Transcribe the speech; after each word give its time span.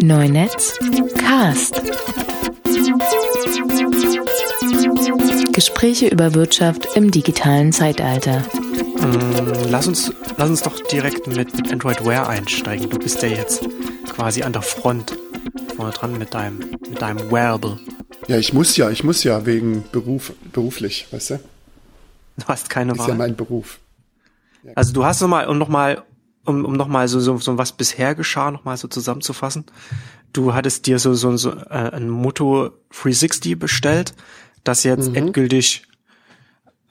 Neunetz 0.00 0.78
Cast. 1.18 1.80
Gespräche 5.52 6.08
über 6.08 6.34
Wirtschaft 6.34 6.88
im 6.96 7.10
digitalen 7.10 7.72
Zeitalter. 7.72 8.40
Mm, 9.00 9.70
Lass 9.70 9.86
uns, 9.86 10.12
lass 10.36 10.50
uns 10.50 10.62
doch 10.62 10.78
direkt 10.86 11.26
mit, 11.26 11.54
mit 11.54 11.72
Android 11.72 12.04
Wear 12.04 12.28
einsteigen. 12.28 12.88
Du 12.90 12.98
bist 12.98 13.22
ja 13.22 13.28
jetzt 13.28 13.66
quasi 14.10 14.42
an 14.42 14.52
der 14.52 14.62
Front 14.62 15.16
vorne 15.76 15.92
dran 15.92 16.18
mit 16.18 16.34
deinem, 16.34 16.58
mit 16.58 17.00
deinem 17.00 17.30
Wearable. 17.30 17.78
Ja, 18.28 18.36
ich 18.38 18.52
muss 18.52 18.76
ja, 18.76 18.90
ich 18.90 19.02
muss 19.04 19.24
ja 19.24 19.46
wegen 19.46 19.84
Beruf, 19.92 20.32
beruflich, 20.52 21.06
weißt 21.10 21.30
du? 21.30 21.40
Du 22.38 22.46
hast 22.46 22.70
keine 22.70 22.92
Ist 22.92 22.98
ja 23.00 23.08
Wahl. 23.08 23.14
mein 23.16 23.36
Beruf. 23.36 23.78
Also 24.74 24.92
du 24.92 25.04
hast 25.04 25.20
nochmal, 25.20 25.46
um 25.48 25.58
nochmal, 25.58 26.02
um, 26.44 26.64
um 26.64 26.72
nochmal 26.74 27.08
so, 27.08 27.20
so, 27.20 27.36
so 27.38 27.58
was 27.58 27.72
bisher 27.72 28.14
geschah, 28.14 28.50
nochmal 28.50 28.76
so 28.76 28.88
zusammenzufassen. 28.88 29.64
Du 30.32 30.54
hattest 30.54 30.86
dir 30.86 30.98
so, 30.98 31.14
so, 31.14 31.36
so 31.36 31.50
äh, 31.50 31.90
ein 31.92 32.08
Moto 32.08 32.70
360 32.90 33.58
bestellt, 33.58 34.14
das 34.64 34.82
jetzt 34.84 35.10
Mhm. 35.10 35.14
endgültig 35.16 35.82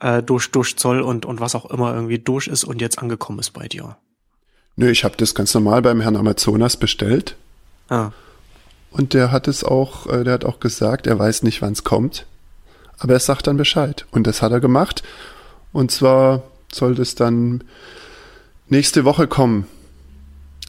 äh, 0.00 0.22
durch, 0.22 0.50
durch 0.50 0.76
Zoll 0.76 1.00
und, 1.00 1.26
und 1.26 1.40
was 1.40 1.54
auch 1.54 1.66
immer 1.70 1.94
irgendwie 1.94 2.18
durch 2.18 2.46
ist 2.46 2.64
und 2.64 2.80
jetzt 2.80 2.98
angekommen 2.98 3.38
ist 3.38 3.50
bei 3.50 3.66
dir. 3.68 3.96
Nö, 4.76 4.90
ich 4.90 5.04
habe 5.04 5.16
das 5.16 5.34
ganz 5.34 5.52
normal 5.54 5.82
beim 5.82 6.00
Herrn 6.00 6.16
Amazonas 6.16 6.76
bestellt 6.76 7.36
Ah, 7.88 8.10
und 8.90 9.12
der 9.14 9.32
hat 9.32 9.48
es 9.48 9.64
auch, 9.64 10.06
äh, 10.06 10.24
der 10.24 10.34
hat 10.34 10.44
auch 10.44 10.60
gesagt, 10.60 11.06
er 11.06 11.18
weiß 11.18 11.42
nicht, 11.42 11.60
wann 11.62 11.72
es 11.72 11.84
kommt, 11.84 12.26
aber 12.98 13.14
er 13.14 13.20
sagt 13.20 13.46
dann 13.48 13.56
Bescheid 13.56 14.06
und 14.12 14.26
das 14.26 14.40
hat 14.40 14.52
er 14.52 14.60
gemacht 14.60 15.02
und 15.72 15.90
zwar 15.90 16.42
soll 16.72 16.94
das 16.94 17.14
dann 17.14 17.64
nächste 18.72 19.04
Woche 19.04 19.28
kommen, 19.28 19.68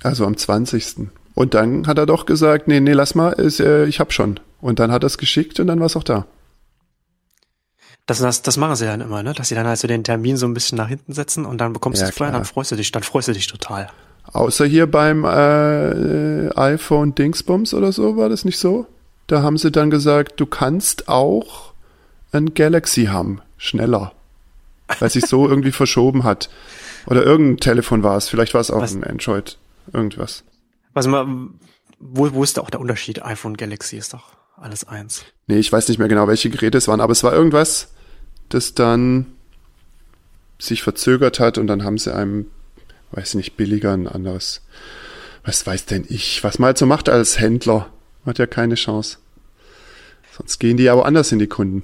also 0.04 0.26
am 0.28 0.38
20. 0.38 1.08
Und 1.34 1.56
dann 1.56 1.88
hat 1.88 1.98
er 1.98 2.06
doch 2.06 2.28
gesagt, 2.28 2.68
nee, 2.68 2.80
nee, 2.80 2.94
lass 2.94 3.16
mal, 3.16 3.32
ist, 3.32 3.60
äh, 3.60 3.86
ich 3.86 4.00
hab 4.00 4.14
schon. 4.14 4.40
Und 4.62 4.78
dann 4.80 4.92
hat 4.92 5.04
er 5.04 5.08
es 5.08 5.18
geschickt 5.18 5.60
und 5.60 5.66
dann 5.68 5.80
war 5.80 5.88
es 5.88 5.96
auch 5.96 6.04
da. 6.04 6.28
Das, 8.06 8.20
das, 8.20 8.42
das 8.42 8.58
machen 8.58 8.76
sie 8.76 8.86
dann 8.86 9.02
immer, 9.02 9.24
ne? 9.24 9.34
Dass 9.34 9.48
sie 9.48 9.56
dann 9.56 9.66
also 9.66 9.88
den 9.88 10.04
Termin 10.04 10.36
so 10.38 10.46
ein 10.46 10.54
bisschen 10.54 10.78
nach 10.78 10.90
hinten 10.90 11.14
setzen 11.14 11.46
und 11.46 11.58
dann 11.60 11.72
bekommst 11.74 12.02
Ja, 12.02 12.08
du 12.08 12.12
es 12.12 12.18
vorher, 12.18 12.34
dann 12.34 12.44
klar. 12.44 12.54
freust 12.54 12.72
du 12.72 12.76
dich, 12.76 12.92
dann 12.92 13.02
freust 13.04 13.30
du 13.30 13.34
dich 13.34 13.48
total. 13.48 13.90
Außer 14.32 14.66
hier 14.66 14.88
beim 14.88 15.24
äh, 15.24 16.50
iPhone 16.56 17.16
Dingsbums 17.16 17.74
oder 17.74 17.92
so, 17.92 18.18
war 18.18 18.30
das 18.30 18.46
nicht 18.46 18.60
so? 18.60 18.86
Da 19.28 19.42
haben 19.42 19.58
sie 19.58 19.72
dann 19.72 19.90
gesagt, 19.90 20.40
du 20.40 20.46
kannst 20.46 21.08
auch 21.08 21.72
ein 22.34 22.54
Galaxy 22.54 23.06
haben, 23.06 23.42
schneller. 23.58 24.12
Weil 25.00 25.10
sich 25.10 25.26
so 25.26 25.48
irgendwie 25.50 25.72
verschoben 25.72 26.26
hat. 26.26 26.50
Oder 27.06 27.24
irgendein 27.24 27.58
Telefon 27.58 28.04
war 28.04 28.18
es, 28.18 28.30
vielleicht 28.30 28.54
war 28.54 28.62
es 28.62 28.72
auch 28.72 28.82
Was? 28.82 28.94
ein 28.94 29.04
Android, 29.04 29.58
irgendwas. 29.92 30.44
Was 30.94 31.08
mal, 31.08 31.28
wo, 32.00 32.34
wo 32.34 32.44
ist 32.44 32.58
da 32.58 32.62
auch 32.62 32.70
der 32.70 32.80
Unterschied? 32.80 33.24
iPhone 33.24 33.58
Galaxy 33.58 33.98
ist 33.98 34.14
doch 34.14 34.36
alles 34.58 34.88
eins. 34.88 35.26
Nee, 35.48 35.58
ich 35.58 35.72
weiß 35.72 35.88
nicht 35.90 35.98
mehr 35.98 36.08
genau, 36.08 36.28
welche 36.28 36.50
Geräte 36.50 36.78
es 36.78 36.88
waren, 36.88 37.02
aber 37.02 37.12
es 37.12 37.24
war 37.24 37.34
irgendwas, 37.34 37.94
das 38.50 38.74
dann 38.74 39.26
sich 40.60 40.84
verzögert 40.84 41.40
hat 41.40 41.58
und 41.58 41.68
dann 41.68 41.84
haben 41.84 41.98
sie 41.98 42.14
einem, 42.14 42.48
weiß 43.12 43.30
ich 43.30 43.36
nicht, 43.36 43.58
billiger 43.58 43.94
ein 43.94 44.08
anderes. 44.08 44.62
Was 45.44 45.66
weiß 45.68 45.86
denn 45.88 46.06
ich, 46.08 46.44
was 46.44 46.60
man 46.60 46.68
halt 46.68 46.78
so 46.78 46.86
macht 46.86 47.10
als 47.10 47.40
Händler? 47.40 47.90
Hat 48.26 48.40
ja 48.40 48.46
keine 48.46 48.76
Chance. 48.76 49.18
Sonst 50.38 50.60
gehen 50.60 50.78
die 50.78 50.84
ja 50.84 50.96
woanders 50.96 51.32
in 51.32 51.40
die 51.40 51.48
Kunden. 51.48 51.84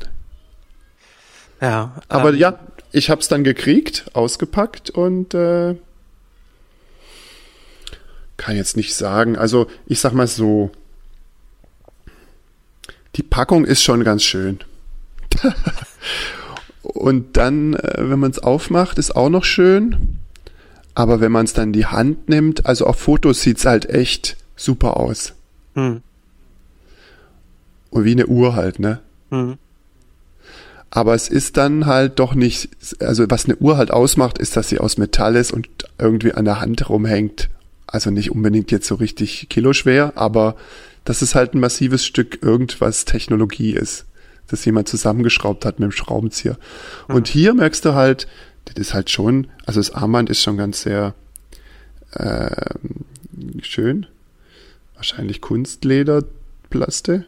Ja. 1.62 1.96
Aber 2.08 2.30
ähm, 2.30 2.38
ja, 2.38 2.60
ich 2.92 3.10
hab's 3.10 3.28
dann 3.28 3.44
gekriegt, 3.44 4.06
ausgepackt 4.14 4.90
und 4.90 5.34
äh, 5.34 5.76
kann 8.38 8.56
jetzt 8.56 8.78
nicht 8.78 8.96
sagen. 8.96 9.38
Also 9.38 9.68
ich 9.86 10.00
sag 10.00 10.14
mal 10.14 10.28
so, 10.28 10.72
die 13.16 13.24
Packung 13.24 13.66
ist 13.66 13.84
schon 13.84 14.04
ganz 14.04 14.24
schön. 14.24 14.60
und 16.84 17.38
dann, 17.38 17.74
äh, 17.74 18.10
wenn 18.10 18.20
man 18.20 18.32
es 18.32 18.40
aufmacht, 18.40 18.98
ist 18.98 19.16
auch 19.16 19.30
noch 19.30 19.44
schön. 19.44 20.18
Aber 20.96 21.22
wenn 21.22 21.32
man 21.32 21.46
es 21.46 21.54
dann 21.54 21.70
in 21.70 21.74
die 21.74 21.86
Hand 21.86 22.30
nimmt, 22.30 22.66
also 22.66 22.86
auf 22.86 23.00
Fotos 23.00 23.42
sieht's 23.42 23.66
halt 23.66 23.90
echt 23.90 24.38
super 24.56 24.98
aus. 24.98 25.34
Hm, 25.76 26.02
Und 27.92 28.04
wie 28.06 28.12
eine 28.12 28.28
Uhr 28.28 28.56
halt, 28.56 28.80
ne? 28.80 29.00
hm. 29.30 29.58
Aber 30.92 31.14
es 31.14 31.30
ist 31.30 31.58
dann 31.58 31.86
halt 31.86 32.20
doch 32.20 32.34
nicht, 32.34 32.70
also 33.00 33.26
was 33.30 33.46
eine 33.46 33.58
Uhr 33.58 33.78
halt 33.78 33.92
ausmacht, 33.92 34.38
ist, 34.40 34.58
dass 34.58 34.70
sie 34.70 34.80
aus 34.80 34.98
Metall 34.98 35.36
ist 35.36 35.52
und 35.52 35.68
irgendwie 36.00 36.34
an 36.34 36.46
der 36.46 36.62
Hand 36.62 36.90
rumhängt. 36.90 37.50
Also 37.86 38.10
nicht 38.10 38.32
unbedingt 38.32 38.72
jetzt 38.72 38.88
so 38.88 38.96
richtig 38.96 39.50
kiloschwer, 39.50 40.14
aber 40.16 40.56
dass 41.06 41.22
es 41.22 41.36
halt 41.36 41.54
ein 41.54 41.60
massives 41.60 42.06
Stück 42.06 42.42
irgendwas 42.42 43.06
Technologie 43.06 43.72
ist, 43.72 44.06
das 44.48 44.66
jemand 44.66 44.88
zusammengeschraubt 44.88 45.66
hat 45.66 45.80
mit 45.80 45.92
dem 45.92 45.92
Schraubenzieher. 45.92 46.58
Und 47.08 47.28
hier 47.28 47.54
merkst 47.54 47.86
du 47.86 47.94
halt, 47.94 48.28
das 48.66 48.76
ist 48.76 48.94
halt 48.94 49.10
schon, 49.10 49.48
also 49.66 49.80
das 49.80 49.92
Armband 49.92 50.30
ist 50.30 50.42
schon 50.42 50.58
ganz 50.58 50.82
sehr 50.82 51.14
ähm, 52.18 53.04
schön. 53.62 54.06
Wahrscheinlich 54.96 55.42
Kunstlederplaste. 55.42 57.26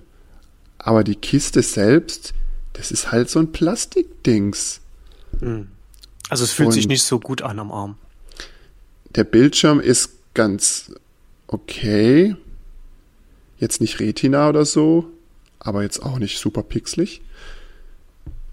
Aber 0.78 1.04
die 1.04 1.16
Kiste 1.16 1.62
selbst, 1.62 2.34
das 2.74 2.92
ist 2.92 3.12
halt 3.12 3.30
so 3.30 3.40
ein 3.40 3.52
Plastikdings. 3.52 4.82
Also 6.30 6.44
es 6.44 6.52
fühlt 6.52 6.74
sich 6.74 6.86
Und- 6.86 6.90
nicht 6.90 7.04
so 7.04 7.20
gut 7.20 7.42
an 7.42 7.60
am 7.60 7.72
Arm. 7.72 7.96
Der 9.16 9.24
Bildschirm 9.26 9.80
ist 9.80 10.12
ganz 10.34 10.94
okay. 11.48 12.36
Jetzt 13.60 13.82
nicht 13.82 14.00
Retina 14.00 14.50
oder 14.50 14.66
so, 14.66 15.06
aber 15.60 15.84
jetzt 15.84 16.02
auch 16.02 16.18
nicht 16.18 16.40
super 16.40 16.64
pixelig. 16.64 17.22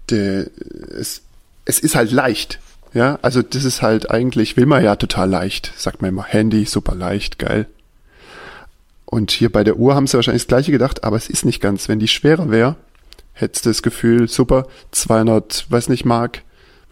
Der, 0.09 0.47
es, 0.91 1.21
es 1.65 1.79
ist 1.79 1.95
halt 1.95 2.11
leicht. 2.11 2.59
Ja, 2.93 3.19
also 3.21 3.41
das 3.41 3.63
ist 3.63 3.81
halt 3.81 4.09
eigentlich, 4.09 4.57
will 4.57 4.65
man 4.65 4.83
ja 4.83 4.95
total 4.95 5.29
leicht. 5.29 5.71
Sagt 5.77 6.01
man 6.01 6.09
immer, 6.09 6.23
Handy, 6.23 6.65
super 6.65 6.95
leicht, 6.95 7.39
geil. 7.39 7.67
Und 9.05 9.31
hier 9.31 9.51
bei 9.51 9.63
der 9.63 9.77
Uhr 9.77 9.95
haben 9.95 10.07
sie 10.07 10.15
wahrscheinlich 10.15 10.43
das 10.43 10.47
gleiche 10.47 10.71
gedacht, 10.71 11.03
aber 11.03 11.15
es 11.15 11.29
ist 11.29 11.45
nicht 11.45 11.61
ganz. 11.61 11.87
Wenn 11.87 11.99
die 11.99 12.07
schwerer 12.07 12.49
wäre, 12.51 12.75
hättest 13.39 13.65
du 13.65 13.69
das 13.69 13.81
Gefühl, 13.81 14.27
super, 14.27 14.67
200, 14.91 15.65
weiß 15.69 15.89
nicht, 15.89 16.05
Mark 16.05 16.43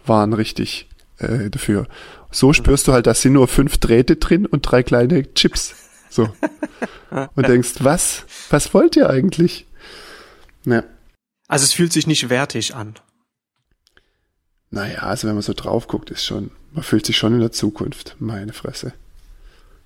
waren 0.04 0.32
richtig 0.32 0.88
äh, 1.18 1.50
dafür. 1.50 1.86
So 2.30 2.52
spürst 2.52 2.88
du 2.88 2.92
halt, 2.92 3.06
da 3.06 3.14
sind 3.14 3.34
nur 3.34 3.48
fünf 3.48 3.78
Drähte 3.78 4.16
drin 4.16 4.46
und 4.46 4.62
drei 4.62 4.82
kleine 4.82 5.32
Chips. 5.34 5.74
So. 6.10 6.28
Und 7.34 7.48
denkst, 7.48 7.76
was? 7.80 8.24
Was 8.50 8.74
wollt 8.74 8.96
ihr 8.96 9.08
eigentlich? 9.08 9.66
Ja. 10.64 10.84
Also 11.46 11.64
es 11.64 11.72
fühlt 11.72 11.92
sich 11.92 12.06
nicht 12.06 12.28
wertig 12.28 12.74
an. 12.74 12.94
Naja, 14.70 14.98
also 14.98 15.26
wenn 15.26 15.34
man 15.34 15.42
so 15.42 15.54
drauf 15.54 15.88
guckt, 15.88 16.10
ist 16.10 16.24
schon, 16.24 16.50
man 16.72 16.82
fühlt 16.82 17.06
sich 17.06 17.16
schon 17.16 17.32
in 17.32 17.40
der 17.40 17.52
Zukunft. 17.52 18.16
Meine 18.18 18.52
Fresse. 18.52 18.92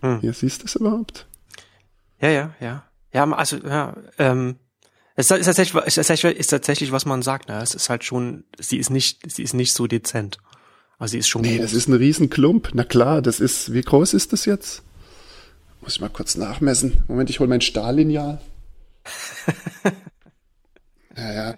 Hm. 0.01 0.21
Hier 0.21 0.33
siehst 0.33 0.63
du 0.63 0.67
es 0.67 0.75
überhaupt? 0.75 1.27
Ja, 2.21 2.31
ja, 2.31 2.55
ja. 2.61 2.85
Ja, 3.13 3.31
also, 3.31 3.59
ja, 3.59 3.95
ähm, 4.19 4.57
es 5.17 5.31
ist 5.31 5.45
tatsächlich, 5.45 5.83
ist 5.85 5.95
tatsächlich, 5.97 6.37
ist 6.39 6.47
tatsächlich, 6.49 6.93
was 6.93 7.05
man 7.05 7.23
sagt, 7.23 7.49
ne? 7.49 7.61
Es 7.63 7.75
ist 7.75 7.89
halt 7.91 8.05
schon, 8.05 8.45
sie 8.59 8.79
ist 8.79 8.91
nicht, 8.91 9.21
sie 9.31 9.43
ist 9.43 9.55
nicht 9.55 9.75
so 9.75 9.87
dezent. 9.87 10.39
Also 10.99 11.13
sie 11.13 11.19
ist 11.19 11.29
schon 11.29 11.43
Nee, 11.43 11.57
groß. 11.57 11.63
das 11.67 11.73
ist 11.75 11.89
ein 11.89 11.95
Riesenklump. 11.95 12.71
Na 12.75 12.85
klar, 12.85 13.23
das 13.23 13.41
ist, 13.41 13.73
wie 13.73 13.83
groß 13.83 14.15
ist 14.15 14.33
das 14.33 14.45
jetzt? 14.45 14.83
Muss 15.81 15.95
ich 15.95 16.01
mal 16.01 16.09
kurz 16.09 16.37
nachmessen. 16.37 17.03
Moment, 17.09 17.29
ich 17.29 17.41
hole 17.41 17.49
mein 17.49 17.61
Stahllineal. 17.61 18.41
naja, 21.17 21.57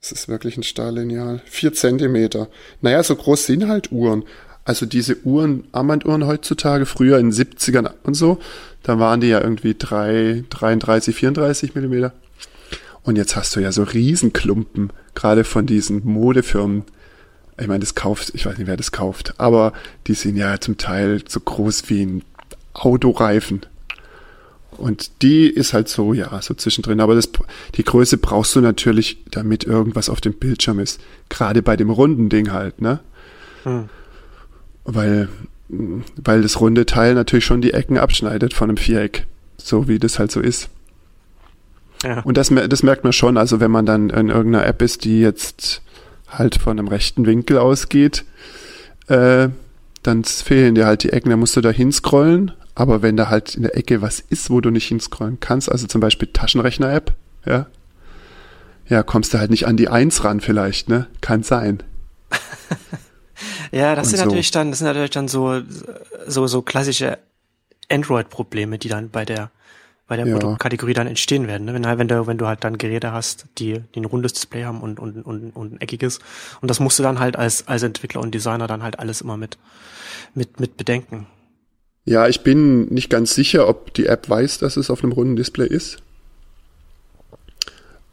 das 0.00 0.12
ist 0.12 0.28
wirklich 0.28 0.56
ein 0.56 0.62
Stahllineal. 0.62 1.42
Vier 1.44 1.72
Zentimeter. 1.74 2.48
Naja, 2.80 3.02
so 3.02 3.14
groß 3.14 3.46
sind 3.46 3.68
halt 3.68 3.92
Uhren. 3.92 4.24
Also 4.64 4.86
diese 4.86 5.18
Uhren, 5.24 5.68
Armbanduhren 5.72 6.26
heutzutage, 6.26 6.86
früher 6.86 7.18
in 7.18 7.30
den 7.30 7.32
70ern 7.32 7.92
und 8.02 8.14
so, 8.14 8.38
da 8.82 8.98
waren 8.98 9.20
die 9.20 9.28
ja 9.28 9.40
irgendwie 9.40 9.76
drei, 9.78 10.44
33, 10.50 11.14
34 11.14 11.74
Millimeter. 11.74 12.12
Und 13.06 13.14
jetzt 13.14 13.36
hast 13.36 13.54
du 13.54 13.60
ja 13.60 13.70
so 13.70 13.84
Riesenklumpen, 13.84 14.90
gerade 15.14 15.44
von 15.44 15.64
diesen 15.64 16.04
Modefirmen. 16.04 16.82
Ich 17.56 17.68
meine, 17.68 17.78
das 17.78 17.94
kauft, 17.94 18.32
ich 18.34 18.44
weiß 18.44 18.58
nicht, 18.58 18.66
wer 18.66 18.76
das 18.76 18.90
kauft, 18.90 19.34
aber 19.38 19.72
die 20.08 20.14
sind 20.14 20.36
ja 20.36 20.60
zum 20.60 20.76
Teil 20.76 21.22
so 21.26 21.38
groß 21.38 21.88
wie 21.88 22.04
ein 22.04 22.22
Autoreifen. 22.74 23.60
Und 24.72 25.22
die 25.22 25.46
ist 25.46 25.72
halt 25.72 25.88
so, 25.88 26.14
ja, 26.14 26.42
so 26.42 26.52
zwischendrin. 26.54 26.98
Aber 26.98 27.14
das, 27.14 27.30
die 27.76 27.84
Größe 27.84 28.18
brauchst 28.18 28.56
du 28.56 28.60
natürlich, 28.60 29.18
damit 29.30 29.62
irgendwas 29.62 30.10
auf 30.10 30.20
dem 30.20 30.34
Bildschirm 30.34 30.80
ist. 30.80 31.00
Gerade 31.28 31.62
bei 31.62 31.76
dem 31.76 31.90
runden 31.90 32.28
Ding 32.28 32.50
halt, 32.50 32.82
ne? 32.82 32.98
Hm. 33.62 33.88
Weil, 34.84 35.28
weil 35.68 36.42
das 36.42 36.60
runde 36.60 36.86
Teil 36.86 37.14
natürlich 37.14 37.44
schon 37.44 37.60
die 37.60 37.72
Ecken 37.72 37.98
abschneidet 37.98 38.52
von 38.52 38.68
einem 38.68 38.78
Viereck. 38.78 39.26
So 39.58 39.86
wie 39.86 40.00
das 40.00 40.18
halt 40.18 40.32
so 40.32 40.40
ist. 40.40 40.70
Ja. 42.02 42.20
Und 42.20 42.36
das, 42.36 42.48
das 42.48 42.82
merkt 42.82 43.04
man 43.04 43.12
schon, 43.12 43.36
also 43.36 43.60
wenn 43.60 43.70
man 43.70 43.86
dann 43.86 44.10
in 44.10 44.28
irgendeiner 44.28 44.66
App 44.66 44.82
ist, 44.82 45.04
die 45.04 45.20
jetzt 45.20 45.82
halt 46.28 46.56
von 46.56 46.78
einem 46.78 46.88
rechten 46.88 47.26
Winkel 47.26 47.58
ausgeht, 47.58 48.24
äh, 49.08 49.48
dann 50.02 50.24
fehlen 50.24 50.74
dir 50.74 50.86
halt 50.86 51.02
die 51.02 51.12
Ecken, 51.12 51.30
da 51.30 51.36
musst 51.36 51.56
du 51.56 51.60
da 51.60 51.70
hinscrollen, 51.70 52.52
Aber 52.74 53.00
wenn 53.00 53.16
da 53.16 53.30
halt 53.30 53.54
in 53.54 53.62
der 53.62 53.76
Ecke 53.76 54.02
was 54.02 54.20
ist, 54.20 54.50
wo 54.50 54.60
du 54.60 54.70
nicht 54.70 54.86
hinscrollen 54.86 55.40
kannst, 55.40 55.72
also 55.72 55.86
zum 55.86 56.00
Beispiel 56.00 56.28
Taschenrechner-App, 56.30 57.14
ja, 57.46 57.66
ja, 58.88 59.02
kommst 59.02 59.34
du 59.34 59.38
halt 59.38 59.50
nicht 59.50 59.66
an 59.66 59.76
die 59.76 59.88
Eins 59.88 60.22
ran 60.24 60.40
vielleicht, 60.40 60.88
ne? 60.88 61.08
Kann 61.20 61.42
sein. 61.42 61.82
ja, 63.72 63.94
das 63.96 64.06
Und 64.06 64.10
sind 64.10 64.18
so. 64.18 64.24
natürlich 64.26 64.50
dann, 64.50 64.70
das 64.70 64.78
sind 64.78 64.86
natürlich 64.86 65.10
dann 65.10 65.26
so, 65.26 65.62
so, 66.26 66.46
so 66.46 66.62
klassische 66.62 67.18
Android-Probleme, 67.90 68.78
die 68.78 68.88
dann 68.88 69.10
bei 69.10 69.24
der, 69.24 69.50
bei 70.06 70.16
der 70.16 70.26
Ja. 70.26 70.38
Produktkategorie 70.38 70.94
dann 70.94 71.06
entstehen 71.06 71.46
werden. 71.46 71.64
Ne? 71.64 71.74
Wenn, 71.74 71.86
halt, 71.86 71.98
wenn 71.98 72.08
du, 72.08 72.26
wenn 72.26 72.38
du 72.38 72.46
halt 72.46 72.62
dann 72.62 72.78
Geräte 72.78 73.12
hast, 73.12 73.46
die, 73.58 73.80
die 73.94 74.00
ein 74.00 74.04
rundes 74.04 74.32
Display 74.32 74.64
haben 74.64 74.80
und, 74.80 75.00
und, 75.00 75.22
und, 75.22 75.50
und 75.50 75.72
ein 75.72 75.80
eckiges. 75.80 76.20
Und 76.60 76.70
das 76.70 76.80
musst 76.80 76.98
du 76.98 77.02
dann 77.02 77.18
halt 77.18 77.36
als, 77.36 77.66
als 77.66 77.82
Entwickler 77.82 78.20
und 78.20 78.34
Designer 78.34 78.66
dann 78.66 78.82
halt 78.82 78.98
alles 78.98 79.20
immer 79.20 79.36
mit, 79.36 79.58
mit, 80.34 80.60
mit 80.60 80.76
bedenken. 80.76 81.26
Ja, 82.04 82.28
ich 82.28 82.42
bin 82.42 82.86
nicht 82.86 83.10
ganz 83.10 83.34
sicher, 83.34 83.68
ob 83.68 83.92
die 83.94 84.06
App 84.06 84.28
weiß, 84.28 84.58
dass 84.58 84.76
es 84.76 84.90
auf 84.90 85.02
einem 85.02 85.12
runden 85.12 85.34
Display 85.34 85.66
ist. 85.66 85.98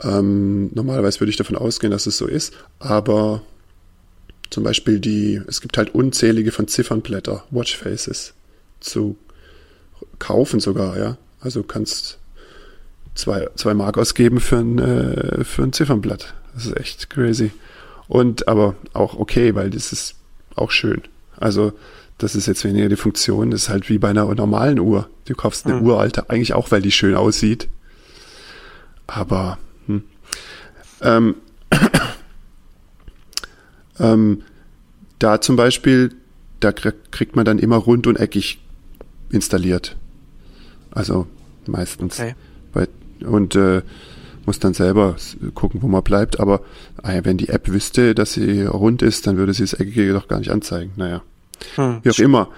Ähm, 0.01 0.71
normalerweise 0.73 1.19
würde 1.19 1.29
ich 1.29 1.37
davon 1.37 1.55
ausgehen, 1.55 1.91
dass 1.91 2.07
es 2.07 2.17
so 2.17 2.25
ist, 2.25 2.53
aber 2.79 3.43
zum 4.49 4.63
Beispiel 4.63 4.99
die, 4.99 5.41
es 5.47 5.61
gibt 5.61 5.77
halt 5.77 5.93
unzählige 5.95 6.51
von 6.51 6.67
Ziffernblätter, 6.67 7.43
Watchfaces, 7.51 8.33
zu 8.79 9.15
kaufen 10.19 10.59
sogar, 10.59 10.97
ja. 10.97 11.17
Also 11.43 11.61
du 11.61 11.67
kannst 11.67 12.19
zwei, 13.15 13.49
zwei 13.55 13.73
Mark 13.73 13.97
ausgeben 13.97 14.39
für 14.39 14.57
ein, 14.57 14.79
äh, 14.79 15.43
für 15.43 15.63
ein 15.63 15.73
Ziffernblatt. 15.73 16.33
Das 16.55 16.65
ist 16.65 16.77
echt 16.77 17.09
crazy. 17.09 17.51
Und 18.07 18.47
aber 18.47 18.75
auch 18.93 19.15
okay, 19.15 19.55
weil 19.55 19.69
das 19.69 19.91
ist 19.91 20.15
auch 20.55 20.71
schön. 20.71 21.01
Also 21.37 21.73
das 22.17 22.35
ist 22.35 22.47
jetzt 22.47 22.63
weniger 22.63 22.89
die 22.89 22.95
Funktion, 22.95 23.51
das 23.51 23.63
ist 23.63 23.69
halt 23.69 23.89
wie 23.89 23.97
bei 23.97 24.09
einer 24.09 24.33
normalen 24.35 24.79
Uhr. 24.79 25.09
Du 25.25 25.33
kaufst 25.35 25.65
eine 25.65 25.79
Hm. 25.79 25.85
uralte, 25.85 26.29
eigentlich 26.29 26.53
auch, 26.53 26.71
weil 26.71 26.81
die 26.81 26.91
schön 26.91 27.15
aussieht. 27.15 27.67
Aber 29.07 29.57
hm. 29.87 30.03
ähm, 31.01 31.35
ähm, 33.99 34.41
da 35.19 35.41
zum 35.41 35.55
Beispiel, 35.55 36.13
da 36.59 36.69
krie- 36.69 36.93
kriegt 37.11 37.35
man 37.35 37.45
dann 37.45 37.59
immer 37.59 37.77
rund 37.77 38.07
und 38.07 38.17
eckig 38.19 38.59
installiert. 39.29 39.95
Also 40.91 41.27
meistens. 41.67 42.19
Okay. 42.19 42.35
Bei, 42.73 42.87
und 43.25 43.55
äh, 43.55 43.81
muss 44.45 44.59
dann 44.59 44.73
selber 44.73 45.15
gucken, 45.53 45.81
wo 45.81 45.87
man 45.87 46.03
bleibt. 46.03 46.39
Aber 46.39 46.61
äh, 47.03 47.21
wenn 47.23 47.37
die 47.37 47.49
App 47.49 47.69
wüsste, 47.69 48.13
dass 48.15 48.33
sie 48.33 48.63
rund 48.63 49.01
ist, 49.01 49.25
dann 49.27 49.37
würde 49.37 49.53
sie 49.53 49.63
das 49.63 49.73
Eckige 49.73 50.13
doch 50.13 50.27
gar 50.27 50.39
nicht 50.39 50.51
anzeigen. 50.51 50.91
Naja, 50.95 51.21
Hm. 51.75 51.99
wie 52.03 52.09
auch 52.09 52.19
immer. 52.19 52.49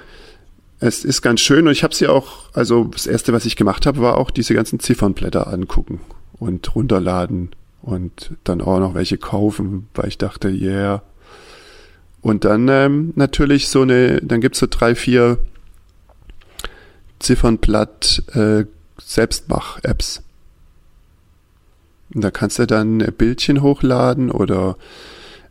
Es 0.79 1.05
ist 1.05 1.21
ganz 1.21 1.39
schön 1.39 1.67
und 1.67 1.71
ich 1.71 1.83
habe 1.83 1.95
sie 1.95 2.07
auch, 2.07 2.49
also 2.53 2.85
das 2.85 3.07
erste, 3.07 3.31
was 3.33 3.45
ich 3.45 3.55
gemacht 3.55 3.85
habe, 3.85 4.01
war 4.01 4.17
auch 4.17 4.29
diese 4.29 4.53
ganzen 4.53 4.79
Ziffernblätter 4.79 5.47
angucken 5.47 6.01
und 6.33 6.75
runterladen 6.75 7.51
und 7.81 8.31
dann 8.43 8.61
auch 8.61 8.79
noch 8.79 8.93
welche 8.93 9.17
kaufen, 9.17 9.87
weil 9.93 10.09
ich 10.09 10.17
dachte, 10.17 10.49
yeah. 10.49 11.01
Und 12.21 12.43
dann 12.43 12.67
ähm, 12.67 13.13
natürlich 13.15 13.69
so 13.69 13.83
eine, 13.83 14.19
dann 14.21 14.41
gibt's 14.41 14.59
so 14.59 14.67
drei, 14.69 14.95
vier 14.95 15.37
Ziffernblatt 17.19 18.23
äh, 18.33 18.65
Selbstmach-Apps. 19.05 20.21
Da 22.09 22.31
kannst 22.31 22.59
du 22.59 22.67
dann 22.67 22.99
Bildchen 23.17 23.61
hochladen 23.61 24.31
oder 24.31 24.77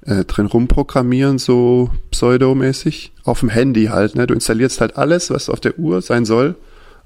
äh, 0.02 0.24
drin 0.24 0.46
rumprogrammieren, 0.46 1.38
so 1.38 1.90
pseudomäßig. 2.10 3.12
Auf 3.24 3.40
dem 3.40 3.48
Handy 3.48 3.86
halt, 3.86 4.16
ne? 4.16 4.26
Du 4.26 4.34
installierst 4.34 4.80
halt 4.80 4.96
alles, 4.96 5.30
was 5.30 5.48
auf 5.48 5.60
der 5.60 5.78
Uhr 5.78 6.02
sein 6.02 6.24
soll, 6.24 6.56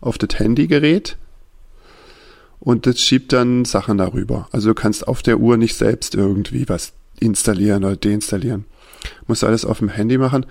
auf 0.00 0.19
das 0.19 0.39
Handygerät. 0.39 1.17
Und 2.61 2.87
das 2.87 3.00
schiebt 3.00 3.33
dann 3.33 3.65
Sachen 3.65 3.99
darüber. 3.99 4.49
Also 4.50 4.69
du 4.69 4.75
kannst 4.75 5.06
auf 5.06 5.23
der 5.23 5.39
Uhr 5.39 5.56
nicht 5.56 5.77
selbst 5.77 6.15
irgendwie 6.15 6.69
was 6.69 6.93
installieren 7.21 7.85
oder 7.85 7.97
deinstallieren. 7.97 8.65
Musst 9.27 9.45
alles 9.45 9.65
auf 9.65 9.79
dem 9.79 9.89
Handy 9.89 10.19
machen. 10.19 10.47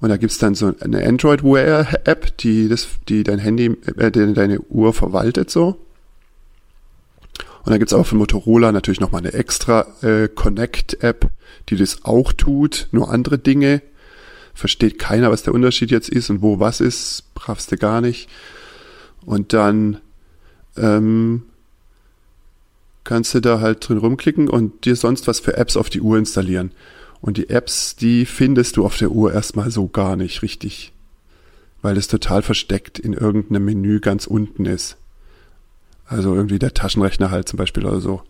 Und 0.00 0.10
da 0.10 0.16
gibt's 0.16 0.38
dann 0.38 0.54
so 0.54 0.74
eine 0.80 1.06
Android 1.06 1.42
Wear 1.42 1.86
App, 2.04 2.36
die 2.38 2.68
das, 2.68 2.88
die 3.08 3.24
dein 3.24 3.38
Handy, 3.38 3.76
äh, 3.96 4.10
deine 4.10 4.60
Uhr 4.60 4.92
verwaltet 4.92 5.50
so. 5.50 5.78
Und 7.64 7.70
dann 7.70 7.78
gibt's 7.78 7.94
auch 7.94 8.06
für 8.06 8.14
Motorola 8.14 8.70
natürlich 8.70 9.00
nochmal 9.00 9.22
eine 9.22 9.32
extra 9.32 9.86
äh, 10.02 10.28
Connect-App, 10.28 11.28
die 11.68 11.76
das 11.76 12.04
auch 12.04 12.32
tut, 12.32 12.88
nur 12.92 13.10
andere 13.10 13.38
Dinge. 13.38 13.82
Versteht 14.54 14.98
keiner, 14.98 15.30
was 15.30 15.42
der 15.42 15.52
Unterschied 15.52 15.90
jetzt 15.90 16.08
ist 16.08 16.30
und 16.30 16.42
wo 16.42 16.60
was 16.60 16.80
ist, 16.80 17.24
brauchst 17.34 17.72
du 17.72 17.76
gar 17.76 18.00
nicht. 18.00 18.28
Und 19.24 19.52
dann 19.52 20.00
ähm, 20.76 21.42
kannst 23.02 23.34
du 23.34 23.40
da 23.40 23.60
halt 23.60 23.88
drin 23.88 23.98
rumklicken 23.98 24.48
und 24.48 24.84
dir 24.84 24.94
sonst 24.94 25.26
was 25.26 25.40
für 25.40 25.56
Apps 25.56 25.76
auf 25.76 25.90
die 25.90 26.00
Uhr 26.00 26.18
installieren. 26.18 26.70
Und 27.26 27.38
die 27.38 27.50
Apps, 27.50 27.96
die 27.96 28.24
findest 28.24 28.76
du 28.76 28.84
auf 28.86 28.96
der 28.98 29.10
Uhr 29.10 29.34
erstmal 29.34 29.72
so 29.72 29.88
gar 29.88 30.14
nicht 30.14 30.42
richtig. 30.42 30.92
Weil 31.82 31.96
es 31.96 32.06
total 32.06 32.40
versteckt 32.40 33.00
in 33.00 33.14
irgendeinem 33.14 33.64
Menü 33.64 33.98
ganz 33.98 34.28
unten 34.28 34.64
ist. 34.64 34.96
Also 36.06 36.36
irgendwie 36.36 36.60
der 36.60 36.72
Taschenrechner 36.72 37.32
halt 37.32 37.48
zum 37.48 37.56
Beispiel 37.56 37.84
oder 37.84 38.00
so. 38.00 38.22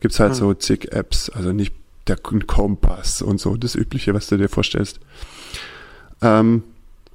Gibt's 0.00 0.20
halt 0.20 0.32
Hm. 0.32 0.38
so 0.38 0.52
zig 0.52 0.92
Apps, 0.92 1.30
also 1.30 1.52
nicht 1.52 1.72
der 2.08 2.18
Kompass 2.18 3.22
und 3.22 3.40
so, 3.40 3.56
das 3.56 3.74
Übliche, 3.74 4.12
was 4.12 4.26
du 4.26 4.36
dir 4.36 4.50
vorstellst. 4.50 5.00
Ähm, 6.20 6.62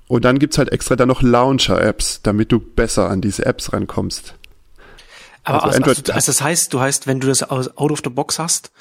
und 0.08 0.26
dann 0.26 0.40
gibt's 0.40 0.58
halt 0.58 0.72
extra 0.72 0.96
dann 0.96 1.10
noch 1.10 1.22
Launcher-Apps, 1.22 2.22
damit 2.24 2.52
du 2.52 2.60
besser 2.60 3.12
an 3.12 3.22
diese 3.22 3.46
Apps 3.46 3.74
rankommst. 3.74 4.34
Aber 5.48 5.64
Also 5.64 5.68
also, 5.68 5.78
Android- 5.78 5.98
also, 6.10 6.14
also 6.14 6.32
das 6.32 6.42
heißt, 6.42 6.74
du 6.74 6.80
heißt, 6.80 7.08
wenn 7.08 7.20
du 7.20 7.28
das 7.28 7.44
aus- 7.44 7.76
out 7.78 7.92
of 7.92 8.02
the 8.04 8.10
box 8.10 8.38
hast, 8.40 8.72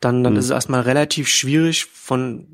dann, 0.00 0.22
dann 0.24 0.34
Hm. 0.34 0.38
ist 0.40 0.46
es 0.46 0.50
erstmal 0.50 0.82
relativ 0.82 1.28
schwierig 1.28 1.86
von 1.86 2.48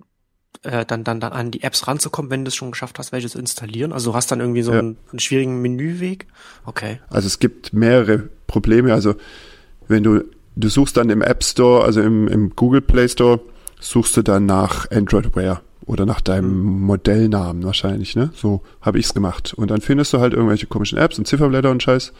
äh, 0.64 0.84
dann, 0.86 1.02
dann, 1.02 1.18
dann 1.18 1.32
an 1.32 1.50
die 1.50 1.64
Apps 1.64 1.88
ranzukommen, 1.88 2.30
wenn 2.30 2.44
du 2.44 2.48
es 2.50 2.54
schon 2.54 2.70
geschafft 2.70 3.00
hast, 3.00 3.10
welche 3.10 3.28
zu 3.28 3.36
installieren. 3.36 3.92
Also 3.92 4.12
du 4.12 4.16
hast 4.16 4.30
dann 4.30 4.38
irgendwie 4.38 4.62
so 4.62 4.72
Ja. 4.72 4.78
einen, 4.78 4.96
einen 5.10 5.18
schwierigen 5.18 5.60
Menüweg. 5.60 6.28
Okay. 6.66 7.00
Also 7.10 7.26
es 7.26 7.40
gibt 7.40 7.72
mehrere 7.72 8.28
Probleme. 8.46 8.92
Also 8.92 9.16
wenn 9.88 10.04
du, 10.04 10.22
du 10.54 10.68
suchst 10.68 10.96
dann 10.96 11.10
im 11.10 11.20
App 11.20 11.42
Store, 11.42 11.82
also 11.82 12.00
im, 12.00 12.28
im 12.28 12.54
Google 12.54 12.80
Play 12.80 13.08
Store, 13.08 13.40
suchst 13.80 14.16
du 14.16 14.22
dann 14.22 14.46
nach 14.46 14.88
Android 14.92 15.34
Wear 15.34 15.62
oder 15.84 16.06
nach 16.06 16.20
deinem 16.20 16.80
Modellnamen 16.82 17.64
wahrscheinlich, 17.64 18.14
ne? 18.14 18.30
So 18.36 18.62
habe 18.82 19.00
ich's 19.00 19.14
gemacht. 19.14 19.54
Und 19.56 19.72
dann 19.72 19.80
findest 19.80 20.12
du 20.12 20.20
halt 20.20 20.32
irgendwelche 20.32 20.66
komischen 20.68 20.96
Apps 20.96 21.18
und 21.18 21.26
Zifferblätter 21.26 21.72
und 21.72 21.82
Scheiß. 21.82 22.12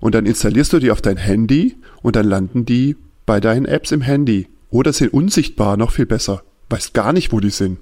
Und 0.00 0.14
dann 0.14 0.26
installierst 0.26 0.72
du 0.72 0.78
die 0.78 0.90
auf 0.90 1.02
dein 1.02 1.16
Handy 1.16 1.76
und 2.02 2.16
dann 2.16 2.26
landen 2.26 2.64
die 2.64 2.96
bei 3.26 3.40
deinen 3.40 3.66
Apps 3.66 3.92
im 3.92 4.00
Handy. 4.00 4.48
Oder 4.70 4.92
sind 4.92 5.12
unsichtbar, 5.12 5.76
noch 5.76 5.92
viel 5.92 6.06
besser. 6.06 6.42
Weißt 6.70 6.94
gar 6.94 7.12
nicht, 7.12 7.32
wo 7.32 7.40
die 7.40 7.50
sind. 7.50 7.78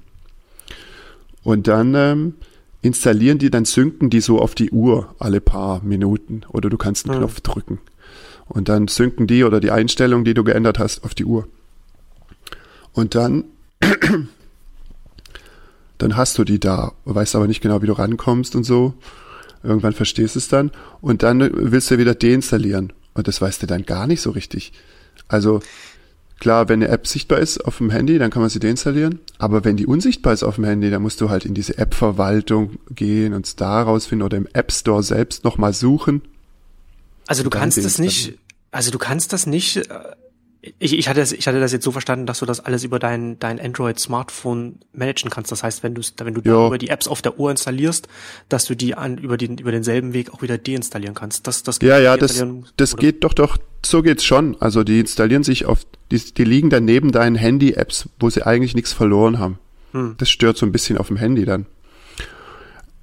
Und 1.43 1.69
dann 1.69 1.95
ähm, 1.95 2.35
installieren 2.83 3.39
die, 3.39 3.51
dann 3.51 3.65
synken 3.65 4.11
die 4.11 4.21
so 4.21 4.41
auf 4.41 4.55
die 4.55 4.71
Uhr 4.71 5.15
alle 5.19 5.41
paar 5.41 5.83
Minuten. 5.83 6.43
Oder 6.49 6.71
du 6.71 6.77
kannst 6.77 7.07
einen 7.07 7.15
Hm. 7.15 7.21
Knopf 7.21 7.41
drücken. 7.41 7.79
Und 8.49 8.69
dann 8.69 8.89
synken 8.89 9.27
die 9.27 9.45
oder 9.45 9.61
die 9.61 9.71
Einstellung, 9.71 10.25
die 10.25 10.35
du 10.35 10.45
geändert 10.45 10.79
hast, 10.79 11.05
auf 11.05 11.15
die 11.15 11.25
Uhr. 11.25 11.49
Und 12.93 13.15
dann, 13.15 13.45
dann 15.99 16.17
hast 16.17 16.39
du 16.39 16.45
die 16.45 16.61
da, 16.61 16.93
weißt 17.05 17.35
aber 17.37 17.49
nicht 17.49 17.61
genau, 17.61 17.83
wie 17.83 17.87
du 17.87 17.93
rankommst 17.93 18.55
und 18.55 18.65
so. 18.65 18.95
Irgendwann 19.67 19.93
verstehst 19.93 20.35
du 20.35 20.39
es 20.39 20.49
dann. 20.49 20.71
Und 21.01 21.23
dann 21.23 21.41
willst 21.41 21.91
du 21.91 21.99
wieder 21.99 22.15
deinstallieren. 22.15 22.93
Und 23.15 23.29
das 23.29 23.41
weißt 23.41 23.63
du 23.63 23.67
dann 23.67 23.85
gar 23.85 24.07
nicht 24.07 24.21
so 24.21 24.31
richtig. 24.31 24.73
Also, 25.29 25.61
klar, 26.39 26.69
wenn 26.69 26.83
eine 26.83 26.93
App 26.93 27.07
sichtbar 27.07 27.39
ist 27.39 27.65
auf 27.65 27.79
dem 27.79 27.91
Handy, 27.91 28.19
dann 28.19 28.31
kann 28.31 28.43
man 28.43 28.51
sie 28.51 28.61
deinstallieren. 28.61 29.21
Aber 29.39 29.65
wenn 29.65 29.77
die 29.77 29.87
unsichtbar 29.87 30.33
ist 30.33 30.43
auf 30.43 30.57
dem 30.57 30.65
Handy, 30.65 30.91
dann 30.91 31.03
musst 31.03 31.21
du 31.21 31.31
halt 31.31 31.45
in 31.45 31.55
diese 31.55 31.79
App-Verwaltung 31.79 32.79
gehen 32.91 33.33
und 33.33 33.47
es 33.47 33.57
da 33.57 33.83
rausfinden 33.83 34.25
oder 34.25 34.37
im 34.37 34.49
App 34.53 34.71
Store 34.73 35.03
selbst 35.03 35.45
nochmal 35.45 35.73
suchen. 35.73 36.23
Also 37.27 37.43
du 37.43 37.51
Dann 37.51 37.61
kannst 37.63 37.79
das 37.79 37.99
nicht, 37.99 38.39
also 38.71 38.91
du 38.91 38.99
kannst 38.99 39.33
das 39.33 39.47
nicht, 39.47 39.89
ich, 40.79 40.99
ich, 40.99 41.09
hatte 41.09 41.21
das, 41.21 41.33
ich 41.33 41.47
hatte 41.47 41.61
das 41.61 41.73
jetzt 41.73 41.85
so 41.85 41.93
verstanden, 41.93 42.27
dass 42.27 42.41
du 42.41 42.47
das 42.47 42.61
alles 42.61 42.83
über 42.83 42.99
dein, 42.99 43.39
dein 43.39 43.61
Android-Smartphone 43.61 44.81
managen 44.93 45.31
kannst. 45.31 45.53
Das 45.53 45.63
heißt, 45.63 45.83
wenn 45.83 45.95
du 45.95 46.03
wenn 46.19 46.35
du 46.35 46.41
Ja. 46.45 46.67
über 46.67 46.79
die 46.79 46.89
Apps 46.89 47.07
auf 47.09 47.23
der 47.23 47.39
Uhr 47.39 47.51
installierst, 47.51 48.09
dass 48.49 48.65
du 48.65 48.75
die 48.75 48.95
an, 48.95 49.19
über, 49.19 49.37
den, 49.37 49.59
über 49.59 49.71
denselben 49.71 50.13
Weg 50.13 50.33
auch 50.35 50.43
wieder 50.43 50.59
deinstallieren 50.59 51.15
kannst. 51.15 51.47
Das, 51.47 51.63
das 51.63 51.79
Ja, 51.83 51.99
ja, 51.99 52.17
das, 52.17 52.45
das 52.77 52.95
oder- 52.95 53.01
geht 53.01 53.23
doch, 53.25 53.35
doch, 53.35 53.59
so 53.85 54.03
geht's 54.03 54.25
schon. 54.25 54.57
Also 54.61 54.83
die 54.83 54.99
installieren 55.01 55.45
sich 55.45 55.67
auf, 55.67 55.87
die, 56.11 56.19
die 56.19 56.45
liegen 56.45 56.71
dann 56.71 56.85
neben 56.85 57.13
deinen 57.13 57.37
Handy-Apps, 57.37 58.09
wo 58.19 58.29
sie 58.31 58.43
eigentlich 58.45 58.75
nichts 58.75 58.93
verloren 58.93 59.39
haben. 59.39 59.59
Hm. 59.93 60.17
Das 60.19 60.29
stört 60.31 60.57
so 60.57 60.67
ein 60.67 60.73
bisschen 60.73 60.99
auf 60.99 61.09
dem 61.09 61.17
Handy 61.17 61.45
dann. 61.45 61.67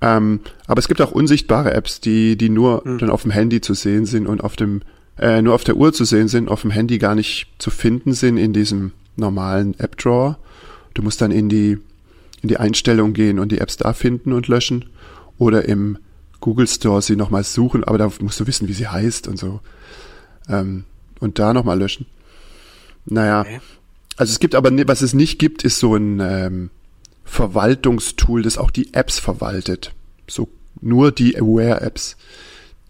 Ähm, 0.01 0.41
aber 0.67 0.79
es 0.79 0.89
gibt 0.89 1.01
auch 1.01 1.11
unsichtbare 1.11 1.73
Apps, 1.73 2.01
die, 2.01 2.35
die 2.37 2.49
nur 2.49 2.83
Hm. 2.83 2.97
dann 2.97 3.09
auf 3.09 3.21
dem 3.21 3.31
Handy 3.31 3.61
zu 3.61 3.73
sehen 3.73 4.05
sind 4.05 4.27
und 4.27 4.43
auf 4.43 4.55
dem, 4.57 4.81
äh, 5.17 5.41
nur 5.41 5.53
auf 5.53 5.63
der 5.63 5.77
Uhr 5.77 5.93
zu 5.93 6.05
sehen 6.05 6.27
sind, 6.27 6.49
auf 6.49 6.61
dem 6.61 6.71
Handy 6.71 6.97
gar 6.97 7.15
nicht 7.15 7.47
zu 7.59 7.69
finden 7.69 8.13
sind 8.13 8.37
in 8.37 8.53
diesem 8.53 8.91
normalen 9.15 9.77
App-Drawer. 9.79 10.37
Du 10.93 11.01
musst 11.01 11.21
dann 11.21 11.31
in 11.31 11.49
die, 11.49 11.77
in 12.41 12.49
die 12.49 12.57
Einstellung 12.57 13.13
gehen 13.13 13.39
und 13.39 13.51
die 13.51 13.59
Apps 13.59 13.77
da 13.77 13.93
finden 13.93 14.33
und 14.33 14.47
löschen. 14.47 14.85
Oder 15.37 15.65
im 15.65 15.97
Google 16.39 16.67
Store 16.67 17.01
sie 17.01 17.15
nochmal 17.15 17.43
suchen, 17.43 17.83
aber 17.83 17.97
da 17.97 18.11
musst 18.19 18.39
du 18.39 18.47
wissen, 18.47 18.67
wie 18.67 18.73
sie 18.73 18.87
heißt 18.87 19.27
und 19.27 19.37
so. 19.37 19.61
Ähm, 20.49 20.85
und 21.19 21.39
da 21.39 21.53
nochmal 21.53 21.79
löschen. 21.79 22.05
Naja. 23.05 23.41
Okay. 23.41 23.59
Also 24.17 24.31
es 24.31 24.39
gibt 24.39 24.55
aber, 24.55 24.71
was 24.87 25.01
es 25.01 25.13
nicht 25.13 25.39
gibt, 25.39 25.63
ist 25.63 25.79
so 25.79 25.95
ein 25.95 26.19
ähm, 26.19 26.69
Verwaltungstool, 27.23 28.43
das 28.43 28.57
auch 28.57 28.71
die 28.71 28.93
Apps 28.93 29.19
verwaltet. 29.19 29.93
So 30.27 30.49
nur 30.81 31.11
die 31.11 31.37
Aware-Apps. 31.37 32.17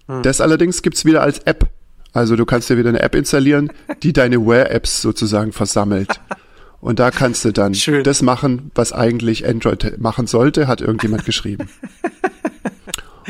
Hm. 0.08 0.24
Das 0.24 0.42
allerdings 0.42 0.82
gibt's 0.82 1.06
wieder 1.06 1.22
als 1.22 1.40
App. 1.40 1.70
Also 2.14 2.36
du 2.36 2.46
kannst 2.46 2.70
dir 2.70 2.78
wieder 2.78 2.90
eine 2.90 3.02
App 3.02 3.16
installieren, 3.16 3.72
die 4.04 4.14
deine 4.14 4.38
Aware-Apps 4.38 5.02
sozusagen 5.02 5.52
versammelt. 5.52 6.22
Und 6.80 7.00
da 7.00 7.12
kannst 7.12 7.44
du 7.46 7.52
dann 7.52 7.74
Schön. 7.74 8.04
das 8.04 8.22
machen, 8.22 8.72
was 8.76 8.94
eigentlich 8.94 9.48
Android 9.48 10.00
machen 10.00 10.28
sollte, 10.28 10.68
hat 10.68 10.82
irgendjemand 10.82 11.26
geschrieben. 11.26 11.70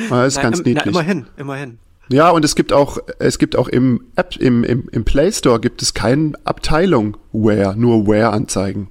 Das 0.09 0.27
ist 0.29 0.37
na, 0.37 0.41
ganz 0.41 0.57
niedlich. 0.63 0.85
Na, 0.85 1.01
immerhin, 1.01 1.27
immerhin. 1.37 1.77
Ja, 2.09 2.31
und 2.31 2.43
es 2.43 2.55
gibt 2.55 2.73
auch, 2.73 2.97
es 3.19 3.37
gibt 3.37 3.55
auch 3.55 3.67
im 3.67 4.05
App, 4.15 4.35
im, 4.37 4.63
im, 4.63 4.89
im 4.91 5.05
Play 5.05 5.31
Store 5.31 5.59
gibt 5.59 5.81
es 5.81 5.93
keine 5.93 6.33
Abteilung 6.43 7.15
Where, 7.31 7.75
nur 7.77 8.07
Where-Anzeigen. 8.07 8.89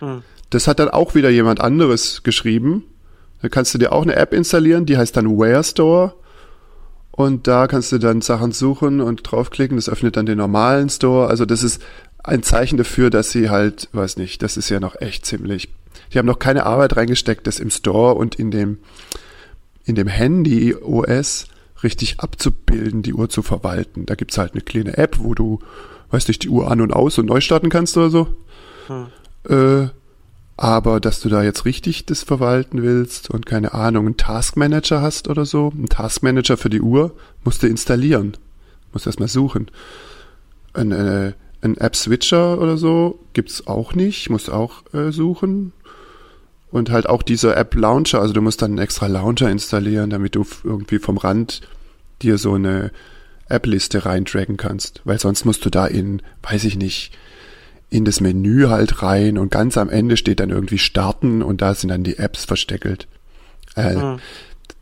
Hm. 0.00 0.22
Das 0.50 0.68
hat 0.68 0.78
dann 0.78 0.90
auch 0.90 1.14
wieder 1.14 1.30
jemand 1.30 1.60
anderes 1.60 2.22
geschrieben. 2.22 2.84
Da 3.42 3.48
kannst 3.48 3.74
du 3.74 3.78
dir 3.78 3.92
auch 3.92 4.02
eine 4.02 4.16
App 4.16 4.32
installieren, 4.32 4.86
die 4.86 4.96
heißt 4.96 5.16
dann 5.16 5.38
Where 5.38 5.64
Store. 5.64 6.14
Und 7.16 7.46
da 7.46 7.66
kannst 7.66 7.92
du 7.92 7.98
dann 7.98 8.20
Sachen 8.20 8.52
suchen 8.52 9.00
und 9.00 9.22
draufklicken. 9.22 9.76
Das 9.76 9.88
öffnet 9.88 10.16
dann 10.16 10.26
den 10.26 10.38
normalen 10.38 10.90
Store. 10.90 11.28
Also 11.28 11.46
das 11.46 11.62
ist 11.62 11.82
ein 12.22 12.42
Zeichen 12.42 12.76
dafür, 12.76 13.08
dass 13.08 13.30
sie 13.30 13.48
halt, 13.48 13.88
weiß 13.92 14.18
nicht, 14.18 14.42
das 14.42 14.56
ist 14.56 14.68
ja 14.68 14.80
noch 14.80 15.00
echt 15.00 15.24
ziemlich. 15.24 15.70
Die 16.12 16.18
haben 16.18 16.26
noch 16.26 16.38
keine 16.38 16.66
Arbeit 16.66 16.96
reingesteckt, 16.96 17.46
das 17.46 17.58
im 17.58 17.70
Store 17.70 18.14
und 18.14 18.34
in 18.34 18.50
dem, 18.50 18.78
in 19.84 19.94
dem 19.94 20.08
Handy 20.08 20.74
OS 20.74 21.46
richtig 21.82 22.20
abzubilden, 22.20 23.02
die 23.02 23.14
Uhr 23.14 23.28
zu 23.28 23.42
verwalten. 23.42 24.04
Da 24.06 24.14
gibt's 24.14 24.36
halt 24.36 24.52
eine 24.52 24.62
kleine 24.62 24.98
App, 24.98 25.18
wo 25.18 25.34
du, 25.34 25.60
weiß 26.10 26.28
nicht, 26.28 26.42
die 26.42 26.48
Uhr 26.48 26.70
an 26.70 26.80
und 26.82 26.92
aus 26.92 27.18
und 27.18 27.26
neu 27.26 27.40
starten 27.40 27.70
kannst 27.70 27.96
oder 27.96 28.10
so. 28.10 28.28
Hm. 28.88 29.06
Äh, 29.48 29.88
aber 30.56 31.00
dass 31.00 31.20
du 31.20 31.28
da 31.28 31.42
jetzt 31.42 31.64
richtig 31.64 32.06
das 32.06 32.22
verwalten 32.22 32.82
willst 32.82 33.30
und 33.30 33.44
keine 33.44 33.74
Ahnung, 33.74 34.06
einen 34.06 34.16
Taskmanager 34.16 35.02
hast 35.02 35.28
oder 35.28 35.44
so, 35.44 35.70
einen 35.74 35.88
Taskmanager 35.88 36.56
für 36.56 36.70
die 36.70 36.80
Uhr, 36.80 37.14
musst 37.44 37.62
du 37.62 37.66
installieren. 37.66 38.36
Musst 38.92 39.06
erstmal 39.06 39.28
suchen. 39.28 39.70
Ein, 40.72 40.92
äh, 40.92 41.32
ein 41.60 41.76
App-Switcher 41.76 42.58
oder 42.58 42.78
so 42.78 43.20
gibt's 43.34 43.66
auch 43.66 43.94
nicht, 43.94 44.30
musst 44.30 44.50
auch 44.50 44.82
äh, 44.94 45.12
suchen. 45.12 45.72
Und 46.70 46.90
halt 46.90 47.08
auch 47.08 47.22
dieser 47.22 47.56
App-Launcher, 47.56 48.20
also 48.20 48.32
du 48.32 48.40
musst 48.40 48.62
dann 48.62 48.72
einen 48.72 48.78
extra 48.78 49.06
Launcher 49.06 49.50
installieren, 49.50 50.10
damit 50.10 50.34
du 50.34 50.46
irgendwie 50.64 50.98
vom 50.98 51.18
Rand 51.18 51.60
dir 52.22 52.38
so 52.38 52.54
eine 52.54 52.90
App-Liste 53.48 54.06
reintracken 54.06 54.56
kannst. 54.56 55.02
Weil 55.04 55.20
sonst 55.20 55.44
musst 55.44 55.64
du 55.64 55.70
da 55.70 55.86
in, 55.86 56.22
weiß 56.42 56.64
ich 56.64 56.76
nicht, 56.76 57.12
in 57.90 58.04
das 58.04 58.20
Menü 58.20 58.66
halt 58.68 59.02
rein 59.02 59.38
und 59.38 59.50
ganz 59.50 59.78
am 59.78 59.88
Ende 59.88 60.16
steht 60.16 60.40
dann 60.40 60.50
irgendwie 60.50 60.78
Starten 60.78 61.42
und 61.42 61.62
da 61.62 61.74
sind 61.74 61.90
dann 61.90 62.04
die 62.04 62.18
Apps 62.18 62.44
versteckelt. 62.44 63.06
Äh, 63.76 63.94
mhm. 63.94 64.18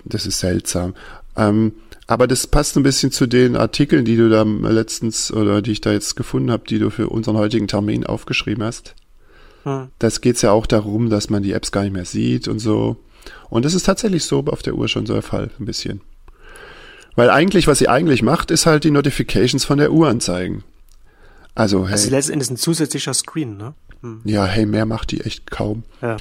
Das 0.04 0.26
ist 0.26 0.40
seltsam. 0.40 0.94
Ähm, 1.37 1.73
aber 2.06 2.26
das 2.26 2.46
passt 2.46 2.76
ein 2.76 2.82
bisschen 2.82 3.11
zu 3.11 3.26
den 3.26 3.56
Artikeln, 3.56 4.04
die 4.04 4.16
du 4.16 4.28
da 4.28 4.42
letztens 4.42 5.32
oder 5.32 5.62
die 5.62 5.73
ich 5.73 5.80
da 5.80 5.92
jetzt 5.92 6.16
gefunden 6.16 6.50
habe, 6.50 6.64
die 6.68 6.78
du 6.78 6.90
für 6.90 7.08
unseren 7.08 7.37
heutigen 7.37 7.68
Termin 7.68 8.04
aufgeschrieben 8.04 8.62
hast. 8.62 8.94
Hm. 9.64 9.88
Das 9.99 10.20
geht's 10.20 10.42
ja 10.42 10.52
auch 10.52 10.66
darum, 10.66 11.08
dass 11.08 11.30
man 11.30 11.42
die 11.42 11.52
Apps 11.52 11.73
gar 11.73 11.82
nicht 11.82 11.94
mehr 11.94 12.04
sieht 12.04 12.49
und 12.49 12.58
so. 12.58 12.96
Und 13.49 13.64
das 13.64 13.75
ist 13.75 13.84
tatsächlich 13.84 14.25
so 14.25 14.44
auf 14.46 14.62
der 14.62 14.75
Uhr 14.75 14.88
schon 14.88 15.06
so 15.06 15.14
der 15.14 15.23
Fall, 15.23 15.50
ein 15.58 15.64
bisschen. 15.64 16.02
Weil 17.16 17.30
eigentlich, 17.30 17.66
was 17.66 17.78
sie 17.78 17.88
eigentlich 17.88 18.23
macht, 18.23 18.50
ist 18.50 18.66
halt 18.66 18.84
die 18.84 18.90
Notifications 18.90 19.64
von 19.64 19.78
der 19.78 19.92
Uhr 19.92 20.08
anzeigen. 20.08 20.64
Also, 21.54 21.87
hey. 21.87 21.92
Also 21.92 22.11
letztendlich 22.11 22.49
ist 22.49 22.50
ein 22.50 22.56
zusätzlicher 22.56 23.14
Screen, 23.14 23.56
ne? 23.56 23.75
Hm. 24.00 24.20
Ja, 24.25 24.44
hey, 24.44 24.66
mehr 24.66 24.87
macht 24.87 25.11
die 25.12 25.20
echt 25.20 25.50
kaum. 25.50 25.84
Ja. 26.02 26.16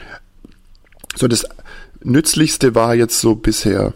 So, 1.16 1.28
das 1.28 1.46
Nützlichste 2.04 2.76
war 2.76 2.96
jetzt 2.96 3.20
so 3.20 3.36
bisher, 3.36 3.94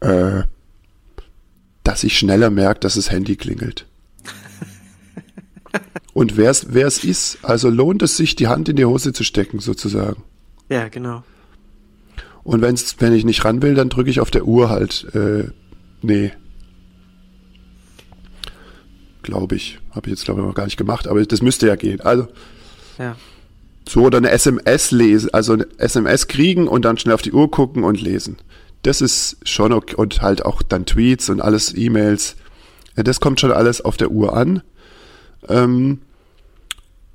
äh, 0.00 0.42
dass 1.84 2.04
ich 2.04 2.18
schneller 2.18 2.50
merke, 2.50 2.80
dass 2.80 2.94
das 2.94 3.10
Handy 3.10 3.36
klingelt. 3.36 3.86
Und 6.12 6.36
wer 6.36 6.50
es 6.50 6.74
wer 6.74 6.86
es 6.86 7.04
ist, 7.04 7.38
also 7.42 7.70
lohnt 7.70 8.02
es 8.02 8.16
sich, 8.16 8.36
die 8.36 8.48
Hand 8.48 8.68
in 8.68 8.76
die 8.76 8.84
Hose 8.84 9.12
zu 9.12 9.24
stecken, 9.24 9.60
sozusagen. 9.60 10.22
Ja, 10.68 10.88
genau. 10.88 11.24
Und 12.44 12.60
wenn's, 12.60 12.96
wenn 12.98 13.12
ich 13.12 13.24
nicht 13.24 13.44
ran 13.44 13.62
will, 13.62 13.74
dann 13.74 13.88
drücke 13.88 14.10
ich 14.10 14.20
auf 14.20 14.30
der 14.30 14.46
Uhr 14.46 14.68
halt, 14.68 15.06
äh, 15.14 15.44
nee. 16.02 16.32
Glaube 19.22 19.56
ich. 19.56 19.78
Habe 19.90 20.08
ich 20.08 20.12
jetzt, 20.12 20.24
glaube 20.24 20.40
ich, 20.40 20.46
noch 20.46 20.54
gar 20.54 20.64
nicht 20.64 20.76
gemacht, 20.76 21.06
aber 21.06 21.24
das 21.24 21.42
müsste 21.42 21.66
ja 21.66 21.76
gehen. 21.76 22.00
Also. 22.00 22.28
Ja. 22.98 23.16
So, 23.88 24.02
oder 24.02 24.18
eine 24.18 24.30
SMS 24.30 24.92
lesen, 24.92 25.34
also 25.34 25.54
eine 25.54 25.66
SMS 25.78 26.28
kriegen 26.28 26.68
und 26.68 26.84
dann 26.84 26.98
schnell 26.98 27.14
auf 27.14 27.22
die 27.22 27.32
Uhr 27.32 27.50
gucken 27.50 27.82
und 27.82 28.00
lesen 28.00 28.36
das 28.82 29.00
ist 29.00 29.36
schon 29.44 29.72
okay. 29.72 29.94
Und 29.96 30.22
halt 30.22 30.44
auch 30.44 30.62
dann 30.62 30.86
Tweets 30.86 31.30
und 31.30 31.40
alles, 31.40 31.74
E-Mails. 31.76 32.36
Das 32.94 33.20
kommt 33.20 33.40
schon 33.40 33.52
alles 33.52 33.80
auf 33.80 33.96
der 33.96 34.10
Uhr 34.10 34.36
an. 34.36 34.62
Ähm, 35.48 36.00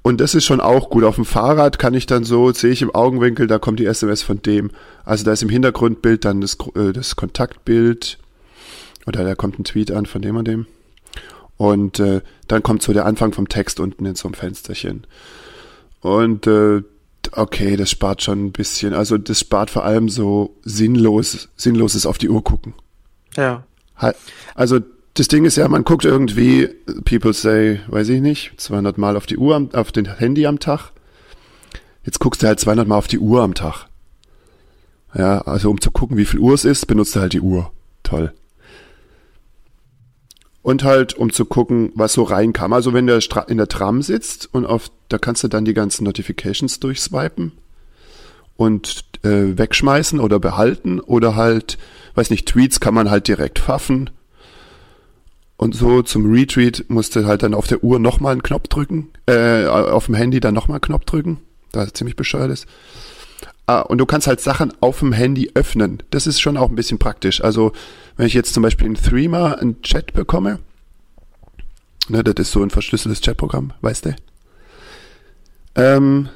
und 0.02 0.22
das 0.22 0.34
ist 0.34 0.46
schon 0.46 0.62
auch 0.62 0.90
gut. 0.90 1.04
Auf 1.04 1.16
dem 1.16 1.26
Fahrrad 1.26 1.78
kann 1.78 1.94
ich 1.94 2.06
dann 2.06 2.24
so, 2.24 2.52
sehe 2.54 2.72
ich 2.72 2.82
im 2.82 2.96
Augenwinkel, 2.96 3.48
da 3.48 3.60
kommt 3.60 3.80
die 3.80 3.86
SMS 3.86 4.22
von 4.22 4.42
dem. 4.42 4.72
Also 5.04 5.26
da 5.26 5.34
ist 5.34 5.44
im 5.44 5.50
Hintergrundbild 5.50 6.26
dann 6.26 6.42
das, 6.42 6.58
äh, 6.76 6.94
das 6.94 7.16
Kontaktbild. 7.16 8.18
Oder 9.06 9.24
da 9.24 9.36
kommt 9.36 9.60
ein 9.60 9.64
Tweet 9.66 9.92
an 9.92 10.06
von 10.06 10.22
dem 10.22 10.38
und 10.38 10.48
dem. 10.48 10.66
Und 11.58 12.00
äh, 12.00 12.22
dann 12.48 12.64
kommt 12.64 12.84
so 12.84 12.94
der 12.94 13.06
Anfang 13.06 13.34
vom 13.34 13.50
Text 13.50 13.80
unten 13.80 14.06
in 14.06 14.16
so 14.16 14.28
einem 14.28 14.36
Fensterchen. 14.36 15.06
Und 16.02 16.46
äh, 16.48 16.84
okay, 17.32 17.76
das 17.76 17.90
spart 17.90 18.22
schon 18.22 18.46
ein 18.46 18.52
bisschen. 18.52 18.94
Also 18.94 19.18
das 19.18 19.40
spart 19.40 19.72
vor 19.72 19.84
allem 19.84 20.08
so 20.08 20.56
sinnlos, 20.64 21.50
sinnloses 21.56 22.06
auf 22.06 22.20
die 22.20 22.30
Uhr 22.30 22.44
gucken. 22.44 22.74
Ja. 23.36 23.64
Also 24.54 24.80
das 25.16 25.28
Ding 25.28 25.46
ist 25.46 25.58
ja, 25.58 25.68
man 25.68 25.84
guckt 25.84 26.06
irgendwie, 26.06 26.70
people 27.06 27.34
say, 27.34 27.80
weiß 27.88 28.10
ich 28.10 28.22
nicht, 28.22 28.54
200 28.58 29.00
Mal 29.00 29.18
auf 29.18 29.26
die 29.26 29.38
Uhr, 29.38 29.70
auf 29.74 29.92
den 29.92 30.18
Handy 30.18 30.46
am 30.46 30.60
Tag. 30.60 30.92
Jetzt 32.06 32.20
guckst 32.20 32.44
du 32.44 32.48
halt 32.48 32.60
200 32.60 32.88
Mal 32.88 32.98
auf 32.98 33.08
die 33.08 33.20
Uhr 33.20 33.42
am 33.42 33.56
Tag. 33.56 33.88
Ja, 35.16 35.42
also 35.42 35.72
um 35.72 35.82
zu 35.82 35.90
gucken, 35.90 36.18
wie 36.18 36.26
viel 36.26 36.40
Uhr 36.40 36.54
es 36.54 36.66
ist, 36.66 36.86
benutzt 36.86 37.16
du 37.16 37.20
halt 37.20 37.34
die 37.34 37.42
Uhr. 37.42 37.72
Toll 38.04 38.32
und 40.68 40.84
halt 40.84 41.14
um 41.14 41.32
zu 41.32 41.46
gucken, 41.46 41.94
was 41.96 42.12
so 42.12 42.24
reinkam. 42.24 42.74
Also 42.74 42.92
wenn 42.92 43.08
du 43.08 43.18
in 43.48 43.58
der 43.58 43.70
Tram 43.70 44.02
sitzt 44.02 44.54
und 44.54 44.66
auf, 44.66 44.92
da 45.08 45.18
kannst 45.18 45.42
du 45.46 45.48
dann 45.48 45.64
die 45.64 45.74
ganzen 45.74 46.04
Notifications 46.04 46.82
durchswipen 46.82 47.54
und 48.58 49.06
äh, 49.24 49.58
wegschmeißen 49.58 50.20
oder 50.20 50.42
behalten 50.42 51.00
oder 51.00 51.38
halt, 51.38 51.78
weiß 52.16 52.32
nicht, 52.32 52.50
Tweets 52.50 52.82
kann 52.82 52.94
man 52.94 53.10
halt 53.10 53.30
direkt 53.30 53.60
pfaffen. 53.60 54.10
Und 55.56 55.74
so 55.74 56.02
zum 56.02 56.30
Retweet 56.30 56.90
musst 56.90 57.16
du 57.16 57.26
halt 57.26 57.44
dann 57.44 57.54
auf 57.54 57.68
der 57.68 57.82
Uhr 57.82 57.98
nochmal 57.98 58.34
einen 58.34 58.44
Knopf 58.44 58.68
drücken, 58.68 59.12
äh, 59.26 59.68
auf 59.68 60.08
dem 60.08 60.16
Handy 60.16 60.42
dann 60.42 60.54
nochmal 60.54 60.76
einen 60.76 60.82
Knopf 60.82 61.06
drücken, 61.06 61.40
da 61.72 61.84
es 61.84 61.94
ziemlich 61.94 62.18
bescheuert 62.18 62.52
ist. 62.52 62.68
Ah, 63.70 63.82
und 63.82 63.98
du 63.98 64.06
kannst 64.06 64.28
halt 64.28 64.40
Sachen 64.40 64.72
auf 64.80 65.00
dem 65.00 65.12
Handy 65.12 65.52
öffnen. 65.54 66.02
Das 66.10 66.26
ist 66.26 66.40
schon 66.40 66.56
auch 66.56 66.70
ein 66.70 66.76
bisschen 66.76 67.00
praktisch. 67.00 67.44
Also, 67.44 67.74
wenn 68.16 68.26
ich 68.26 68.34
jetzt 68.34 68.54
zum 68.54 68.64
Beispiel 68.64 68.88
in 68.88 68.96
Threema 68.96 69.56
einen 69.56 69.82
Chat 69.82 70.14
bekomme, 70.14 70.60
ne, 72.08 72.24
das 72.24 72.48
ist 72.48 72.52
so 72.52 72.64
ein 72.64 72.70
verschlüsseltes 72.70 73.22
Chatprogramm, 73.22 73.74
weißt 73.82 74.06
du? 74.06 74.16
Ähm, 75.76 76.30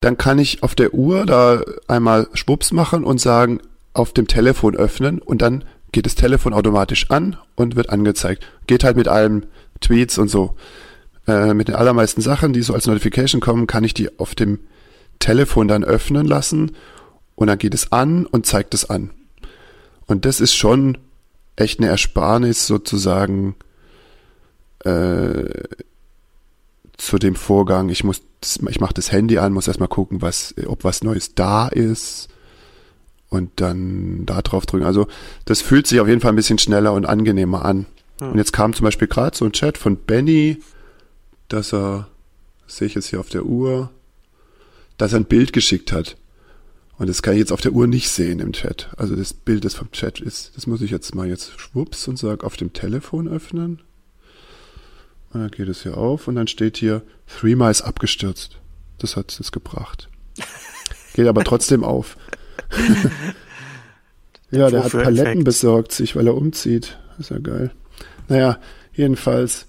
dann 0.00 0.16
kann 0.16 0.38
ich 0.38 0.62
auf 0.62 0.76
der 0.76 0.94
Uhr 0.94 1.26
da 1.26 1.62
einmal 1.88 2.28
Schwupps 2.32 2.70
machen 2.70 3.02
und 3.02 3.20
sagen, 3.20 3.60
auf 3.92 4.12
dem 4.12 4.28
Telefon 4.28 4.76
öffnen 4.76 5.18
und 5.18 5.42
dann 5.42 5.64
geht 5.90 6.06
das 6.06 6.14
Telefon 6.14 6.54
automatisch 6.54 7.10
an 7.10 7.36
und 7.56 7.74
wird 7.74 7.90
angezeigt. 7.90 8.46
Geht 8.68 8.84
halt 8.84 8.96
mit 8.96 9.08
allen 9.08 9.46
Tweets 9.80 10.16
und 10.16 10.28
so. 10.28 10.54
Äh, 11.26 11.54
mit 11.54 11.68
den 11.68 11.74
allermeisten 11.74 12.20
Sachen, 12.20 12.52
die 12.52 12.62
so 12.62 12.72
als 12.72 12.86
Notification 12.86 13.40
kommen, 13.40 13.66
kann 13.66 13.84
ich 13.84 13.94
die 13.94 14.18
auf 14.18 14.36
dem 14.36 14.60
Telefon 15.22 15.68
dann 15.68 15.84
öffnen 15.84 16.26
lassen 16.26 16.72
und 17.34 17.46
dann 17.46 17.58
geht 17.58 17.74
es 17.74 17.92
an 17.92 18.26
und 18.26 18.44
zeigt 18.44 18.74
es 18.74 18.88
an. 18.90 19.10
Und 20.06 20.24
das 20.24 20.40
ist 20.40 20.54
schon 20.54 20.98
echt 21.56 21.78
eine 21.78 21.88
Ersparnis 21.88 22.66
sozusagen 22.66 23.54
äh, 24.84 25.48
zu 26.96 27.18
dem 27.18 27.36
Vorgang. 27.36 27.88
Ich 27.88 28.04
muss, 28.04 28.22
ich 28.68 28.80
mache 28.80 28.94
das 28.94 29.12
Handy 29.12 29.38
an, 29.38 29.52
muss 29.52 29.68
erstmal 29.68 29.88
gucken, 29.88 30.22
was, 30.22 30.54
ob 30.66 30.84
was 30.84 31.04
Neues 31.04 31.34
da 31.34 31.68
ist 31.68 32.28
und 33.28 33.50
dann 33.56 34.26
da 34.26 34.42
drauf 34.42 34.66
drücken. 34.66 34.84
Also 34.84 35.06
das 35.44 35.62
fühlt 35.62 35.86
sich 35.86 36.00
auf 36.00 36.08
jeden 36.08 36.20
Fall 36.20 36.32
ein 36.32 36.36
bisschen 36.36 36.58
schneller 36.58 36.92
und 36.92 37.06
angenehmer 37.06 37.64
an. 37.64 37.86
Hm. 38.20 38.32
Und 38.32 38.38
jetzt 38.38 38.52
kam 38.52 38.74
zum 38.74 38.84
Beispiel 38.84 39.08
gerade 39.08 39.36
so 39.36 39.44
ein 39.44 39.52
Chat 39.52 39.78
von 39.78 39.96
Benny, 39.96 40.58
dass 41.48 41.72
er, 41.72 42.08
sehe 42.66 42.88
ich 42.88 42.94
jetzt 42.94 43.06
hier 43.06 43.20
auf 43.20 43.28
der 43.28 43.46
Uhr, 43.46 43.90
dass 45.02 45.14
er 45.14 45.18
ein 45.18 45.24
Bild 45.24 45.52
geschickt 45.52 45.90
hat. 45.90 46.16
Und 46.96 47.08
das 47.08 47.22
kann 47.22 47.34
ich 47.34 47.40
jetzt 47.40 47.50
auf 47.50 47.60
der 47.60 47.72
Uhr 47.72 47.88
nicht 47.88 48.08
sehen 48.08 48.38
im 48.38 48.52
Chat. 48.52 48.88
Also 48.96 49.16
das 49.16 49.34
Bild, 49.34 49.64
das 49.64 49.74
vom 49.74 49.90
Chat 49.90 50.20
ist, 50.20 50.52
das 50.54 50.68
muss 50.68 50.80
ich 50.80 50.92
jetzt 50.92 51.12
mal 51.16 51.26
jetzt 51.26 51.58
schwupps 51.58 52.06
und 52.06 52.20
sag 52.20 52.44
auf 52.44 52.56
dem 52.56 52.72
Telefon 52.72 53.26
öffnen. 53.26 53.82
Und 55.32 55.40
dann 55.40 55.50
geht 55.50 55.66
es 55.66 55.82
hier 55.82 55.96
auf 55.98 56.28
und 56.28 56.36
dann 56.36 56.46
steht 56.46 56.76
hier, 56.76 57.02
Three 57.26 57.56
Miles 57.56 57.82
abgestürzt. 57.82 58.60
Das 58.98 59.16
hat 59.16 59.36
es 59.40 59.50
gebracht. 59.50 60.08
Geht 61.14 61.26
aber 61.26 61.42
trotzdem 61.42 61.82
auf. 61.82 62.16
ja, 64.52 64.70
der 64.70 64.84
hat 64.84 64.92
Paletten 64.92 65.42
besorgt 65.42 65.90
sich, 65.90 66.14
weil 66.14 66.28
er 66.28 66.36
umzieht. 66.36 66.96
ist 67.18 67.30
ja 67.30 67.38
geil. 67.38 67.72
Naja, 68.28 68.60
jedenfalls. 68.92 69.66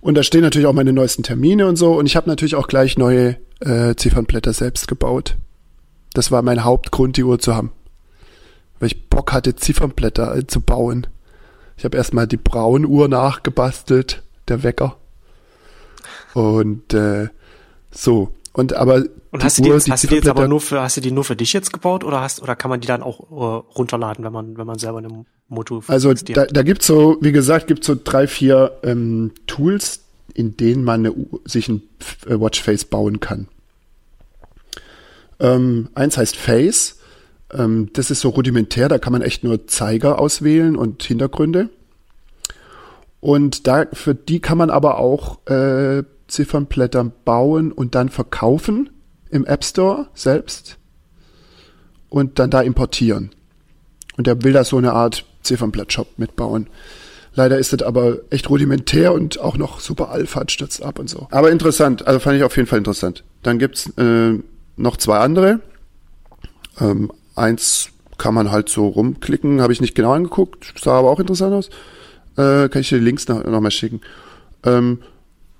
Und 0.00 0.16
da 0.16 0.22
stehen 0.22 0.42
natürlich 0.42 0.66
auch 0.66 0.72
meine 0.72 0.92
neuesten 0.92 1.22
Termine 1.22 1.66
und 1.66 1.76
so. 1.76 1.94
Und 1.94 2.06
ich 2.06 2.16
habe 2.16 2.28
natürlich 2.28 2.54
auch 2.54 2.68
gleich 2.68 2.98
neue 2.98 3.36
äh, 3.60 3.94
Ziffernblätter 3.94 4.52
selbst 4.52 4.88
gebaut. 4.88 5.36
Das 6.14 6.30
war 6.30 6.42
mein 6.42 6.64
Hauptgrund, 6.64 7.16
die 7.16 7.24
Uhr 7.24 7.38
zu 7.38 7.54
haben. 7.54 7.72
Weil 8.78 8.88
ich 8.88 9.08
Bock 9.08 9.32
hatte, 9.32 9.56
Ziffernblätter 9.56 10.36
äh, 10.36 10.46
zu 10.46 10.60
bauen. 10.60 11.06
Ich 11.76 11.84
habe 11.84 11.96
erstmal 11.96 12.26
die 12.26 12.36
Braunuhr 12.36 13.08
nachgebastelt, 13.08 14.22
der 14.48 14.62
Wecker. 14.62 14.96
Und 16.34 16.94
äh, 16.94 17.28
so. 17.90 18.32
Und 18.52 18.74
aber 18.74 19.04
und 19.30 19.42
hast 19.42 19.58
du 19.58 19.62
die, 19.62 19.70
Uhr, 19.70 19.76
jetzt, 19.76 19.86
die 19.86 19.92
hast 19.92 20.04
du 20.04 20.08
die 20.08 20.16
jetzt 20.16 20.28
aber 20.28 20.46
nur 20.46 20.60
für 20.60 20.82
hast 20.82 20.98
du 20.98 21.00
die 21.00 21.10
nur 21.10 21.24
für 21.24 21.36
dich 21.36 21.54
jetzt 21.54 21.72
gebaut 21.72 22.04
oder 22.04 22.20
hast 22.20 22.42
oder 22.42 22.54
kann 22.54 22.68
man 22.68 22.80
die 22.80 22.86
dann 22.86 23.02
auch 23.02 23.30
uh, 23.30 23.62
runterladen, 23.76 24.24
wenn 24.24 24.32
man 24.32 24.58
wenn 24.58 24.66
man 24.66 24.78
selber 24.78 24.98
eine 24.98 25.24
Moto 25.48 25.82
Also 25.86 26.12
da, 26.12 26.44
da 26.44 26.62
gibt's 26.62 26.86
so 26.86 27.16
wie 27.22 27.32
gesagt 27.32 27.66
gibt's 27.66 27.86
so 27.86 27.96
drei 28.02 28.26
vier 28.26 28.78
ähm, 28.82 29.32
Tools, 29.46 30.02
in 30.34 30.56
denen 30.58 30.84
man 30.84 31.06
eine, 31.06 31.14
sich 31.46 31.68
ein 31.68 31.82
äh, 32.26 32.38
Watchface 32.38 32.84
bauen 32.84 33.20
kann. 33.20 33.48
Ähm, 35.40 35.88
eins 35.94 36.18
heißt 36.18 36.36
Face. 36.36 36.98
Ähm, 37.52 37.90
das 37.92 38.10
ist 38.10 38.20
so 38.20 38.30
rudimentär, 38.30 38.88
da 38.88 38.98
kann 38.98 39.12
man 39.12 39.22
echt 39.22 39.44
nur 39.44 39.66
Zeiger 39.66 40.18
auswählen 40.18 40.76
und 40.76 41.02
Hintergründe. 41.02 41.68
Und 43.20 43.66
da, 43.66 43.86
für 43.92 44.14
die 44.14 44.40
kann 44.40 44.58
man 44.58 44.70
aber 44.70 44.98
auch 44.98 45.46
äh, 45.46 46.02
Ziffernblätter 46.32 47.04
bauen 47.04 47.72
und 47.72 47.94
dann 47.94 48.08
verkaufen 48.08 48.90
im 49.30 49.44
App 49.46 49.64
Store 49.64 50.08
selbst 50.14 50.78
und 52.08 52.38
dann 52.38 52.50
da 52.50 52.60
importieren. 52.60 53.30
Und 54.16 54.26
der 54.26 54.42
will 54.42 54.52
da 54.52 54.64
so 54.64 54.78
eine 54.78 54.92
Art 54.92 55.24
Ziffernblatt-Shop 55.42 56.18
mitbauen. 56.18 56.68
Leider 57.34 57.58
ist 57.58 57.72
das 57.72 57.82
aber 57.82 58.18
echt 58.30 58.50
rudimentär 58.50 59.12
und 59.12 59.40
auch 59.40 59.56
noch 59.56 59.80
super 59.80 60.10
Alpha 60.10 60.44
stürzt 60.48 60.82
ab 60.82 60.98
und 60.98 61.08
so. 61.08 61.28
Aber 61.30 61.50
interessant, 61.50 62.06
also 62.06 62.18
fand 62.18 62.36
ich 62.36 62.44
auf 62.44 62.56
jeden 62.56 62.68
Fall 62.68 62.78
interessant. 62.78 63.24
Dann 63.42 63.58
gibt's 63.58 63.88
äh, 63.96 64.38
noch 64.76 64.96
zwei 64.98 65.18
andere. 65.18 65.60
Ähm, 66.78 67.10
eins 67.34 67.88
kann 68.18 68.34
man 68.34 68.52
halt 68.52 68.68
so 68.68 68.86
rumklicken, 68.86 69.62
habe 69.62 69.72
ich 69.72 69.80
nicht 69.80 69.94
genau 69.94 70.12
angeguckt, 70.12 70.74
sah 70.80 70.98
aber 70.98 71.10
auch 71.10 71.20
interessant 71.20 71.54
aus. 71.54 71.70
Äh, 72.36 72.68
kann 72.68 72.80
ich 72.80 72.90
dir 72.90 72.98
die 72.98 73.04
Links 73.04 73.26
noch, 73.28 73.44
noch 73.44 73.60
mal 73.60 73.70
schicken. 73.70 74.00
Ähm, 74.64 74.98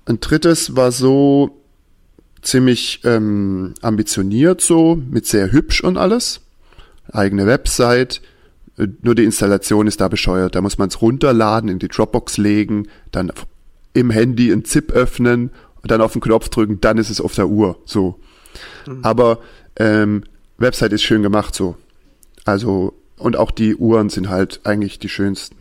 ein 0.05 0.19
drittes 0.19 0.75
war 0.75 0.91
so 0.91 1.61
ziemlich 2.41 3.01
ähm, 3.03 3.73
ambitioniert 3.81 4.61
so, 4.61 4.95
mit 4.95 5.25
sehr 5.25 5.51
hübsch 5.51 5.83
und 5.83 5.97
alles. 5.97 6.41
Eigene 7.11 7.47
Website, 7.47 8.21
äh, 8.77 8.87
nur 9.01 9.15
die 9.15 9.23
Installation 9.23 9.87
ist 9.87 10.01
da 10.01 10.07
bescheuert. 10.07 10.55
Da 10.55 10.61
muss 10.61 10.77
man 10.77 10.89
es 10.89 11.01
runterladen, 11.01 11.69
in 11.69 11.79
die 11.79 11.87
Dropbox 11.87 12.37
legen, 12.37 12.87
dann 13.11 13.31
im 13.93 14.09
Handy 14.09 14.51
ein 14.51 14.65
ZIP 14.65 14.91
öffnen 14.91 15.51
und 15.81 15.91
dann 15.91 16.01
auf 16.01 16.13
den 16.13 16.21
Knopf 16.21 16.49
drücken, 16.49 16.81
dann 16.81 16.97
ist 16.97 17.09
es 17.09 17.21
auf 17.21 17.35
der 17.35 17.47
Uhr. 17.47 17.77
So. 17.85 18.19
Mhm. 18.87 18.99
Aber 19.03 19.39
ähm, 19.77 20.23
Website 20.57 20.93
ist 20.93 21.03
schön 21.03 21.21
gemacht 21.21 21.55
so. 21.55 21.75
Also, 22.45 22.93
und 23.17 23.37
auch 23.37 23.51
die 23.51 23.75
Uhren 23.75 24.09
sind 24.09 24.29
halt 24.29 24.61
eigentlich 24.63 24.99
die 24.99 25.09
schönsten. 25.09 25.55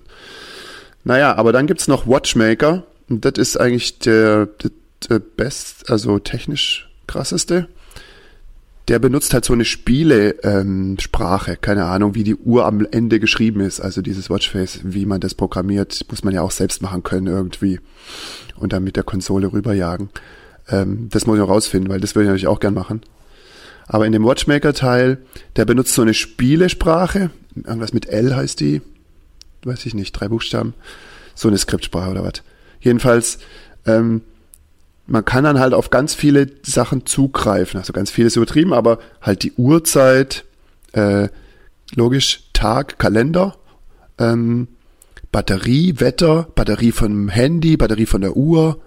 Naja, 1.04 1.34
aber 1.36 1.52
dann 1.52 1.66
gibt's 1.66 1.88
noch 1.88 2.06
Watchmaker. 2.06 2.84
Und 3.12 3.26
das 3.26 3.34
ist 3.36 3.60
eigentlich 3.60 3.98
der, 3.98 4.46
der, 4.46 4.70
der 5.10 5.18
best, 5.18 5.90
also 5.90 6.18
technisch 6.18 6.90
krasseste. 7.06 7.68
Der 8.88 8.98
benutzt 8.98 9.34
halt 9.34 9.44
so 9.44 9.52
eine 9.52 9.66
Spiele-Sprache, 9.66 11.50
ähm, 11.52 11.58
keine 11.60 11.84
Ahnung, 11.84 12.14
wie 12.14 12.24
die 12.24 12.34
Uhr 12.34 12.64
am 12.64 12.86
Ende 12.90 13.20
geschrieben 13.20 13.60
ist, 13.60 13.80
also 13.80 14.00
dieses 14.00 14.30
Watchface, 14.30 14.80
wie 14.84 15.04
man 15.04 15.20
das 15.20 15.34
programmiert, 15.34 16.06
muss 16.08 16.24
man 16.24 16.32
ja 16.32 16.40
auch 16.40 16.52
selbst 16.52 16.80
machen 16.80 17.02
können 17.02 17.26
irgendwie. 17.26 17.80
Und 18.56 18.72
dann 18.72 18.82
mit 18.82 18.96
der 18.96 19.04
Konsole 19.04 19.52
rüberjagen. 19.52 20.08
Ähm, 20.70 21.10
das 21.10 21.26
muss 21.26 21.36
ich 21.36 21.42
auch 21.42 21.50
rausfinden, 21.50 21.90
weil 21.90 22.00
das 22.00 22.14
würde 22.14 22.24
ich 22.24 22.28
natürlich 22.28 22.46
auch 22.46 22.60
gern 22.60 22.72
machen. 22.72 23.02
Aber 23.88 24.06
in 24.06 24.12
dem 24.12 24.24
Watchmaker-Teil, 24.24 25.18
der 25.56 25.66
benutzt 25.66 25.92
so 25.92 26.00
eine 26.00 26.14
Spielesprache, 26.14 27.28
irgendwas 27.56 27.92
mit 27.92 28.08
L 28.08 28.34
heißt 28.34 28.58
die, 28.60 28.80
weiß 29.64 29.84
ich 29.84 29.92
nicht, 29.92 30.12
drei 30.12 30.28
Buchstaben, 30.28 30.72
so 31.34 31.48
eine 31.48 31.58
Skriptsprache 31.58 32.10
oder 32.10 32.24
was. 32.24 32.42
Jedenfalls 32.82 33.38
ähm, 33.86 34.20
man 35.06 35.24
kann 35.24 35.44
dann 35.44 35.58
halt 35.58 35.74
auf 35.74 35.90
ganz 35.90 36.14
viele 36.14 36.50
Sachen 36.62 37.06
zugreifen. 37.06 37.78
Also 37.78 37.92
ganz 37.92 38.10
vieles 38.10 38.36
übertrieben, 38.36 38.72
aber 38.72 38.98
halt 39.20 39.42
die 39.42 39.52
Uhrzeit, 39.52 40.44
äh, 40.92 41.28
logisch 41.94 42.44
Tag, 42.52 42.98
Kalender, 42.98 43.56
ähm, 44.18 44.68
Batterie, 45.30 45.94
Wetter, 45.98 46.48
Batterie 46.54 46.92
vom 46.92 47.28
Handy, 47.28 47.76
Batterie 47.76 48.06
von 48.06 48.20
der 48.20 48.36
Uhr 48.36 48.80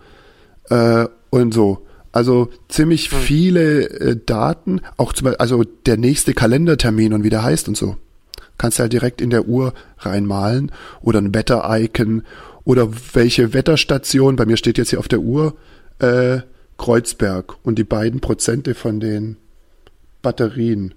äh, 0.70 1.06
und 1.30 1.54
so. 1.54 1.86
Also 2.12 2.50
ziemlich 2.70 3.12
hm. 3.12 3.20
viele 3.20 3.90
äh, 3.90 4.20
Daten, 4.26 4.82
auch 4.96 5.12
zum 5.12 5.26
Beispiel, 5.26 5.42
also 5.42 5.64
der 5.64 5.98
nächste 5.98 6.34
Kalendertermin 6.34 7.14
und 7.14 7.24
wie 7.24 7.30
der 7.30 7.44
heißt 7.44 7.68
und 7.68 7.76
so. 7.76 7.98
Kannst 8.58 8.80
du 8.80 8.84
halt 8.84 8.94
direkt 8.94 9.22
in 9.22 9.30
der 9.30 9.48
Uhr 9.48 9.74
reinmalen 10.00 10.72
oder 11.02 11.20
ein 11.20 11.34
Wetter-Icon 11.34 12.24
oder 12.63 12.89
welche 13.13 13.54
Wetterstation, 13.54 14.36
bei 14.36 14.46
mir 14.46 14.58
steht 14.58 14.78
jetzt 14.78 14.89
hier 14.89 15.00
auf 15.00 15.08
der 15.08 15.20
Uhr, 15.20 15.56
äh, 16.00 16.39
Kreuzberg 16.78 17.56
und 17.63 17.80
die 17.80 17.84
beiden 17.84 18.20
Prozente 18.20 18.76
von 18.76 19.00
den 19.00 19.38
Batterien. 20.22 20.94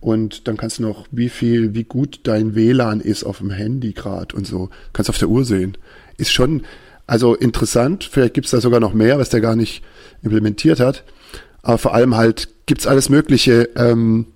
Und 0.00 0.48
dann 0.48 0.56
kannst 0.56 0.78
du 0.78 0.82
noch, 0.82 1.06
wie 1.10 1.28
viel, 1.28 1.74
wie 1.74 1.84
gut 1.84 2.20
dein 2.22 2.54
WLAN 2.54 3.00
ist 3.00 3.24
auf 3.24 3.38
dem 3.38 3.50
Handy 3.50 3.92
gerade 3.92 4.34
und 4.34 4.46
so. 4.46 4.70
Kannst 4.92 5.10
auf 5.10 5.18
der 5.18 5.28
Uhr 5.28 5.44
sehen. 5.44 5.76
Ist 6.16 6.32
schon, 6.32 6.62
also 7.06 7.34
interessant. 7.34 8.08
Vielleicht 8.10 8.34
gibt's 8.34 8.50
da 8.50 8.60
sogar 8.60 8.80
noch 8.80 8.94
mehr, 8.94 9.18
was 9.18 9.28
der 9.30 9.40
gar 9.40 9.56
nicht 9.56 9.82
implementiert 10.22 10.80
hat. 10.80 11.04
Aber 11.62 11.76
vor 11.76 11.94
allem 11.94 12.16
halt 12.16 12.48
gibt's 12.66 12.86
alles 12.86 13.08
Mögliche. 13.08 13.68
Ähm, 13.76 14.26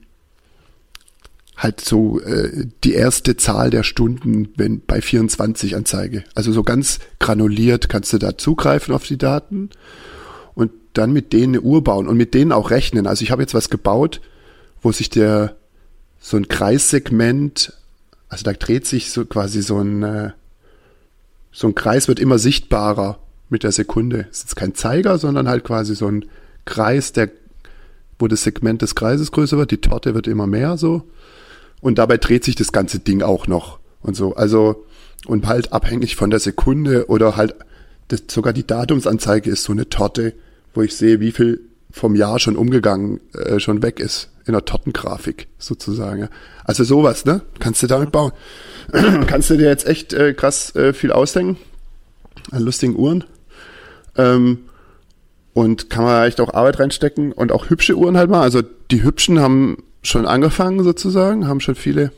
halt 1.56 1.80
so 1.80 2.20
äh, 2.20 2.66
die 2.82 2.94
erste 2.94 3.36
Zahl 3.36 3.70
der 3.70 3.82
Stunden, 3.82 4.48
wenn 4.56 4.80
bei 4.80 5.00
24 5.00 5.76
Anzeige. 5.76 6.24
Also 6.34 6.52
so 6.52 6.62
ganz 6.62 6.98
granuliert 7.20 7.88
kannst 7.88 8.12
du 8.12 8.18
da 8.18 8.36
zugreifen 8.36 8.94
auf 8.94 9.04
die 9.04 9.18
Daten 9.18 9.70
und 10.54 10.72
dann 10.94 11.12
mit 11.12 11.32
denen 11.32 11.54
eine 11.54 11.60
Uhr 11.60 11.84
bauen 11.84 12.08
und 12.08 12.16
mit 12.16 12.34
denen 12.34 12.52
auch 12.52 12.70
rechnen. 12.70 13.06
Also 13.06 13.22
ich 13.22 13.30
habe 13.30 13.42
jetzt 13.42 13.54
was 13.54 13.70
gebaut, 13.70 14.20
wo 14.82 14.92
sich 14.92 15.10
der 15.10 15.56
so 16.18 16.36
ein 16.36 16.48
Kreissegment, 16.48 17.72
also 18.28 18.44
da 18.44 18.52
dreht 18.52 18.86
sich 18.86 19.12
so 19.12 19.24
quasi 19.24 19.62
so 19.62 19.78
ein 19.78 20.02
äh, 20.02 20.30
so 21.52 21.68
ein 21.68 21.76
Kreis 21.76 22.08
wird 22.08 22.18
immer 22.18 22.38
sichtbarer 22.38 23.20
mit 23.48 23.62
der 23.62 23.70
Sekunde. 23.70 24.24
Das 24.28 24.38
ist 24.38 24.42
jetzt 24.42 24.56
kein 24.56 24.74
Zeiger, 24.74 25.18
sondern 25.18 25.48
halt 25.48 25.62
quasi 25.62 25.94
so 25.94 26.08
ein 26.08 26.24
Kreis, 26.64 27.12
der 27.12 27.30
wo 28.18 28.28
das 28.28 28.42
Segment 28.42 28.82
des 28.82 28.94
Kreises 28.94 29.32
größer 29.32 29.58
wird, 29.58 29.70
die 29.70 29.80
Torte 29.80 30.14
wird 30.14 30.26
immer 30.26 30.46
mehr 30.46 30.76
so 30.76 31.04
und 31.84 31.98
dabei 31.98 32.16
dreht 32.16 32.44
sich 32.44 32.56
das 32.56 32.72
ganze 32.72 32.98
Ding 32.98 33.20
auch 33.20 33.46
noch 33.46 33.78
und 34.00 34.16
so. 34.16 34.34
Also, 34.34 34.86
und 35.26 35.46
halt 35.46 35.74
abhängig 35.74 36.16
von 36.16 36.30
der 36.30 36.40
Sekunde 36.40 37.08
oder 37.08 37.36
halt, 37.36 37.54
das, 38.08 38.22
sogar 38.26 38.54
die 38.54 38.66
Datumsanzeige 38.66 39.50
ist 39.50 39.64
so 39.64 39.72
eine 39.72 39.90
Torte, 39.90 40.32
wo 40.72 40.80
ich 40.80 40.96
sehe, 40.96 41.20
wie 41.20 41.30
viel 41.30 41.60
vom 41.90 42.14
Jahr 42.14 42.38
schon 42.38 42.56
umgegangen, 42.56 43.20
äh, 43.34 43.60
schon 43.60 43.82
weg 43.82 44.00
ist. 44.00 44.30
In 44.46 44.54
der 44.54 44.64
Tortengrafik 44.64 45.46
sozusagen. 45.58 46.30
Also 46.64 46.84
sowas, 46.84 47.26
ne? 47.26 47.42
Kannst 47.60 47.82
du 47.82 47.86
damit 47.86 48.12
bauen. 48.12 48.32
Kannst 49.26 49.50
du 49.50 49.58
dir 49.58 49.68
jetzt 49.68 49.86
echt 49.86 50.14
äh, 50.14 50.32
krass 50.32 50.74
äh, 50.74 50.94
viel 50.94 51.12
ausdenken 51.12 51.58
an 52.50 52.62
lustigen 52.62 52.96
Uhren. 52.96 53.24
Ähm, 54.16 54.60
und 55.52 55.90
kann 55.90 56.04
man 56.04 56.26
echt 56.26 56.40
auch 56.40 56.54
Arbeit 56.54 56.80
reinstecken 56.80 57.32
und 57.32 57.52
auch 57.52 57.68
hübsche 57.68 57.94
Uhren 57.94 58.16
halt 58.16 58.30
mal. 58.30 58.40
Also 58.40 58.62
die 58.90 59.02
hübschen 59.02 59.38
haben 59.38 59.83
schon 60.06 60.26
angefangen 60.26 60.82
sozusagen, 60.84 61.48
haben 61.48 61.60
schon 61.60 61.74
viele, 61.74 62.12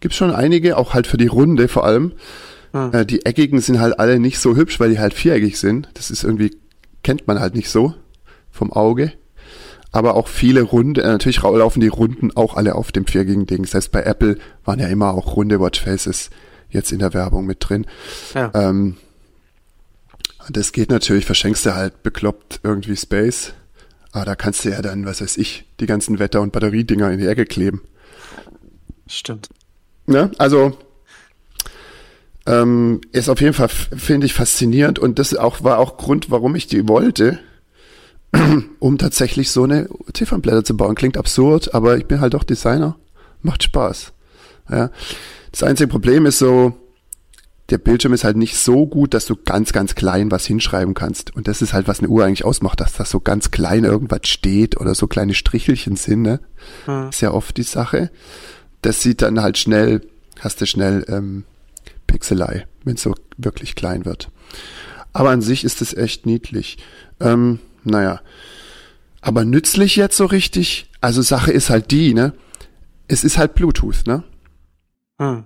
gibt 0.00 0.14
schon 0.14 0.30
einige, 0.30 0.76
auch 0.76 0.94
halt 0.94 1.06
für 1.06 1.16
die 1.16 1.26
Runde 1.26 1.68
vor 1.68 1.84
allem. 1.84 2.12
Hm. 2.72 2.92
Äh, 2.92 3.06
die 3.06 3.24
eckigen 3.26 3.60
sind 3.60 3.80
halt 3.80 3.98
alle 3.98 4.20
nicht 4.20 4.38
so 4.38 4.56
hübsch, 4.56 4.78
weil 4.78 4.90
die 4.90 4.98
halt 4.98 5.14
viereckig 5.14 5.58
sind. 5.58 5.88
Das 5.94 6.10
ist 6.10 6.22
irgendwie, 6.22 6.56
kennt 7.02 7.26
man 7.26 7.40
halt 7.40 7.54
nicht 7.54 7.70
so 7.70 7.94
vom 8.50 8.72
Auge. 8.72 9.12
Aber 9.92 10.14
auch 10.14 10.28
viele 10.28 10.62
runde, 10.62 11.02
äh, 11.02 11.08
natürlich 11.08 11.42
laufen 11.42 11.80
die 11.80 11.88
Runden 11.88 12.30
auch 12.36 12.56
alle 12.56 12.76
auf 12.76 12.92
dem 12.92 13.06
viereckigen 13.06 13.46
Ding. 13.46 13.62
Das 13.62 13.74
heißt, 13.74 13.92
bei 13.92 14.02
Apple 14.02 14.38
waren 14.64 14.78
ja 14.78 14.86
immer 14.86 15.14
auch 15.14 15.36
runde 15.36 15.58
Watchfaces 15.60 16.30
jetzt 16.70 16.92
in 16.92 17.00
der 17.00 17.12
Werbung 17.12 17.46
mit 17.46 17.58
drin. 17.60 17.86
Ja. 18.34 18.52
Ähm, 18.54 18.96
das 20.48 20.72
geht 20.72 20.90
natürlich, 20.90 21.26
verschenkst 21.26 21.66
du 21.66 21.74
halt 21.74 22.02
bekloppt 22.02 22.60
irgendwie 22.62 22.96
Space. 22.96 23.52
Aber 24.12 24.24
da 24.24 24.34
kannst 24.34 24.64
du 24.64 24.70
ja 24.70 24.82
dann, 24.82 25.06
was 25.06 25.20
weiß 25.20 25.36
ich, 25.36 25.66
die 25.78 25.86
ganzen 25.86 26.18
Wetter- 26.18 26.40
und 26.40 26.52
Batteriedinger 26.52 27.10
in 27.10 27.18
die 27.18 27.26
Ecke 27.26 27.44
kleben. 27.44 27.82
Stimmt. 29.06 29.48
Ne? 30.06 30.30
Also 30.38 30.76
ähm, 32.46 33.00
ist 33.12 33.28
auf 33.28 33.40
jeden 33.40 33.54
Fall, 33.54 33.68
finde 33.68 34.26
ich, 34.26 34.34
faszinierend 34.34 34.98
und 34.98 35.18
das 35.18 35.34
auch, 35.36 35.62
war 35.62 35.78
auch 35.78 35.96
Grund, 35.96 36.30
warum 36.30 36.56
ich 36.56 36.66
die 36.66 36.88
wollte, 36.88 37.38
um 38.78 38.98
tatsächlich 38.98 39.50
so 39.50 39.64
eine 39.64 39.88
Ziffernblätter 40.12 40.64
zu 40.64 40.76
bauen. 40.76 40.94
Klingt 40.94 41.16
absurd, 41.16 41.74
aber 41.74 41.98
ich 41.98 42.06
bin 42.06 42.20
halt 42.20 42.34
doch 42.34 42.44
Designer. 42.44 42.96
Macht 43.42 43.62
Spaß. 43.62 44.12
Ja. 44.70 44.90
Das 45.52 45.62
einzige 45.62 45.88
Problem 45.88 46.26
ist 46.26 46.38
so, 46.38 46.74
der 47.70 47.78
Bildschirm 47.78 48.12
ist 48.12 48.24
halt 48.24 48.36
nicht 48.36 48.56
so 48.56 48.86
gut, 48.86 49.14
dass 49.14 49.26
du 49.26 49.36
ganz, 49.36 49.72
ganz 49.72 49.94
klein 49.94 50.30
was 50.30 50.44
hinschreiben 50.44 50.94
kannst. 50.94 51.34
Und 51.34 51.46
das 51.46 51.62
ist 51.62 51.72
halt, 51.72 51.86
was 51.86 52.00
eine 52.00 52.08
Uhr 52.08 52.24
eigentlich 52.24 52.44
ausmacht, 52.44 52.80
dass 52.80 52.94
das 52.94 53.10
so 53.10 53.20
ganz 53.20 53.50
klein 53.50 53.84
irgendwas 53.84 54.26
steht 54.28 54.80
oder 54.80 54.94
so 54.94 55.06
kleine 55.06 55.34
Strichelchen 55.34 55.96
sind. 55.96 56.22
Ne? 56.22 56.40
Hm. 56.86 57.10
Ist 57.10 57.20
ja 57.20 57.30
oft 57.30 57.56
die 57.56 57.62
Sache. 57.62 58.10
Das 58.82 59.02
sieht 59.02 59.22
dann 59.22 59.40
halt 59.40 59.56
schnell, 59.56 60.02
hast 60.40 60.60
du 60.60 60.66
schnell 60.66 61.04
ähm, 61.08 61.44
Pixelei, 62.06 62.66
wenn 62.84 62.96
es 62.96 63.02
so 63.02 63.14
wirklich 63.36 63.76
klein 63.76 64.04
wird. 64.04 64.30
Aber 65.12 65.30
an 65.30 65.42
sich 65.42 65.64
ist 65.64 65.80
es 65.80 65.94
echt 65.94 66.26
niedlich. 66.26 66.78
Ähm, 67.20 67.60
naja. 67.84 68.20
Aber 69.20 69.44
nützlich 69.44 69.96
jetzt 69.96 70.16
so 70.16 70.26
richtig? 70.26 70.90
Also 71.00 71.22
Sache 71.22 71.52
ist 71.52 71.70
halt 71.70 71.90
die, 71.90 72.14
ne? 72.14 72.32
Es 73.06 73.22
ist 73.22 73.38
halt 73.38 73.54
Bluetooth, 73.54 74.06
ne? 74.06 74.24
Hm. 75.18 75.44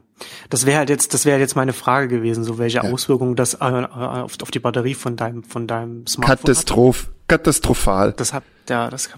Das 0.50 0.66
wäre 0.66 0.78
halt 0.78 0.90
jetzt, 0.90 1.14
das 1.14 1.24
wäre 1.24 1.38
jetzt 1.38 1.56
meine 1.56 1.72
Frage 1.72 2.08
gewesen, 2.08 2.44
so 2.44 2.58
welche 2.58 2.78
ja. 2.78 2.84
Auswirkungen 2.84 3.36
das 3.36 3.54
äh, 3.54 3.58
auf, 3.64 4.32
auf, 4.42 4.50
die 4.50 4.58
Batterie 4.58 4.94
von 4.94 5.16
deinem, 5.16 5.44
von 5.44 5.66
deinem 5.66 6.06
Smartphone 6.06 6.36
Katastroph, 6.36 7.04
hat. 7.04 7.28
Katastrophal. 7.28 8.12
Das 8.16 8.32
hat, 8.32 8.44
ja, 8.68 8.90
das 8.90 9.10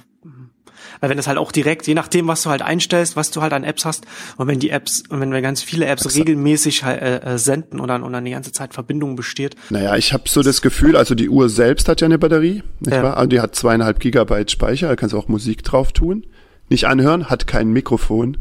weil 1.01 1.11
wenn 1.11 1.17
das 1.17 1.27
halt 1.27 1.39
auch 1.39 1.53
direkt, 1.53 1.87
je 1.87 1.95
nachdem, 1.95 2.27
was 2.29 2.43
du 2.43 2.51
halt 2.51 2.63
einstellst, 2.63 3.17
was 3.17 3.31
du 3.31 3.43
halt 3.43 3.53
an 3.53 3.65
Apps 3.65 3.85
hast, 3.85 4.07
und 4.37 4.49
wenn 4.49 4.59
die 4.59 4.71
Apps, 4.71 5.03
und 5.09 5.21
wenn 5.21 5.33
wir 5.33 5.43
ganz 5.43 5.63
viele 5.63 5.87
Apps 5.87 6.05
Exakt. 6.05 6.21
regelmäßig 6.21 6.83
äh, 6.83 7.17
äh, 7.17 7.39
senden 7.39 7.81
und 7.81 7.89
dann, 7.89 8.03
und 8.03 8.13
dann 8.13 8.25
die 8.25 8.31
ganze 8.31 8.53
Zeit 8.53 8.75
Verbindung 8.75 9.17
besteht. 9.17 9.57
Naja, 9.71 9.97
ich 9.97 10.13
habe 10.13 10.25
so 10.27 10.43
das 10.43 10.63
Gefühl, 10.63 10.97
also 10.97 11.15
die 11.15 11.29
Uhr 11.29 11.49
selbst 11.49 11.89
hat 11.89 12.01
ja 12.01 12.07
eine 12.07 12.19
Batterie, 12.19 12.63
nicht 12.81 12.93
ja. 12.93 13.03
wahr? 13.03 13.17
Also 13.17 13.29
die 13.29 13.41
hat 13.41 13.55
zweieinhalb 13.55 14.01
Gigabyte 14.01 14.51
Speicher, 14.51 14.89
da 14.89 14.97
kannst 14.97 15.13
du 15.13 15.19
auch 15.19 15.29
Musik 15.29 15.63
drauf 15.63 15.93
tun. 15.93 16.27
Nicht 16.69 16.87
anhören, 16.87 17.31
hat 17.31 17.47
kein 17.47 17.69
Mikrofon. 17.73 18.39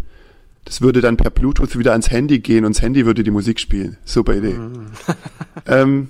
Das 0.65 0.81
würde 0.81 0.99
dann 0.99 1.15
per 1.15 1.29
Bluetooth 1.29 1.77
wieder 1.77 1.91
ans 1.91 2.09
Handy 2.09 2.39
gehen 2.39 2.65
und 2.65 2.75
das 2.75 2.81
Handy 2.81 3.05
würde 3.05 3.23
die 3.23 3.31
Musik 3.31 3.59
spielen. 3.59 3.97
Super 4.03 4.35
Idee. 4.35 4.53
Mhm. 4.53 4.87
ähm, 5.67 6.09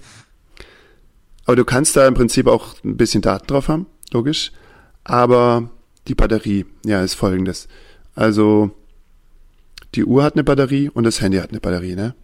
aber 1.45 1.57
du 1.57 1.65
kannst 1.65 1.95
da 1.95 2.07
im 2.07 2.13
Prinzip 2.15 2.47
auch 2.47 2.75
ein 2.83 2.97
bisschen 2.97 3.21
Daten 3.21 3.47
drauf 3.47 3.67
haben, 3.67 3.85
logisch. 4.11 4.51
Aber 5.03 5.69
die 6.07 6.15
Batterie, 6.15 6.65
ja, 6.85 7.03
ist 7.03 7.13
folgendes. 7.13 7.67
Also, 8.15 8.71
die 9.93 10.05
Uhr 10.05 10.23
hat 10.23 10.33
eine 10.33 10.43
Batterie 10.43 10.89
und 10.89 11.03
das 11.03 11.21
Handy 11.21 11.37
hat 11.37 11.51
eine 11.51 11.59
Batterie, 11.59 11.95
ne? 11.95 12.15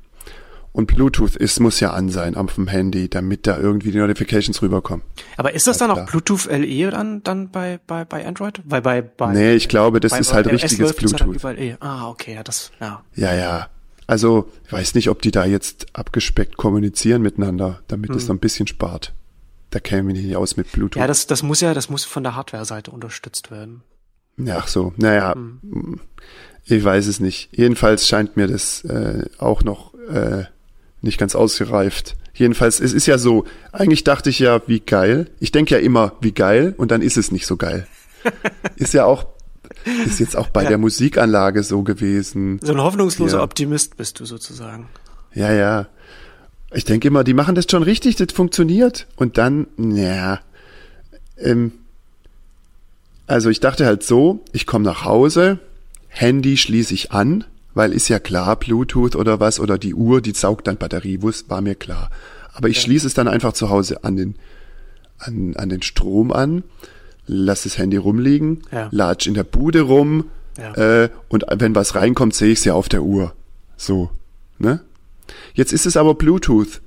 Und 0.74 0.88
Bluetooth 0.88 1.36
ist, 1.36 1.60
muss 1.60 1.82
ja 1.82 1.92
an 1.92 2.10
sein 2.10 2.36
auf 2.36 2.56
dem 2.56 2.68
Handy, 2.68 3.10
damit 3.10 3.46
da 3.46 3.58
irgendwie 3.58 3.92
die 3.92 3.98
Notifications 3.98 4.62
rüberkommen. 4.62 5.04
Aber 5.36 5.54
ist 5.54 5.68
das 5.68 5.78
dann 5.78 5.92
auch 5.92 6.06
Bluetooth 6.06 6.46
LE 6.46 6.92
dann, 6.92 7.24
dann 7.24 7.52
bei, 7.52 7.80
bei, 7.88 8.06
bei 8.06 8.26
Android? 8.26 8.62
Weil 8.64 8.82
bei, 8.82 9.02
bei, 9.02 9.34
nee, 9.34 9.54
ich 9.54 9.68
glaube, 9.68 10.00
das 10.00 10.12
bei, 10.12 10.20
ist 10.20 10.34
halt 10.34 10.48
richtiges 10.48 10.94
Bluetooth. 10.94 11.44
E. 11.58 11.76
Ah, 11.82 12.08
okay, 12.08 12.36
ja, 12.36 12.44
das, 12.44 12.72
ja. 12.80 13.04
Ja, 13.16 13.34
ja. 13.36 13.68
Also, 14.08 14.50
ich 14.66 14.72
weiß 14.72 14.96
nicht, 14.96 15.10
ob 15.10 15.22
die 15.22 15.32
da 15.32 15.46
jetzt 15.46 15.88
abgespeckt 15.94 16.56
kommunizieren 16.58 17.22
miteinander, 17.22 17.82
damit 17.88 18.12
es 18.12 18.24
hm. 18.24 18.28
so 18.28 18.34
ein 18.34 18.40
bisschen 18.40 18.68
spart. 18.68 19.14
Da 19.72 19.80
käme 19.80 20.14
ich 20.14 20.24
nicht 20.24 20.36
aus 20.36 20.58
mit 20.58 20.72
Bluetooth. 20.72 21.00
Ja, 21.00 21.08
das, 21.08 21.28
das 21.28 21.44
muss 21.44 21.62
ja, 21.62 21.74
das 21.74 21.90
muss 21.90 22.06
von 22.06 22.24
der 22.24 22.36
Hardware-Seite 22.36 22.92
unterstützt 22.92 23.52
werden. 23.52 23.84
Ja, 24.38 24.58
ach 24.60 24.68
so. 24.68 24.94
Naja, 24.96 25.34
hm. 25.34 26.00
ich 26.66 26.84
weiß 26.84 27.08
es 27.08 27.20
nicht. 27.20 27.50
Jedenfalls 27.52 28.08
scheint 28.08 28.38
mir 28.38 28.48
das 28.48 28.84
äh, 28.86 29.26
auch 29.38 29.64
noch 29.64 29.94
äh, 30.10 30.46
nicht 31.02 31.18
ganz 31.18 31.36
ausgereift. 31.36 32.16
Jedenfalls, 32.34 32.80
es 32.80 32.94
ist 32.94 33.08
ja 33.08 33.18
so, 33.18 33.46
eigentlich 33.72 34.04
dachte 34.04 34.30
ich 34.30 34.40
ja, 34.40 34.62
wie 34.68 34.80
geil. 34.80 35.30
Ich 35.40 35.52
denke 35.52 35.76
ja 35.76 35.82
immer, 35.82 36.14
wie 36.22 36.32
geil, 36.32 36.74
und 36.78 36.92
dann 36.92 37.02
ist 37.02 37.18
es 37.18 37.32
nicht 37.32 37.46
so 37.46 37.58
geil. 37.58 37.88
ist 38.76 38.94
ja 38.94 39.06
auch, 39.06 39.26
ist 40.06 40.20
jetzt 40.20 40.38
auch 40.38 40.50
bei 40.50 40.64
ja. 40.64 40.70
der 40.70 40.78
Musikanlage 40.78 41.64
so 41.64 41.84
gewesen. 41.84 42.60
So 42.62 42.72
ein 42.72 42.82
hoffnungsloser 42.82 43.38
ja. 43.38 43.44
Optimist 43.44 43.98
bist 43.98 44.20
du 44.20 44.26
sozusagen. 44.26 44.88
Ja, 45.34 45.52
ja. 45.52 45.88
Ich 46.74 46.86
denke 46.86 47.08
immer, 47.08 47.24
die 47.24 47.34
machen 47.34 47.56
das 47.56 47.66
schon 47.70 47.84
richtig, 47.84 48.16
das 48.16 48.32
funktioniert. 48.34 49.08
Und 49.16 49.38
dann, 49.38 49.68
ja, 49.78 50.40
ähm, 51.38 51.74
also 53.28 53.50
ich 53.50 53.60
dachte 53.60 53.86
halt 53.86 54.04
so, 54.04 54.44
ich 54.54 54.66
komme 54.66 54.86
nach 54.86 55.04
Hause, 55.04 55.60
Handy 56.08 56.58
schließe 56.58 56.94
ich 56.94 57.12
an, 57.12 57.46
weil 57.74 57.94
ist 57.94 58.10
ja 58.10 58.20
klar, 58.20 58.56
Bluetooth 58.58 59.16
oder 59.16 59.40
was, 59.40 59.60
oder 59.60 59.78
die 59.78 59.94
Uhr, 59.94 60.22
die 60.22 60.34
saugt 60.34 60.68
dann 60.68 60.78
Batterie, 60.78 61.20
war 61.22 61.62
mir 61.62 61.76
klar. 61.76 62.10
Aber 62.54 62.70
ich 62.70 62.78
ja. 62.78 62.84
schließe 62.84 63.08
es 63.08 63.14
dann 63.14 63.28
einfach 63.28 63.54
zu 63.54 63.70
Hause 63.70 64.04
an 64.04 64.16
den, 64.16 64.36
an, 65.20 65.56
an 65.56 65.70
den 65.70 65.82
Strom 65.82 66.32
an, 66.32 66.64
lass 67.26 67.64
das 67.64 67.78
Handy 67.78 67.98
rumliegen, 67.98 68.64
ja. 68.72 68.90
latsch 68.92 69.28
in 69.28 69.34
der 69.34 69.44
Bude 69.44 69.82
rum, 69.82 70.26
ja. 70.58 71.04
äh, 71.04 71.10
und 71.30 71.46
wenn 71.50 71.76
was 71.76 71.96
reinkommt, 71.96 72.34
sehe 72.34 72.52
ich 72.52 72.60
es 72.60 72.66
ja 72.66 72.74
auf 72.74 72.90
der 72.90 73.04
Uhr. 73.04 73.34
So, 73.78 74.10
ne? 74.60 74.82
Jetzt 75.54 75.74
ist 75.74 75.86
es 75.86 75.98
aber 75.98 76.16
Bluetooth. 76.16 76.82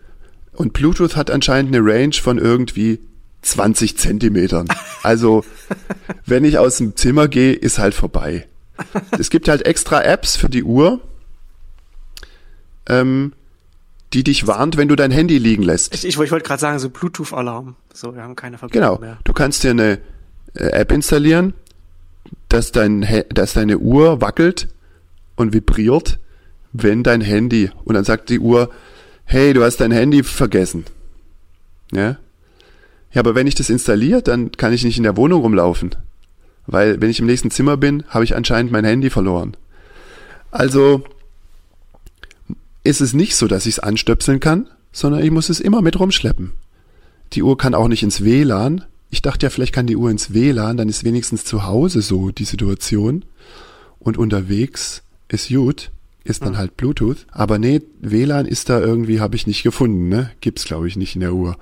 Und 0.52 0.72
Bluetooth 0.72 1.16
hat 1.16 1.30
anscheinend 1.30 1.74
eine 1.74 1.84
Range 1.84 2.14
von 2.14 2.38
irgendwie 2.38 3.00
20 3.42 3.96
Zentimetern. 3.98 4.68
Also, 5.02 5.44
wenn 6.26 6.44
ich 6.44 6.58
aus 6.58 6.78
dem 6.78 6.96
Zimmer 6.96 7.28
gehe, 7.28 7.52
ist 7.52 7.78
halt 7.78 7.94
vorbei. 7.94 8.46
Es 9.18 9.30
gibt 9.30 9.48
halt 9.48 9.66
extra 9.66 10.02
Apps 10.02 10.36
für 10.36 10.48
die 10.48 10.64
Uhr, 10.64 11.00
ähm, 12.88 13.32
die 14.12 14.24
dich 14.24 14.46
warnt, 14.46 14.76
wenn 14.76 14.88
du 14.88 14.96
dein 14.96 15.10
Handy 15.10 15.38
liegen 15.38 15.62
lässt. 15.62 15.94
Ich, 15.94 16.04
ich, 16.04 16.18
ich 16.18 16.30
wollte 16.30 16.46
gerade 16.46 16.60
sagen, 16.60 16.78
so 16.78 16.88
Bluetooth-Alarm. 16.90 17.76
So, 17.92 18.14
wir 18.14 18.22
haben 18.22 18.36
keine 18.36 18.58
Verbindung 18.58 18.90
genau. 18.90 19.00
mehr. 19.00 19.18
Du 19.24 19.32
kannst 19.32 19.64
dir 19.64 19.70
eine 19.70 19.98
äh, 20.54 20.66
App 20.66 20.92
installieren, 20.92 21.54
dass, 22.48 22.72
dein, 22.72 23.06
dass 23.30 23.54
deine 23.54 23.78
Uhr 23.78 24.20
wackelt 24.20 24.68
und 25.36 25.52
vibriert, 25.52 26.20
wenn 26.72 27.02
dein 27.02 27.20
Handy, 27.20 27.70
und 27.84 27.94
dann 27.94 28.04
sagt 28.04 28.30
die 28.30 28.38
Uhr, 28.38 28.70
hey, 29.24 29.52
du 29.52 29.62
hast 29.62 29.78
dein 29.78 29.90
Handy 29.90 30.22
vergessen. 30.22 30.84
Ja? 31.92 32.18
Ja, 33.12 33.20
aber 33.20 33.34
wenn 33.34 33.46
ich 33.46 33.54
das 33.54 33.70
installiere, 33.70 34.22
dann 34.22 34.52
kann 34.52 34.72
ich 34.72 34.84
nicht 34.84 34.96
in 34.96 35.04
der 35.04 35.16
Wohnung 35.16 35.42
rumlaufen. 35.42 35.94
Weil 36.66 37.00
wenn 37.00 37.10
ich 37.10 37.20
im 37.20 37.26
nächsten 37.26 37.50
Zimmer 37.50 37.76
bin, 37.76 38.04
habe 38.08 38.24
ich 38.24 38.36
anscheinend 38.36 38.72
mein 38.72 38.84
Handy 38.84 39.10
verloren. 39.10 39.56
Also 40.50 41.04
ist 42.84 43.00
es 43.00 43.12
nicht 43.12 43.36
so, 43.36 43.48
dass 43.48 43.66
ich 43.66 43.74
es 43.74 43.78
anstöpseln 43.80 44.40
kann, 44.40 44.68
sondern 44.92 45.22
ich 45.22 45.30
muss 45.30 45.48
es 45.48 45.60
immer 45.60 45.82
mit 45.82 45.98
rumschleppen. 45.98 46.52
Die 47.32 47.42
Uhr 47.42 47.58
kann 47.58 47.74
auch 47.74 47.88
nicht 47.88 48.02
ins 48.02 48.22
WLAN. 48.22 48.84
Ich 49.10 49.22
dachte 49.22 49.46
ja, 49.46 49.50
vielleicht 49.50 49.72
kann 49.72 49.86
die 49.86 49.96
Uhr 49.96 50.10
ins 50.10 50.32
WLAN, 50.32 50.76
dann 50.76 50.88
ist 50.88 51.04
wenigstens 51.04 51.44
zu 51.44 51.64
Hause 51.64 52.02
so 52.02 52.30
die 52.30 52.44
Situation. 52.44 53.24
Und 53.98 54.18
unterwegs 54.18 55.02
ist 55.28 55.48
gut 55.48 55.90
ist 56.24 56.42
dann 56.42 56.56
halt 56.56 56.76
Bluetooth. 56.76 57.26
Aber 57.30 57.58
nee, 57.58 57.82
WLAN 58.00 58.46
ist 58.46 58.70
da 58.70 58.80
irgendwie, 58.80 59.20
habe 59.20 59.36
ich 59.36 59.46
nicht 59.46 59.62
gefunden, 59.62 60.08
ne? 60.08 60.30
Gibt's, 60.40 60.64
glaube 60.64 60.88
ich, 60.88 60.96
nicht 60.96 61.14
in 61.14 61.20
der 61.20 61.34
Uhr. 61.34 61.56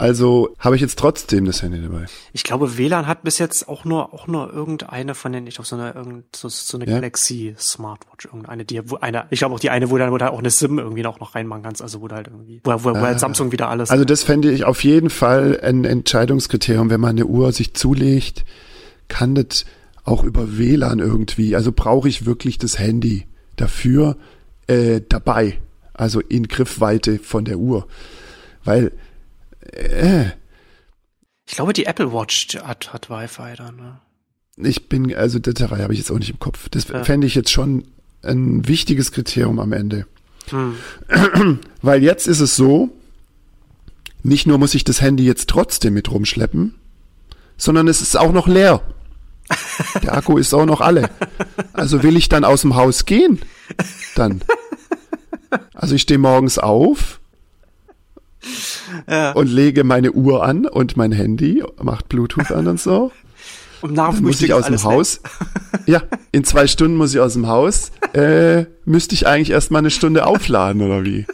Also 0.00 0.54
habe 0.58 0.76
ich 0.76 0.82
jetzt 0.82 0.98
trotzdem 0.98 1.44
das 1.44 1.62
Handy 1.62 1.82
dabei. 1.82 2.06
Ich 2.32 2.42
glaube, 2.42 2.78
WLAN 2.78 3.06
hat 3.06 3.22
bis 3.22 3.38
jetzt 3.38 3.68
auch 3.68 3.84
nur 3.84 4.14
auch 4.14 4.26
nur 4.26 4.50
irgendeine 4.50 5.14
von 5.14 5.32
den, 5.32 5.46
ich 5.46 5.56
glaube 5.56 5.68
so 5.68 5.76
eine 5.76 5.92
irgend, 5.92 6.24
so, 6.34 6.48
so 6.48 6.78
eine 6.78 6.86
ja. 6.86 6.94
Galaxy 6.94 7.54
Smartwatch, 7.58 8.24
irgendeine, 8.24 8.64
die 8.64 8.90
wo 8.90 8.96
eine, 8.96 9.26
ich 9.28 9.40
glaube 9.40 9.54
auch 9.54 9.60
die 9.60 9.68
eine, 9.68 9.90
wo 9.90 9.98
dann 9.98 10.10
wo 10.10 10.18
halt 10.18 10.32
auch 10.32 10.38
eine 10.38 10.50
SIM 10.50 10.78
irgendwie 10.78 11.04
auch 11.04 11.20
noch 11.20 11.34
reinmachen 11.34 11.62
kannst, 11.62 11.82
also 11.82 12.00
wo 12.00 12.08
du 12.08 12.14
halt 12.14 12.28
irgendwie, 12.28 12.62
wo, 12.64 12.72
wo, 12.72 12.90
wo 12.92 13.00
halt 13.00 13.16
ah. 13.16 13.18
Samsung 13.18 13.52
wieder 13.52 13.68
alles. 13.68 13.90
Also 13.90 14.06
das 14.06 14.22
fände 14.22 14.50
ich 14.50 14.64
auf 14.64 14.82
jeden 14.84 15.10
Fall 15.10 15.60
ein 15.62 15.84
Entscheidungskriterium, 15.84 16.88
wenn 16.88 17.00
man 17.00 17.10
eine 17.10 17.26
Uhr 17.26 17.52
sich 17.52 17.74
zulegt, 17.74 18.46
kann 19.08 19.34
das 19.34 19.66
auch 20.04 20.24
über 20.24 20.56
WLAN 20.56 21.00
irgendwie. 21.00 21.56
Also 21.56 21.72
brauche 21.72 22.08
ich 22.08 22.24
wirklich 22.24 22.56
das 22.56 22.78
Handy 22.78 23.26
dafür 23.56 24.16
äh, 24.66 25.02
dabei, 25.06 25.58
also 25.92 26.20
in 26.20 26.48
Griffweite 26.48 27.18
von 27.18 27.44
der 27.44 27.58
Uhr, 27.58 27.86
weil 28.64 28.92
äh, 29.60 30.30
ich 31.46 31.56
glaube, 31.56 31.72
die 31.72 31.86
Apple 31.86 32.12
Watch 32.12 32.56
hat, 32.62 32.92
hat 32.92 33.10
Wi-Fi 33.10 33.54
dann. 33.56 33.76
Ne? 33.76 34.00
Ich 34.56 34.88
bin, 34.88 35.12
also 35.14 35.38
Datei 35.38 35.66
habe 35.66 35.92
ich 35.92 35.98
jetzt 35.98 36.10
auch 36.12 36.18
nicht 36.18 36.30
im 36.30 36.38
Kopf. 36.38 36.68
Das 36.68 36.88
ja. 36.88 37.02
fände 37.02 37.26
ich 37.26 37.34
jetzt 37.34 37.50
schon 37.50 37.84
ein 38.22 38.68
wichtiges 38.68 39.10
Kriterium 39.12 39.58
am 39.58 39.72
Ende. 39.72 40.06
Hm. 40.50 40.76
Weil 41.82 42.02
jetzt 42.02 42.28
ist 42.28 42.40
es 42.40 42.54
so, 42.54 42.90
nicht 44.22 44.46
nur 44.46 44.58
muss 44.58 44.74
ich 44.74 44.84
das 44.84 45.00
Handy 45.00 45.24
jetzt 45.24 45.48
trotzdem 45.48 45.94
mit 45.94 46.10
rumschleppen, 46.10 46.74
sondern 47.56 47.88
es 47.88 48.00
ist 48.00 48.16
auch 48.16 48.32
noch 48.32 48.46
leer. 48.46 48.82
Der 50.02 50.14
Akku 50.14 50.38
ist 50.38 50.54
auch 50.54 50.66
noch 50.66 50.80
alle. 50.80 51.10
Also 51.72 52.04
will 52.04 52.16
ich 52.16 52.28
dann 52.28 52.44
aus 52.44 52.60
dem 52.60 52.76
Haus 52.76 53.06
gehen? 53.06 53.40
Dann. 54.14 54.40
Also 55.74 55.96
ich 55.96 56.02
stehe 56.02 56.18
morgens 56.18 56.60
auf 56.60 57.19
ja. 59.08 59.32
und 59.32 59.48
lege 59.48 59.84
meine 59.84 60.12
Uhr 60.12 60.44
an 60.44 60.66
und 60.66 60.96
mein 60.96 61.12
Handy, 61.12 61.62
macht 61.82 62.08
Bluetooth 62.08 62.50
an 62.52 62.66
und 62.66 62.80
so. 62.80 63.12
Und 63.82 63.94
nach 63.94 64.14
dem 64.14 64.24
muss 64.24 64.42
ich 64.42 64.52
aus 64.52 64.66
dem 64.66 64.82
Haus. 64.82 65.22
Ja, 65.86 66.02
in 66.32 66.44
zwei 66.44 66.66
Stunden 66.66 66.98
muss 66.98 67.14
ich 67.14 67.20
aus 67.20 67.32
dem 67.32 67.46
Haus. 67.46 67.92
Äh, 68.12 68.66
müsste 68.84 69.14
ich 69.14 69.26
eigentlich 69.26 69.52
erst 69.52 69.70
mal 69.70 69.78
eine 69.78 69.88
Stunde 69.88 70.26
aufladen 70.26 70.82
oder 70.82 71.02
wie? 71.02 71.24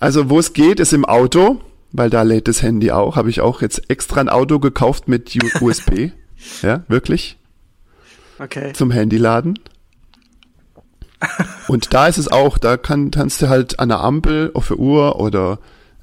Also 0.00 0.30
wo 0.30 0.38
es 0.38 0.52
geht, 0.52 0.80
ist 0.80 0.92
im 0.92 1.04
Auto, 1.04 1.60
weil 1.92 2.10
da 2.10 2.22
lädt 2.22 2.48
das 2.48 2.62
Handy 2.62 2.90
auch. 2.90 3.16
Habe 3.16 3.30
ich 3.30 3.40
auch 3.40 3.62
jetzt 3.62 3.90
extra 3.90 4.20
ein 4.20 4.28
Auto 4.28 4.58
gekauft 4.58 5.08
mit 5.08 5.36
USB. 5.60 6.10
Ja, 6.62 6.84
wirklich. 6.86 7.36
Okay. 8.38 8.72
Zum 8.72 8.92
Handyladen. 8.92 9.58
Und 11.66 11.92
da 11.92 12.06
ist 12.06 12.18
es 12.18 12.28
auch, 12.28 12.58
da 12.58 12.76
kann, 12.76 13.10
kannst 13.10 13.42
du 13.42 13.48
halt 13.48 13.78
an 13.78 13.88
der 13.88 14.00
Ampel 14.00 14.50
auf 14.54 14.68
der 14.68 14.78
Uhr 14.78 15.20
oder 15.20 15.58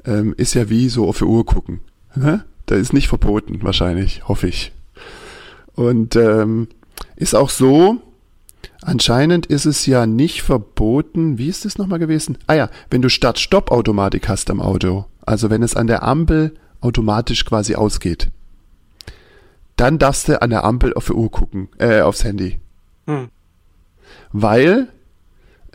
ähm, 0.05 0.33
ist 0.37 0.53
ja 0.53 0.69
wie 0.69 0.89
so 0.89 1.07
auf 1.07 1.19
der 1.19 1.27
Uhr 1.27 1.45
gucken. 1.45 1.79
Ne? 2.15 2.43
Da 2.65 2.75
ist 2.75 2.93
nicht 2.93 3.07
verboten, 3.07 3.59
wahrscheinlich, 3.63 4.27
hoffe 4.27 4.47
ich. 4.47 4.71
Und 5.73 6.15
ähm, 6.15 6.67
ist 7.15 7.35
auch 7.35 7.49
so, 7.49 7.97
anscheinend 8.81 9.45
ist 9.45 9.65
es 9.65 9.85
ja 9.85 10.05
nicht 10.05 10.41
verboten, 10.41 11.37
wie 11.37 11.49
ist 11.49 11.65
das 11.65 11.77
nochmal 11.77 11.99
gewesen? 11.99 12.37
Ah 12.47 12.53
ja, 12.53 12.69
wenn 12.89 13.01
du 13.01 13.09
Start-Stopp-Automatik 13.09 14.27
hast 14.27 14.49
am 14.49 14.61
Auto, 14.61 15.05
also 15.25 15.49
wenn 15.49 15.63
es 15.63 15.75
an 15.75 15.87
der 15.87 16.03
Ampel 16.03 16.53
automatisch 16.81 17.45
quasi 17.45 17.75
ausgeht, 17.75 18.29
dann 19.75 19.99
darfst 19.99 20.27
du 20.27 20.41
an 20.41 20.49
der 20.49 20.63
Ampel 20.63 20.93
auf 20.93 21.07
die 21.07 21.13
Uhr 21.13 21.29
gucken, 21.29 21.69
äh, 21.77 22.01
aufs 22.01 22.23
Handy. 22.23 22.59
Hm. 23.07 23.29
Weil, 24.31 24.87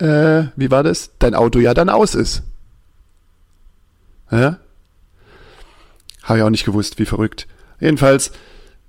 äh, 0.00 0.48
wie 0.56 0.70
war 0.70 0.82
das? 0.82 1.10
Dein 1.18 1.34
Auto 1.34 1.58
ja 1.58 1.74
dann 1.74 1.88
aus 1.88 2.14
ist. 2.14 2.42
Ja? 4.30 4.58
Habe 6.22 6.38
ich 6.38 6.44
auch 6.44 6.50
nicht 6.50 6.64
gewusst, 6.64 6.98
wie 6.98 7.06
verrückt. 7.06 7.46
Jedenfalls, 7.80 8.32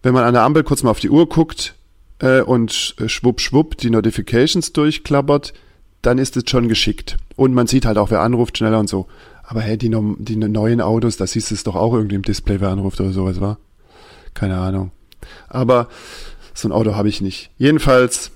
wenn 0.04 0.14
man 0.14 0.24
an 0.24 0.34
der 0.34 0.44
Ampel 0.44 0.64
kurz 0.64 0.84
mal 0.84 0.92
auf 0.92 1.00
die 1.00 1.10
Uhr 1.10 1.28
guckt 1.28 1.76
äh, 2.20 2.42
und 2.42 2.96
äh, 3.00 3.10
schwupp, 3.10 3.42
schwupp 3.42 3.78
die 3.78 3.90
Notifications 3.90 4.74
durchklappert, 4.74 5.54
dann 6.02 6.18
ist 6.18 6.38
es 6.38 6.44
schon 6.50 6.68
geschickt. 6.68 7.18
Und 7.36 7.54
man 7.54 7.68
sieht 7.68 7.86
halt 7.86 7.98
auch, 7.98 8.12
wer 8.12 8.22
anruft, 8.22 8.58
schneller 8.58 8.80
und 8.80 8.90
so. 8.90 9.08
Aber 9.44 9.62
hey, 9.62 9.78
die, 9.78 9.90
die 10.20 10.36
neuen 10.36 10.82
Autos, 10.82 11.18
da 11.18 11.28
siehst 11.28 11.52
du 11.52 11.56
es 11.56 11.64
doch 11.64 11.76
auch 11.76 11.94
irgendwie 11.94 12.16
im 12.16 12.24
Display, 12.24 12.62
wer 12.62 12.70
anruft 12.70 13.02
oder 13.02 13.12
sowas, 13.12 13.42
war? 13.42 13.58
Keine 14.34 14.58
Ahnung. 14.58 14.92
Aber 15.50 15.90
so 16.54 16.68
ein 16.68 16.72
Auto 16.72 16.96
habe 16.96 17.10
ich 17.10 17.22
nicht. 17.22 17.52
Jedenfalls, 17.58 18.32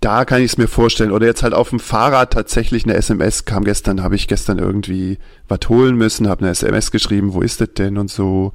da 0.00 0.24
kann 0.24 0.40
ich 0.40 0.52
es 0.52 0.58
mir 0.58 0.68
vorstellen. 0.68 1.10
Oder 1.10 1.26
jetzt 1.26 1.42
halt 1.42 1.54
auf 1.54 1.70
dem 1.70 1.80
Fahrrad 1.80 2.32
tatsächlich 2.32 2.84
eine 2.84 2.94
SMS 2.94 3.44
kam 3.44 3.64
gestern, 3.64 4.02
habe 4.02 4.14
ich 4.14 4.28
gestern 4.28 4.58
irgendwie 4.58 5.18
was 5.48 5.60
holen 5.68 5.96
müssen, 5.96 6.28
habe 6.28 6.42
eine 6.42 6.50
SMS 6.50 6.90
geschrieben, 6.90 7.32
wo 7.32 7.40
ist 7.40 7.60
das 7.60 7.74
denn 7.74 7.98
und 7.98 8.10
so. 8.10 8.52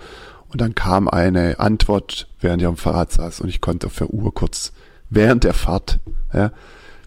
Und 0.49 0.61
dann 0.61 0.75
kam 0.75 1.07
eine 1.07 1.59
Antwort, 1.59 2.27
während 2.41 2.61
ich 2.61 2.67
am 2.67 2.77
Fahrrad 2.77 3.11
saß 3.11 3.41
und 3.41 3.49
ich 3.49 3.61
konnte 3.61 3.87
auf 3.87 3.95
der 3.95 4.09
Uhr 4.09 4.33
kurz 4.33 4.73
während 5.09 5.43
der 5.43 5.53
Fahrt, 5.53 5.99
ja, 6.33 6.51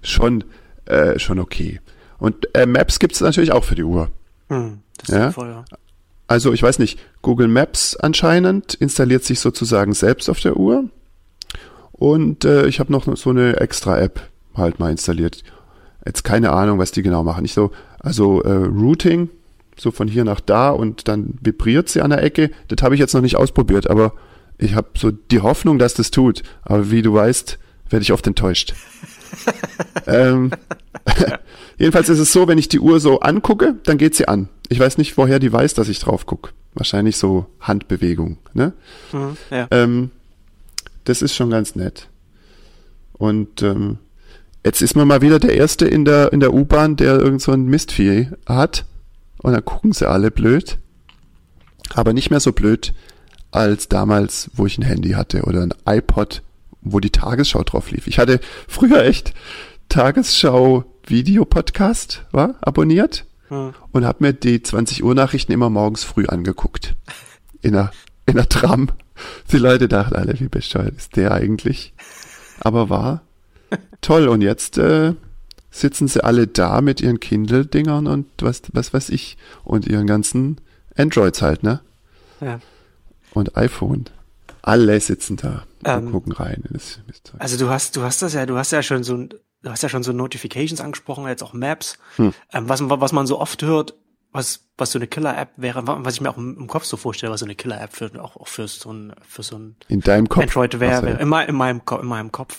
schon, 0.02 0.44
äh, 0.86 1.18
schon 1.18 1.38
okay. 1.38 1.80
Und 2.18 2.54
äh, 2.54 2.66
Maps 2.66 2.98
gibt 2.98 3.14
es 3.14 3.20
natürlich 3.20 3.52
auch 3.52 3.64
für 3.64 3.74
die 3.74 3.82
Uhr. 3.82 4.10
Hm, 4.48 4.80
Ja? 5.08 5.30
voll, 5.30 5.48
ja. 5.48 5.64
Also 6.26 6.52
ich 6.52 6.62
weiß 6.62 6.78
nicht, 6.78 6.98
Google 7.22 7.48
Maps 7.48 7.96
anscheinend 7.96 8.74
installiert 8.74 9.24
sich 9.24 9.40
sozusagen 9.40 9.92
selbst 9.92 10.30
auf 10.30 10.40
der 10.40 10.56
Uhr. 10.56 10.84
Und 11.96 12.44
äh, 12.44 12.66
ich 12.66 12.80
habe 12.80 12.92
noch 12.92 13.06
so 13.16 13.30
eine 13.30 13.60
extra 13.60 13.98
App 13.98 14.20
halt 14.54 14.80
mal 14.80 14.90
installiert. 14.90 15.44
Jetzt 16.04 16.24
keine 16.24 16.50
Ahnung, 16.50 16.78
was 16.78 16.90
die 16.90 17.02
genau 17.02 17.22
machen. 17.22 17.44
Ich 17.44 17.54
so, 17.54 17.70
also 18.00 18.42
äh, 18.42 18.50
Routing, 18.52 19.30
so 19.76 19.90
von 19.90 20.08
hier 20.08 20.24
nach 20.24 20.40
da 20.40 20.70
und 20.70 21.08
dann 21.08 21.38
vibriert 21.40 21.88
sie 21.88 22.02
an 22.02 22.10
der 22.10 22.22
Ecke. 22.22 22.50
Das 22.68 22.82
habe 22.82 22.94
ich 22.94 23.00
jetzt 23.00 23.14
noch 23.14 23.20
nicht 23.20 23.36
ausprobiert, 23.36 23.88
aber 23.88 24.12
ich 24.58 24.74
habe 24.74 24.88
so 24.96 25.12
die 25.12 25.40
Hoffnung, 25.40 25.78
dass 25.78 25.94
das 25.94 26.10
tut. 26.10 26.42
Aber 26.62 26.90
wie 26.90 27.02
du 27.02 27.14
weißt, 27.14 27.58
werde 27.90 28.02
ich 28.02 28.12
oft 28.12 28.26
enttäuscht. 28.26 28.74
ähm, 30.06 30.50
jedenfalls 31.78 32.08
ist 32.08 32.18
es 32.18 32.32
so, 32.32 32.48
wenn 32.48 32.58
ich 32.58 32.68
die 32.68 32.80
Uhr 32.80 32.98
so 32.98 33.20
angucke, 33.20 33.76
dann 33.84 33.98
geht 33.98 34.16
sie 34.16 34.26
an. 34.26 34.48
Ich 34.68 34.80
weiß 34.80 34.98
nicht, 34.98 35.16
woher 35.16 35.38
die 35.38 35.52
weiß, 35.52 35.74
dass 35.74 35.88
ich 35.88 36.00
drauf 36.00 36.26
gucke. 36.26 36.50
Wahrscheinlich 36.74 37.16
so 37.16 37.46
Handbewegung. 37.60 38.38
Ne? 38.52 38.72
Mhm, 39.12 39.36
ja. 39.50 39.68
Ähm, 39.70 40.10
das 41.04 41.22
ist 41.22 41.34
schon 41.34 41.50
ganz 41.50 41.74
nett. 41.74 42.08
Und 43.12 43.62
ähm, 43.62 43.98
jetzt 44.64 44.82
ist 44.82 44.96
man 44.96 45.06
mal 45.08 45.22
wieder 45.22 45.38
der 45.38 45.54
Erste 45.54 45.86
in 45.86 46.04
der, 46.04 46.32
in 46.32 46.40
der 46.40 46.52
U-Bahn, 46.52 46.96
der 46.96 47.18
irgend 47.20 47.42
so 47.42 47.52
ein 47.52 47.66
Mistvieh 47.66 48.28
hat. 48.46 48.84
Und 49.42 49.52
dann 49.52 49.64
gucken 49.64 49.92
sie 49.92 50.08
alle 50.08 50.30
blöd. 50.30 50.78
Aber 51.92 52.12
nicht 52.12 52.30
mehr 52.30 52.40
so 52.40 52.52
blöd 52.52 52.94
als 53.50 53.88
damals, 53.88 54.50
wo 54.54 54.66
ich 54.66 54.78
ein 54.78 54.82
Handy 54.82 55.10
hatte 55.10 55.42
oder 55.42 55.62
ein 55.62 55.74
iPod, 55.86 56.42
wo 56.80 56.98
die 56.98 57.10
Tagesschau 57.10 57.62
drauf 57.62 57.90
lief. 57.90 58.06
Ich 58.06 58.18
hatte 58.18 58.40
früher 58.66 59.04
echt 59.04 59.32
Tagesschau 59.88 60.84
Videopodcast, 61.06 62.24
war 62.32 62.54
abonniert 62.62 63.26
Hm. 63.48 63.74
und 63.92 64.04
habe 64.06 64.24
mir 64.24 64.32
die 64.32 64.62
20 64.62 65.04
Uhr 65.04 65.14
Nachrichten 65.14 65.52
immer 65.52 65.68
morgens 65.68 66.02
früh 66.02 66.26
angeguckt. 66.26 66.94
In 67.60 67.72
der, 67.72 67.90
in 68.26 68.36
der 68.36 68.48
Tram. 68.48 68.88
Die 69.52 69.58
Leute 69.58 69.88
dachten 69.88 70.16
alle, 70.16 70.38
wie 70.40 70.48
bescheuert 70.48 70.94
ist 70.96 71.16
der 71.16 71.32
eigentlich? 71.32 71.92
Aber 72.60 72.90
war 72.90 73.22
toll. 74.00 74.28
Und 74.28 74.42
jetzt 74.42 74.78
äh, 74.78 75.14
sitzen 75.70 76.08
sie 76.08 76.22
alle 76.22 76.46
da 76.46 76.80
mit 76.80 77.00
ihren 77.00 77.20
Kindle-Dingern 77.20 78.06
und 78.06 78.26
was, 78.40 78.62
was 78.72 78.92
weiß 78.94 79.08
ich. 79.10 79.36
Und 79.64 79.86
ihren 79.86 80.06
ganzen 80.06 80.60
Androids 80.96 81.42
halt, 81.42 81.62
ne? 81.62 81.80
ja. 82.40 82.60
Und 83.32 83.56
iPhone. 83.56 84.04
Alle 84.62 84.98
sitzen 85.00 85.36
da 85.36 85.64
und 85.84 86.04
Ähm, 86.06 86.12
gucken 86.12 86.32
rein. 86.32 86.62
Also 87.38 87.58
du 87.58 87.68
hast, 87.68 87.96
du 87.96 88.02
hast 88.02 88.22
das 88.22 88.32
ja, 88.32 88.46
du 88.46 88.56
hast 88.56 88.70
ja 88.70 88.82
schon 88.82 89.02
so, 89.02 89.16
ein- 89.16 89.28
du 89.62 89.70
hast 89.70 89.82
ja 89.82 89.88
schon 89.88 90.02
so 90.04 90.12
Notifications 90.12 90.80
angesprochen, 90.80 91.26
jetzt 91.26 91.42
auch 91.42 91.52
Maps. 91.52 91.98
Hm. 92.16 92.32
Ähm, 92.52 92.68
was, 92.68 92.80
was 92.88 93.12
man 93.12 93.26
so 93.26 93.40
oft 93.40 93.62
hört, 93.62 93.94
was, 94.34 94.60
was 94.76 94.92
so 94.92 94.98
eine 94.98 95.06
Killer-App 95.06 95.50
wäre, 95.56 95.86
wa- 95.86 95.98
was 96.02 96.14
ich 96.14 96.20
mir 96.20 96.28
auch 96.28 96.36
im, 96.36 96.56
im 96.58 96.66
Kopf 96.66 96.84
so 96.84 96.96
vorstelle, 96.98 97.32
was 97.32 97.40
so 97.40 97.46
eine 97.46 97.54
Killer-App 97.54 97.94
für, 97.94 98.10
auch, 98.22 98.36
auch 98.36 98.48
für 98.48 98.68
so 98.68 98.92
ein, 98.92 99.12
für 99.26 99.42
so 99.42 99.56
ein 99.56 99.76
in 99.88 100.00
deinem 100.00 100.28
Kopf. 100.28 100.42
Android 100.42 100.78
wäre, 100.80 101.02
wäre 101.02 101.20
immer 101.20 101.48
in 101.48 101.54
meinem, 101.54 101.84
Ko- 101.84 101.98
in 102.00 102.06
meinem 102.06 102.30
Kopf. 102.32 102.58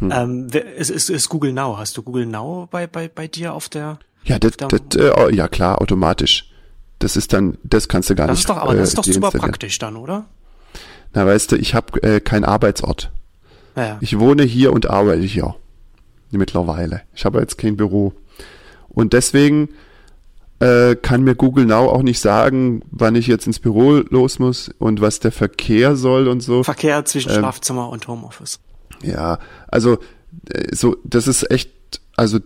Hm. 0.00 0.10
Ähm, 0.10 0.48
ist, 0.76 0.90
ist, 0.90 1.10
ist 1.10 1.28
Google 1.28 1.52
Now? 1.52 1.76
Hast 1.78 1.96
du 1.96 2.02
Google 2.02 2.26
Now 2.26 2.66
bei, 2.70 2.86
bei, 2.88 3.08
bei 3.08 3.28
dir 3.28 3.54
auf 3.54 3.68
der? 3.68 3.98
Ja, 4.24 4.38
das, 4.40 4.56
Da- 4.56 4.66
das, 4.68 4.80
äh, 5.00 5.34
ja 5.34 5.46
klar, 5.46 5.80
automatisch. 5.80 6.50
Das 6.98 7.16
ist 7.16 7.32
dann, 7.32 7.56
das 7.62 7.86
kannst 7.88 8.10
du 8.10 8.14
gar 8.14 8.26
Das 8.26 8.34
nicht. 8.38 8.40
ist 8.44 8.50
doch, 8.50 8.56
aber 8.56 8.74
das 8.74 8.88
ist 8.88 8.98
doch 8.98 9.06
äh, 9.06 9.12
super 9.12 9.30
praktisch 9.30 9.78
dann, 9.78 9.96
oder? 9.96 10.24
Na, 11.14 11.26
weißt 11.26 11.52
du, 11.52 11.56
ich 11.56 11.74
habe 11.74 12.02
äh, 12.02 12.20
keinen 12.20 12.44
Arbeitsort. 12.44 13.12
Ja, 13.76 13.84
ja. 13.84 13.98
Ich 14.00 14.18
wohne 14.18 14.42
hier 14.42 14.72
und 14.72 14.88
arbeite 14.90 15.22
hier. 15.22 15.54
Mittlerweile. 16.30 17.02
Ich 17.14 17.24
habe 17.24 17.40
jetzt 17.40 17.58
kein 17.58 17.76
Büro. 17.76 18.12
Und 18.88 19.12
deswegen 19.12 19.70
äh, 20.60 20.94
kann 20.94 21.22
mir 21.22 21.34
Google 21.34 21.66
Now 21.66 21.88
auch 21.88 22.02
nicht 22.02 22.20
sagen, 22.20 22.82
wann 22.90 23.14
ich 23.14 23.26
jetzt 23.26 23.46
ins 23.46 23.58
Büro 23.58 24.02
los 24.10 24.38
muss 24.38 24.70
und 24.78 25.00
was 25.00 25.18
der 25.20 25.32
Verkehr 25.32 25.96
soll 25.96 26.28
und 26.28 26.40
so. 26.42 26.62
Verkehr 26.62 27.04
zwischen 27.04 27.30
Ähm, 27.30 27.38
Schlafzimmer 27.38 27.88
und 27.88 28.06
Homeoffice. 28.06 28.60
Ja, 29.02 29.38
also 29.68 29.98
äh, 30.50 30.74
so, 30.74 30.96
das 31.04 31.26
ist 31.26 31.50
echt, 31.50 31.70
also 32.16 32.38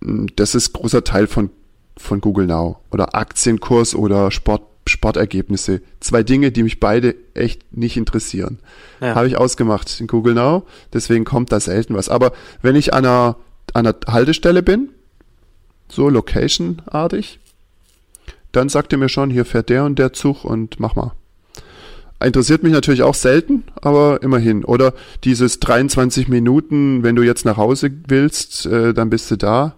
mh, 0.00 0.28
das 0.36 0.54
ist 0.54 0.72
großer 0.72 1.04
Teil 1.04 1.26
von 1.26 1.50
von 1.96 2.20
Google 2.20 2.46
Now 2.46 2.80
oder 2.90 3.14
Aktienkurs 3.14 3.94
oder 3.94 4.30
Sport 4.32 4.62
Sportergebnisse. 4.86 5.80
Zwei 6.00 6.22
Dinge, 6.22 6.52
die 6.52 6.62
mich 6.62 6.78
beide 6.78 7.14
echt 7.32 7.74
nicht 7.74 7.96
interessieren. 7.96 8.58
Ja. 9.00 9.14
Habe 9.14 9.28
ich 9.28 9.38
ausgemacht 9.38 9.98
in 10.00 10.06
Google 10.08 10.34
Now, 10.34 10.66
deswegen 10.92 11.24
kommt 11.24 11.52
da 11.52 11.60
selten 11.60 11.94
was. 11.94 12.08
Aber 12.10 12.32
wenn 12.62 12.76
ich 12.76 12.92
an 12.92 13.06
einer, 13.06 13.36
an 13.72 13.86
einer 13.86 13.96
Haltestelle 14.06 14.62
bin, 14.62 14.90
so 15.88 16.08
Location-artig, 16.08 17.38
dann 18.52 18.68
sagt 18.68 18.92
er 18.92 18.98
mir 18.98 19.08
schon, 19.08 19.30
hier 19.30 19.44
fährt 19.44 19.68
der 19.68 19.84
und 19.84 19.98
der 19.98 20.12
Zug 20.12 20.44
und 20.44 20.78
mach 20.78 20.94
mal. 20.94 21.12
Interessiert 22.22 22.62
mich 22.62 22.72
natürlich 22.72 23.02
auch 23.02 23.14
selten, 23.14 23.64
aber 23.82 24.22
immerhin. 24.22 24.64
Oder 24.64 24.94
dieses 25.24 25.60
23 25.60 26.28
Minuten, 26.28 27.02
wenn 27.02 27.16
du 27.16 27.22
jetzt 27.22 27.44
nach 27.44 27.56
Hause 27.56 27.90
willst, 28.08 28.66
äh, 28.66 28.94
dann 28.94 29.10
bist 29.10 29.30
du 29.30 29.36
da. 29.36 29.74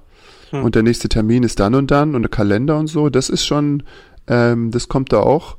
Hm. 0.51 0.63
Und 0.63 0.75
der 0.75 0.83
nächste 0.83 1.09
Termin 1.09 1.43
ist 1.43 1.59
dann 1.59 1.75
und 1.75 1.91
dann 1.91 2.15
und 2.15 2.23
der 2.23 2.31
Kalender 2.31 2.79
und 2.79 2.87
so. 2.87 3.09
Das 3.09 3.31
ist 3.31 3.45
schon, 3.45 3.83
ähm, 4.29 4.71
das 4.71 4.89
kommt 4.89 5.13
da 5.13 5.21
auch. 5.21 5.57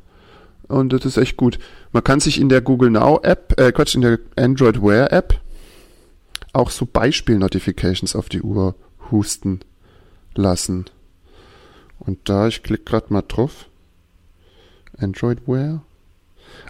Und 0.67 0.93
das 0.93 1.05
ist 1.05 1.17
echt 1.17 1.35
gut. 1.35 1.59
Man 1.91 2.03
kann 2.03 2.19
sich 2.19 2.39
in 2.39 2.49
der 2.49 2.61
Google 2.61 2.91
Now 2.91 3.19
App, 3.23 3.59
äh, 3.59 3.71
Quatsch, 3.71 3.95
in 3.95 4.01
der 4.01 4.19
Android 4.35 4.81
Wear 4.81 5.11
App 5.11 5.39
auch 6.53 6.71
so 6.71 6.85
Beispiel-Notifications 6.85 8.15
auf 8.15 8.29
die 8.29 8.41
Uhr 8.41 8.75
husten 9.11 9.59
lassen. 10.37 10.85
Und 11.99 12.29
da, 12.29 12.47
ich 12.47 12.63
klicke 12.63 12.83
gerade 12.83 13.11
mal 13.11 13.23
drauf. 13.27 13.69
Android 14.97 15.47
Wear. 15.47 15.83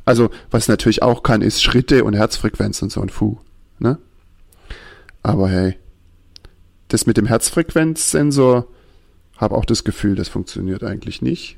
Also, 0.05 0.29
was 0.51 0.67
natürlich 0.67 1.03
auch 1.03 1.23
kann, 1.23 1.41
ist 1.41 1.61
Schritte 1.61 2.03
und 2.03 2.13
Herzfrequenz 2.13 2.81
und 2.81 2.91
so 2.91 3.01
ein 3.01 3.09
Fu. 3.09 3.37
Ne? 3.79 3.97
Aber 5.23 5.49
hey, 5.49 5.77
das 6.87 7.05
mit 7.05 7.17
dem 7.17 7.25
Herzfrequenzsensor 7.25 8.67
habe 9.37 9.55
auch 9.55 9.65
das 9.65 9.83
Gefühl, 9.83 10.15
das 10.15 10.29
funktioniert 10.29 10.83
eigentlich 10.83 11.21
nicht. 11.21 11.57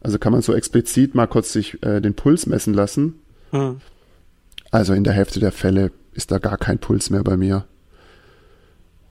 Also 0.00 0.18
kann 0.18 0.32
man 0.32 0.42
so 0.42 0.54
explizit 0.54 1.14
mal 1.14 1.26
kurz 1.26 1.52
sich 1.52 1.82
äh, 1.82 2.00
den 2.00 2.14
Puls 2.14 2.46
messen 2.46 2.74
lassen. 2.74 3.20
Hm. 3.50 3.80
Also 4.70 4.94
in 4.94 5.04
der 5.04 5.12
Hälfte 5.12 5.38
der 5.38 5.52
Fälle 5.52 5.92
ist 6.12 6.30
da 6.30 6.38
gar 6.38 6.56
kein 6.56 6.78
Puls 6.78 7.10
mehr 7.10 7.22
bei 7.22 7.36
mir. 7.36 7.66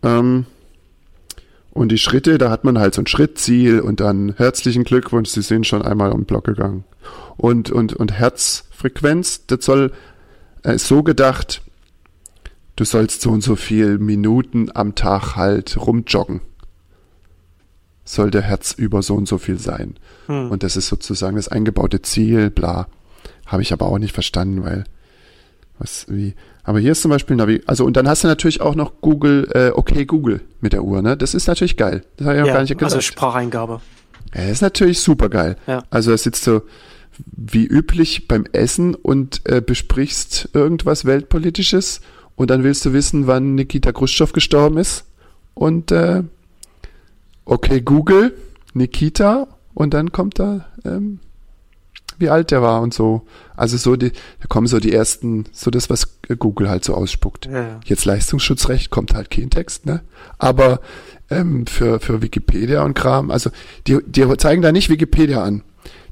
Ähm, 0.04 0.46
und 1.72 1.90
die 1.90 1.98
Schritte, 1.98 2.38
da 2.38 2.50
hat 2.50 2.64
man 2.64 2.78
halt 2.80 2.94
so 2.94 3.02
ein 3.02 3.08
Schrittziel 3.08 3.80
und 3.80 4.00
dann 4.00 4.36
herzlichen 4.36 4.84
Glückwunsch, 4.84 5.30
Sie 5.30 5.42
sind 5.42 5.66
schon 5.66 5.82
einmal 5.82 6.12
um 6.12 6.22
den 6.22 6.26
Block 6.26 6.44
gegangen. 6.44 6.84
Und, 7.38 7.72
und, 7.72 7.94
und 7.94 8.12
Herzfrequenz, 8.12 9.46
das 9.48 9.66
soll, 9.66 9.94
äh, 10.64 10.76
ist 10.76 10.88
so 10.88 11.02
gedacht, 11.02 11.62
du 12.76 12.84
sollst 12.84 13.22
so 13.22 13.32
und 13.32 13.42
so 13.42 13.56
viel 13.56 14.00
Minuten 14.00 14.70
am 14.74 14.96
Tag 14.96 15.38
halt 15.38 15.78
rumjoggen. 15.78 16.42
Soll 18.04 18.32
der 18.32 18.42
Herz 18.42 18.74
über 18.74 19.02
so 19.02 19.16
und 19.16 19.28
so 19.28 19.38
viel 19.38 19.58
sein. 19.58 19.96
Hm. 20.28 20.52
Und 20.52 20.64
das 20.64 20.76
ist 20.76 20.88
sozusagen 20.88 21.38
das 21.38 21.48
eingebaute 21.48 22.02
Ziel, 22.02 22.50
bla. 22.50 22.88
Habe 23.46 23.62
ich 23.62 23.72
aber 23.72 23.86
auch 23.86 24.00
nicht 24.00 24.14
verstanden, 24.14 24.64
weil 24.64 24.84
was 25.80 26.06
wie. 26.10 26.36
Aber 26.64 26.80
hier 26.80 26.92
ist 26.92 27.02
zum 27.02 27.10
Beispiel 27.10 27.36
Navi. 27.36 27.62
Also 27.66 27.86
und 27.86 27.98
dann 27.98 28.08
hast 28.08 28.24
du 28.24 28.28
natürlich 28.28 28.62
auch 28.62 28.76
noch 28.76 29.02
Google, 29.02 29.50
äh, 29.54 29.72
okay 29.74 30.06
Google 30.06 30.42
mit 30.60 30.74
der 30.74 30.84
Uhr, 30.84 31.02
ne? 31.02 31.18
Das 31.18 31.34
ist 31.34 31.48
natürlich 31.48 31.78
geil. 31.78 32.04
Das 32.18 32.28
habe 32.28 32.38
ich 32.38 32.44
noch 32.44 32.54
gar 32.54 32.62
nicht 32.62 32.78
gesagt. 32.78 32.94
also 32.94 33.02
Spracheingabe. 33.02 33.82
Ja, 34.34 34.42
das 34.42 34.52
ist 34.52 34.62
natürlich 34.62 35.00
super 35.00 35.30
geil. 35.30 35.58
Ja. 35.68 35.84
Also 35.90 36.12
da 36.12 36.18
sitzt 36.18 36.46
du 36.48 36.62
wie 37.26 37.66
üblich 37.66 38.28
beim 38.28 38.46
Essen 38.52 38.96
und 38.96 39.42
äh, 39.46 39.62
besprichst 39.62 40.50
irgendwas 40.54 41.06
Weltpolitisches 41.06 42.02
und 42.36 42.50
dann 42.50 42.64
willst 42.64 42.86
du 42.86 42.94
wissen, 42.94 43.28
wann 43.28 43.56
Nikita 43.56 43.92
Khrushchev 43.92 44.34
gestorben 44.34 44.78
ist. 44.78 45.06
Und 45.54 45.92
äh, 45.92 46.24
okay, 47.46 47.82
Google, 47.82 48.34
Nikita 48.74 49.48
und 49.74 49.94
dann 49.94 50.12
kommt 50.12 50.40
da, 50.40 50.66
ähm, 50.86 51.20
wie 52.22 52.30
alt 52.30 52.52
der 52.52 52.62
war 52.62 52.82
und 52.82 52.94
so. 52.94 53.24
Also 53.56 53.78
so 53.78 53.96
die, 53.96 54.12
da 54.12 54.48
kommen 54.48 54.68
so 54.68 54.80
die 54.80 54.94
ersten, 54.94 55.46
so 55.52 55.70
das, 55.72 55.90
was 55.90 56.20
Google 56.40 56.70
halt 56.70 56.86
so 56.86 56.96
ausspuckt. 56.96 57.46
Ja, 57.48 57.52
ja. 57.62 57.80
Jetzt 57.86 58.06
Leistungsschutzrecht 58.06 58.90
kommt 58.90 59.14
halt 59.14 59.30
kein 59.30 59.50
Text, 59.50 59.86
ne? 59.86 60.02
Aber 60.38 60.80
ähm, 61.30 61.68
für, 61.68 62.00
für 62.00 62.22
Wikipedia 62.22 62.84
und 62.84 62.94
Kram, 62.94 63.32
also 63.32 63.50
die, 63.88 64.00
die 64.06 64.28
zeigen 64.38 64.62
da 64.62 64.72
nicht 64.72 64.90
Wikipedia 64.90 65.44
an. 65.44 65.64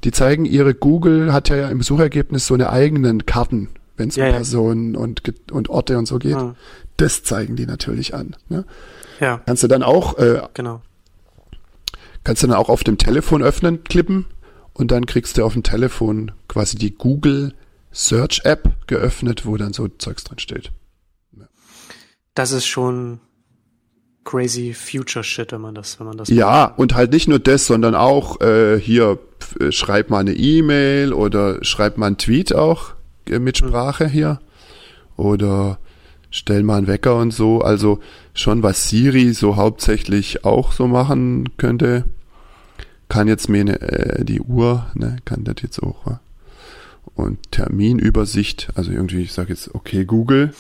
Die 0.04 0.12
zeigen 0.12 0.45
ihre 0.45 0.74
Google 0.74 1.34
hat 1.34 1.50
ja 1.50 1.69
im 1.69 1.82
Suchergebnis 1.82 2.48
so 2.48 2.54
eine 2.54 2.69
eigenen 2.69 3.26
Karten, 3.26 3.69
wenn 3.98 4.10
es 4.10 4.15
Ja, 4.15 4.28
um. 4.28 4.32
Personen 4.32 4.95
und, 4.95 5.22
und 5.52 5.69
Orte 5.69 5.98
und 5.98 6.08
so 6.08 6.19
geht. 6.19 6.38
Hm. 6.38 6.56
Das 6.98 7.24
zeigen 7.24 7.56
die 7.56 7.65
natürlich 7.65 8.13
an. 8.13 8.36
Ne? 8.48 8.65
Ja, 9.19 9.41
Kannst 9.45 9.63
du 9.63 9.67
dann 9.67 9.84
auch, 9.84 10.17
äh, 10.17 10.41
genau. 10.54 10.82
kannst 12.24 12.43
du 12.43 12.48
dann 12.48 12.56
auch 12.56 12.69
auf 12.69 12.84
dem 12.84 12.98
Telefon 12.98 13.41
öffnen, 13.43 13.84
klippen 13.84 14.26
und 14.80 14.92
dann 14.92 15.06
kriegst 15.06 15.38
du 15.38 15.44
auf 15.44 15.54
dem 15.54 15.63
Telefon 15.63 16.32
quasi 16.48 16.78
die 16.78 16.96
Google 16.96 17.54
Search 17.92 18.42
App 18.46 18.70
geöffnet, 18.88 19.46
wo 19.46 19.58
dann 19.58 19.74
so 19.74 19.89
Zeugs 19.89 20.24
drin 20.24 20.39
steht. 20.39 20.72
Das 22.34 22.54
ist 22.54 22.65
schon 22.65 23.20
crazy 24.24 24.74
future 24.74 25.24
shit, 25.24 25.52
wenn 25.52 25.60
man 25.60 25.76
das, 25.76 26.00
wenn 26.00 26.08
man 26.08 26.15
das. 26.15 26.30
Ja, 26.30 26.63
und 26.63 26.96
halt 26.96 27.12
nicht 27.12 27.28
nur 27.28 27.39
das, 27.39 27.65
sondern 27.65 27.94
auch 27.94 28.39
äh, 28.39 28.80
hier 28.80 29.20
äh, 29.60 29.74
schreib 29.74 30.10
mal 30.10 30.20
eine 30.20 30.34
E-Mail 30.34 31.12
oder 31.12 31.62
schreib 31.62 31.98
mal 31.98 32.08
einen 32.08 32.18
Tweet 32.18 32.56
auch 32.56 32.94
äh, 33.28 33.39
mit 33.39 33.58
Sprache 33.58 34.08
hier 34.08 34.39
oder 35.18 35.80
stell 36.30 36.63
mal 36.63 36.78
einen 36.78 36.88
Wecker 36.88 37.18
und 37.18 37.32
so. 37.32 37.60
Also 37.60 38.00
schon 38.34 38.63
was 38.63 38.88
Siri 38.88 39.34
so 39.34 39.58
hauptsächlich 39.58 40.46
auch 40.46 40.72
so 40.72 40.88
machen 40.88 41.58
könnte, 41.58 42.06
kann 43.10 43.28
jetzt 43.28 43.50
mir 43.50 43.82
äh, 43.82 44.24
die 44.24 44.39
Uhr, 44.39 44.89
ne, 44.93 45.17
kann 45.26 45.43
das 45.43 45.56
jetzt 45.62 45.82
auch. 45.82 46.06
wa? 46.06 46.22
Und 47.15 47.52
Terminübersicht, 47.52 48.69
also 48.76 48.91
irgendwie, 48.91 49.24
ich 49.24 49.34
sage 49.34 49.50
jetzt, 49.50 49.74
okay, 49.76 50.06
Google. 50.06 50.54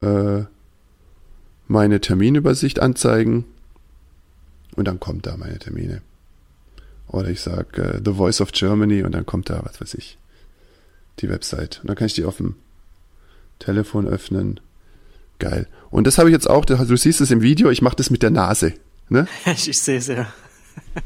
Äh, 0.00 0.44
meine 1.66 2.00
Terminübersicht 2.00 2.80
anzeigen 2.80 3.44
und 4.74 4.88
dann 4.88 4.98
kommt 4.98 5.26
da 5.26 5.36
meine 5.36 5.58
Termine. 5.58 6.02
Oder 7.08 7.28
ich 7.28 7.40
sage 7.40 7.82
äh, 7.82 8.00
The 8.04 8.14
Voice 8.14 8.40
of 8.40 8.52
Germany 8.52 9.02
und 9.02 9.12
dann 9.12 9.26
kommt 9.26 9.50
da, 9.50 9.60
was 9.64 9.80
weiß 9.80 9.94
ich, 9.94 10.18
die 11.20 11.28
Website. 11.28 11.80
Und 11.80 11.88
dann 11.88 11.96
kann 11.96 12.06
ich 12.06 12.14
die 12.14 12.24
auf 12.24 12.38
dem 12.38 12.56
Telefon 13.58 14.06
öffnen. 14.06 14.60
Geil. 15.38 15.68
Und 15.90 16.06
das 16.06 16.18
habe 16.18 16.30
ich 16.30 16.32
jetzt 16.32 16.48
auch, 16.48 16.64
du 16.64 16.96
siehst 16.96 17.20
es 17.20 17.30
im 17.30 17.42
Video, 17.42 17.70
ich 17.70 17.82
mache 17.82 17.96
das 17.96 18.10
mit 18.10 18.22
der 18.22 18.30
Nase. 18.30 18.74
Ne? 19.08 19.26
ich, 19.46 19.78
sehe 19.80 19.98
es 19.98 20.06
ja. 20.08 20.26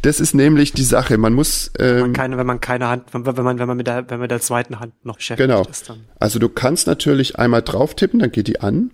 Das 0.03 0.21
ist 0.21 0.35
nämlich 0.35 0.73
die 0.73 0.85
Sache. 0.85 1.19
Man 1.19 1.33
muss 1.35 1.71
Wenn 1.77 1.97
man 1.99 2.05
ähm, 2.07 2.13
keine, 2.13 2.37
wenn 2.39 2.47
man 2.47 2.61
keine 2.61 2.89
Hand, 2.89 3.05
wenn, 3.13 3.23
man, 3.23 3.59
wenn 3.59 3.67
man 3.69 3.77
mit 3.77 3.87
der, 3.87 3.97
wenn 4.09 4.19
man 4.19 4.21
mit 4.21 4.31
der 4.31 4.41
zweiten 4.41 4.81
Hand 4.81 4.93
noch 5.05 5.17
beschäftigt 5.17 5.49
Genau. 5.49 5.65
ist, 5.65 5.89
dann. 5.89 6.05
Also 6.19 6.39
du 6.39 6.49
kannst 6.49 6.87
natürlich 6.87 7.39
einmal 7.39 7.63
drauf 7.63 7.95
tippen, 7.95 8.21
dann 8.21 8.33
geht 8.33 8.49
die 8.49 8.61
an. 8.61 8.91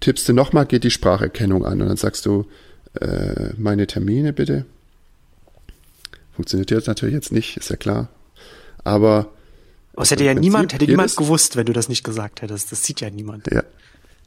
Tippst 0.00 0.28
du 0.28 0.32
nochmal, 0.32 0.66
geht 0.66 0.84
die 0.84 0.90
Spracherkennung 0.90 1.64
an 1.64 1.80
und 1.80 1.88
dann 1.88 1.96
sagst 1.96 2.26
du, 2.26 2.46
äh, 3.00 3.50
meine 3.56 3.86
Termine 3.86 4.32
bitte. 4.32 4.66
Funktioniert 6.34 6.70
jetzt 6.70 6.88
natürlich 6.88 7.14
jetzt 7.14 7.32
nicht, 7.32 7.56
ist 7.56 7.70
ja 7.70 7.76
klar. 7.76 8.08
Aber 8.82 9.28
Das 9.94 10.10
hätte 10.10 10.24
ja 10.24 10.34
niemand, 10.34 10.72
hätte 10.74 10.84
niemand 10.86 11.16
gewusst, 11.16 11.56
wenn 11.56 11.66
du 11.66 11.72
das 11.72 11.88
nicht 11.88 12.02
gesagt 12.04 12.42
hättest. 12.42 12.72
Das 12.72 12.82
sieht 12.82 13.00
ja 13.00 13.10
niemand. 13.10 13.46
ja, 13.52 13.62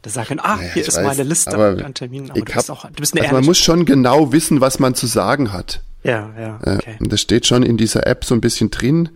Das 0.01 0.13
sagen, 0.13 0.39
ah, 0.39 0.55
Naja, 0.57 0.69
hier 0.73 0.81
ich 0.83 0.87
ist 0.87 0.97
weiß, 0.97 1.05
meine 1.05 1.23
Liste 1.23 1.57
an 1.57 1.93
Terminen. 1.93 2.29
Aber 2.29 2.37
ich 2.39 2.45
du 2.45 2.51
hab, 2.51 2.57
bist 2.57 2.71
auch, 2.71 2.85
du 2.85 2.93
bist 2.93 3.13
eine 3.13 3.23
also 3.23 3.35
man 3.35 3.45
muss 3.45 3.57
schon 3.57 3.85
genau 3.85 4.31
wissen, 4.31 4.61
was 4.61 4.79
man 4.79 4.95
zu 4.95 5.07
sagen 5.07 5.51
hat. 5.51 5.81
Ja, 6.03 6.29
ja, 6.39 6.59
Äh, 6.63 6.75
okay. 6.77 6.95
und 6.99 7.11
das 7.11 7.19
steht 7.21 7.45
schon 7.47 7.63
in 7.63 7.77
dieser 7.77 8.05
App 8.07 8.23
so 8.23 8.33
ein 8.35 8.41
bisschen 8.41 8.69
drin 8.71 9.09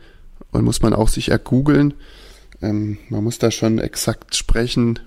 und 0.52 0.64
muss 0.66 0.82
man 0.82 0.94
auch 0.94 1.08
sich 1.08 1.30
ergoogeln. 1.30 1.94
Ähm, 2.62 2.98
man 3.10 3.24
muss 3.24 3.38
da 3.40 3.52
schon 3.52 3.80
exakt 3.80 4.36
sprechen, 4.36 5.00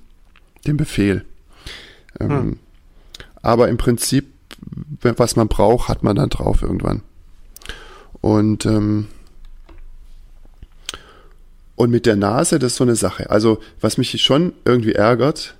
den 0.67 0.77
Befehl. 0.77 1.25
Ähm, 2.21 2.31
Hm. 2.31 2.59
Aber 3.43 3.69
im 3.69 3.77
Prinzip, 3.77 4.33
was 5.03 5.37
man 5.37 5.49
braucht, 5.49 5.89
hat 5.89 6.03
man 6.03 6.17
dann 6.17 6.31
drauf 6.31 6.63
irgendwann. 6.63 7.03
Und, 8.23 8.65
ähm, 8.65 9.09
und 11.77 11.91
mit 11.91 12.07
der 12.07 12.17
Nase, 12.17 12.59
das 12.59 12.73
ist 12.73 12.77
so 12.79 12.85
eine 12.85 12.97
Sache. 12.97 13.29
Also, 13.31 13.59
was 13.81 13.99
mich 13.99 14.23
schon 14.23 14.55
irgendwie 14.65 14.93
ärgert, 14.93 15.57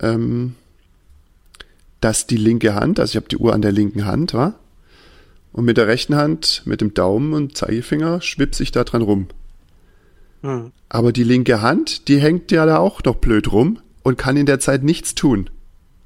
ähm, 0.00 0.54
dass 2.00 2.26
die 2.26 2.36
linke 2.36 2.74
Hand, 2.74 2.98
also 2.98 3.10
ich 3.12 3.16
habe 3.16 3.28
die 3.28 3.36
Uhr 3.36 3.52
an 3.54 3.62
der 3.62 3.72
linken 3.72 4.06
Hand, 4.06 4.34
wa? 4.34 4.54
Und 5.52 5.64
mit 5.64 5.76
der 5.76 5.86
rechten 5.88 6.14
Hand, 6.16 6.62
mit 6.64 6.80
dem 6.80 6.94
Daumen 6.94 7.32
und 7.34 7.56
Zeigefinger, 7.56 8.20
schwipse 8.20 8.62
ich 8.62 8.70
da 8.72 8.84
dran 8.84 9.02
rum. 9.02 9.26
Hm. 10.42 10.70
Aber 10.88 11.12
die 11.12 11.24
linke 11.24 11.60
Hand, 11.60 12.08
die 12.08 12.20
hängt 12.20 12.50
ja 12.52 12.66
da 12.66 12.78
auch 12.78 13.02
noch 13.04 13.16
blöd 13.16 13.52
rum 13.52 13.78
und 14.02 14.16
kann 14.16 14.36
in 14.36 14.46
der 14.46 14.60
Zeit 14.60 14.82
nichts 14.84 15.14
tun. 15.14 15.50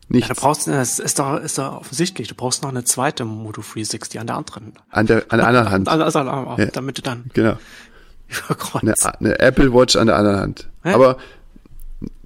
Ja, 0.09 0.17
Nichts. 0.17 0.29
du 0.29 0.35
brauchst, 0.35 0.67
das 0.67 0.99
ist 0.99 1.19
doch, 1.19 1.39
ist 1.41 1.57
doch 1.59 1.81
offensichtlich, 1.81 2.29
du 2.29 2.35
brauchst 2.35 2.63
noch 2.63 2.71
eine 2.71 2.85
zweite 2.85 3.25
Moto 3.25 3.63
360 3.63 4.21
an 4.21 4.27
der 4.27 4.37
anderen. 4.37 4.73
an, 4.91 5.07
der, 5.07 5.25
an 5.31 5.39
der 5.39 5.47
anderen 5.49 5.71
Hand. 5.71 5.89
Also, 5.89 6.05
also, 6.05 6.63
Ja. 6.63 6.67
damit 6.67 6.99
du 6.99 7.03
dann 7.03 7.31
Genau. 7.33 7.57
Eine, 8.81 8.95
eine 9.21 9.39
Apple 9.39 9.73
Watch 9.73 9.97
an 9.97 10.07
der 10.09 10.17
anderen 10.17 10.41
Hand. 10.41 10.69
Ja. 10.85 10.95
Aber 10.95 11.19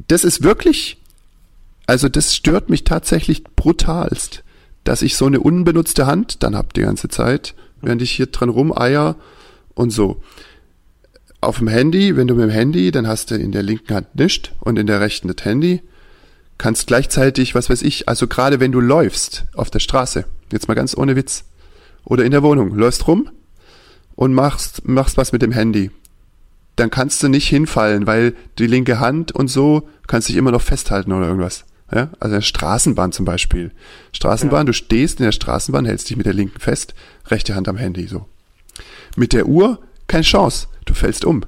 das 0.06 0.24
ist 0.24 0.42
wirklich, 0.42 0.97
also 1.88 2.10
das 2.10 2.34
stört 2.34 2.68
mich 2.68 2.84
tatsächlich 2.84 3.44
brutalst, 3.44 4.44
dass 4.84 5.00
ich 5.00 5.16
so 5.16 5.24
eine 5.24 5.40
unbenutzte 5.40 6.06
Hand 6.06 6.42
dann 6.42 6.54
hab 6.54 6.74
die 6.74 6.82
ganze 6.82 7.08
Zeit, 7.08 7.54
während 7.80 8.02
ich 8.02 8.10
hier 8.10 8.26
dran 8.26 8.50
rumeier 8.50 9.16
und 9.72 9.88
so. 9.88 10.22
Auf 11.40 11.58
dem 11.58 11.68
Handy, 11.68 12.14
wenn 12.14 12.26
du 12.26 12.34
mit 12.34 12.44
dem 12.44 12.50
Handy, 12.50 12.90
dann 12.90 13.08
hast 13.08 13.30
du 13.30 13.36
in 13.36 13.52
der 13.52 13.62
linken 13.62 13.94
Hand 13.94 14.14
nichts 14.16 14.50
und 14.60 14.78
in 14.78 14.86
der 14.86 15.00
rechten 15.00 15.34
das 15.34 15.46
Handy, 15.46 15.80
kannst 16.58 16.88
gleichzeitig, 16.88 17.54
was 17.54 17.70
weiß 17.70 17.80
ich, 17.80 18.06
also 18.06 18.26
gerade 18.26 18.60
wenn 18.60 18.72
du 18.72 18.80
läufst 18.80 19.46
auf 19.54 19.70
der 19.70 19.80
Straße, 19.80 20.26
jetzt 20.52 20.68
mal 20.68 20.74
ganz 20.74 20.94
ohne 20.94 21.16
Witz, 21.16 21.44
oder 22.04 22.26
in 22.26 22.32
der 22.32 22.42
Wohnung, 22.42 22.74
läufst 22.74 23.08
rum 23.08 23.30
und 24.14 24.34
machst, 24.34 24.86
machst 24.86 25.16
was 25.16 25.32
mit 25.32 25.40
dem 25.40 25.52
Handy 25.52 25.90
dann 26.78 26.90
kannst 26.90 27.22
du 27.24 27.28
nicht 27.28 27.48
hinfallen, 27.48 28.06
weil 28.06 28.34
die 28.58 28.68
linke 28.68 29.00
Hand 29.00 29.32
und 29.32 29.48
so 29.48 29.88
kannst 30.06 30.28
dich 30.28 30.36
immer 30.36 30.52
noch 30.52 30.62
festhalten 30.62 31.12
oder 31.12 31.26
irgendwas. 31.26 31.64
Ja? 31.92 32.10
Also 32.20 32.34
in 32.34 32.40
der 32.40 32.42
Straßenbahn 32.42 33.12
zum 33.12 33.24
Beispiel. 33.24 33.72
Straßenbahn, 34.12 34.60
Ja. 34.60 34.64
du 34.64 34.72
stehst 34.72 35.20
in 35.20 35.24
der 35.24 35.32
Straßenbahn, 35.32 35.86
hältst 35.86 36.10
dich 36.10 36.16
mit 36.16 36.26
der 36.26 36.34
linken 36.34 36.60
fest, 36.60 36.94
rechte 37.26 37.54
Hand 37.54 37.68
am 37.68 37.76
Handy 37.76 38.06
so. 38.06 38.26
Mit 39.16 39.32
der 39.32 39.46
Uhr 39.46 39.78
keine 40.06 40.22
Chance, 40.24 40.68
du 40.86 40.94
fällst 40.94 41.24
um. 41.24 41.42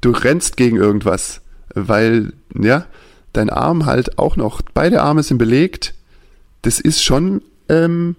Du 0.00 0.10
rennst 0.10 0.56
gegen 0.56 0.76
irgendwas, 0.76 1.40
weil 1.74 2.32
ja, 2.58 2.86
dein 3.32 3.50
Arm 3.50 3.86
halt 3.86 4.18
auch 4.18 4.36
noch, 4.36 4.60
beide 4.74 5.02
Arme 5.02 5.22
sind 5.22 5.38
belegt. 5.38 5.94
Das 6.62 6.78
ist 6.78 7.02
schon 7.02 7.42
ähm, 7.68 8.16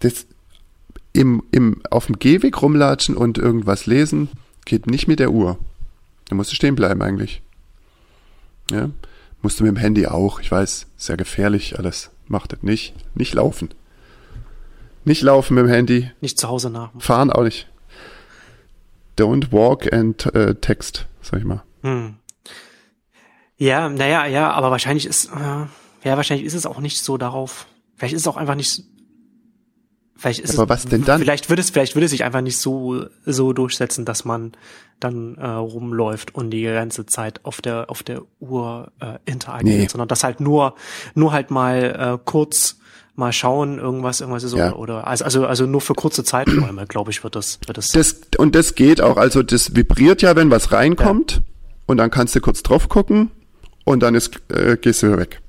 das 0.00 0.26
im, 1.12 1.42
im, 1.52 1.82
auf 1.90 2.06
dem 2.06 2.18
Gehweg 2.18 2.60
rumlatschen 2.60 3.16
und 3.16 3.38
irgendwas 3.38 3.86
lesen, 3.86 4.28
geht 4.64 4.86
nicht 4.86 5.08
mit 5.08 5.18
der 5.20 5.32
Uhr. 5.32 5.58
Da 6.28 6.34
musst 6.36 6.50
du 6.52 6.54
stehen 6.56 6.76
bleiben 6.76 7.02
eigentlich. 7.02 7.42
Ja. 8.70 8.90
Musst 9.42 9.58
du 9.58 9.64
mit 9.64 9.74
dem 9.74 9.78
Handy 9.78 10.06
auch. 10.06 10.40
Ich 10.40 10.50
weiß, 10.50 10.86
sehr 10.96 11.16
gefährlich 11.16 11.78
alles. 11.78 12.10
Macht 12.26 12.52
das 12.52 12.62
nicht. 12.62 12.94
Nicht 13.14 13.34
laufen. 13.34 13.70
Nicht 15.04 15.22
laufen 15.22 15.54
mit 15.54 15.64
dem 15.64 15.70
Handy. 15.70 16.10
Nicht 16.20 16.38
zu 16.38 16.48
Hause 16.48 16.70
nach. 16.70 16.90
Fahren 16.98 17.30
auch 17.30 17.42
nicht. 17.42 17.66
Don't 19.18 19.50
walk 19.50 19.92
and 19.92 20.32
äh, 20.34 20.54
text, 20.54 21.06
sag 21.22 21.40
ich 21.40 21.44
mal. 21.44 21.62
Hm. 21.82 22.16
Ja, 23.56 23.88
naja, 23.88 24.26
ja, 24.26 24.50
aber 24.52 24.70
wahrscheinlich 24.70 25.06
ist, 25.06 25.26
äh, 25.26 25.66
ja, 26.04 26.16
wahrscheinlich 26.16 26.46
ist 26.46 26.54
es 26.54 26.66
auch 26.66 26.80
nicht 26.80 27.02
so 27.02 27.18
darauf. 27.18 27.66
Vielleicht 27.96 28.14
ist 28.14 28.22
es 28.22 28.28
auch 28.28 28.36
einfach 28.36 28.54
nicht. 28.54 28.84
Vielleicht 30.20 30.40
ist 30.40 30.58
aber 30.58 30.74
es, 30.74 30.84
was 30.84 30.90
denn 30.90 31.04
dann? 31.04 31.20
Vielleicht 31.20 31.48
würde 31.48 31.60
es, 31.62 31.70
vielleicht 31.70 31.94
würde 31.96 32.04
es 32.04 32.10
sich 32.10 32.24
einfach 32.24 32.42
nicht 32.42 32.58
so 32.58 33.06
so 33.24 33.52
durchsetzen, 33.54 34.04
dass 34.04 34.24
man 34.26 34.52
dann 35.00 35.36
äh, 35.36 35.46
rumläuft 35.46 36.34
und 36.34 36.50
die 36.50 36.62
ganze 36.62 37.06
Zeit 37.06 37.42
auf 37.44 37.62
der 37.62 37.88
auf 37.88 38.02
der 38.02 38.20
Uhr 38.38 38.92
äh, 39.00 39.18
interagiert, 39.24 39.78
Nee. 39.78 39.88
sondern 39.88 40.08
dass 40.08 40.22
halt 40.22 40.40
nur 40.40 40.74
nur 41.14 41.32
halt 41.32 41.50
mal 41.50 42.18
äh, 42.18 42.22
kurz 42.24 42.76
mal 43.16 43.32
schauen, 43.32 43.78
irgendwas, 43.78 44.20
irgendwas 44.20 44.44
ist 44.44 44.54
Ja. 44.54 44.74
oder, 44.74 45.06
also 45.06 45.24
also 45.24 45.46
also 45.46 45.64
nur 45.66 45.80
für 45.80 45.94
kurze 45.94 46.22
Zeiträume, 46.22 46.86
glaube 46.88 47.10
ich, 47.10 47.24
wird 47.24 47.34
das 47.34 47.58
wird 47.66 47.78
das. 47.78 47.88
Das, 47.88 48.20
und 48.36 48.54
das 48.54 48.74
geht 48.74 49.00
auch, 49.00 49.16
also 49.16 49.42
das 49.42 49.74
vibriert 49.74 50.20
ja, 50.22 50.36
wenn 50.36 50.50
was 50.50 50.70
reinkommt 50.70 51.40
und 51.86 51.96
dann 51.96 52.10
kannst 52.10 52.34
du 52.34 52.40
kurz 52.42 52.62
drauf 52.62 52.88
gucken 52.90 53.30
und 53.84 54.00
dann 54.00 54.14
ist, 54.14 54.38
äh, 54.52 54.76
gehst 54.76 55.02
du 55.02 55.08
wieder 55.08 55.18
weg 55.18 55.40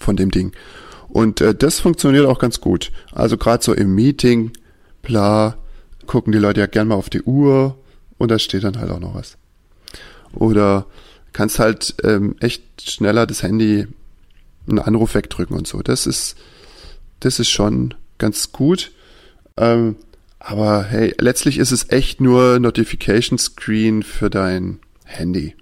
von 0.00 0.16
dem 0.16 0.30
Ding. 0.32 0.52
Und 1.12 1.40
äh, 1.40 1.54
das 1.54 1.80
funktioniert 1.80 2.26
auch 2.26 2.38
ganz 2.38 2.60
gut. 2.60 2.92
Also 3.12 3.36
gerade 3.36 3.62
so 3.62 3.74
im 3.74 3.94
Meeting, 3.94 4.52
bla, 5.02 5.56
gucken 6.06 6.32
die 6.32 6.38
Leute 6.38 6.60
ja 6.60 6.66
gern 6.66 6.88
mal 6.88 6.94
auf 6.94 7.10
die 7.10 7.22
Uhr 7.22 7.76
und 8.18 8.30
da 8.30 8.38
steht 8.38 8.64
dann 8.64 8.78
halt 8.78 8.90
auch 8.90 9.00
noch 9.00 9.14
was. 9.14 9.36
Oder 10.32 10.86
kannst 11.32 11.58
halt 11.58 11.96
ähm, 12.04 12.36
echt 12.40 12.90
schneller 12.90 13.26
das 13.26 13.42
Handy 13.42 13.86
einen 14.68 14.78
Anruf 14.78 15.14
wegdrücken 15.14 15.56
und 15.56 15.66
so. 15.66 15.82
Das 15.82 16.06
ist, 16.06 16.36
das 17.20 17.40
ist 17.40 17.50
schon 17.50 17.94
ganz 18.18 18.52
gut. 18.52 18.92
Ähm, 19.56 19.96
aber 20.38 20.84
hey, 20.84 21.14
letztlich 21.18 21.58
ist 21.58 21.70
es 21.70 21.90
echt 21.90 22.20
nur 22.20 22.58
Notification 22.60 23.38
Screen 23.38 24.02
für 24.02 24.30
dein 24.30 24.78
Handy. 25.04 25.54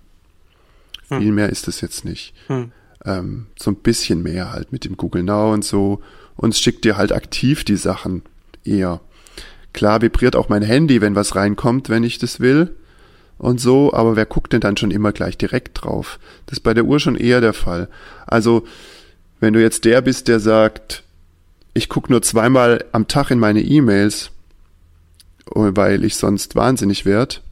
Viel 1.08 1.32
mehr 1.32 1.48
ist 1.48 1.68
es 1.68 1.80
jetzt 1.80 2.04
nicht. 2.04 2.34
Hm. 2.48 2.70
Ähm, 3.04 3.46
so 3.58 3.70
ein 3.70 3.76
bisschen 3.76 4.22
mehr 4.22 4.52
halt 4.52 4.72
mit 4.72 4.84
dem 4.84 4.96
Google 4.96 5.22
Now 5.22 5.52
und 5.52 5.64
so. 5.64 6.00
Und 6.36 6.56
schickt 6.56 6.84
dir 6.84 6.96
halt 6.96 7.12
aktiv 7.12 7.64
die 7.64 7.76
Sachen 7.76 8.22
eher. 8.64 9.00
Klar 9.72 10.02
vibriert 10.02 10.36
auch 10.36 10.48
mein 10.48 10.62
Handy, 10.62 11.00
wenn 11.00 11.14
was 11.14 11.34
reinkommt, 11.36 11.88
wenn 11.88 12.04
ich 12.04 12.18
das 12.18 12.40
will 12.40 12.74
und 13.38 13.60
so, 13.60 13.92
aber 13.92 14.16
wer 14.16 14.26
guckt 14.26 14.52
denn 14.52 14.60
dann 14.60 14.76
schon 14.76 14.90
immer 14.90 15.12
gleich 15.12 15.38
direkt 15.38 15.82
drauf? 15.82 16.18
Das 16.46 16.58
ist 16.58 16.64
bei 16.64 16.74
der 16.74 16.84
Uhr 16.84 16.98
schon 16.98 17.16
eher 17.16 17.40
der 17.40 17.52
Fall. 17.52 17.88
Also, 18.26 18.64
wenn 19.40 19.52
du 19.54 19.62
jetzt 19.62 19.84
der 19.84 20.00
bist, 20.02 20.26
der 20.26 20.40
sagt, 20.40 21.04
ich 21.72 21.88
gucke 21.88 22.10
nur 22.10 22.22
zweimal 22.22 22.84
am 22.90 23.06
Tag 23.06 23.30
in 23.30 23.38
meine 23.38 23.62
E-Mails, 23.62 24.32
oh, 25.54 25.70
weil 25.74 26.04
ich 26.04 26.16
sonst 26.16 26.56
wahnsinnig 26.56 27.04
werd, 27.06 27.42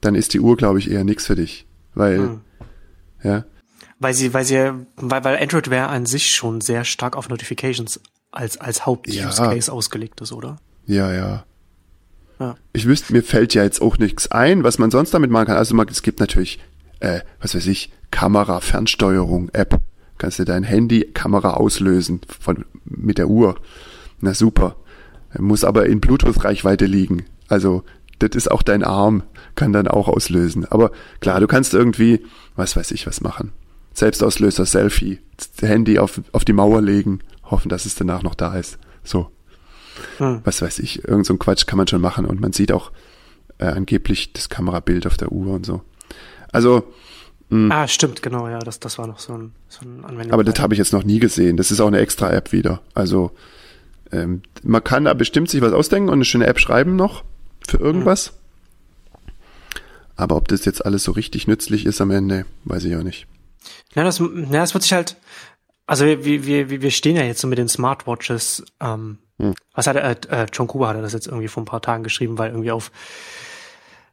dann 0.00 0.14
ist 0.14 0.32
die 0.32 0.40
Uhr, 0.40 0.56
glaube 0.56 0.78
ich, 0.78 0.90
eher 0.90 1.04
nix 1.04 1.26
für 1.26 1.36
dich. 1.36 1.66
Weil, 1.94 2.18
Hm. 2.18 2.40
ja, 3.22 3.44
Weil 3.98 4.14
sie, 4.14 4.34
weil 4.34 4.44
sie, 4.44 4.72
weil, 4.96 5.24
weil 5.24 5.38
Android 5.38 5.70
Wear 5.70 5.88
an 5.88 6.06
sich 6.06 6.30
schon 6.34 6.60
sehr 6.60 6.84
stark 6.84 7.16
auf 7.16 7.28
Notifications 7.28 8.00
als, 8.30 8.58
als 8.58 8.84
Haupt-Use 8.84 9.16
Ja. 9.18 9.72
Ausgelegt 9.72 10.20
ist, 10.20 10.32
oder? 10.32 10.58
ja, 10.86 11.12
ja. 11.12 11.44
Ja. 12.38 12.54
Ich 12.74 12.86
wüsste, 12.86 13.14
mir 13.14 13.22
fällt 13.22 13.54
ja 13.54 13.62
jetzt 13.62 13.80
auch 13.80 13.96
nichts 13.96 14.30
ein, 14.30 14.62
was 14.62 14.78
man 14.78 14.90
sonst 14.90 15.14
damit 15.14 15.30
machen 15.30 15.46
kann. 15.46 15.56
Also 15.56 15.74
man, 15.74 15.88
es 15.88 16.02
gibt 16.02 16.20
natürlich, 16.20 16.58
äh, 17.00 17.20
was 17.40 17.54
weiß 17.54 17.66
ich, 17.66 17.92
Kamera, 18.10 18.60
Fernsteuerung, 18.60 19.48
App. 19.54 19.80
Kannst 20.18 20.38
du 20.38 20.44
dein 20.44 20.62
Handy 20.62 21.10
Kamera 21.14 21.54
auslösen 21.54 22.20
von, 22.38 22.66
mit 22.84 23.16
der 23.16 23.28
Uhr. 23.28 23.56
Na 24.20 24.34
super. 24.34 24.76
Muss 25.38 25.64
aber 25.64 25.86
in 25.86 26.00
Bluetooth-Reichweite 26.00 26.84
liegen. 26.84 27.24
Also, 27.48 27.84
das 28.18 28.30
ist 28.34 28.50
auch 28.50 28.62
dein 28.62 28.84
Arm, 28.84 29.22
kann 29.54 29.72
dann 29.72 29.88
auch 29.88 30.08
auslösen. 30.08 30.66
Aber 30.66 30.90
klar, 31.20 31.40
du 31.40 31.46
kannst 31.46 31.74
irgendwie, 31.74 32.24
was 32.54 32.76
weiß 32.76 32.90
ich, 32.92 33.06
was 33.06 33.20
machen. 33.20 33.52
Selbstauslöser, 33.96 34.66
Selfie, 34.66 35.20
Handy 35.60 35.98
auf, 35.98 36.20
auf 36.32 36.44
die 36.44 36.52
Mauer 36.52 36.82
legen, 36.82 37.20
hoffen, 37.44 37.68
dass 37.70 37.86
es 37.86 37.94
danach 37.94 38.22
noch 38.22 38.34
da 38.34 38.54
ist. 38.56 38.78
So 39.02 39.30
Hm. 40.18 40.42
was 40.44 40.60
weiß 40.60 40.78
ich, 40.80 41.08
irgend 41.08 41.24
so 41.24 41.32
ein 41.32 41.38
Quatsch 41.38 41.66
kann 41.66 41.78
man 41.78 41.86
schon 41.88 42.02
machen 42.02 42.26
und 42.26 42.38
man 42.38 42.52
sieht 42.52 42.70
auch 42.70 42.92
äh, 43.56 43.64
angeblich 43.64 44.34
das 44.34 44.50
Kamerabild 44.50 45.06
auf 45.06 45.16
der 45.16 45.32
Uhr 45.32 45.54
und 45.54 45.64
so. 45.64 45.80
Also, 46.52 46.92
Ah, 47.70 47.86
stimmt, 47.86 48.22
genau, 48.22 48.48
ja, 48.48 48.58
das, 48.58 48.80
das 48.80 48.98
war 48.98 49.06
noch 49.06 49.20
so 49.20 49.32
ein, 49.32 49.52
so 49.68 49.86
ein 49.86 50.04
Anwendung. 50.04 50.32
aber 50.32 50.42
das 50.42 50.58
habe 50.58 50.74
ich 50.74 50.78
jetzt 50.78 50.92
noch 50.92 51.04
nie 51.04 51.20
gesehen. 51.20 51.56
Das 51.56 51.70
ist 51.70 51.78
auch 51.80 51.86
eine 51.86 52.00
extra 52.00 52.30
App 52.32 52.50
wieder. 52.52 52.80
Also, 52.92 53.30
ähm, 54.12 54.42
man 54.64 54.82
kann 54.82 55.04
da 55.04 55.14
bestimmt 55.14 55.48
sich 55.48 55.60
was 55.62 55.72
ausdenken 55.72 56.08
und 56.08 56.14
eine 56.16 56.24
schöne 56.24 56.46
App 56.48 56.58
schreiben 56.58 56.96
noch 56.96 57.22
für 57.66 57.76
irgendwas. 57.78 58.32
Aber 60.16 60.36
ob 60.36 60.48
das 60.48 60.64
jetzt 60.64 60.84
alles 60.84 61.04
so 61.04 61.12
richtig 61.12 61.46
nützlich 61.46 61.86
ist 61.86 62.00
am 62.00 62.10
Ende, 62.10 62.46
weiß 62.64 62.84
ich 62.84 62.96
auch 62.96 63.02
nicht. 63.04 63.26
Ja, 63.96 64.04
das, 64.04 64.18
ja, 64.18 64.26
das 64.28 64.74
wird 64.74 64.82
sich 64.82 64.92
halt, 64.92 65.16
also 65.86 66.04
wir, 66.04 66.24
wir, 66.24 66.46
wir 66.46 66.82
wir 66.82 66.90
stehen 66.90 67.16
ja 67.16 67.22
jetzt 67.22 67.40
so 67.40 67.48
mit 67.48 67.58
den 67.58 67.68
Smartwatches, 67.68 68.64
ähm, 68.80 69.18
was 69.74 69.86
hat 69.86 69.96
er, 69.96 70.04
äh, 70.04 70.42
äh, 70.42 70.46
John 70.52 70.66
Kuba 70.66 70.88
hat 70.88 70.96
das 70.96 71.12
jetzt 71.12 71.26
irgendwie 71.26 71.48
vor 71.48 71.62
ein 71.62 71.66
paar 71.66 71.82
Tagen 71.82 72.04
geschrieben, 72.04 72.38
weil 72.38 72.50
irgendwie 72.50 72.70
auf, 72.70 72.90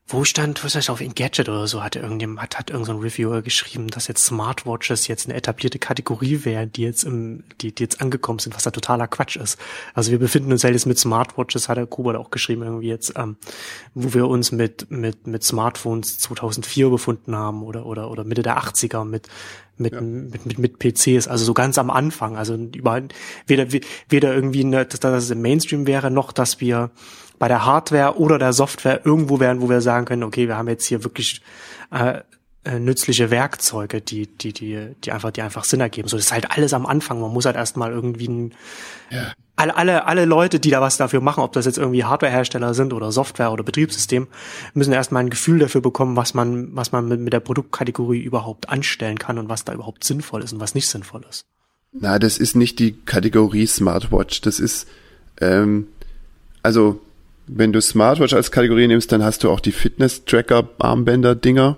wo 0.06 0.26
stand, 0.26 0.64
was 0.66 0.76
heißt 0.76 0.90
auf 0.90 1.00
Engadget 1.00 1.48
oder 1.48 1.66
so, 1.66 1.82
hat 1.82 1.96
irgendjemand, 1.96 2.42
hat, 2.42 2.60
hat 2.60 2.70
irgendein 2.72 2.98
so 2.98 3.02
Reviewer 3.02 3.42
geschrieben, 3.42 3.88
dass 3.88 4.08
jetzt 4.08 4.26
Smartwatches 4.26 5.08
jetzt 5.08 5.28
eine 5.28 5.36
etablierte 5.36 5.80
Kategorie 5.80 6.44
wären, 6.44 6.72
die 6.74 6.84
jetzt 6.84 7.04
im, 7.04 7.46
die, 7.62 7.74
die 7.74 7.84
jetzt 7.84 8.02
angekommen 8.02 8.40
sind, 8.40 8.54
was 8.54 8.64
da 8.64 8.72
totaler 8.72 9.08
Quatsch 9.08 9.38
ist. 9.38 9.58
Also 9.94 10.12
wir 10.12 10.20
befinden 10.20 10.52
uns 10.52 10.64
halt 10.66 10.74
jetzt 10.74 10.86
mit 10.86 11.00
Smartwatches, 11.00 11.70
hat 11.70 11.78
der 11.78 11.88
Kuba 11.88 12.14
da 12.14 12.20
auch 12.20 12.32
geschrieben, 12.32 12.64
irgendwie 12.64 12.90
jetzt, 12.90 13.14
ähm, 13.16 13.38
wo 13.94 14.14
wir 14.14 14.28
uns 14.28 14.52
mit, 14.52 14.92
mit, 14.92 15.26
mit 15.26 15.44
Smartphones 15.44 16.20
2004 16.20 16.90
befunden 16.90 17.36
haben 17.36 17.64
oder, 17.64 17.86
oder, 17.86 18.12
oder 18.12 18.26
Mitte 18.26 18.44
der 18.44 18.58
80er 18.58 19.06
mit, 19.06 19.30
mit, 19.78 20.00
mit, 20.02 20.46
mit, 20.46 20.60
mit 20.60 20.80
PCs, 20.80 21.28
also 21.30 21.46
so 21.46 21.54
ganz 21.54 21.78
am 21.78 21.90
Anfang, 21.90 22.36
also 22.36 22.56
über, 22.56 23.02
weder, 23.48 23.72
weder 24.10 24.34
irgendwie, 24.34 24.66
eine, 24.66 24.86
dass 24.86 25.00
das 25.00 25.30
im 25.30 25.42
Mainstream 25.42 25.88
wäre, 25.88 26.12
noch, 26.12 26.34
dass 26.34 26.60
wir 26.60 26.92
bei 27.40 27.48
der 27.48 27.66
Hardware 27.66 28.18
oder 28.18 28.38
der 28.40 28.54
Software 28.54 29.06
irgendwo 29.06 29.40
wären, 29.40 29.62
wo 29.62 29.70
wir 29.70 29.82
sagen 29.82 30.06
können, 30.06 30.24
okay, 30.24 30.48
wir 30.48 30.58
haben 30.58 30.68
jetzt 30.68 30.86
hier 30.86 31.04
wirklich 31.04 31.42
äh, 31.92 32.22
äh, 32.66 32.80
nützliche 32.80 33.30
Werkzeuge, 33.30 34.02
die, 34.02 34.28
die, 34.28 34.54
die, 34.54 34.96
die 35.04 35.12
einfach, 35.12 35.32
die 35.32 35.42
einfach 35.42 35.66
Sinn 35.66 35.82
ergeben. 35.82 36.08
So, 36.08 36.16
das 36.16 36.28
ist 36.28 36.32
halt 36.32 36.52
alles 36.52 36.74
am 36.74 36.86
Anfang. 36.86 37.20
Man 37.20 37.32
muss 37.32 37.46
halt 37.46 37.58
erstmal 37.58 37.92
irgendwie 37.92 38.28
ein, 38.30 38.54
alle, 39.56 39.76
alle, 39.76 40.06
alle 40.06 40.26
Leute, 40.26 40.60
die 40.60 40.70
da 40.70 40.82
was 40.82 40.98
dafür 40.98 41.22
machen, 41.22 41.44
ob 41.44 41.52
das 41.54 41.66
jetzt 41.66 41.78
irgendwie 41.78 42.06
Hardwarehersteller 42.06 42.74
sind 42.74 42.94
oder 42.94 43.12
Software 43.12 43.52
oder 43.52 43.64
Betriebssystem, 43.64 44.28
müssen 44.74 44.94
erstmal 44.94 45.24
ein 45.24 45.30
Gefühl 45.30 45.60
dafür 45.60 45.82
bekommen, 45.82 46.16
was 46.16 46.34
man, 46.34 46.76
was 46.76 46.92
man 46.92 47.08
mit, 47.08 47.20
mit 47.20 47.34
der 47.34 47.42
Produktkategorie 47.42 48.22
überhaupt 48.22 48.70
anstellen 48.70 49.20
kann 49.20 49.38
und 49.38 49.50
was 49.50 49.66
da 49.66 49.74
überhaupt 49.74 50.04
sinnvoll 50.04 50.42
ist 50.42 50.54
und 50.54 50.60
was 50.60 50.74
nicht 50.74 50.88
sinnvoll 50.88 51.26
ist. 51.30 51.46
Na, 51.92 52.18
das 52.18 52.38
ist 52.38 52.56
nicht 52.56 52.80
die 52.80 52.94
Kategorie 52.94 53.68
Smartwatch. 53.68 54.42
Das 54.42 54.60
ist, 54.60 54.88
ähm, 55.40 55.88
also, 56.64 57.02
wenn 57.48 57.74
du 57.74 57.82
Smartwatch 57.82 58.34
als 58.34 58.52
Kategorie 58.52 58.88
nimmst, 58.88 59.12
dann 59.12 59.24
hast 59.24 59.44
du 59.44 59.50
auch 59.50 59.60
die 59.60 59.72
Fitness-Tracker-Armbänder-Dinger. 59.72 61.78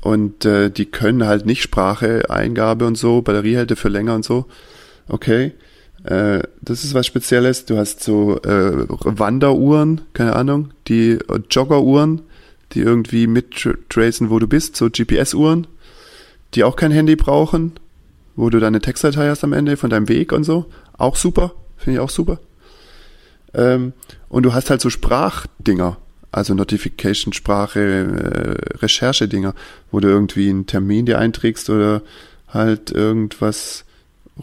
Und 0.00 0.44
äh, 0.44 0.70
die 0.70 0.86
können 0.86 1.26
halt 1.26 1.46
nicht 1.46 1.62
Sprache, 1.62 2.28
Eingabe 2.28 2.86
und 2.86 2.96
so, 2.96 3.22
Batteriehalte 3.22 3.76
für 3.76 3.88
länger 3.88 4.14
und 4.14 4.24
so. 4.24 4.46
Okay. 5.08 5.52
Äh, 6.04 6.42
das 6.60 6.84
ist 6.84 6.94
was 6.94 7.06
Spezielles. 7.06 7.66
Du 7.66 7.76
hast 7.76 8.02
so 8.02 8.40
äh, 8.42 8.86
Wanderuhren, 8.88 10.02
keine 10.12 10.34
Ahnung, 10.34 10.70
die 10.88 11.12
äh, 11.12 11.40
Joggeruhren, 11.50 12.22
die 12.72 12.80
irgendwie 12.80 13.26
mittracen, 13.26 14.30
wo 14.30 14.38
du 14.38 14.48
bist, 14.48 14.76
so 14.76 14.88
GPS-Uhren, 14.90 15.66
die 16.54 16.64
auch 16.64 16.76
kein 16.76 16.90
Handy 16.90 17.14
brauchen, 17.14 17.72
wo 18.34 18.50
du 18.50 18.58
deine 18.58 18.80
Textdatei 18.80 19.28
hast 19.28 19.44
am 19.44 19.52
Ende 19.52 19.76
von 19.76 19.90
deinem 19.90 20.08
Weg 20.08 20.32
und 20.32 20.44
so. 20.44 20.66
Auch 20.98 21.16
super, 21.16 21.52
finde 21.76 21.98
ich 21.98 22.00
auch 22.00 22.10
super. 22.10 22.40
Ähm, 23.54 23.92
und 24.28 24.44
du 24.44 24.54
hast 24.54 24.70
halt 24.70 24.80
so 24.80 24.90
Sprachdinger, 24.90 25.98
also 26.30 26.54
Notification-Sprache, 26.54 27.80
äh, 27.80 28.78
Recherche-Dinger, 28.78 29.54
wo 29.90 30.00
du 30.00 30.08
irgendwie 30.08 30.48
einen 30.48 30.66
Termin 30.66 31.06
dir 31.06 31.18
einträgst 31.18 31.68
oder 31.70 32.02
halt 32.48 32.90
irgendwas 32.90 33.84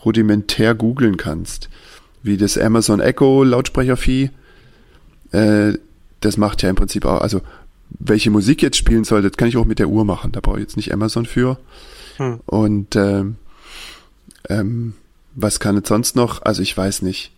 rudimentär 0.05 0.75
googeln 0.75 1.17
kannst. 1.17 1.69
Wie 2.21 2.37
das 2.37 2.57
Amazon 2.57 2.99
Echo 2.99 3.43
Lautsprechervieh. 3.43 4.29
Äh, 5.31 5.73
das 6.21 6.37
macht 6.37 6.61
ja 6.61 6.69
im 6.69 6.75
Prinzip 6.75 7.05
auch, 7.05 7.21
also 7.21 7.41
welche 7.97 8.29
Musik 8.29 8.61
jetzt 8.61 8.77
spielen 8.77 9.03
soll, 9.03 9.21
das 9.21 9.33
kann 9.33 9.47
ich 9.47 9.57
auch 9.57 9.65
mit 9.65 9.79
der 9.79 9.89
Uhr 9.89 10.05
machen. 10.05 10.31
Da 10.31 10.41
brauche 10.41 10.57
ich 10.57 10.63
jetzt 10.63 10.77
nicht 10.77 10.93
Amazon 10.93 11.25
für. 11.25 11.57
Hm. 12.17 12.39
Und 12.45 12.95
ähm, 12.95 13.37
ähm, 14.47 14.93
was 15.35 15.59
kann 15.59 15.77
es 15.77 15.87
sonst 15.87 16.15
noch? 16.15 16.41
Also 16.41 16.61
ich 16.61 16.75
weiß 16.75 17.01
nicht. 17.01 17.31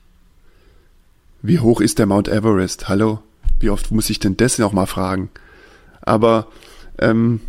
Wie 1.42 1.60
hoch 1.60 1.82
ist 1.82 2.00
der 2.00 2.06
Mount 2.06 2.28
Everest? 2.28 2.88
Hallo? 2.88 3.20
Wie 3.60 3.70
oft 3.70 3.92
muss 3.92 4.10
ich 4.10 4.20
denn 4.20 4.38
das 4.38 4.60
noch 4.60 4.74
mal 4.74 4.86
fragen? 4.86 5.30
Aber 6.02 6.48
ähm, 7.00 7.40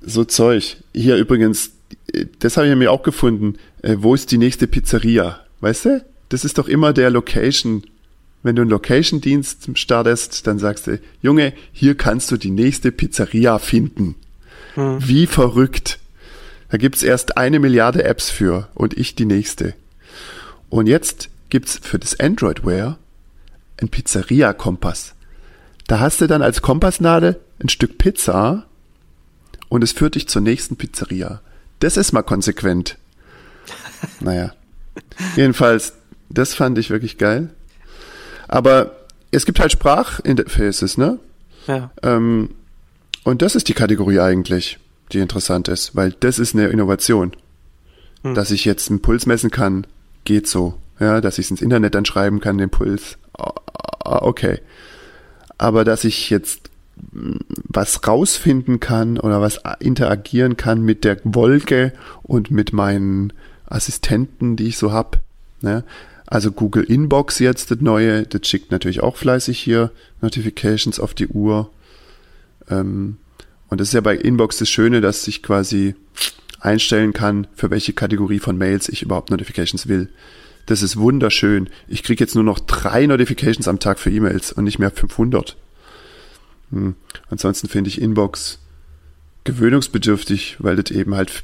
so 0.00 0.24
Zeug. 0.24 0.78
Hier 0.94 1.16
übrigens, 1.16 1.72
äh, 2.12 2.26
das 2.38 2.56
habe 2.56 2.68
ich 2.68 2.76
mir 2.76 2.90
auch 2.90 3.02
gefunden. 3.02 3.58
Äh, 3.82 3.96
wo 3.98 4.14
ist 4.14 4.30
die 4.30 4.38
nächste 4.38 4.66
Pizzeria? 4.66 5.40
weißt 5.60 5.84
du? 5.86 6.04
Das 6.28 6.44
ist 6.44 6.58
doch 6.58 6.68
immer 6.68 6.92
der 6.92 7.10
Location. 7.10 7.84
Wenn 8.42 8.56
du 8.56 8.62
einen 8.62 8.70
Location-Dienst 8.70 9.78
startest, 9.78 10.46
dann 10.46 10.58
sagst 10.58 10.88
du, 10.88 10.98
Junge, 11.22 11.52
hier 11.72 11.94
kannst 11.94 12.30
du 12.30 12.36
die 12.36 12.50
nächste 12.50 12.90
Pizzeria 12.90 13.58
finden. 13.58 14.16
Wie 14.74 15.26
verrückt. 15.26 15.98
Da 16.70 16.78
gibt's 16.78 17.02
erst 17.02 17.36
eine 17.36 17.60
Milliarde 17.60 18.04
Apps 18.04 18.30
für 18.30 18.68
und 18.74 18.96
ich 18.98 19.14
die 19.14 19.26
nächste. 19.26 19.74
Und 20.70 20.86
jetzt 20.86 21.28
gibt's 21.52 21.78
für 21.82 21.98
das 21.98 22.18
Android-Wear 22.18 22.98
ein 23.76 23.90
Pizzeria-Kompass. 23.90 25.12
Da 25.86 26.00
hast 26.00 26.22
du 26.22 26.26
dann 26.26 26.40
als 26.40 26.62
Kompassnadel 26.62 27.38
ein 27.62 27.68
Stück 27.68 27.98
Pizza 27.98 28.64
und 29.68 29.84
es 29.84 29.92
führt 29.92 30.14
dich 30.14 30.28
zur 30.28 30.40
nächsten 30.40 30.76
Pizzeria. 30.76 31.42
Das 31.78 31.98
ist 31.98 32.12
mal 32.12 32.22
konsequent. 32.22 32.96
Naja. 34.20 34.52
Jedenfalls, 35.36 35.92
das 36.28 36.54
fand 36.54 36.76
ich 36.78 36.90
wirklich 36.90 37.18
geil. 37.18 37.50
Aber 38.48 38.96
es 39.30 39.44
gibt 39.44 39.60
halt 39.60 39.70
Sprachinterfaces, 39.70 40.96
ne? 40.96 41.20
Ja. 41.68 41.92
Ähm, 42.02 42.50
und 43.24 43.42
das 43.42 43.54
ist 43.54 43.68
die 43.68 43.74
Kategorie 43.74 44.18
eigentlich, 44.18 44.78
die 45.12 45.18
interessant 45.18 45.68
ist, 45.68 45.94
weil 45.94 46.12
das 46.18 46.40
ist 46.40 46.54
eine 46.54 46.68
Innovation. 46.68 47.32
Dass 48.22 48.50
ich 48.50 48.64
jetzt 48.64 48.88
einen 48.88 49.02
Puls 49.02 49.26
messen 49.26 49.50
kann, 49.50 49.86
geht 50.24 50.48
so. 50.48 50.81
Ja, 51.00 51.20
dass 51.20 51.38
ich 51.38 51.46
es 51.46 51.50
ins 51.50 51.62
Internet 51.62 51.94
dann 51.94 52.04
schreiben 52.04 52.40
kann, 52.40 52.58
den 52.58 52.70
Puls, 52.70 53.18
ah, 53.36 53.52
ah, 54.04 54.18
okay. 54.22 54.60
Aber 55.58 55.84
dass 55.84 56.04
ich 56.04 56.30
jetzt 56.30 56.70
mm, 57.12 57.36
was 57.68 58.06
rausfinden 58.06 58.80
kann 58.80 59.18
oder 59.18 59.40
was 59.40 59.60
interagieren 59.80 60.56
kann 60.56 60.82
mit 60.82 61.04
der 61.04 61.18
Wolke 61.24 61.92
und 62.22 62.50
mit 62.50 62.72
meinen 62.72 63.32
Assistenten, 63.66 64.56
die 64.56 64.68
ich 64.68 64.78
so 64.78 64.92
hab. 64.92 65.20
Ne? 65.60 65.84
Also 66.26 66.52
Google 66.52 66.84
Inbox 66.84 67.38
jetzt, 67.40 67.70
das 67.70 67.80
neue, 67.80 68.22
das 68.22 68.46
schickt 68.46 68.70
natürlich 68.70 69.02
auch 69.02 69.16
fleißig 69.16 69.58
hier 69.58 69.90
Notifications 70.20 71.00
auf 71.00 71.14
die 71.14 71.28
Uhr. 71.28 71.70
Ähm, 72.70 73.18
und 73.68 73.80
das 73.80 73.88
ist 73.88 73.94
ja 73.94 74.00
bei 74.00 74.16
Inbox 74.16 74.58
das 74.58 74.70
Schöne, 74.70 75.00
dass 75.00 75.26
ich 75.28 75.42
quasi 75.42 75.94
einstellen 76.60 77.12
kann, 77.12 77.46
für 77.54 77.70
welche 77.70 77.92
Kategorie 77.92 78.38
von 78.38 78.56
Mails 78.56 78.88
ich 78.88 79.02
überhaupt 79.02 79.30
Notifications 79.30 79.88
will. 79.88 80.08
Das 80.66 80.82
ist 80.82 80.96
wunderschön. 80.96 81.68
Ich 81.88 82.02
kriege 82.02 82.22
jetzt 82.22 82.34
nur 82.34 82.44
noch 82.44 82.58
drei 82.60 83.06
Notifications 83.06 83.68
am 83.68 83.78
Tag 83.80 83.98
für 83.98 84.10
E-Mails 84.10 84.52
und 84.52 84.64
nicht 84.64 84.78
mehr 84.78 84.90
500. 84.90 85.56
Hm. 86.70 86.94
Ansonsten 87.30 87.68
finde 87.68 87.88
ich 87.88 88.00
Inbox 88.00 88.58
gewöhnungsbedürftig, 89.44 90.56
weil 90.60 90.76
das 90.76 90.90
eben 90.92 91.14
halt 91.14 91.42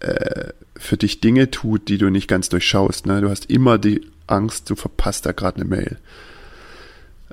äh, 0.00 0.48
für 0.76 0.96
dich 0.96 1.20
Dinge 1.20 1.50
tut, 1.50 1.88
die 1.88 1.98
du 1.98 2.08
nicht 2.10 2.28
ganz 2.28 2.48
durchschaust. 2.48 3.06
Ne? 3.06 3.20
Du 3.20 3.28
hast 3.28 3.50
immer 3.50 3.76
die 3.78 4.06
Angst, 4.26 4.70
du 4.70 4.76
verpasst 4.76 5.26
da 5.26 5.32
gerade 5.32 5.56
eine 5.60 5.66
Mail. 5.66 5.98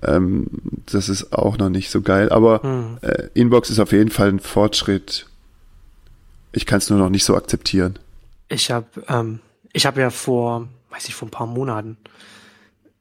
Ähm, 0.02 0.48
das 0.88 1.08
ist 1.08 1.32
auch 1.32 1.58
noch 1.58 1.70
nicht 1.70 1.90
so 1.90 2.02
geil, 2.02 2.30
aber 2.30 2.62
Hm. 2.62 2.98
äh, 3.02 3.30
Inbox 3.34 3.70
ist 3.70 3.80
auf 3.80 3.94
jeden 3.94 4.10
Fall 4.12 4.30
ein 4.30 4.40
Fortschritt. 4.40 5.28
Ich 6.52 6.66
kann 6.66 6.80
es 6.80 6.90
nur 6.90 7.00
noch 7.00 7.10
nicht 7.10 7.24
so 7.24 7.36
akzeptieren. 7.36 7.98
Ich 8.50 8.72
habe 8.72 8.88
ähm, 9.08 9.40
ich 9.74 9.86
habe 9.86 10.02
ja 10.02 10.10
vor, 10.10 10.68
weiß 10.96 11.08
ich, 11.08 11.16
vor 11.16 11.28
ein 11.28 11.32
paar 11.32 11.48
Monaten 11.48 11.98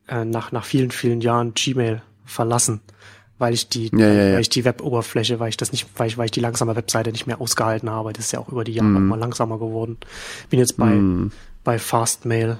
äh, 0.09 0.25
nach 0.25 0.53
nach 0.53 0.65
vielen 0.65 0.91
vielen 0.91 1.21
Jahren 1.21 1.55
Gmail 1.55 2.03
verlassen, 2.25 2.81
weil 3.39 3.55
ich 3.55 3.69
die 3.69 3.91
Ja, 3.97 4.09
ja, 4.09 4.13
ja. 4.29 4.33
weil 4.35 4.41
ich 4.41 4.49
die 4.49 4.65
Web-Oberfläche, 4.65 5.39
weil 5.41 5.49
ich 5.51 5.57
das 5.57 5.73
nicht, 5.73 5.87
weil 5.97 6.09
ich 6.09 6.19
weil 6.19 6.27
ich 6.27 6.31
die 6.33 6.41
langsame 6.41 6.75
Webseite 6.77 7.13
nicht 7.13 7.27
mehr 7.27 7.41
ausgehalten 7.41 7.89
habe. 7.91 8.13
Das 8.13 8.27
ist 8.27 8.33
ja 8.33 8.41
auch 8.41 8.49
über 8.49 8.65
die 8.65 8.73
Jahre 8.73 8.89
Mhm. 8.91 8.97
immer 8.97 9.17
langsamer 9.17 9.59
geworden. 9.59 9.97
Bin 10.51 10.59
jetzt 10.59 10.77
bei 10.77 11.01
bei 11.65 11.79
Fastmail. 11.79 12.59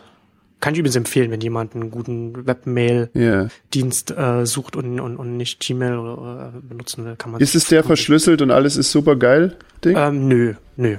Kann 0.61 0.73
ich 0.73 0.79
übrigens 0.81 0.97
empfehlen, 0.97 1.31
wenn 1.31 1.43
jemand 1.43 1.75
einen 1.75 1.91
guten 1.91 2.47
Webmail-Dienst 2.47 4.11
äh, 4.13 4.47
sucht 4.47 4.77
und, 4.77 4.99
und, 4.99 5.17
und 5.17 5.37
nicht 5.37 5.61
Gmail 5.61 5.99
oder, 5.99 6.53
äh, 6.57 6.61
benutzen 6.61 7.05
will, 7.05 7.17
kann 7.17 7.33
man 7.33 7.41
Ist 7.43 7.55
es 7.55 7.67
der 7.67 7.85
verschlüsselt 7.85 8.41
und 8.41 8.51
alles 8.51 8.77
ist 8.77 8.91
super 8.91 9.17
geil, 9.17 9.57
Ding? 9.85 9.97
ähm, 9.97 10.27
nö, 10.29 10.55
nö. 10.77 10.97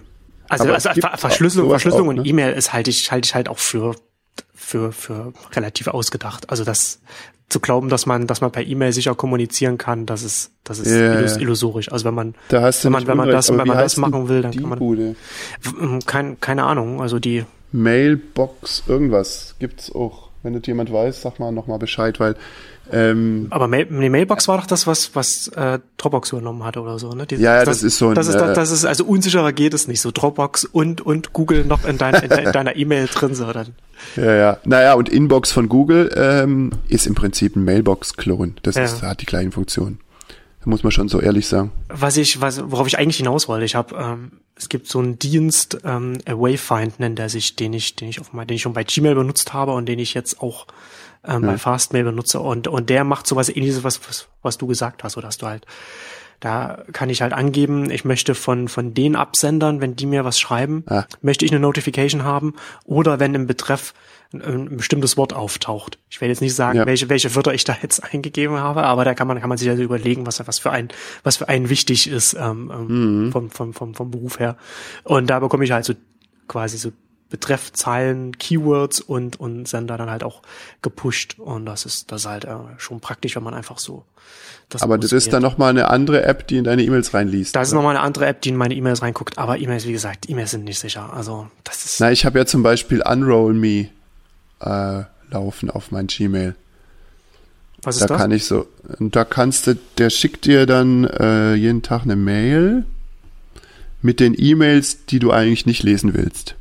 Also, 0.50 0.72
also 0.72 0.90
Verschlüsselung, 1.16 1.70
Verschlüsselung 1.70 2.08
auch, 2.08 2.12
und 2.12 2.18
ne? 2.18 2.28
E-Mail 2.28 2.54
ist 2.54 2.74
halte 2.74 2.92
ich, 2.92 3.12
halte 3.12 3.26
ich 3.26 3.34
halt 3.34 3.50
auch 3.50 3.58
für, 3.58 3.96
für, 4.54 4.92
für 4.92 5.34
relativ 5.54 5.88
ausgedacht. 5.88 6.50
Also 6.50 6.64
das 6.64 7.00
zu 7.48 7.60
glauben, 7.60 7.90
dass 7.90 8.06
man, 8.06 8.26
dass 8.26 8.42
man 8.42 8.52
per 8.52 8.66
E-Mail 8.66 8.92
sicher 8.92 9.14
kommunizieren 9.14 9.78
kann, 9.78 10.06
das 10.06 10.24
ist, 10.24 10.52
das 10.64 10.80
ist 10.80 10.92
Ja, 10.92 11.20
illus 11.20 11.38
illusorisch. 11.38 11.92
Also 11.92 12.06
wenn 12.06 12.16
man, 12.16 12.36
wenn 12.50 12.62
man, 12.92 13.08
wenn 13.08 13.18
man 13.18 13.28
Unrecht, 13.28 13.38
das, 13.38 13.50
wenn 13.50 13.68
man 13.68 13.78
das 13.78 13.98
machen 13.98 14.30
will, 14.30 14.42
dann 14.42 14.52
kann 14.52 14.70
man, 14.70 14.80
Bude? 14.80 15.16
kein, 16.08 16.40
keine 16.40 16.64
Ahnung. 16.64 17.02
Also 17.02 17.20
die, 17.20 17.46
Mailbox, 17.72 18.84
irgendwas 18.88 19.56
gibt's 19.60 19.94
auch. 19.94 20.30
Wenn 20.44 20.54
das 20.54 20.66
jemand 20.68 20.94
weiß, 20.94 21.22
sag 21.22 21.40
mal 21.40 21.52
nochmal 21.52 21.80
Bescheid, 21.80 22.20
weil 22.20 22.36
ähm, 22.92 23.48
aber 23.50 23.68
Mail, 23.68 23.86
die 23.86 24.10
Mailbox 24.10 24.48
war 24.48 24.58
doch 24.58 24.68
das, 24.68 24.86
was, 24.88 25.16
was 25.16 25.48
äh, 25.50 25.80
Dropbox 25.98 26.32
übernommen 26.32 26.64
hatte 26.64 26.82
oder 26.82 27.00
so, 27.00 27.14
ne? 27.14 27.26
Die, 27.26 27.36
Ja, 27.36 27.58
ja, 27.58 27.66
das 27.66 27.84
ist 27.84 27.98
so 27.98 28.10
ein, 28.10 28.16
das 28.16 28.28
ist, 28.28 28.36
äh, 28.36 28.54
das 28.54 28.72
ist, 28.72 28.86
also 28.86 29.06
unsicherer 29.06 29.52
geht 29.54 29.74
es 29.74 29.88
nicht. 29.88 30.02
So 30.02 30.12
Dropbox 30.12 30.66
und, 30.66 31.02
und 31.02 31.34
Google 31.34 31.66
noch 31.66 31.86
in, 31.86 31.98
dein, 31.98 32.16
in, 32.16 32.30
de- 32.30 32.44
in 32.46 32.52
deiner 32.52 32.76
E-Mail 32.76 33.08
drin, 33.08 33.34
so 33.36 33.52
dann. 33.52 33.74
ja, 34.16 34.36
ja. 34.36 34.58
Naja, 34.66 34.94
und 34.94 35.10
Inbox 35.10 35.52
von 35.52 35.68
Google 35.70 36.12
ähm, 36.16 36.72
ist 36.88 37.08
im 37.08 37.16
Prinzip 37.16 37.56
ein 37.56 37.64
Mailbox-Klon. 37.64 38.56
Das 38.64 38.76
Ja. 38.76 38.84
ist, 38.84 39.02
hat 39.02 39.22
die 39.22 39.26
gleichen 39.26 39.52
Funktionen. 39.52 40.00
Da 40.64 40.70
muss 40.70 40.82
man 40.84 40.92
schon 40.92 41.10
so 41.10 41.20
ehrlich 41.20 41.48
sagen. 41.48 41.72
Was 41.90 42.18
ich, 42.18 42.42
was, 42.42 42.62
worauf 42.72 42.88
ich 42.88 42.98
eigentlich 42.98 43.18
hinaus 43.18 43.48
wollte, 43.48 43.66
ich 43.66 43.76
habe, 43.76 43.96
ähm, 43.96 44.32
es 44.56 44.68
gibt 44.70 44.88
so 44.88 45.00
einen 45.00 45.20
Dienst, 45.20 45.78
ähm, 45.84 46.18
Wayfind 46.26 47.00
nennt 47.00 47.20
er 47.20 47.30
sich, 47.30 47.56
den 47.56 47.74
ich, 47.74 47.96
den 47.96 48.08
ich 48.10 48.20
auf 48.22 48.30
den 48.32 48.50
ich 48.56 48.62
schon 48.64 48.74
bei 48.74 48.84
Gmail 48.84 49.14
benutzt 49.16 49.54
habe 49.54 49.74
und 49.74 49.86
den 49.88 50.00
ich 50.00 50.14
jetzt 50.14 50.42
auch 50.42 50.66
ähm, 51.28 51.42
bei 51.44 51.58
Fastmail 51.58 52.04
benutze 52.04 52.40
und 52.40 52.68
und 52.68 52.90
der 52.90 53.04
macht 53.04 53.28
sowas 53.28 53.50
ähnliches, 53.50 53.84
was 53.84 54.00
was, 54.08 54.28
was 54.42 54.58
du 54.58 54.68
gesagt 54.68 55.04
hast, 55.04 55.18
oder 55.18 55.28
hast 55.28 55.42
du 55.42 55.48
halt 55.48 55.66
da 56.42 56.84
kann 56.92 57.10
ich 57.10 57.22
halt 57.22 57.32
angeben, 57.32 57.90
ich 57.90 58.04
möchte 58.04 58.36
von, 58.36 58.68
von 58.68 58.94
den 58.94 59.16
Absendern, 59.16 59.80
wenn 59.80 59.96
die 59.96 60.06
mir 60.06 60.26
was 60.26 60.38
schreiben, 60.38 60.84
Ah. 60.88 61.06
möchte 61.22 61.46
ich 61.46 61.52
eine 61.52 61.62
Notification 61.62 62.24
haben 62.26 62.56
oder 62.84 63.22
wenn 63.22 63.34
im 63.34 63.48
Betreff 63.48 63.94
ein, 64.34 64.42
ein 64.42 64.78
bestimmtes 64.78 65.16
Wort 65.16 65.32
auftaucht. 65.32 65.98
Ich 66.10 66.20
werde 66.20 66.34
jetzt 66.34 66.42
nicht 66.42 66.54
sagen, 66.54 66.78
Ja. 66.78 66.86
welche, 66.86 67.08
welche 67.10 67.34
Wörter 67.36 67.54
ich 67.54 67.64
da 67.64 67.76
jetzt 67.82 68.04
eingegeben 68.14 68.58
habe, 68.58 68.84
aber 68.84 69.06
da 69.06 69.14
kann 69.14 69.28
man, 69.30 69.40
kann 69.40 69.48
man 69.48 69.58
sich 69.58 69.70
also 69.70 69.82
überlegen, 69.82 70.26
was, 70.28 70.46
was 70.46 70.60
für 70.60 70.72
ein, 70.72 70.90
was 71.24 71.38
für 71.38 71.48
einen 71.48 71.70
wichtig 71.70 72.10
ist, 72.10 72.34
ähm, 72.34 72.70
ähm, 72.72 73.30
vom, 73.32 73.50
vom, 73.50 73.74
vom, 73.74 73.96
vom 73.96 74.12
Beruf 74.12 74.38
her. 74.38 74.58
Und 75.06 75.28
da 75.30 75.40
bekomme 75.40 75.64
ich 75.64 75.72
halt 75.72 75.86
so 75.86 75.94
quasi 76.50 76.78
so 76.78 76.92
Betreffzeilen, 77.30 78.38
Keywords 78.38 79.02
und, 79.02 79.40
und 79.40 79.68
Sender 79.68 79.98
dann 79.98 80.10
halt 80.10 80.24
auch 80.24 80.42
gepusht. 80.82 81.38
Und 81.40 81.66
das 81.66 81.86
ist, 81.86 82.12
das 82.12 82.22
ist 82.22 82.28
halt 82.28 82.46
äh, 82.46 82.56
schon 82.78 83.00
praktisch, 83.00 83.36
wenn 83.36 83.44
man 83.44 83.54
einfach 83.54 83.78
so 83.80 84.04
das 84.70 84.82
Aber 84.82 84.98
das 84.98 85.12
ist 85.12 85.32
dann 85.32 85.44
nochmal 85.44 85.70
eine 85.70 85.90
andere 85.90 86.24
App, 86.24 86.48
die 86.48 86.58
in 86.58 86.64
deine 86.64 86.84
E-Mails 86.84 87.14
reinliest. 87.14 87.56
Das 87.56 87.68
ist 87.68 87.74
nochmal 87.74 87.96
eine 87.96 88.04
andere 88.04 88.26
App, 88.26 88.42
die 88.42 88.50
in 88.50 88.56
meine 88.56 88.74
E-Mails 88.74 89.02
reinguckt, 89.02 89.38
aber 89.38 89.60
E-Mails, 89.60 89.86
wie 89.86 89.92
gesagt, 89.92 90.28
E-Mails 90.30 90.52
sind 90.52 90.64
nicht 90.64 90.80
sicher. 90.80 91.14
Also 91.14 91.48
das 91.64 91.86
ist. 91.86 92.00
Na, 92.00 92.12
ich 92.12 92.26
habe 92.26 92.40
ja 92.40 92.46
zum 92.46 92.64
Beispiel 92.64 93.02
Unroll 93.04 93.54
Me 93.54 93.90
äh, 94.62 95.04
laufen 95.30 95.70
auf 95.70 95.92
mein 95.92 96.08
Gmail. 96.08 96.56
was 97.84 97.98
ist 97.98 98.02
Da 98.04 98.08
das? 98.08 98.18
kann 98.18 98.32
ich 98.32 98.46
so, 98.46 98.68
und 99.00 99.16
da 99.16 99.24
kannst 99.26 99.68
du, 99.68 99.76
der 99.98 100.10
schickt 100.10 100.46
dir 100.46 100.66
dann 100.66 101.04
äh, 101.06 101.54
jeden 101.54 101.84
Tag 101.84 102.04
eine 102.04 102.16
Mail 102.16 102.86
mit 104.02 104.20
den 104.20 104.36
E-Mails, 104.38 105.06
die 105.06 105.20
du 105.20 105.32
eigentlich 105.32 105.66
nicht 105.68 105.84
lesen 105.84 106.14
willst. 106.16 106.56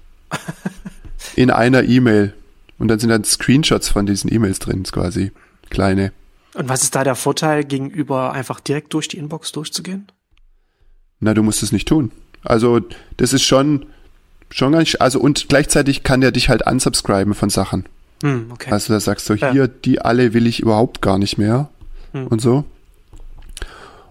In 1.37 1.51
einer 1.51 1.83
E-Mail. 1.85 2.35
Und 2.79 2.89
dann 2.89 2.99
sind 2.99 3.11
dann 3.11 3.25
Screenshots 3.25 3.89
von 3.89 4.07
diesen 4.07 4.33
E-Mails 4.33 4.59
drin, 4.59 4.83
quasi. 4.85 5.33
Kleine. 5.71 6.13
Und 6.55 6.69
was 6.69 6.83
ist 6.83 6.95
da 6.95 7.03
der 7.05 7.15
Vorteil 7.15 7.65
gegenüber 7.65 8.33
einfach 8.33 8.61
direkt 8.61 8.95
durch 8.95 9.09
die 9.09 9.19
Inbox 9.19 9.53
durchzugehen? 9.53 10.07
Na, 11.21 11.35
du 11.35 11.43
musst 11.43 11.63
es 11.63 11.73
nicht 11.73 11.89
tun. 11.89 12.11
Also, 12.43 12.81
das 13.17 13.33
ist 13.33 13.43
schon, 13.43 13.87
schon 14.51 14.73
gar 14.73 14.81
nicht, 14.81 15.01
also, 15.01 15.19
und 15.21 15.49
gleichzeitig 15.49 16.03
kann 16.03 16.21
der 16.21 16.31
dich 16.33 16.49
halt 16.49 16.67
unsubscriben 16.67 17.35
von 17.35 17.51
Sachen. 17.51 17.87
Hm, 18.23 18.51
okay. 18.53 18.71
Also, 18.71 18.93
da 18.93 19.01
sagst 19.01 19.29
du, 19.29 19.35
Ja. 19.35 19.51
hier, 19.53 19.67
die 19.69 20.01
alle 20.01 20.35
will 20.35 20.47
ich 20.47 20.61
überhaupt 20.61 21.01
gar 21.03 21.19
nicht 21.19 21.39
mehr. 21.39 21.71
Hm. 22.13 22.27
Und 22.29 22.41
so. 22.41 22.65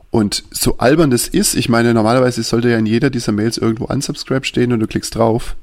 Und 0.10 0.44
so 0.52 0.78
albern 0.78 1.10
das 1.10 1.28
ist, 1.28 1.56
ich 1.56 1.70
meine, 1.70 1.94
normalerweise 1.94 2.44
sollte 2.44 2.70
ja 2.70 2.78
in 2.78 2.86
jeder 2.86 3.10
dieser 3.10 3.32
Mails 3.32 3.58
irgendwo 3.58 3.86
unsubscribe 3.86 4.46
stehen 4.46 4.72
und 4.72 4.80
du 4.80 4.88
klickst 4.88 5.16
drauf. 5.16 5.56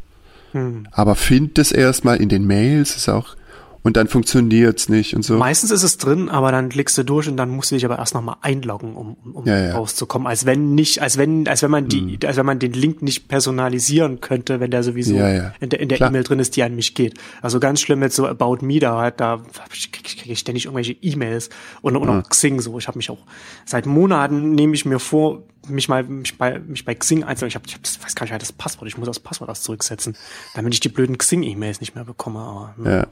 Hm. 0.53 0.87
Aber 0.93 1.15
find 1.15 1.59
das 1.59 1.73
erstmal 1.73 2.17
in 2.19 2.29
den 2.29 2.47
Mails, 2.47 2.97
ist 2.97 3.09
auch, 3.09 3.37
und 3.83 3.97
dann 3.97 4.09
funktioniert's 4.09 4.91
nicht 4.91 5.15
und 5.15 5.23
so. 5.23 5.39
Meistens 5.39 5.71
ist 5.71 5.83
es 5.83 5.97
drin, 5.97 6.29
aber 6.29 6.53
dann 6.53 6.69
klickst 6.69 6.99
du 6.99 7.03
durch 7.03 7.29
und 7.29 7.39
dann 7.39 7.49
musst 7.49 7.71
du 7.71 7.77
dich 7.77 7.85
aber 7.87 7.99
erst 7.99 8.15
nochmal 8.15 8.37
einloggen, 8.43 8.95
um, 8.95 9.17
um, 9.33 9.47
Ja, 9.47 9.59
ja. 9.59 9.75
rauszukommen. 9.75 10.29
Als 10.29 10.45
wenn 10.45 10.75
nicht, 10.75 11.01
als 11.01 11.17
wenn, 11.17 11.49
als 11.49 11.63
wenn 11.63 11.71
man 11.71 11.89
die, 11.89 12.19
als 12.27 12.37
wenn 12.37 12.45
man 12.45 12.59
den 12.59 12.73
Link 12.73 13.01
nicht 13.01 13.29
personalisieren 13.29 14.21
könnte, 14.21 14.61
wenn 14.61 14.71
der 14.71 14.83
sowieso 14.83 15.15
Ja, 15.15 15.55
in 15.61 15.71
der, 15.71 15.81
in 15.81 15.89
der. 15.89 16.01
E-Mail 16.01 16.25
drin 16.25 16.39
ist, 16.39 16.57
die 16.57 16.63
an 16.63 16.75
mich 16.75 16.95
geht. 16.95 17.19
Also 17.43 17.61
ganz 17.61 17.81
schlimm 17.81 18.03
jetzt 18.03 18.17
so 18.17 18.27
About 18.27 18.59
Me, 18.63 18.81
da 18.81 18.99
halt, 18.99 19.21
da 19.21 19.43
kriege 19.71 20.33
ich, 20.33 20.39
ständig 20.39 20.65
irgendwelche 20.65 20.97
E-Mails 21.01 21.51
und, 21.83 21.97
und 21.97 22.09
auch 22.09 22.29
Xing 22.29 22.61
so. 22.61 22.79
Ich 22.79 22.89
habe 22.89 22.99
mich 22.99 23.11
auch 23.11 23.19
seit 23.65 23.87
Monaten 23.87 24.55
nehme 24.55 24.75
ich 24.75 24.85
mir 24.85 24.99
vor, 24.99 25.43
mich 25.69 25.89
mal 25.89 26.03
mich 26.05 26.39
bei 26.39 26.59
mich 26.59 26.85
bei 26.85 26.95
Xing 26.95 27.25
einzeln. 27.25 27.49
Ich 27.49 27.55
habe 27.55 27.67
ich 27.67 27.75
hab, 27.75 27.83
das 27.83 28.03
weiß 28.03 28.15
gar 28.15 28.27
nicht, 28.27 28.41
das 28.41 28.53
Passwort. 28.53 28.89
Ich 28.89 28.97
muss 28.97 29.07
das 29.07 29.21
Passwort 29.21 29.49
erst 29.49 29.65
zurücksetzen, 29.65 30.17
damit 30.55 30.75
ich 30.75 30.81
die 30.81 30.89
blöden 30.89 31.19
Xing-E-Mails 31.19 31.81
nicht 31.81 31.95
mehr 31.95 32.05
bekomme. 32.05 32.41
Aber 32.41 32.75
hm, 32.77 32.87
Ja. 32.87 33.07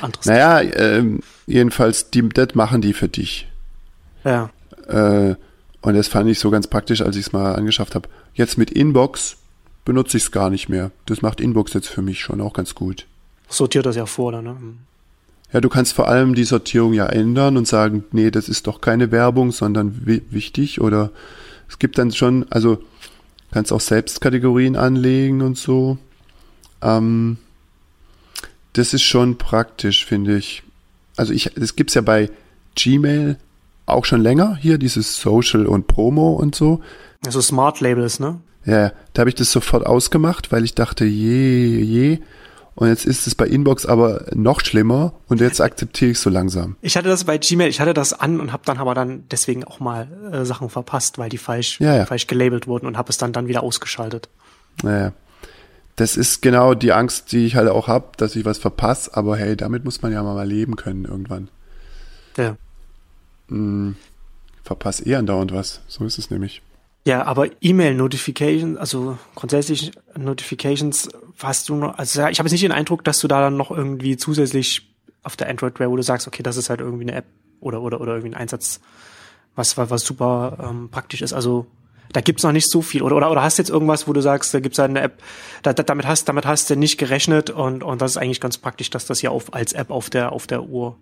anderes. 0.00 0.26
Naja, 0.26 0.60
ähm, 0.60 1.20
jedenfalls, 1.46 2.10
die, 2.10 2.28
das 2.28 2.54
machen 2.54 2.80
die 2.80 2.92
für 2.92 3.08
dich. 3.08 3.48
Ja. 4.24 4.50
Äh, 4.88 5.36
und 5.80 5.94
das 5.94 6.08
fand 6.08 6.28
ich 6.28 6.38
so 6.38 6.50
ganz 6.50 6.66
praktisch, 6.66 7.00
als 7.02 7.16
ich 7.16 7.26
es 7.26 7.32
mal 7.32 7.54
angeschafft 7.54 7.94
habe. 7.94 8.08
Jetzt 8.34 8.58
mit 8.58 8.70
Inbox 8.70 9.36
benutze 9.84 10.16
ich 10.16 10.24
es 10.24 10.30
gar 10.32 10.50
nicht 10.50 10.68
mehr. 10.68 10.90
Das 11.06 11.22
macht 11.22 11.40
Inbox 11.40 11.72
jetzt 11.72 11.88
für 11.88 12.02
mich 12.02 12.20
schon 12.20 12.40
auch 12.40 12.52
ganz 12.52 12.74
gut. 12.74 13.06
Sortiert 13.48 13.86
das 13.86 13.96
ja 13.96 14.06
vor, 14.06 14.32
dann, 14.32 14.44
ne? 14.44 14.50
Hm. 14.50 14.78
Ja, 15.50 15.62
du 15.62 15.70
kannst 15.70 15.94
vor 15.94 16.08
allem 16.08 16.34
die 16.34 16.44
Sortierung 16.44 16.92
ja 16.92 17.06
ändern 17.06 17.56
und 17.56 17.66
sagen, 17.66 18.04
nee, 18.12 18.30
das 18.30 18.50
ist 18.50 18.66
doch 18.66 18.82
keine 18.82 19.10
Werbung, 19.10 19.50
sondern 19.50 20.06
wi 20.06 20.20
wichtig 20.28 20.82
oder 20.82 21.10
es 21.68 21.78
gibt 21.78 21.98
dann 21.98 22.12
schon, 22.12 22.46
also 22.50 22.82
kannst 23.50 23.72
auch 23.72 23.80
selbst 23.80 24.20
Kategorien 24.20 24.76
anlegen 24.76 25.42
und 25.42 25.56
so. 25.56 25.98
Ähm, 26.82 27.38
das 28.72 28.94
ist 28.94 29.02
schon 29.02 29.38
praktisch, 29.38 30.04
finde 30.04 30.36
ich. 30.36 30.62
Also 31.16 31.32
ich, 31.32 31.50
das 31.56 31.76
gibt's 31.76 31.94
ja 31.94 32.02
bei 32.02 32.30
Gmail 32.74 33.38
auch 33.86 34.04
schon 34.04 34.20
länger, 34.20 34.56
hier 34.56 34.78
dieses 34.78 35.16
Social 35.16 35.66
und 35.66 35.86
Promo 35.86 36.32
und 36.34 36.54
so. 36.54 36.80
Also 37.24 37.40
Smart 37.40 37.80
Labels, 37.80 38.20
ne? 38.20 38.40
Ja, 38.64 38.92
da 39.12 39.20
habe 39.20 39.30
ich 39.30 39.34
das 39.34 39.50
sofort 39.50 39.86
ausgemacht, 39.86 40.52
weil 40.52 40.64
ich 40.64 40.74
dachte, 40.74 41.04
je, 41.04 41.80
je. 41.80 42.18
Und 42.78 42.86
jetzt 42.86 43.06
ist 43.06 43.26
es 43.26 43.34
bei 43.34 43.44
Inbox 43.48 43.86
aber 43.86 44.26
noch 44.36 44.60
schlimmer 44.60 45.12
und 45.26 45.40
jetzt 45.40 45.60
akzeptiere 45.60 46.12
ich 46.12 46.20
so 46.20 46.30
langsam. 46.30 46.76
Ich 46.80 46.96
hatte 46.96 47.08
das 47.08 47.24
bei 47.24 47.36
Gmail, 47.36 47.68
ich 47.68 47.80
hatte 47.80 47.92
das 47.92 48.12
an 48.12 48.38
und 48.38 48.52
habe 48.52 48.62
dann 48.66 48.78
aber 48.78 48.94
dann 48.94 49.24
deswegen 49.32 49.64
auch 49.64 49.80
mal 49.80 50.06
äh, 50.32 50.44
Sachen 50.44 50.70
verpasst, 50.70 51.18
weil 51.18 51.28
die 51.28 51.38
falsch 51.38 51.80
Ja, 51.80 51.96
ja. 51.96 52.06
falsch 52.06 52.28
gelabelt 52.28 52.68
wurden 52.68 52.86
und 52.86 52.96
habe 52.96 53.10
es 53.10 53.18
dann 53.18 53.32
dann 53.32 53.48
wieder 53.48 53.64
ausgeschaltet. 53.64 54.28
Naja. 54.84 55.12
Das 55.96 56.16
ist 56.16 56.40
genau 56.40 56.74
die 56.74 56.92
Angst, 56.92 57.32
die 57.32 57.46
ich 57.46 57.56
halt 57.56 57.68
auch 57.68 57.88
hab, 57.88 58.16
dass 58.16 58.36
ich 58.36 58.44
was 58.44 58.58
verpasse, 58.58 59.10
aber 59.16 59.36
hey, 59.36 59.56
damit 59.56 59.84
muss 59.84 60.00
man 60.00 60.12
ja 60.12 60.22
mal 60.22 60.46
leben 60.46 60.76
können 60.76 61.04
irgendwann. 61.04 61.48
Ja. 62.36 62.56
Verpass 64.62 65.04
eh 65.04 65.16
andauernd 65.16 65.52
was. 65.52 65.80
So 65.88 66.04
ist 66.04 66.18
es 66.18 66.30
nämlich. 66.30 66.62
Ja, 67.04 67.24
aber 67.24 67.48
E-Mail-Notifications, 67.60 68.78
also 68.78 69.18
grundsätzlich 69.34 69.90
Notifications, 70.16 71.08
hast 71.42 71.68
du 71.68 71.76
noch, 71.76 71.98
also 71.98 72.26
ich 72.26 72.38
habe 72.38 72.48
jetzt 72.48 72.52
nicht 72.52 72.64
den 72.64 72.72
Eindruck, 72.72 73.04
dass 73.04 73.20
du 73.20 73.28
da 73.28 73.40
dann 73.40 73.56
noch 73.56 73.70
irgendwie 73.70 74.16
zusätzlich 74.16 74.94
auf 75.22 75.36
der 75.36 75.48
Android-Ware, 75.48 75.90
wo 75.90 75.96
du 75.96 76.02
sagst, 76.02 76.26
okay, 76.26 76.42
das 76.42 76.56
ist 76.56 76.70
halt 76.70 76.80
irgendwie 76.80 77.04
eine 77.04 77.14
App 77.14 77.26
oder 77.60 77.82
oder 77.82 78.00
oder 78.00 78.12
irgendwie 78.12 78.34
ein 78.34 78.40
Einsatz, 78.40 78.80
was 79.54 79.76
was, 79.76 79.90
was 79.90 80.04
super 80.04 80.58
ähm, 80.62 80.88
praktisch 80.90 81.22
ist. 81.22 81.32
Also 81.32 81.66
da 82.12 82.20
gibt's 82.20 82.42
noch 82.42 82.52
nicht 82.52 82.70
so 82.70 82.82
viel. 82.82 83.02
Oder 83.02 83.16
oder 83.16 83.30
oder 83.30 83.42
hast 83.42 83.58
du 83.58 83.62
jetzt 83.62 83.70
irgendwas, 83.70 84.08
wo 84.08 84.12
du 84.12 84.20
sagst, 84.20 84.54
da 84.54 84.60
gibt's 84.60 84.78
halt 84.78 84.90
eine 84.90 85.02
App, 85.02 85.22
da, 85.62 85.72
da, 85.72 85.82
damit 85.82 86.06
hast 86.06 86.28
damit 86.28 86.46
hast 86.46 86.70
du 86.70 86.76
nicht 86.76 86.98
gerechnet 86.98 87.50
und 87.50 87.82
und 87.82 88.00
das 88.00 88.12
ist 88.12 88.16
eigentlich 88.16 88.40
ganz 88.40 88.58
praktisch, 88.58 88.90
dass 88.90 89.06
das 89.06 89.22
ja 89.22 89.30
auf 89.30 89.54
als 89.54 89.72
App 89.72 89.90
auf 89.90 90.10
der 90.10 90.32
auf 90.32 90.46
der 90.46 90.62
Uhr 90.64 90.96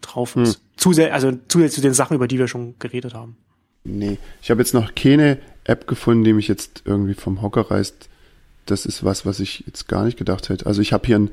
drauf 0.00 0.36
ist. 0.36 0.60
Zusä 0.76 1.10
also 1.10 1.32
zusätzlich 1.48 1.74
zu 1.74 1.80
den 1.80 1.94
Sachen, 1.94 2.14
über 2.14 2.28
die 2.28 2.38
wir 2.38 2.48
schon 2.48 2.78
geredet 2.78 3.14
haben. 3.14 3.36
Nee, 3.84 4.18
ich 4.42 4.50
habe 4.50 4.60
jetzt 4.60 4.74
noch 4.74 4.94
keine 4.94 5.38
App 5.64 5.86
gefunden, 5.86 6.24
die 6.24 6.32
mich 6.32 6.48
jetzt 6.48 6.82
irgendwie 6.84 7.14
vom 7.14 7.42
Hocker 7.42 7.70
reißt. 7.70 8.08
Das 8.70 8.86
ist 8.86 9.04
was, 9.04 9.24
was 9.24 9.40
ich 9.40 9.64
jetzt 9.66 9.88
gar 9.88 10.04
nicht 10.04 10.18
gedacht 10.18 10.48
hätte. 10.48 10.66
Also 10.66 10.82
ich 10.82 10.92
habe 10.92 11.06
hier 11.06 11.16
einen 11.16 11.30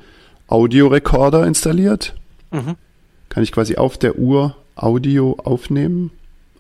Audiorekorder 0.48 1.46
installiert. 1.46 2.16
Mhm. 2.52 2.76
Kann 3.30 3.44
ich 3.44 3.52
quasi 3.52 3.76
auf 3.76 3.98
der 3.98 4.18
Uhr 4.18 4.56
Audio 4.76 5.38
aufnehmen, 5.44 6.12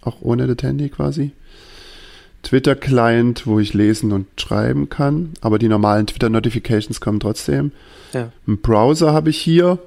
auch 0.01 0.17
ohne 0.21 0.47
das 0.47 0.65
Handy 0.65 0.89
quasi. 0.89 1.31
Twitter-Client, 2.43 3.47
wo 3.47 3.59
ich 3.59 3.73
lesen 3.73 4.11
und 4.11 4.27
schreiben 4.39 4.89
kann, 4.89 5.31
aber 5.41 5.57
die 5.57 5.67
normalen 5.67 6.07
Twitter-Notifications 6.07 7.01
kommen 7.01 7.19
trotzdem. 7.19 7.71
Ja. 8.13 8.31
Einen 8.45 8.59
Browser 8.59 9.13
habe 9.13 9.31
ich 9.31 9.37
hier, 9.37 9.79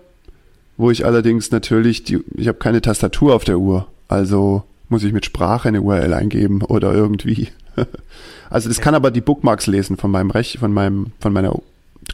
wo 0.76 0.91
ich 0.91 1.05
allerdings 1.05 1.51
natürlich, 1.51 2.03
die, 2.05 2.18
ich 2.34 2.49
habe 2.49 2.59
keine 2.59 2.82
Tastatur 2.82 3.34
auf 3.34 3.45
der 3.45 3.59
Uhr, 3.59 3.86
also 4.09 4.64
muss 4.89 5.05
ich 5.05 5.12
mit 5.12 5.24
Sprache 5.24 5.68
eine 5.68 5.82
URL 5.82 6.14
eingeben 6.14 6.62
oder 6.62 6.93
irgendwie. 6.93 7.49
Also 8.50 8.70
das 8.70 8.80
kann 8.80 8.94
aber 8.94 9.10
die 9.10 9.20
Bookmarks 9.20 9.66
lesen 9.66 9.98
von 9.98 10.10
meinem 10.10 10.30
Rech, 10.30 10.56
von 10.58 10.72
meinem, 10.72 11.12
von 11.20 11.34
meiner 11.34 11.54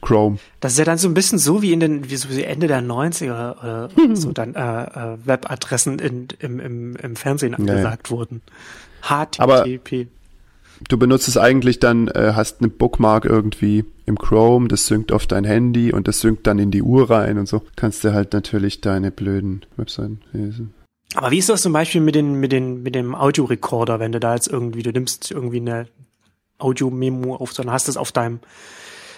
Chrome. 0.03 0.39
Das 0.59 0.73
ist 0.73 0.79
ja 0.79 0.85
dann 0.85 0.99
so 0.99 1.07
ein 1.07 1.15
bisschen 1.15 1.39
so 1.39 1.63
wie 1.63 1.73
in 1.73 1.79
den, 1.79 2.11
wie 2.11 2.17
so 2.17 2.29
Ende 2.29 2.67
der 2.67 2.83
90er 2.83 3.59
oder 3.61 3.89
so 4.15 4.33
dann 4.33 4.55
äh, 4.55 4.83
äh, 4.83 5.17
Webadressen 5.25 5.99
in, 6.01 6.29
im, 6.41 6.59
im, 6.59 6.97
im 6.97 7.17
Fernsehen 7.17 7.55
angesagt 7.55 8.11
wurden. 8.11 8.43
Aber- 9.09 9.63
HTTP. 9.65 10.09
Du 10.89 10.99
benutzt 10.99 11.29
es 11.29 11.37
eigentlich 11.39 11.79
dann, 11.79 12.09
äh, 12.09 12.33
hast 12.35 12.61
eine 12.61 12.69
Bookmark 12.69 13.25
irgendwie 13.25 13.85
im 14.07 14.19
Chrome, 14.19 14.67
das 14.67 14.87
synkt 14.87 15.13
auf 15.13 15.27
dein 15.27 15.45
Handy 15.45 15.93
und 15.93 16.09
das 16.09 16.21
synkt 16.21 16.49
dann 16.49 16.59
in 16.59 16.73
die 16.73 16.83
Uhr 16.83 17.09
rein 17.09 17.39
und 17.39 17.47
so. 17.49 17.63
Kannst 17.77 18.03
du 18.03 18.13
halt 18.13 18.33
natürlich 18.33 18.81
deine 18.81 19.13
blöden 19.13 19.63
Webseiten 19.77 20.21
lesen. 20.33 20.75
Aber 21.15 21.31
wie 21.31 21.39
ist 21.39 21.49
das 21.49 21.63
zum 21.63 21.73
Beispiel 21.73 22.01
mit 22.01 22.15
den, 22.15 22.35
mit 22.35 22.53
den, 22.53 22.83
mit 22.83 22.95
dem 22.95 23.15
Audiorekorder, 23.15 24.01
wenn 24.01 24.13
du 24.13 24.21
da 24.21 24.35
jetzt 24.35 24.49
irgendwie, 24.49 24.83
du 24.83 24.91
nimmst 24.91 25.31
irgendwie 25.31 25.61
eine 25.61 25.87
Audio-Memo 26.59 27.37
auf, 27.37 27.53
dann 27.53 27.71
hast 27.71 27.87
du 27.89 27.91
es 27.91 27.97
auf 27.97 28.13
deinem, 28.13 28.41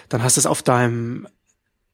dann 0.09 0.23
hast 0.23 0.37
du 0.37 0.41
es 0.41 0.45
auf 0.45 0.61
deinem, 0.63 1.27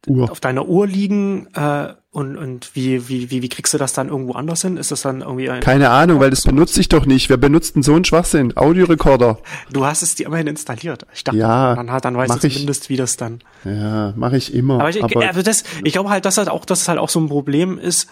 Uhr. 0.08 0.30
auf 0.32 0.40
deiner 0.40 0.68
Uhr 0.68 0.88
liegen, 0.88 1.48
äh, 1.54 1.94
und, 2.12 2.38
und 2.38 2.76
wie, 2.76 3.08
wie, 3.10 3.32
wie, 3.32 3.42
wie 3.42 3.50
kriegst 3.50 3.74
du 3.74 3.80
das 3.80 3.94
dann 3.94 4.10
irgendwo 4.10 4.34
anders 4.34 4.62
hin? 4.62 4.78
Ist 4.78 4.92
das 4.92 5.02
dann 5.02 5.22
irgendwie 5.22 5.50
ein, 5.50 5.62
Keine 5.62 5.90
Ahnung, 5.90 6.20
weil 6.20 6.30
das 6.30 6.44
benutze 6.44 6.80
ich 6.80 6.88
doch 6.88 7.08
nicht. 7.08 7.28
Wer 7.30 7.38
benutzt 7.38 7.76
denn 7.76 7.82
so 7.82 7.96
einen 7.96 8.06
Schwachsinn? 8.06 8.56
Audiorekorder. 8.56 9.40
du 9.72 9.86
hast 9.86 10.04
es 10.04 10.14
dir 10.14 10.28
immerhin 10.28 10.46
installiert. 10.46 11.08
Ich 11.16 11.24
dachte, 11.24 11.40
Ja, 11.40 11.74
dann, 11.74 11.92
hat- 11.92 12.06
dann 12.06 12.16
weißt 12.16 12.44
du 12.44 12.48
ich. 12.48 12.54
zumindest, 12.54 12.90
wie 12.90 12.98
das 12.98 13.18
dann, 13.18 13.40
Ja, 13.66 14.14
mache 14.16 14.38
ich 14.38 14.54
immer. 14.54 14.80
Aber 14.80 14.90
ich, 14.90 15.04
aber 15.04 15.26
also 15.28 15.42
das, 15.42 15.64
ich 15.84 15.94
glaube 15.94 16.10
halt, 16.12 16.26
dass 16.26 16.38
halt 16.38 16.50
auch, 16.50 16.66
dass 16.66 16.82
es 16.82 16.88
halt 16.88 17.00
auch 17.00 17.10
so 17.10 17.20
ein 17.20 17.30
Problem 17.30 17.80
ist. 17.80 18.08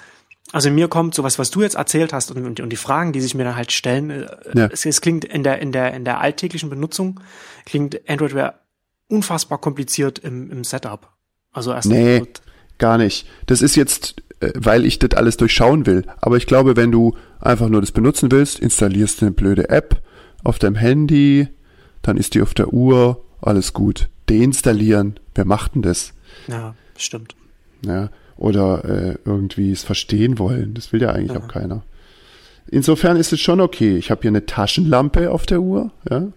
Also 0.51 0.69
mir 0.69 0.87
kommt 0.87 1.15
sowas, 1.15 1.39
was 1.39 1.49
du 1.49 1.61
jetzt 1.61 1.75
erzählt 1.75 2.11
hast 2.13 2.31
und, 2.31 2.59
und, 2.59 2.69
die 2.69 2.75
Fragen, 2.75 3.13
die 3.13 3.21
sich 3.21 3.35
mir 3.35 3.43
dann 3.45 3.55
halt 3.55 3.71
stellen, 3.71 4.09
äh, 4.09 4.27
Ja. 4.53 4.67
es, 4.71 4.85
es 4.85 5.01
klingt 5.01 5.23
in 5.25 5.43
der, 5.43 5.59
in 5.59 5.71
der, 5.71 5.93
in 5.93 6.03
der 6.03 6.19
alltäglichen 6.19 6.69
Benutzung, 6.69 7.19
klingt 7.65 8.01
Android 8.09 8.33
Wear 8.33 8.59
unfassbar 9.07 9.59
kompliziert 9.59 10.19
im, 10.19 10.51
im 10.51 10.63
Setup. 10.63 11.09
Also 11.51 11.71
erst 11.71 11.87
Nee. 11.89 12.23
Gar 12.77 12.97
nicht. 12.97 13.27
Das 13.45 13.61
ist 13.61 13.75
jetzt, 13.75 14.15
äh, 14.39 14.51
weil 14.55 14.85
ich 14.85 14.97
das 14.99 15.11
alles 15.11 15.37
durchschauen 15.37 15.85
will. 15.85 16.03
Aber 16.19 16.37
ich 16.37 16.47
glaube, 16.47 16.75
wenn 16.75 16.91
du 16.91 17.15
einfach 17.39 17.69
nur 17.69 17.81
das 17.81 17.91
benutzen 17.91 18.31
willst, 18.31 18.59
installierst 18.59 19.21
du 19.21 19.25
eine 19.25 19.33
blöde 19.33 19.69
App 19.69 20.01
auf 20.43 20.57
deinem 20.59 20.75
Handy, 20.75 21.47
dann 22.01 22.17
ist 22.17 22.33
die 22.33 22.41
auf 22.41 22.53
der 22.53 22.73
Uhr, 22.73 23.23
alles 23.41 23.73
gut. 23.73 24.09
Deinstallieren, 24.29 25.19
wer 25.35 25.45
macht 25.45 25.75
denn 25.75 25.81
das? 25.81 26.13
ja, 26.47 26.73
stimmt. 26.97 27.35
Ja, 27.85 28.09
oder 28.41 28.83
äh, 28.85 29.17
irgendwie 29.23 29.71
es 29.71 29.83
verstehen 29.83 30.39
wollen. 30.39 30.73
Das 30.73 30.91
will 30.91 31.01
ja 31.01 31.11
eigentlich 31.11 31.33
Ja. 31.33 31.39
auch 31.43 31.47
keiner. 31.47 31.83
Insofern 32.69 33.17
ist 33.17 33.31
es 33.33 33.39
schon 33.39 33.61
okay. 33.61 33.97
Ich 33.97 34.09
habe 34.09 34.21
hier 34.21 34.31
eine 34.31 34.45
Taschenlampe 34.45 35.29
auf 35.31 35.45
der 35.45 35.61
Uhr. 35.61 35.91
Ja. 36.09 36.27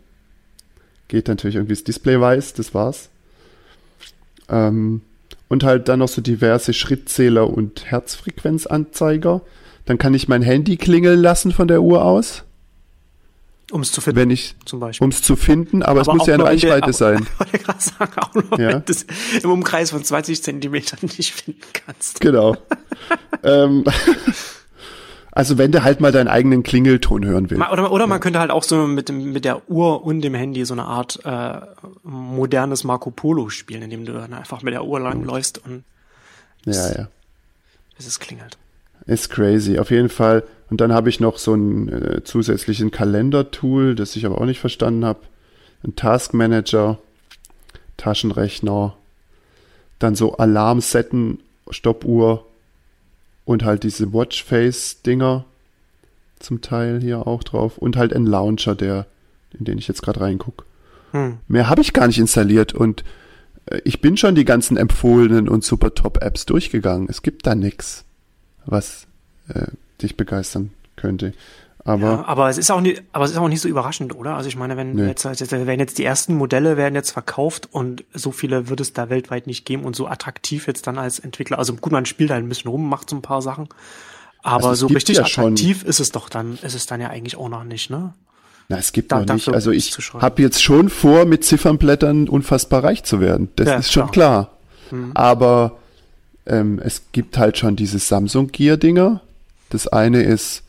Geht 1.09 1.29
natürlich 1.29 1.57
irgendwie 1.57 1.75
das 1.75 1.85
Display 1.85 2.21
weiß, 2.21 2.55
das 2.55 2.75
war's. 2.75 3.09
Ähm, 4.49 5.01
und 5.49 5.65
halt 5.65 5.89
dann 5.89 6.01
noch 6.01 6.09
so 6.09 6.21
diverse 6.21 6.73
Schrittzähler 6.73 7.49
und 7.49 7.87
Herzfrequenzanzeiger. 7.87 9.41
Dann 9.87 9.99
kann 9.99 10.15
ich 10.15 10.29
mein 10.29 10.43
Handy 10.43 10.77
klingeln 10.77 11.21
lassen 11.21 11.53
von 11.53 11.69
der 11.69 11.83
Uhr 11.83 12.05
aus, 12.05 12.43
Um 13.75 13.81
es 13.81 13.91
zu 13.91 14.01
finden, 14.01 14.21
wenn 14.21 14.31
ich, 14.31 14.55
zum 14.67 14.79
Beispiel. 14.79 15.05
um 15.05 15.11
es 15.11 15.21
zu 15.21 15.35
finden, 15.35 15.83
aber, 15.83 16.03
es 16.03 16.07
muss 16.07 16.27
ja 16.29 16.37
der- 16.37 16.47
Reichweite 16.47 16.85
aber- 16.85 16.93
sein. 16.93 17.27
Ich 17.41 17.41
wollte 17.41 17.59
gerade 17.59 17.81
sagen, 17.81 18.13
auch 18.21 18.33
nur, 18.35 18.61
Ja. 18.61 18.69
wenn 18.69 18.85
du 18.85 18.93
es 18.93 19.05
im 19.43 19.51
Umkreis 19.51 19.91
von 19.91 20.05
20 20.05 20.43
Zentimetern 20.45 21.01
nicht 21.19 21.33
finden 21.33 21.61
kannst. 21.73 22.21
Genau. 22.21 22.57
ähm, 23.43 23.83
also 25.33 25.59
wenn 25.59 25.73
du 25.73 25.83
halt 25.83 26.01
mal 26.01 26.13
deinen 26.13 26.29
eigenen 26.29 26.63
Klingelton 26.63 27.25
hören 27.25 27.51
willst. 27.51 27.69
Oder, 27.73 27.91
oder 27.91 28.07
man 28.07 28.21
könnte 28.21 28.39
halt 28.39 28.53
auch 28.53 28.63
so 28.63 28.87
mit, 28.87 29.09
dem, 29.09 29.33
mit 29.33 29.45
der 29.45 29.69
Uhr 29.69 30.05
und 30.05 30.21
dem 30.21 30.35
Handy 30.35 30.65
so 30.65 30.75
eine 30.75 30.85
Art 30.85 31.19
äh, 31.25 31.61
modernes 32.05 32.85
Marco 32.85 33.11
Polo 33.11 33.49
spielen, 33.49 33.83
indem 33.83 34.05
du 34.05 34.13
dann 34.13 34.33
einfach 34.35 34.63
mit 34.63 34.73
der 34.73 34.85
Uhr 34.85 35.01
langläufst 35.01 35.59
und 35.67 35.83
Ja, 36.65 36.93
ja. 36.93 37.09
bis 37.97 38.07
es 38.07 38.21
klingelt. 38.21 38.57
Ist 39.07 39.31
crazy, 39.31 39.79
auf 39.79 39.91
jeden 39.91 40.09
Fall. 40.09 40.45
Und 40.71 40.81
dann 40.81 40.93
habe 40.93 41.09
ich 41.09 41.21
noch 41.21 41.39
so 41.39 41.53
einen 41.53 41.89
äh, 41.89 42.25
zusätzlichen 42.25 42.91
Kalendertool, 42.91 43.95
das 43.95 44.17
ich 44.17 44.25
aber 44.27 44.41
auch 44.41 44.47
nicht 44.47 44.61
verstanden 44.61 45.05
habe. 45.05 45.21
Ein 45.85 45.95
Taskmanager, 45.95 46.99
Taschenrechner, 47.97 48.97
dann 49.99 50.15
so 50.15 50.37
Alarmsetten, 50.37 51.41
Stoppuhr 51.71 52.47
und 53.45 53.65
halt 53.65 53.83
diese 53.83 54.13
Watchface-Dinger 54.13 55.45
zum 56.39 56.61
Teil 56.61 57.01
hier 57.01 57.27
auch 57.27 57.43
drauf. 57.43 57.79
Und 57.79 57.97
halt 57.97 58.15
ein 58.15 58.27
Launcher, 58.27 58.75
der, 58.75 59.07
in 59.59 59.65
den 59.65 59.79
ich 59.79 59.89
jetzt 59.89 60.03
gerade 60.03 60.21
reinguck. 60.21 60.65
Hm. 61.13 61.39
Mehr 61.47 61.69
habe 61.69 61.83
ich 61.83 61.93
gar 61.93 62.07
nicht 62.07 62.19
installiert 62.19 62.73
und 62.73 63.05
äh, 63.67 63.81
ich 63.85 64.01
bin 64.01 64.17
schon 64.17 64.35
die 64.35 64.45
ganzen 64.45 64.77
empfohlenen 64.77 65.49
und 65.49 65.63
super 65.63 65.95
Top-Apps 65.95 66.47
durchgegangen. 66.47 67.09
Es 67.09 67.23
gibt 67.23 67.47
da 67.47 67.55
nix, 67.55 68.05
was 68.67 69.07
äh, 69.49 69.67
dich 70.03 70.17
begeistern 70.17 70.71
könnte. 70.97 71.33
Aber, 71.87 72.01
Ja, 72.07 72.25
aber 72.25 72.49
es 72.49 72.57
ist 72.57 72.71
auch 72.71 72.81
nicht, 72.81 73.03
aber 73.13 73.27
es 73.27 73.33
ist 73.33 73.37
auch 73.37 73.49
nicht 73.49 73.61
so 73.61 73.69
überraschend, 73.69 74.15
oder? 74.17 74.37
Also 74.37 74.49
ich 74.49 74.57
meine, 74.57 74.77
wenn 74.79 74.97
jetzt, 75.07 75.25
jetzt 75.25 75.53
werden 75.53 75.79
jetzt 75.81 75.99
die 75.99 76.05
ersten 76.05 76.35
Modelle 76.35 76.79
werden 76.79 76.95
jetzt 76.95 77.11
verkauft 77.11 77.69
und 77.73 78.05
so 78.15 78.33
viele 78.33 78.71
wird 78.71 78.81
es 78.81 78.95
da 78.95 79.11
weltweit 79.11 79.47
nicht 79.47 79.67
geben 79.67 79.85
und 79.85 79.95
so 79.95 80.07
attraktiv 80.07 80.67
jetzt 80.67 80.87
dann 80.87 80.97
als 80.97 81.19
Entwickler. 81.19 81.59
Also 81.59 81.75
gut, 81.75 81.93
man 81.93 82.07
spielt 82.07 82.31
halt 82.31 82.43
ein 82.43 82.49
bisschen 82.49 82.71
rum, 82.71 82.89
macht 82.89 83.11
so 83.11 83.17
ein 83.17 83.23
paar 83.23 83.43
Sachen. 83.43 83.69
Aber 84.43 84.69
Also 84.69 84.89
so 84.89 84.95
richtig 84.95 85.19
ja 85.19 85.27
schon- 85.27 85.45
attraktiv 85.45 85.85
ist 85.85 86.01
es 86.01 86.11
doch 86.11 86.31
dann, 86.31 86.59
ist 86.63 86.75
es 86.75 86.87
dann 86.87 87.03
ja 87.03 87.09
eigentlich 87.11 87.37
auch 87.37 87.49
noch 87.51 87.65
nicht, 87.65 87.91
ne? 87.91 88.15
na, 88.71 88.79
es 88.79 88.93
gibt 88.93 89.13
Da- 89.13 89.21
noch 89.21 89.35
nicht. 89.35 89.49
Also 89.51 89.71
ich 89.71 89.95
habe 90.15 90.41
jetzt 90.41 90.63
schon 90.63 90.89
vor, 90.89 91.27
mit 91.27 91.45
Ziffernblättern 91.45 92.31
unfassbar 92.31 92.83
reich 92.83 93.05
zu 93.05 93.21
werden. 93.21 93.51
Das 93.57 93.69
Ja, 93.69 93.75
ist 93.77 93.93
schon 93.93 94.11
klar. 94.11 94.53
Mhm. 94.91 95.11
Aber 95.15 95.77
ähm, 96.47 96.81
es 96.83 97.03
gibt 97.13 97.39
halt 97.39 97.59
schon 97.59 97.77
diese 97.77 97.99
Samsung 97.99 98.49
Gear 98.49 98.77
Dinger. 98.77 99.21
Das 99.71 99.89
eine 99.89 100.23
ist, 100.23 100.63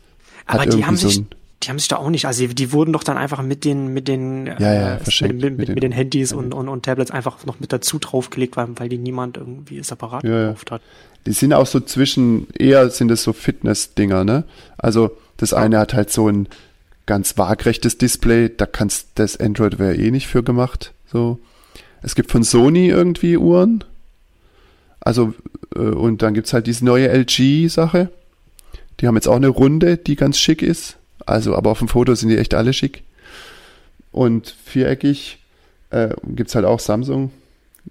hat 0.45 0.61
Aber 0.61 0.69
die 0.69 0.85
haben 0.85 0.95
so 0.97 1.07
sich, 1.09 1.19
ein, 1.19 1.27
die 1.63 1.69
haben 1.69 1.79
sich 1.79 1.87
da 1.87 1.97
auch 1.97 2.09
nicht, 2.09 2.25
also 2.25 2.47
die, 2.47 2.55
die 2.55 2.71
wurden 2.71 2.93
doch 2.93 3.03
dann 3.03 3.17
einfach 3.17 3.41
mit 3.41 3.65
den, 3.65 3.93
mit 3.93 4.07
den, 4.07 4.47
Ja, 4.47 4.59
ja, 4.73 4.95
äh, 4.95 4.99
mit, 5.27 5.41
mit, 5.41 5.57
mit 5.57 5.69
mit, 5.69 5.83
den- 5.83 5.91
Handys 5.91 6.33
und, 6.33 6.53
und, 6.53 6.67
und 6.69 6.85
Tablets 6.85 7.11
einfach 7.11 7.45
noch 7.45 7.59
mit 7.59 7.71
dazu 7.73 7.99
draufgelegt, 7.99 8.55
weil, 8.57 8.67
weil 8.75 8.89
die 8.89 8.97
niemand 8.97 9.37
irgendwie 9.37 9.83
separat 9.83 10.23
gekauft 10.23 10.71
hat. 10.71 10.81
die 11.25 11.33
sind 11.33 11.53
auch 11.53 11.67
so 11.67 11.79
zwischen, 11.79 12.47
eher 12.57 12.89
sind 12.89 13.11
es 13.11 13.23
so 13.23 13.33
Fitness-Dinger, 13.33 14.23
ne? 14.23 14.43
Also 14.77 15.11
das 15.37 15.53
eine 15.53 15.79
hat 15.79 15.93
halt 15.93 16.11
so 16.11 16.29
ein 16.29 16.47
ganz 17.05 17.37
waagrechtes 17.37 17.97
Display, 17.97 18.49
da 18.55 18.65
kannst 18.65 19.09
das 19.15 19.37
Android 19.39 19.77
wäre 19.77 19.95
eh 19.95 20.09
nicht 20.11 20.27
für 20.27 20.41
gemacht. 20.41 20.93
So. 21.11 21.39
Es 22.01 22.15
gibt 22.15 22.31
von 22.31 22.43
Sony 22.43 22.87
irgendwie 22.87 23.37
Uhren. 23.37 23.83
Also, 25.05 25.33
äh, 25.73 25.79
und 25.79 26.21
dann 26.21 26.33
gibt's 26.33 26.51
halt 26.51 26.67
diese 26.67 26.83
neue 26.83 27.07
LG-Sache. 27.07 28.09
Die 28.99 29.07
haben 29.07 29.15
jetzt 29.15 29.27
auch 29.27 29.37
eine 29.37 29.47
Runde, 29.47 29.95
die 29.95 30.17
ganz 30.17 30.37
schick 30.37 30.61
ist. 30.61 30.97
Also, 31.25 31.55
aber 31.55 31.71
auf 31.71 31.79
dem 31.79 31.87
Foto 31.87 32.13
sind 32.15 32.29
die 32.29 32.37
echt 32.37 32.53
alle 32.53 32.73
schick. 32.73 33.03
Und 34.11 34.53
viereckig 34.65 35.39
äh, 35.91 36.09
gibt's 36.23 36.55
halt 36.55 36.65
auch 36.65 36.79
Samsung 36.79 37.31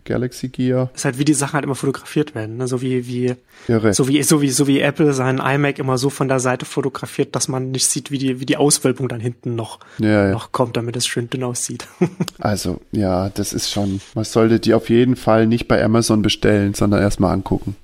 Galaxy 0.05 0.49
Gear. 0.49 0.90
ist 0.95 1.05
halt 1.05 1.18
wie 1.18 1.24
die 1.24 1.34
Sachen 1.34 1.55
halt 1.55 1.64
immer 1.64 1.74
fotografiert 1.76 2.34
werden, 2.34 2.57
ne? 2.57 2.66
so 2.68 2.82
wie 2.82 3.07
wie 3.07 3.34
Irre. 3.68 3.95
so 3.95 4.09
wie 4.09 4.22
so 4.22 4.42
wie 4.42 4.51
so 4.51 4.66
wie 4.66 4.80
Apple 4.80 5.12
seinen 5.12 5.38
iMac 5.38 5.78
immer 5.78 5.97
so 5.99 6.11
von 6.11 6.28
der 6.28 6.40
Seite 6.40 6.64
fotografiert, 6.66 7.34
dass 7.36 7.49
man 7.49 7.70
nicht 7.70 7.86
sieht, 7.86 8.11
wie 8.11 8.18
die 8.18 8.40
wie 8.40 8.47
die 8.47 8.57
Auswölbung 8.57 9.09
dann 9.09 9.20
hinten 9.20 9.55
noch 9.55 9.78
Ja, 9.99 10.26
ja. 10.26 10.30
noch 10.32 10.53
kommt, 10.53 10.76
damit 10.76 10.97
es 10.97 11.07
schön 11.07 11.30
dünn 11.30 11.45
aussieht. 11.45 11.86
Also, 12.38 12.80
ja, 12.92 13.30
das 13.30 13.53
ist 13.53 13.70
schon, 13.70 14.01
man 14.14 14.24
sollte 14.24 14.61
die 14.61 14.74
auf 14.74 14.90
jeden 14.90 15.16
Fall 15.16 15.47
nicht 15.47 15.68
bei 15.68 15.82
Amazon 15.82 16.20
bestellen, 16.22 16.74
sondern 16.74 17.01
erstmal 17.01 17.32
angucken. 17.32 17.76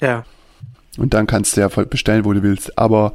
ja, 0.00 0.24
Und 0.96 1.12
dann 1.14 1.26
kannst 1.26 1.56
du 1.56 1.60
ja 1.60 1.68
bestellen, 1.68 2.24
wo 2.24 2.32
du 2.32 2.42
willst. 2.42 2.78
Aber 2.78 3.14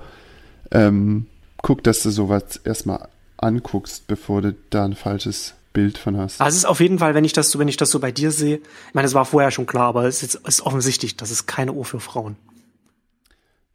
ähm, 0.71 1.25
guck, 1.61 1.83
dass 1.83 2.03
du 2.03 2.11
sowas 2.11 2.57
erstmal 2.63 3.07
anguckst, 3.37 4.05
bevor 4.07 4.41
du 4.41 4.55
da 4.69 4.85
ein 4.85 4.93
falsches 4.95 5.53
Bild 5.73 5.97
von 5.97 6.15
hast. 6.17 6.39
also 6.39 6.49
es 6.49 6.59
ist 6.59 6.65
auf 6.65 6.79
jeden 6.79 6.99
Fall, 6.99 7.15
wenn 7.15 7.25
ich 7.25 7.33
das 7.33 7.49
so 7.51 7.59
wenn 7.59 7.67
ich 7.67 7.77
das 7.77 7.89
so 7.89 7.99
bei 7.99 8.11
dir 8.11 8.31
sehe, 8.31 8.57
ich 8.57 8.93
meine, 8.93 9.07
es 9.07 9.13
war 9.13 9.25
vorher 9.25 9.51
schon 9.51 9.65
klar, 9.65 9.85
aber 9.87 10.05
es 10.05 10.21
ist, 10.23 10.35
ist 10.35 10.61
offensichtlich, 10.61 11.17
das 11.17 11.31
ist 11.31 11.47
keine 11.47 11.73
Uhr 11.73 11.83
für 11.85 11.99
Frauen. 11.99 12.35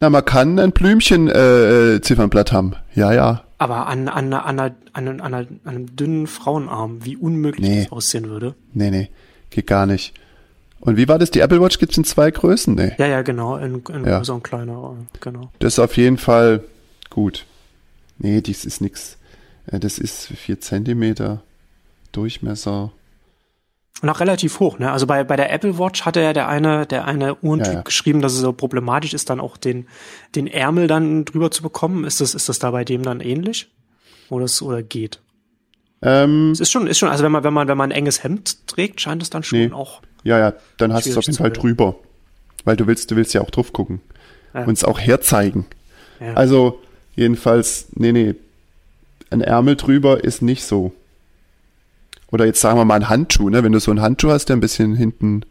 Na, 0.01 0.11
man 0.11 0.25
kann 0.25 0.59
ein 0.61 0.71
Blümchen 0.73 1.29
äh, 1.29 1.95
äh, 1.97 2.01
Ziffernblatt 2.01 2.53
haben. 2.53 2.75
Ja, 2.95 3.13
ja. 3.13 3.43
Aber 3.59 3.89
an, 3.89 4.07
an, 4.09 4.33
an, 4.33 4.61
an, 4.61 4.75
an, 4.93 5.21
an, 5.21 5.35
an 5.35 5.59
einem 5.65 5.97
dünnen 5.97 6.29
Frauenarm, 6.29 7.05
wie 7.05 7.17
unmöglich 7.17 7.69
Nee. 7.69 7.83
das 7.83 7.93
aussehen 7.93 8.29
würde. 8.29 8.55
Nee, 8.73 8.91
nee, 8.93 9.11
geht 9.51 9.67
gar 9.67 9.87
nicht. 9.87 10.15
Und 10.79 10.97
wie 10.97 11.09
war 11.09 11.19
das? 11.19 11.33
Die 11.33 11.41
Apple 11.41 11.61
Watch 11.61 11.81
gibt's 11.81 11.97
in 11.99 12.05
zwei 12.05 12.31
Größen? 12.31 12.77
Nee. 12.77 12.93
Ja, 12.99 13.07
ja, 13.09 13.23
genau, 13.23 13.57
in, 13.57 13.83
in 13.93 14.05
Ja. 14.05 14.19
größer 14.19 14.37
und 14.37 14.45
kleiner, 14.45 14.95
genau. 15.21 15.51
Das 15.59 15.73
ist 15.75 15.79
auf 15.81 15.97
jeden 15.97 16.19
Fall 16.19 16.63
gut. 17.11 17.45
Nee, 18.19 18.41
dies 18.41 18.65
ist 18.65 18.81
nix. 18.81 19.17
Äh, 19.67 19.81
Das 19.81 19.99
ist 19.99 20.27
vier 20.29 20.61
Zentimeter 20.61 21.43
Durchmesser. 22.13 22.93
Und 24.01 24.09
auch 24.09 24.21
relativ 24.21 24.61
hoch, 24.61 24.79
ne? 24.79 24.93
Also 24.93 25.07
bei, 25.07 25.25
bei 25.25 25.35
der 25.37 25.53
Apple 25.53 25.77
Watch 25.79 26.03
hatte 26.07 26.21
ja 26.21 26.33
der 26.33 26.47
eine, 26.49 26.87
der 26.87 27.05
eine 27.07 27.35
Uhrentyp 27.43 27.67
Ja, 27.67 27.73
ja. 27.75 27.83
geschrieben, 27.83 28.23
dass 28.23 28.33
es 28.35 28.41
so 28.41 28.53
problematisch 28.53 29.13
ist, 29.13 29.29
dann 29.29 29.41
auch 29.41 29.57
den, 29.57 29.89
den 30.37 30.47
Ärmel 30.47 30.87
dann 30.87 31.25
drüber 31.25 31.51
zu 31.51 31.63
bekommen. 31.63 32.05
Ist 32.05 32.21
das, 32.21 32.35
ist 32.35 32.49
das 32.49 32.61
da 32.61 32.71
bei 32.71 32.85
dem 32.85 33.03
dann 33.03 33.21
ähnlich? 33.21 33.69
Oder 34.31 34.45
es, 34.45 34.63
oder 34.63 34.83
geht? 34.85 35.21
Ähm, 36.01 36.53
Es 36.53 36.61
ist 36.61 36.71
schon, 36.71 36.87
ist 36.87 36.99
schon, 36.99 37.09
also 37.09 37.25
wenn 37.25 37.33
man, 37.33 37.43
wenn 37.43 37.53
man, 37.53 37.67
wenn 37.67 37.77
man 37.77 37.91
ein 37.91 37.97
enges 37.99 38.23
Hemd 38.23 38.69
trägt, 38.69 39.01
scheint 39.01 39.21
es 39.23 39.31
dann 39.31 39.43
schon 39.43 39.59
Nee. 39.59 39.73
auch. 39.73 40.01
Ja, 40.23 40.39
ja, 40.39 40.53
dann 40.77 40.93
hast 40.93 41.07
du 41.07 41.11
es 41.11 41.17
auf 41.17 41.25
jeden 41.25 41.37
Fall 41.37 41.51
bilden. 41.51 41.61
drüber. 41.63 41.97
Weil 42.65 42.77
du 42.77 42.87
willst, 42.87 43.11
du 43.11 43.17
willst 43.17 43.35
ja 43.35 43.41
auch 43.41 43.51
drauf 43.51 43.73
gucken. 43.73 44.01
Ja. 44.55 44.65
Und 44.65 44.75
es 44.75 44.85
auch 44.85 45.01
herzeigen. 45.01 45.67
Also, 46.35 46.81
jedenfalls, 47.17 47.89
nee, 47.95 48.13
nee. 48.13 48.35
Ein 49.31 49.41
Ärmel 49.41 49.77
drüber 49.77 50.23
ist 50.25 50.41
nicht 50.43 50.65
so. 50.65 50.93
Oder 52.31 52.47
jetzt 52.47 52.61
sagen 52.61 52.79
wir 52.79 52.85
mal 52.85 52.95
ein 52.97 53.09
Handschuh, 53.09 53.49
ne? 53.49 53.63
Wenn 53.65 53.73
du 53.73 53.81
so 53.81 53.91
einen 53.91 54.01
Handschuh 54.03 54.31
hast, 54.31 54.47
der 54.47 54.57
ein 54.57 54.61
bisschen 54.61 54.95
hinten 54.95 55.43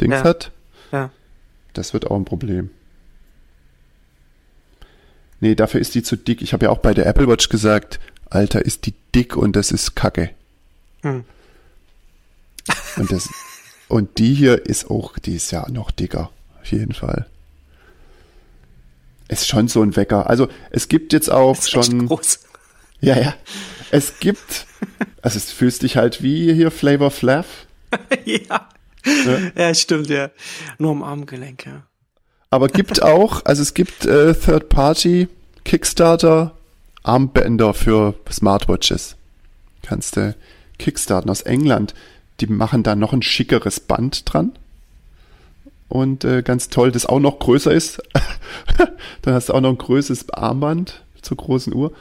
Dings 0.00 0.14
Ja. 0.14 0.24
hat, 0.24 0.52
ja. 0.92 1.10
das 1.72 1.92
wird 1.92 2.10
auch 2.10 2.16
ein 2.16 2.24
Problem. 2.24 2.70
Nee, 5.40 5.54
dafür 5.56 5.80
ist 5.80 5.94
die 5.94 6.02
zu 6.04 6.16
dick. 6.16 6.40
Ich 6.42 6.52
habe 6.52 6.66
ja 6.66 6.70
auch 6.70 6.78
bei 6.78 6.94
der 6.94 7.06
Apple 7.06 7.26
Watch 7.26 7.48
gesagt, 7.48 7.98
Alter, 8.30 8.64
ist 8.64 8.86
die 8.86 8.94
dick 9.14 9.36
und 9.36 9.56
das 9.56 9.72
ist 9.72 9.96
Kacke. 9.96 10.30
Hm. 11.02 11.24
Und 12.96 13.10
das 13.10 13.28
und 13.88 14.18
die 14.18 14.32
hier 14.34 14.64
ist 14.66 14.88
auch, 14.88 15.18
die 15.18 15.34
ist 15.34 15.50
ja 15.50 15.68
noch 15.68 15.90
dicker, 15.90 16.30
auf 16.60 16.70
jeden 16.70 16.94
Fall. 16.94 17.26
Ist 19.28 19.48
schon 19.48 19.66
so 19.68 19.82
ein 19.82 19.96
Wecker. 19.96 20.30
Also 20.30 20.48
es 20.70 20.88
gibt 20.88 21.12
jetzt 21.12 21.30
auch 21.30 21.60
schon, 21.60 22.06
groß. 22.06 22.38
ja 23.00 23.18
ja, 23.18 23.34
es 23.92 24.18
gibt, 24.18 24.66
also 25.22 25.36
es 25.36 25.52
fühlst 25.52 25.82
dich 25.82 25.96
halt 25.96 26.22
wie 26.22 26.52
hier 26.52 26.72
Flavor 26.72 27.12
Flav, 27.12 27.46
ja. 28.24 28.68
ja. 29.54 29.74
stimmt, 29.74 30.08
ja. 30.08 30.30
Nur 30.78 30.90
am 30.90 31.04
Armgelenk, 31.04 31.66
ja. 31.66 31.84
aber 32.50 32.66
gibt 32.66 33.02
auch, 33.02 33.44
also 33.44 33.62
es 33.62 33.74
gibt 33.74 34.04
äh, 34.04 34.34
Third 34.34 34.68
Party 34.68 35.28
Kickstarter 35.64 36.56
Armbänder 37.02 37.74
für 37.74 38.14
Smartwatches. 38.30 39.16
Kannst 39.82 40.16
du 40.16 40.34
kickstarten 40.78 41.30
aus 41.30 41.42
England. 41.42 41.94
Die 42.40 42.46
machen 42.46 42.82
da 42.82 42.94
noch 42.94 43.12
ein 43.12 43.22
schickeres 43.22 43.80
Band 43.80 44.32
dran. 44.32 44.52
Und 45.88 46.24
äh, 46.24 46.42
ganz 46.42 46.68
toll, 46.68 46.90
das 46.90 47.06
auch 47.06 47.20
noch 47.20 47.38
größer 47.38 47.72
ist. 47.72 48.00
Dann 49.22 49.34
hast 49.34 49.48
du 49.48 49.54
auch 49.54 49.60
noch 49.60 49.70
ein 49.70 49.78
größeres 49.78 50.30
Armband 50.30 51.02
zur 51.20 51.36
großen 51.36 51.74
Uhr. 51.74 51.92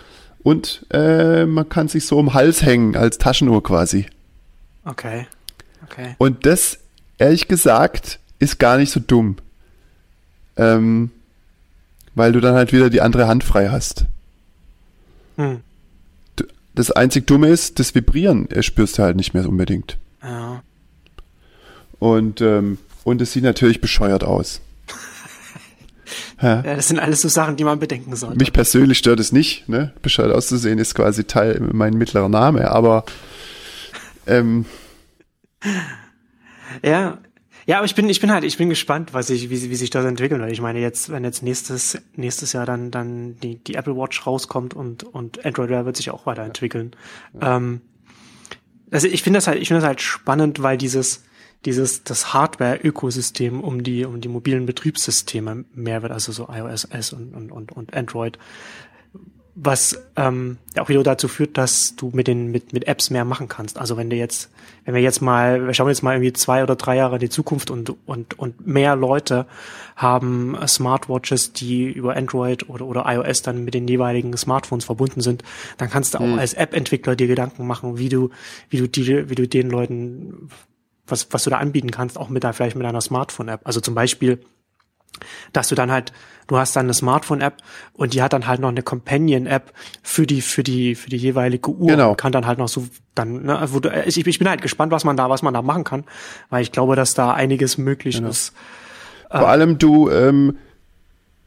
Und 0.43 0.85
äh, 0.91 1.45
man 1.45 1.69
kann 1.69 1.87
sich 1.87 2.05
so 2.05 2.17
um 2.17 2.27
den 2.27 2.33
Hals 2.33 2.63
hängen 2.63 2.95
als 2.95 3.17
Taschenuhr 3.17 3.61
quasi. 3.61 4.07
Okay. 4.85 5.27
Okay. 5.83 6.15
Und 6.17 6.45
das, 6.45 6.79
ehrlich 7.17 7.47
gesagt, 7.47 8.19
ist 8.39 8.59
gar 8.59 8.77
nicht 8.77 8.91
so 8.91 8.99
dumm. 8.99 9.37
Ähm, 10.57 11.11
weil 12.15 12.31
du 12.31 12.39
dann 12.39 12.55
halt 12.55 12.73
wieder 12.73 12.89
die 12.89 13.01
andere 13.01 13.27
Hand 13.27 13.43
frei 13.43 13.69
hast. 13.69 14.05
Hm. 15.37 15.61
Das 16.73 16.91
einzig 16.91 17.27
Dumme 17.27 17.49
ist, 17.49 17.79
das 17.79 17.95
Vibrieren 17.95 18.47
spürst 18.61 18.97
du 18.97 19.03
halt 19.03 19.17
nicht 19.17 19.33
mehr 19.33 19.47
unbedingt. 19.47 19.97
Ja. 20.23 20.63
Und, 21.99 22.41
ähm, 22.41 22.77
und 23.03 23.21
es 23.21 23.33
sieht 23.33 23.43
natürlich 23.43 23.81
bescheuert 23.81 24.23
aus. 24.23 24.61
Ja, 26.41 26.61
das 26.61 26.87
sind 26.87 26.99
alles 26.99 27.21
so 27.21 27.27
Sachen, 27.27 27.55
die 27.55 27.63
man 27.63 27.79
bedenken 27.79 28.15
sollte. 28.15 28.37
Mich 28.37 28.53
persönlich 28.53 28.97
stört 28.97 29.19
es 29.19 29.31
nicht, 29.31 29.69
ne? 29.69 29.93
Bescheuert 30.01 30.33
auszusehen 30.33 30.79
ist 30.79 30.95
quasi 30.95 31.23
Teil 31.23 31.59
mein 31.71 31.93
mittlerer 31.93 32.29
Name, 32.29 32.71
aber 32.71 33.05
ähm, 34.27 34.65
Ja. 36.83 37.19
Ja, 37.67 37.77
aber 37.77 37.85
ich 37.85 37.93
bin, 37.93 38.09
ich 38.09 38.19
bin 38.19 38.31
halt, 38.31 38.43
ich 38.43 38.57
bin 38.57 38.69
gespannt, 38.69 39.13
was 39.13 39.27
sich, 39.27 39.51
wie, 39.51 39.69
wie 39.69 39.75
sich 39.75 39.91
das 39.91 40.03
entwickelt. 40.03 40.41
Weil 40.41 40.51
ich 40.51 40.61
meine, 40.61 40.79
jetzt, 40.79 41.11
wenn 41.11 41.23
jetzt 41.23 41.43
nächstes, 41.43 42.01
nächstes 42.15 42.53
Jahr 42.53 42.65
dann, 42.65 42.89
dann 42.89 43.39
die, 43.39 43.63
die 43.63 43.75
Apple 43.75 43.95
Watch 43.95 44.25
rauskommt 44.25 44.73
und, 44.73 45.03
und 45.03 45.45
Android 45.45 45.69
Wear 45.69 45.85
wird 45.85 45.95
sich 45.95 46.09
auch 46.09 46.25
weiterentwickeln. 46.25 46.95
Ähm, 47.39 47.81
also 48.89 49.07
ich 49.07 49.21
finde 49.21 49.37
das 49.37 49.47
halt, 49.47 49.61
ich 49.61 49.67
finde 49.67 49.81
das 49.81 49.87
halt 49.87 50.01
spannend, 50.01 50.63
weil 50.63 50.77
dieses, 50.77 51.23
dieses, 51.65 52.03
das 52.03 52.33
Hardware-Ökosystem 52.33 53.61
um 53.61 53.83
die, 53.83 54.05
um 54.05 54.21
die 54.21 54.29
mobilen 54.29 54.65
Betriebssysteme 54.65 55.65
mehr 55.73 56.01
wird, 56.01 56.11
also 56.11 56.31
so 56.31 56.47
iOS 56.51 56.85
S 56.85 57.13
und, 57.13 57.33
und, 57.33 57.51
und, 57.51 57.71
und 57.71 57.93
Android, 57.93 58.37
was 59.53 60.01
ähm, 60.15 60.57
auch 60.79 60.87
wieder 60.87 61.03
dazu 61.03 61.27
führt, 61.27 61.57
dass 61.57 61.95
du 61.95 62.09
mit 62.13 62.27
den 62.27 62.51
mit 62.51 62.71
mit 62.71 62.87
Apps 62.87 63.09
mehr 63.09 63.25
machen 63.25 63.49
kannst. 63.49 63.77
Also 63.77 63.97
wenn 63.97 64.09
du 64.09 64.15
jetzt, 64.15 64.49
wenn 64.85 64.95
wir 64.95 65.01
jetzt 65.01 65.21
mal, 65.21 65.67
wir 65.67 65.73
schauen 65.73 65.89
jetzt 65.89 66.03
mal 66.03 66.15
irgendwie 66.15 66.31
zwei 66.31 66.63
oder 66.63 66.75
drei 66.75 66.95
Jahre 66.95 67.15
in 67.15 67.19
die 67.19 67.29
Zukunft 67.29 67.69
und 67.69 67.93
und 68.05 68.39
und 68.39 68.65
mehr 68.65 68.95
Leute 68.95 69.45
haben 69.97 70.57
Smartwatches, 70.65 71.51
die 71.51 71.91
über 71.91 72.15
Android 72.15 72.69
oder 72.69 72.85
oder 72.85 73.03
iOS 73.05 73.41
dann 73.41 73.65
mit 73.65 73.73
den 73.73 73.87
jeweiligen 73.87 74.35
Smartphones 74.37 74.85
verbunden 74.85 75.19
sind, 75.19 75.43
dann 75.77 75.89
kannst 75.89 76.13
du 76.13 76.19
auch 76.19 76.37
als 76.37 76.53
App-Entwickler 76.53 77.17
dir 77.17 77.27
Gedanken 77.27 77.67
machen, 77.67 77.97
wie 77.97 78.09
du 78.09 78.29
wie 78.69 78.77
du 78.77 78.87
die 78.87 79.29
wie 79.29 79.35
du 79.35 79.47
den 79.47 79.69
Leuten 79.69 80.49
was 81.11 81.27
was 81.31 81.43
du 81.43 81.49
da 81.49 81.57
anbieten 81.57 81.91
kannst, 81.91 82.17
auch 82.17 82.29
mit 82.29 82.43
da 82.43 82.53
vielleicht 82.53 82.75
mit 82.75 82.85
einer 82.85 83.01
Smartphone-App. 83.01 83.61
Also 83.63 83.79
zum 83.81 83.95
Beispiel 83.95 84.39
dass 85.53 85.67
du 85.69 85.75
dann 85.75 85.91
halt, 85.91 86.11
du 86.47 86.57
hast 86.57 86.75
dann 86.75 86.85
eine 86.85 86.93
Smartphone-App 86.93 87.57
und 87.93 88.13
die 88.13 88.21
hat 88.21 88.33
dann 88.33 88.47
halt 88.47 88.59
noch 88.61 88.69
eine 88.69 88.81
Companion-App 88.81 89.73
für 90.01 90.25
die, 90.25 90.41
für 90.41 90.63
die, 90.63 90.95
für 90.95 91.09
die 91.09 91.17
jeweilige 91.17 91.69
Uhr. 91.69 91.87
Genau. 91.87 92.15
Kann 92.15 92.31
dann 92.31 92.47
halt 92.47 92.59
noch 92.59 92.67
so, 92.69 92.87
dann, 93.15 93.43
ne, 93.43 93.61
wo 93.67 93.79
du, 93.79 93.89
ich, 94.05 94.25
ich 94.25 94.39
bin 94.39 94.49
halt 94.49 94.61
gespannt, 94.61 94.91
was 94.91 95.03
man 95.03 95.17
da, 95.17 95.29
was 95.29 95.41
man 95.41 95.53
da 95.53 95.61
machen 95.61 95.83
kann, 95.83 96.05
weil 96.49 96.61
ich 96.61 96.71
glaube, 96.71 96.95
dass 96.95 97.13
da 97.13 97.33
einiges 97.33 97.77
möglich 97.77 98.17
Genau. 98.17 98.29
ist. 98.29 98.53
Vor 99.29 99.47
allem 99.47 99.77
du, 99.77 100.09
ähm, 100.09 100.57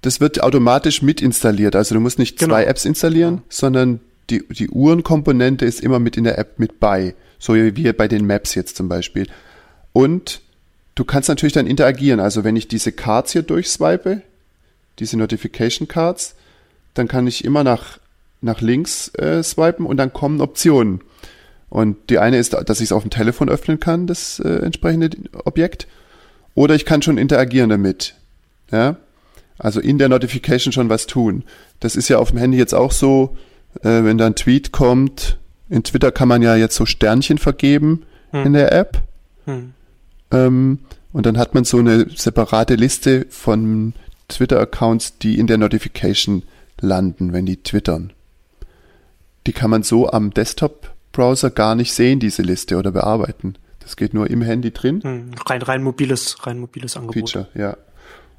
das 0.00 0.20
wird 0.20 0.42
automatisch 0.42 1.02
mit 1.02 1.20
installiert. 1.20 1.76
Also 1.76 1.94
du 1.94 2.00
musst 2.00 2.18
nicht 2.18 2.38
Genau. 2.38 2.54
zwei 2.54 2.64
Apps 2.64 2.84
installieren, 2.84 3.42
sondern 3.48 4.00
die, 4.30 4.46
die 4.48 4.70
Uhrenkomponente 4.70 5.66
ist 5.66 5.80
immer 5.80 5.98
mit 5.98 6.16
in 6.16 6.24
der 6.24 6.38
App 6.38 6.58
mit 6.58 6.80
bei. 6.80 7.14
So 7.38 7.54
wie 7.54 7.92
bei 7.92 8.08
den 8.08 8.26
Maps 8.26 8.54
jetzt 8.54 8.76
zum 8.76 8.88
Beispiel. 8.88 9.26
Und 9.94 10.42
du 10.96 11.04
kannst 11.04 11.30
natürlich 11.30 11.54
dann 11.54 11.66
interagieren. 11.66 12.20
Also 12.20 12.44
wenn 12.44 12.56
ich 12.56 12.68
diese 12.68 12.92
Cards 12.92 13.32
hier 13.32 13.42
durchswipe, 13.42 14.20
diese 14.98 15.16
Notification 15.16 15.88
Cards, 15.88 16.34
dann 16.92 17.08
kann 17.08 17.26
ich 17.26 17.44
immer 17.44 17.64
nach, 17.64 17.98
nach 18.42 18.60
links 18.60 19.08
äh, 19.14 19.42
swipen 19.42 19.86
und 19.86 19.96
dann 19.96 20.12
kommen 20.12 20.42
Optionen. 20.42 21.00
Und 21.70 22.10
die 22.10 22.18
eine 22.18 22.36
ist, 22.38 22.52
dass 22.52 22.80
ich 22.80 22.86
es 22.86 22.92
auf 22.92 23.02
dem 23.02 23.10
Telefon 23.10 23.48
öffnen 23.48 23.80
kann, 23.80 24.06
das 24.06 24.38
äh, 24.40 24.48
entsprechende 24.48 25.10
Objekt. 25.44 25.86
Oder 26.54 26.74
ich 26.74 26.84
kann 26.84 27.00
schon 27.02 27.16
interagieren 27.16 27.70
damit. 27.70 28.14
Ja? 28.70 28.96
Also 29.58 29.80
in 29.80 29.98
der 29.98 30.08
Notification 30.08 30.72
schon 30.72 30.88
was 30.88 31.06
tun. 31.06 31.44
Das 31.80 31.96
ist 31.96 32.08
ja 32.08 32.18
auf 32.18 32.30
dem 32.30 32.38
Handy 32.38 32.58
jetzt 32.58 32.74
auch 32.74 32.92
so, 32.92 33.36
äh, 33.82 34.04
wenn 34.04 34.18
da 34.18 34.26
ein 34.26 34.36
Tweet 34.36 34.72
kommt. 34.72 35.38
In 35.68 35.82
Twitter 35.82 36.12
kann 36.12 36.28
man 36.28 36.42
ja 36.42 36.56
jetzt 36.56 36.76
so 36.76 36.84
Sternchen 36.84 37.38
vergeben 37.38 38.02
Hm. 38.34 38.46
in 38.46 38.52
der 38.52 38.72
App. 38.72 39.00
Hm. 39.46 39.74
Ähm, 40.30 40.80
und 41.12 41.26
dann 41.26 41.38
hat 41.38 41.54
man 41.54 41.64
so 41.64 41.78
eine 41.78 42.08
separate 42.14 42.74
Liste 42.74 43.26
von 43.30 43.94
Twitter-Accounts, 44.28 45.18
die 45.18 45.38
in 45.38 45.46
der 45.46 45.58
Notification 45.58 46.42
landen, 46.80 47.32
wenn 47.32 47.46
die 47.46 47.62
twittern. 47.62 48.12
Die 49.46 49.52
kann 49.52 49.70
man 49.70 49.82
so 49.82 50.10
am 50.10 50.32
Desktop-Browser 50.32 51.50
gar 51.50 51.74
nicht 51.74 51.92
sehen, 51.92 52.18
diese 52.18 52.42
Liste 52.42 52.76
oder 52.76 52.90
bearbeiten. 52.90 53.56
Das 53.80 53.96
geht 53.96 54.14
nur 54.14 54.30
im 54.30 54.42
Handy 54.42 54.72
drin. 54.72 55.02
Hm. 55.02 55.30
Rein, 55.46 55.62
rein 55.62 55.82
mobiles, 55.82 56.46
rein 56.46 56.58
mobiles 56.58 56.96
Angebot. 56.96 57.30
Feature, 57.30 57.48
ja. 57.54 57.76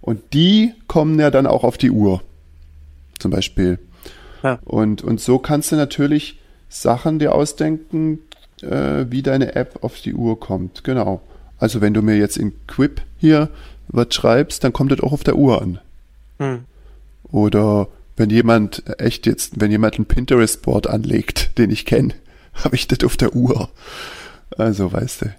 Und 0.02 0.34
die 0.34 0.74
kommen 0.88 1.20
ja 1.20 1.32
dann 1.32 1.48
auch 1.48 1.64
auf 1.64 1.78
die 1.78 1.92
Uhr. 1.92 2.22
Zum 3.20 3.32
Beispiel. 3.32 3.80
Ja. 4.44 4.60
Und, 4.66 5.04
und 5.04 5.22
so 5.22 5.40
kannst 5.40 5.72
du 5.72 5.76
natürlich 5.76 6.40
Sachen 6.68 7.20
dir 7.20 7.34
ausdenken, 7.34 8.20
äh, 8.62 9.06
wie 9.10 9.22
deine 9.22 9.56
App 9.56 9.84
auf 9.84 10.02
die 10.02 10.14
Uhr 10.14 10.40
kommt. 10.40 10.84
Genau. 10.84 11.22
Also 11.58 11.82
wenn 11.82 11.93
du 11.93 12.01
mir 12.01 12.18
jetzt 12.18 12.38
in 12.38 12.53
Quip 12.68 13.01
hier 13.18 13.49
was 13.88 14.14
schreibst, 14.14 14.64
dann 14.64 14.74
kommt 14.74 14.91
das 14.91 14.99
auch 14.99 15.14
auf 15.14 15.24
der 15.24 15.36
Uhr 15.36 15.62
an. 15.62 15.80
Hm. 16.39 16.66
Oder 17.32 17.88
wenn 18.18 18.30
jemand 18.30 18.84
echt 18.99 19.26
jetzt, 19.26 19.60
wenn 19.60 19.72
jemand 19.72 19.99
ein 19.99 20.06
Pinterest-Board 20.06 20.88
anlegt, 20.88 21.58
den 21.58 21.70
ich 21.70 21.86
kenne, 21.86 22.14
habe 22.64 22.76
ich 22.76 22.88
das 22.88 23.03
auf 23.03 23.18
der 23.18 23.36
Uhr. 23.36 23.70
Also 24.58 24.91
weißt 24.91 25.24
du. 25.24 25.36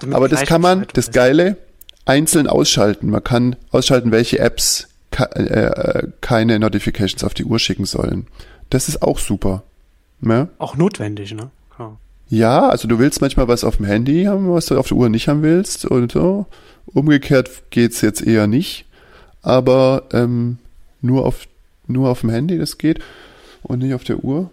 Damit 0.00 0.16
Aber 0.16 0.28
das 0.28 0.42
kann 0.44 0.60
man, 0.60 0.86
das. 0.92 1.10
Geile, 1.10 1.56
einzeln 2.04 2.46
ausschalten. 2.46 3.10
Man 3.10 3.24
kann 3.24 3.56
ausschalten, 3.70 4.12
welche 4.12 4.38
Apps 4.38 4.88
ke 5.10 5.24
äh, 5.34 6.08
keine 6.20 6.58
Notifications 6.58 7.24
auf 7.24 7.34
die 7.34 7.44
Uhr 7.44 7.58
schicken 7.58 7.84
sollen. 7.84 8.26
Das 8.68 8.88
ist 8.88 9.02
auch 9.02 9.18
super. 9.18 9.62
Ne? 10.20 10.48
Auch 10.58 10.76
notwendig, 10.76 11.34
ne? 11.34 11.50
Klar. 11.74 11.98
Ja, 12.30 12.68
also 12.68 12.86
du 12.86 13.00
willst 13.00 13.20
manchmal 13.20 13.48
was 13.48 13.64
auf 13.64 13.76
dem 13.76 13.86
Handy 13.86 14.24
haben, 14.24 14.50
was 14.52 14.66
du 14.66 14.78
auf 14.78 14.86
der 14.86 14.96
Uhr 14.96 15.08
nicht 15.08 15.28
haben 15.28 15.42
willst 15.42 15.84
und 15.84 16.12
so. 16.12 16.46
Umgekehrt 16.86 17.70
geht's 17.70 18.00
jetzt 18.00 18.22
eher 18.22 18.46
nicht, 18.46 18.86
aber 19.42 20.04
ähm, 20.12 20.58
nur 21.02 21.26
auf 21.26 21.46
nur 21.88 22.08
auf 22.08 22.20
dem 22.20 22.30
Handy 22.30 22.56
das 22.56 22.78
geht 22.78 23.00
und 23.62 23.80
nicht 23.80 23.94
auf 23.94 24.04
der 24.04 24.22
Uhr. 24.22 24.50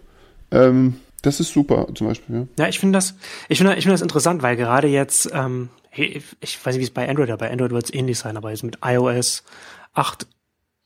Ähm, 0.50 0.96
das 1.22 1.38
ist 1.38 1.52
super 1.52 1.86
zum 1.94 2.08
Beispiel. 2.08 2.34
Ja. 2.36 2.64
Ja, 2.64 2.68
ich 2.68 2.80
finde 2.80 2.96
das, 2.96 3.14
ich 3.48 3.58
finde, 3.58 3.74
ich 3.74 3.84
finde 3.84 3.94
das 3.94 4.02
interessant, 4.02 4.42
weil 4.42 4.56
gerade 4.56 4.88
jetzt, 4.88 5.30
ähm, 5.32 5.68
ich 5.92 6.64
weiß 6.64 6.74
nicht, 6.74 6.80
wie 6.80 6.84
es 6.84 6.90
bei 6.90 7.08
Android, 7.08 7.30
aber 7.30 7.46
bei 7.46 7.50
Android 7.50 7.70
wird 7.70 7.84
es 7.84 7.94
ähnlich 7.94 8.18
sein, 8.18 8.36
aber 8.36 8.50
jetzt 8.50 8.64
mit 8.64 8.78
iOS 8.84 9.44
8 9.94 10.26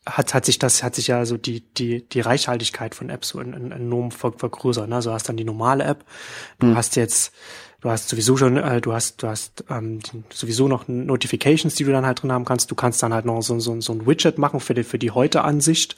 hat, 0.07 0.34
hat 0.34 0.44
sich 0.44 0.59
das, 0.59 0.82
hat 0.82 0.94
sich 0.94 1.07
ja 1.07 1.24
so 1.26 1.36
die, 1.36 1.61
die, 1.74 2.09
die 2.09 2.20
Reichhaltigkeit 2.20 2.94
von 2.94 3.09
Apps 3.09 3.28
so 3.28 3.40
en- 3.40 3.55
en- 3.55 3.72
enorm 3.72 4.11
ver- 4.11 4.32
vergrößert. 4.36 4.88
Ne? 4.88 4.96
Also 4.96 5.11
du 5.11 5.14
hast 5.14 5.28
dann 5.28 5.36
die 5.36 5.44
normale 5.44 5.84
App, 5.84 6.05
du 6.59 6.74
hast 6.74 6.96
jetzt, 6.96 7.32
du 7.83 7.91
hast 7.91 8.09
sowieso 8.09 8.37
schon, 8.37 8.57
äh, 8.57 8.80
du 8.80 8.93
hast, 8.93 9.22
du 9.22 9.28
hast 9.28 9.64
ähm, 9.68 10.01
sowieso 10.33 10.68
noch 10.68 10.89
Notifications, 10.89 11.74
die 11.74 11.85
du 11.85 11.93
dann 11.93 12.07
halt 12.07 12.22
drin 12.22 12.33
haben 12.33 12.45
kannst. 12.45 12.70
Du 12.70 12.74
kannst 12.74 13.03
dann 13.03 13.12
halt 13.12 13.24
noch 13.26 13.43
so, 13.43 13.59
so, 13.61 13.80
so 13.80 13.93
ein 13.93 14.07
Widget 14.07 14.39
machen 14.39 14.61
für 14.61 14.72
die, 14.74 14.85
für 14.85 14.99
die 14.99 15.11
Heute-Ansicht. 15.11 15.97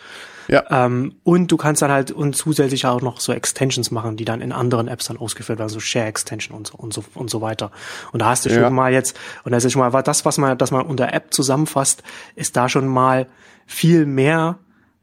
Ja. 0.49 0.65
Ähm, 0.71 1.15
und 1.25 1.51
du 1.53 1.57
kannst 1.57 1.81
dann 1.83 1.91
halt 1.91 2.11
und 2.11 2.37
zusätzlich 2.37 2.85
auch 2.87 3.01
noch 3.01 3.21
so 3.21 3.33
Extensions 3.33 3.91
machen, 3.91 4.17
die 4.17 4.25
dann 4.27 4.41
in 4.43 4.53
anderen 4.53 4.89
Apps 4.89 5.07
dann 5.07 5.17
ausgeführt 5.17 5.59
werden, 5.59 5.71
so 5.71 5.81
Share 5.81 6.07
Extension 6.07 6.57
und 6.57 6.67
so 6.67 6.75
und 6.77 6.93
so 6.93 7.03
und 7.15 7.31
so 7.31 7.41
weiter. 7.41 7.71
Und 8.13 8.21
da 8.21 8.27
hast 8.27 8.45
du 8.45 8.51
Ja. 8.51 8.63
schon 8.65 8.75
mal 8.75 8.93
jetzt, 8.93 9.17
und 9.45 9.53
das 9.53 9.65
ist 9.65 9.73
schon 9.73 9.81
mal 9.81 10.03
das, 10.03 10.25
was 10.25 10.37
man, 10.39 10.59
das 10.59 10.71
man 10.71 10.85
unter 10.87 11.13
App 11.15 11.33
zusammenfasst, 11.33 12.03
ist 12.35 12.57
da 12.57 12.69
schon 12.69 12.87
mal 12.89 13.27
viel 13.67 14.05
mehr, 14.05 14.59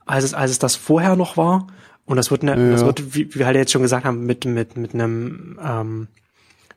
als 0.06 0.24
es, 0.26 0.34
als 0.36 0.52
es 0.52 0.60
das 0.60 0.76
vorher 0.76 1.16
noch 1.16 1.38
war. 1.38 1.68
Und 2.06 2.18
das 2.18 2.30
wird, 2.30 2.42
eine, 2.44 2.72
das 2.72 2.82
Ja. 2.82 2.88
wird, 2.88 3.16
wie, 3.16 3.34
wie 3.34 3.40
wir 3.40 3.46
halt 3.48 3.56
jetzt 3.56 3.72
schon 3.72 3.82
gesagt 3.82 4.06
haben, 4.06 4.26
mit, 4.26 4.46
mit, 4.46 4.78
mit 4.78 4.94
einem, 4.94 5.60
ähm, 5.64 6.08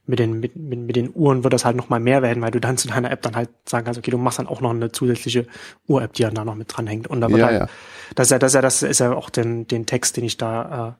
mit 0.07 0.19
den, 0.19 0.41
mit, 0.41 0.57
mit, 0.57 0.79
mit 0.81 0.97
den 0.97 1.11
Uhren 1.15 1.45
wird 1.45 1.53
das 1.55 1.65
halt 1.65 1.77
noch 1.77 1.89
mal 1.89 2.01
mehr 2.01 2.23
werden, 2.23 2.43
weil 2.43 2.51
du 2.51 2.61
dann 2.61 2.77
zu 2.77 2.89
deiner 2.89 3.11
App 3.11 3.23
dann 3.23 3.37
halt 3.37 3.51
sagen 3.67 3.85
kannst, 3.85 3.99
okay, 3.99 4.11
du 4.11 4.19
machst 4.19 4.39
dann 4.39 4.47
auch 4.47 4.61
noch 4.61 4.71
eine 4.71 4.93
zusätzliche 4.93 5.47
Uhr-App, 5.87 6.13
die 6.15 6.23
dann 6.23 6.35
da 6.35 6.45
noch 6.45 6.55
mit 6.57 6.69
dranhängt. 6.75 7.07
Und 7.07 7.21
da 7.21 7.33
wird 7.33 7.41
Ja, 7.41 7.47
halt, 7.47 7.61
ja. 7.61 7.69
das 8.15 8.27
ist 8.29 8.31
ja, 8.33 8.39
das 8.39 8.51
ist 8.53 8.55
ja, 8.55 8.63
das 8.63 8.83
ist 8.83 8.99
ja 9.01 9.13
auch 9.15 9.31
den, 9.31 9.67
den 9.67 9.87
Text, 9.87 10.17
den 10.17 10.25
ich 10.25 10.37
da, 10.37 10.89
äh, 10.91 10.93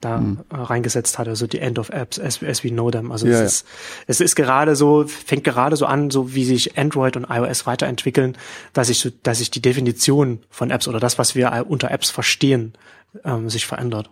da 0.00 0.18
Hm. 0.18 0.44
äh, 0.50 0.56
reingesetzt 0.56 1.18
hatte, 1.18 1.34
so 1.36 1.46
die 1.46 1.58
End 1.58 1.78
of 1.78 1.90
Apps 1.90 2.20
as, 2.20 2.42
as 2.42 2.62
we 2.64 2.70
know 2.70 2.90
them. 2.90 3.10
Also 3.12 3.26
Ja, 3.26 3.42
es 3.42 3.42
ist, 3.42 3.66
es 4.06 4.20
ist 4.20 4.36
gerade 4.36 4.76
so, 4.76 5.04
fängt 5.06 5.44
gerade 5.44 5.76
so 5.76 5.86
an, 5.86 6.10
so 6.10 6.34
wie 6.34 6.44
sich 6.44 6.78
Android 6.78 7.16
und 7.16 7.26
iOS 7.28 7.66
weiterentwickeln, 7.66 8.36
dass 8.72 8.86
sich 8.88 9.00
so, 9.00 9.10
dass 9.24 9.38
sich 9.38 9.50
die 9.50 9.60
Definition 9.62 10.40
von 10.50 10.70
Apps 10.70 10.86
oder 10.88 11.00
das, 11.00 11.18
was 11.18 11.34
wir 11.34 11.66
unter 11.68 11.90
Apps 11.90 12.10
verstehen, 12.10 12.74
ähm, 13.24 13.50
sich 13.50 13.66
verändert. 13.66 14.08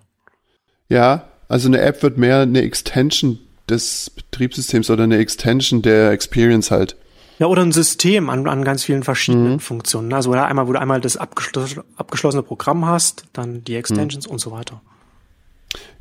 Ja, 0.89 1.29
also 1.49 1.69
eine 1.69 1.81
App 1.81 2.03
wird 2.03 2.19
mehr 2.19 2.41
eine 2.41 2.63
Extension 2.63 3.39
des 3.69 4.11
Betriebssystems 4.11 4.91
oder 4.91 5.05
eine 5.05 5.19
Extension 5.19 5.83
der 5.83 6.11
Experience 6.11 6.71
halt. 6.71 6.97
Ja, 7.39 7.47
oder 7.47 7.63
ein 7.63 7.73
System 7.73 8.31
an, 8.31 8.49
an 8.49 8.65
ganz 8.65 8.85
vielen 8.85 9.03
verschiedenen 9.03 9.55
Mhm. 9.55 9.61
Funktionen. 9.61 10.13
Also 10.15 10.33
einmal, 10.33 10.67
wo 10.69 10.73
du 10.73 10.81
einmal 10.81 11.01
das 11.01 11.17
abgeschloss, 11.17 11.77
abgeschlossene 11.97 12.43
Programm 12.43 12.87
hast, 12.87 13.25
dann 13.35 13.63
die 13.65 13.75
Extensions 13.77 14.27
Mhm. 14.27 14.33
und 14.33 14.39
so 14.39 14.53
weiter. 14.53 14.81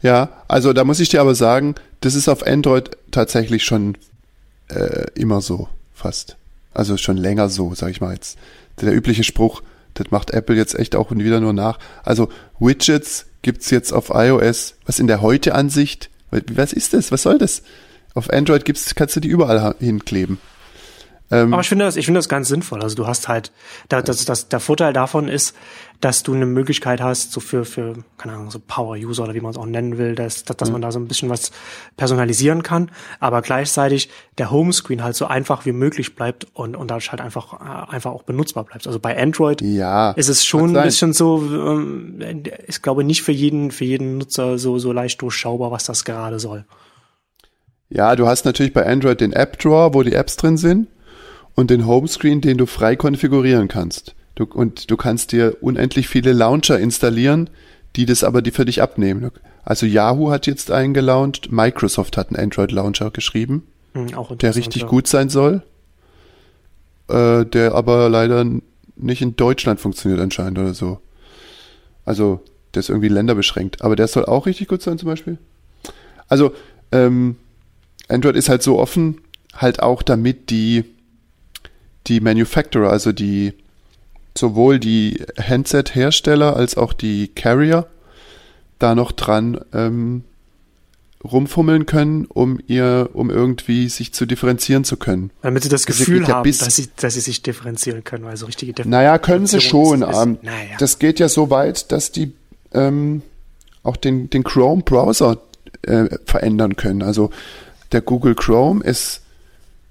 Ja, 0.02 0.44
also 0.48 0.72
da 0.74 0.84
muss 0.84 1.00
ich 1.00 1.10
dir 1.10 1.22
aber 1.22 1.36
sagen, 1.36 1.76
das 2.02 2.16
ist 2.16 2.30
auf 2.30 2.46
Android 2.46 2.92
tatsächlich 3.12 3.64
schon 3.66 3.98
äh, 4.70 5.06
immer 5.14 5.42
so, 5.42 5.68
fast. 5.94 6.38
Also 6.74 6.98
schon 6.98 7.18
länger 7.18 7.50
so, 7.50 7.76
sag 7.76 7.92
ich 7.92 8.02
mal 8.02 8.14
jetzt. 8.14 8.38
Der 8.82 8.94
übliche 8.96 9.24
Spruch, 9.24 9.62
das 9.94 10.10
macht 10.10 10.32
Apple 10.32 10.56
jetzt 10.56 10.74
echt 10.74 10.96
auch 10.96 11.12
wieder 11.12 11.40
nur 11.40 11.54
nach. 11.54 11.78
Also 12.04 12.30
Widgets 12.60 13.28
gibt's 13.44 13.70
jetzt 13.70 13.94
auf 13.94 14.10
iOS, 14.14 14.74
was 14.88 14.98
in 15.00 15.06
der 15.08 15.22
Heute-Ansicht, 15.22 16.10
was 16.32 16.74
ist 16.74 16.94
das? 16.94 17.12
Was 17.12 17.24
soll 17.24 17.38
das? 17.38 17.62
Auf 18.14 18.30
Android 18.32 18.66
gibt's, 18.66 18.96
kannst 18.96 19.16
du 19.16 19.20
die 19.20 19.28
überall 19.28 19.76
hinkleben. 19.80 20.40
Ähm, 21.32 21.54
Aber 21.54 21.62
ich 21.62 21.70
finde 21.70 21.86
das, 21.86 21.96
ich 21.96 22.06
finde 22.06 22.20
das 22.20 22.30
ganz 22.30 22.48
sinnvoll. 22.48 22.82
Also 22.84 22.96
du 22.96 23.08
hast 23.08 23.28
halt, 23.28 23.52
da, 23.90 24.02
das, 24.02 24.26
das, 24.26 24.48
der 24.48 24.60
Vorteil 24.60 24.94
davon 24.94 25.28
ist, 25.28 25.56
dass 26.02 26.24
du 26.24 26.34
eine 26.34 26.46
Möglichkeit 26.46 27.02
hast, 27.02 27.32
so 27.32 27.40
für, 27.40 27.66
für, 27.66 27.96
keine 28.18 28.36
Ahnung, 28.36 28.52
so 28.52 28.60
Power-User 28.60 29.24
oder 29.24 29.34
wie 29.34 29.42
man 29.42 29.52
es 29.52 29.58
auch 29.58 29.66
nennen 29.66 29.98
will, 29.98 30.14
dass, 30.14 30.44
dass, 30.44 30.58
dass 30.58 30.70
man 30.70 30.82
da 30.82 30.92
so 30.92 31.00
ein 31.00 31.08
bisschen 31.08 31.30
was 31.30 31.52
personalisieren 31.98 32.64
kann, 32.64 32.92
aber 33.20 33.42
gleichzeitig 33.42 34.10
der 34.38 34.52
Homescreen 34.52 35.04
halt 35.04 35.16
so 35.16 35.26
einfach 35.26 35.66
wie 35.66 35.72
möglich 35.72 36.16
bleibt 36.16 36.48
und, 36.54 36.76
und 36.76 36.92
dadurch 36.92 37.12
halt 37.12 37.22
einfach, 37.22 37.54
äh, 37.54 37.94
einfach 37.94 38.12
auch 38.12 38.24
benutzbar 38.24 38.66
bleibt. 38.66 38.86
Also 38.86 39.00
bei 39.00 39.20
Android 39.20 39.62
ja. 39.62 40.12
ist 40.12 40.28
es 40.28 40.46
schon 40.46 40.76
ein 40.76 40.84
bisschen 40.84 41.14
so, 41.14 41.42
ähm, 41.42 42.44
ich 42.68 42.82
glaube 42.82 43.04
nicht 43.04 43.24
für 43.24 43.32
jeden, 43.32 43.72
für 43.72 43.86
jeden 43.86 44.18
Nutzer 44.18 44.60
so, 44.60 44.78
so 44.78 44.92
leicht 44.92 45.22
durchschaubar, 45.22 45.72
was 45.72 45.86
das 45.86 46.04
gerade 46.04 46.40
soll. 46.40 46.66
Ja, 47.90 48.16
du 48.16 48.28
hast 48.28 48.46
natürlich 48.46 48.74
bei 48.74 48.86
Android 48.86 49.22
den 49.22 49.32
App 49.32 49.58
Drawer, 49.60 49.94
wo 49.94 50.04
die 50.04 50.14
Apps 50.14 50.36
drin 50.36 50.58
sind 50.58 50.88
und 51.56 51.70
den 51.70 51.86
Homescreen, 51.86 52.42
den 52.42 52.58
du 52.58 52.66
frei 52.66 52.96
konfigurieren 52.96 53.68
kannst. 53.68 54.16
Du, 54.36 54.44
und 54.46 54.92
du 54.92 54.98
kannst 54.98 55.32
dir 55.32 55.58
unendlich 55.62 56.08
viele 56.08 56.34
Launcher 56.34 56.80
installieren, 56.80 57.50
die 57.96 58.06
das 58.06 58.24
aber 58.24 58.42
die 58.42 58.52
für 58.52 58.66
dich 58.66 58.82
abnehmen. 58.82 59.32
Also 59.64 59.86
Yahoo 59.86 60.30
hat 60.30 60.46
jetzt 60.48 60.70
einen 60.70 60.94
gelauncht, 60.94 61.52
Microsoft 61.52 62.18
hat 62.18 62.30
einen 62.30 62.44
Android 62.44 62.72
Launcher 62.72 63.10
geschrieben, 63.12 63.64
Hm, 63.94 64.14
auch 64.14 64.36
der 64.36 64.56
richtig 64.56 64.86
gut 64.88 65.08
sein 65.08 65.30
soll, 65.30 65.64
äh, 67.08 67.46
der 67.46 67.74
aber 67.74 68.10
leider 68.10 68.46
nicht 68.98 69.22
in 69.22 69.38
Deutschland 69.38 69.80
funktioniert 69.80 70.22
anscheinend 70.22 70.60
oder 70.60 70.74
so. 70.74 71.00
Also 72.04 72.42
der 72.74 72.82
ist 72.82 72.90
irgendwie 72.90 73.08
länderbeschränkt, 73.08 73.82
aber 73.82 73.96
der 73.96 74.08
soll 74.08 74.26
auch 74.26 74.46
richtig 74.46 74.68
gut 74.68 74.82
sein 74.82 74.98
zum 74.98 75.08
Beispiel. 75.08 75.38
Also 76.28 76.54
ähm, 76.92 77.38
Android 78.10 78.36
ist 78.36 78.50
halt 78.50 78.64
so 78.64 78.80
offen, 78.80 79.22
halt 79.54 79.82
auch 79.82 80.04
damit 80.04 80.50
die, 80.50 80.84
die 82.08 82.20
Manufacturer, 82.20 82.90
also 82.90 83.12
die, 83.12 83.54
sowohl 84.38 84.80
die 84.80 85.24
Handset-Hersteller 85.40 86.56
als 86.56 86.78
auch 86.78 86.94
die 86.94 87.30
Carrier 87.30 87.88
da 88.80 88.96
noch 88.96 89.12
dran 89.12 89.60
ähm, 89.74 90.24
rumfummeln 91.24 91.86
können, 91.86 92.26
um 92.26 92.60
ihr, 92.68 93.10
um 93.14 93.30
irgendwie 93.30 93.90
sich 93.90 94.14
zu 94.14 94.26
differenzieren 94.26 94.84
zu 94.84 94.98
können. 94.98 95.32
Damit 95.42 95.64
sie 95.64 95.70
das 95.70 95.86
Das 95.86 95.98
Gefühl 95.98 96.20
geht 96.20 96.28
ja 96.28 96.36
haben, 96.36 96.52
dass 96.52 96.76
sie, 96.76 96.90
dass 96.96 97.16
sie 97.16 97.22
sich 97.22 97.42
differenzieren 97.42 98.04
können, 98.04 98.26
also 98.26 98.46
richtige 98.46 98.74
Differenz. 98.74 98.92
Naja, 98.92 99.18
können 99.18 99.48
sie 99.48 99.62
schon. 99.62 100.02
Differenzierung 100.02 100.34
Ähm, 100.34 100.40
naja. 100.44 100.78
Das 100.80 101.00
geht 101.00 101.20
ja 101.20 101.30
so 101.30 101.50
weit, 101.50 101.92
dass 101.92 102.12
die 102.12 102.34
ähm, 102.74 103.22
auch 103.84 103.98
den, 103.98 104.30
den 104.30 104.44
Chrome-Browser 104.44 105.42
äh, 105.84 106.06
verändern 106.26 106.76
können. 106.76 107.02
Also 107.02 107.32
der 107.92 108.02
Google 108.02 108.36
Chrome 108.36 108.84
ist 108.84 109.22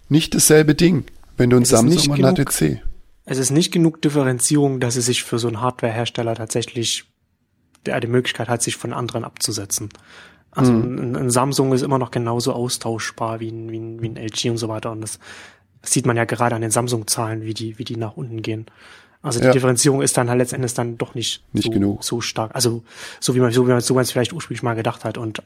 nicht 0.09 0.35
dasselbe 0.35 0.75
Ding, 0.75 1.05
wenn 1.37 1.51
du 1.51 1.57
ein 1.57 1.63
Es 1.63 1.73
ist 1.73 1.83
nicht 1.83 2.05
Samsung 2.05 2.13
und 2.15 2.25
ein 2.25 2.35
genug- 2.35 2.51
HTC. 2.53 2.83
Es 3.27 3.39
ist 3.39 3.51
nicht 3.51 3.73
genug 3.73 4.03
Differenzierung, 4.03 4.81
dass 4.81 4.97
es 4.97 5.07
sich 5.07 5.23
für 5.25 5.39
so 5.39 5.49
einen 5.49 5.61
Hardware-Hersteller 5.61 6.35
tatsächlich 6.35 7.05
der 7.87 8.01
die 8.01 8.07
Möglichkeit 8.07 8.49
hat, 8.49 8.63
sich 8.63 8.77
von 8.77 8.93
anderen 8.95 9.25
abzusetzen. 9.25 9.91
Also 10.51 10.73
ein, 10.73 11.17
ein 11.17 11.31
Samsung 11.31 11.73
ist 11.75 11.83
immer 11.83 11.99
noch 11.99 12.11
genauso 12.11 12.53
austauschbar 12.55 13.41
wie 13.41 13.51
ein, 13.51 13.71
wie, 13.71 13.79
ein, 13.79 14.01
wie 14.01 14.09
ein 14.09 14.17
LG 14.17 14.51
und 14.51 14.57
so 14.59 14.69
weiter. 14.69 14.91
Und 14.93 15.01
das, 15.03 15.19
sieht 15.83 16.07
man 16.07 16.17
ja 16.17 16.25
gerade 16.25 16.55
an 16.55 16.63
den 16.63 16.71
Samsung-Zahlen, 16.71 17.43
wie 17.43 17.53
die, 17.53 17.79
wie 17.79 17.85
die 17.85 17.97
nach 17.97 18.17
unten 18.17 18.41
gehen. 18.41 18.65
Also 19.21 19.39
die 19.41 19.47
Ja. 19.47 19.53
Differenzierung 19.53 20.01
ist 20.01 20.17
dann 20.17 20.31
halt 20.31 20.39
letztendlich 20.39 20.73
dann 20.73 20.97
doch 20.97 21.15
nicht, 21.15 21.43
Nicht 21.53 21.65
so, 21.67 21.71
genug. 21.71 22.05
so 22.05 22.21
stark. 22.23 22.55
Also 22.55 22.85
so 23.21 23.35
wie 23.35 23.41
man 23.41 23.53
so 23.53 23.67
wie 23.67 23.71
man 23.73 23.81
so 23.83 23.93
man 23.95 24.03
es 24.03 24.11
vielleicht 24.13 24.33
ursprünglich 24.33 24.63
mal 24.63 24.75
gedacht 24.75 25.05
hat. 25.05 25.19
Und 25.19 25.43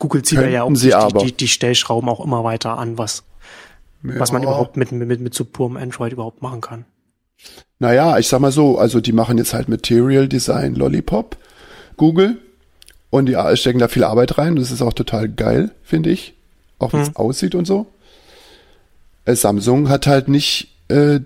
Google 0.00 0.22
zieht 0.22 0.40
ja 0.40 0.62
auch 0.64 0.72
die, 0.72 0.92
die, 1.26 1.32
die 1.32 1.48
Stellschrauben 1.48 2.08
auch 2.08 2.24
immer 2.24 2.42
weiter 2.42 2.76
an, 2.78 2.98
was, 2.98 3.22
was 4.02 4.32
man 4.32 4.42
Ja. 4.42 4.48
überhaupt 4.48 4.76
mit, 4.76 4.92
mit, 4.92 5.20
mit 5.20 5.34
so 5.34 5.44
purem 5.44 5.76
Android 5.76 6.12
überhaupt 6.12 6.42
machen 6.42 6.60
kann. 6.60 6.84
Naja, 7.78 8.18
ich 8.18 8.26
sag 8.28 8.40
mal 8.40 8.52
so, 8.52 8.78
also 8.78 9.00
die 9.00 9.12
machen 9.12 9.38
jetzt 9.38 9.54
halt 9.54 9.68
Material 9.68 10.28
Design 10.28 10.74
Lollipop, 10.74 11.36
Google, 11.96 12.38
und 13.10 13.26
die 13.26 13.36
stecken 13.56 13.78
da 13.78 13.88
viel 13.88 14.04
Arbeit 14.04 14.36
rein. 14.38 14.56
Das 14.56 14.70
ist 14.70 14.82
auch 14.82 14.92
total 14.92 15.28
geil, 15.28 15.70
finde 15.82 16.10
ich. 16.10 16.34
Auch 16.78 16.92
wie 16.92 16.98
es 16.98 17.08
Mhm. 17.10 17.16
aussieht 17.16 17.54
und 17.54 17.64
so. 17.66 17.86
Äh, 19.24 19.34
Samsung 19.34 19.88
hat 19.88 20.06
halt 20.06 20.28
nicht, 20.28 20.68
äh, 20.88 21.20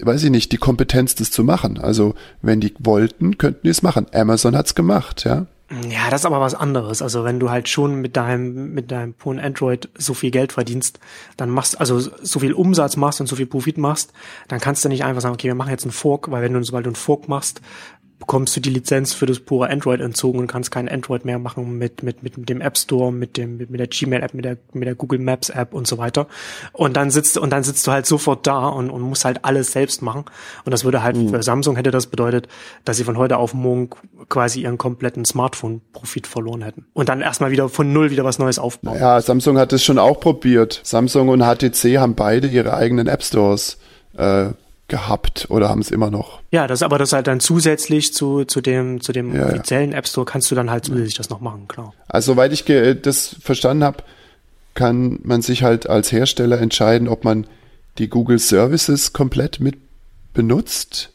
weiß 0.00 0.24
ich 0.24 0.30
nicht, 0.30 0.52
die 0.52 0.56
Kompetenz, 0.58 1.14
das 1.14 1.30
zu 1.30 1.42
machen. 1.44 1.78
Also, 1.78 2.14
wenn 2.42 2.60
die 2.60 2.74
wollten, 2.78 3.38
könnten 3.38 3.60
die 3.64 3.70
es 3.70 3.82
machen. 3.82 4.06
Amazon 4.12 4.56
hat's 4.56 4.74
gemacht, 4.74 5.24
ja. 5.24 5.46
Ja, 5.68 6.10
das 6.10 6.20
ist 6.20 6.26
aber 6.26 6.40
was 6.40 6.54
anderes. 6.54 7.02
Also 7.02 7.24
wenn 7.24 7.40
du 7.40 7.50
halt 7.50 7.68
schon 7.68 7.96
mit 7.96 8.16
deinem, 8.16 8.72
mit 8.72 8.92
deinem 8.92 9.14
puren 9.14 9.40
Android 9.40 9.88
so 9.98 10.14
viel 10.14 10.30
Geld 10.30 10.52
verdienst, 10.52 11.00
dann 11.36 11.50
machst, 11.50 11.80
also 11.80 11.98
so 11.98 12.38
viel 12.38 12.52
Umsatz 12.52 12.96
machst 12.96 13.20
und 13.20 13.26
so 13.26 13.34
viel 13.34 13.46
Profit 13.46 13.76
machst, 13.76 14.12
dann 14.46 14.60
kannst 14.60 14.84
du 14.84 14.88
nicht 14.88 15.02
einfach 15.02 15.22
sagen, 15.22 15.34
okay, 15.34 15.48
wir 15.48 15.56
machen 15.56 15.70
jetzt 15.70 15.82
einen 15.82 15.90
Fork, 15.90 16.30
weil 16.30 16.40
wenn 16.42 16.52
du, 16.52 16.62
sobald 16.62 16.86
du 16.86 16.90
einen 16.90 16.96
Fork 16.96 17.28
machst, 17.28 17.62
bekommst 18.18 18.56
du 18.56 18.60
die 18.60 18.70
Lizenz 18.70 19.12
für 19.12 19.26
das 19.26 19.40
pure 19.40 19.68
Android 19.68 20.00
entzogen 20.00 20.40
und 20.40 20.46
kannst 20.46 20.70
kein 20.70 20.88
Android 20.88 21.24
mehr 21.24 21.38
machen 21.38 21.76
mit, 21.78 22.02
mit, 22.02 22.22
mit 22.22 22.48
dem 22.48 22.60
App 22.60 22.78
Store, 22.78 23.12
mit 23.12 23.36
dem, 23.36 23.58
mit, 23.58 23.70
mit 23.70 23.78
der 23.78 23.88
Gmail 23.88 24.22
App, 24.22 24.32
mit 24.32 24.44
der, 24.44 24.56
mit 24.72 24.86
der 24.86 24.94
Google 24.94 25.18
Maps 25.18 25.50
App 25.50 25.74
und 25.74 25.86
so 25.86 25.98
weiter. 25.98 26.26
Und 26.72 26.96
dann 26.96 27.10
sitzt, 27.10 27.36
und 27.36 27.50
dann 27.50 27.62
sitzt 27.62 27.86
du 27.86 27.92
halt 27.92 28.06
sofort 28.06 28.46
da 28.46 28.68
und, 28.68 28.90
und 28.90 29.02
musst 29.02 29.24
halt 29.24 29.44
alles 29.44 29.72
selbst 29.72 30.02
machen. 30.02 30.24
Und 30.64 30.72
das 30.72 30.84
würde 30.84 31.02
halt, 31.02 31.16
für 31.16 31.42
Samsung 31.42 31.76
hätte 31.76 31.90
das 31.90 32.06
bedeutet, 32.06 32.48
dass 32.84 32.96
sie 32.96 33.04
von 33.04 33.18
heute 33.18 33.36
auf 33.36 33.52
morgen 33.52 33.90
quasi 34.28 34.62
ihren 34.62 34.78
kompletten 34.78 35.24
Smartphone-Profit 35.24 36.26
verloren 36.26 36.62
hätten. 36.62 36.86
Und 36.94 37.08
dann 37.08 37.20
erstmal 37.20 37.50
wieder 37.50 37.68
von 37.68 37.92
Null 37.92 38.10
wieder 38.10 38.24
was 38.24 38.38
Neues 38.38 38.58
aufbauen. 38.58 38.98
Ja, 38.98 39.20
Samsung 39.20 39.58
hat 39.58 39.72
es 39.72 39.84
schon 39.84 39.98
auch 39.98 40.20
probiert. 40.20 40.80
Samsung 40.84 41.28
und 41.28 41.42
HTC 41.42 41.98
haben 41.98 42.14
beide 42.14 42.48
ihre 42.48 42.74
eigenen 42.74 43.08
App 43.08 43.22
Stores 43.22 43.78
äh, 44.16 44.50
gehabt 44.88 45.46
oder 45.50 45.68
haben 45.68 45.80
es 45.80 45.90
immer 45.90 46.10
noch. 46.10 46.40
Ja, 46.52 46.66
das 46.66 46.82
aber 46.82 46.98
das 46.98 47.12
halt 47.12 47.26
dann 47.26 47.40
zusätzlich 47.40 48.14
zu, 48.14 48.44
zu 48.44 48.60
dem, 48.60 49.00
zu 49.00 49.12
dem 49.12 49.34
Ja, 49.34 49.46
offiziellen 49.46 49.92
App 49.92 50.06
Store 50.06 50.24
kannst 50.24 50.50
du 50.50 50.54
dann 50.54 50.70
halt 50.70 50.84
zusätzlich 50.84 51.14
das 51.16 51.28
noch 51.30 51.40
machen, 51.40 51.66
klar. 51.66 51.92
Also 52.08 52.32
soweit 52.32 52.52
ich 52.52 52.64
ge- 52.64 52.94
das 52.94 53.36
verstanden 53.40 53.82
habe, 53.84 54.04
kann 54.74 55.18
man 55.24 55.42
sich 55.42 55.62
halt 55.62 55.88
als 55.88 56.12
Hersteller 56.12 56.60
entscheiden, 56.60 57.08
ob 57.08 57.24
man 57.24 57.46
die 57.98 58.08
Google 58.08 58.38
Services 58.38 59.12
komplett 59.12 59.58
mit 59.58 59.76
benutzt 60.34 61.10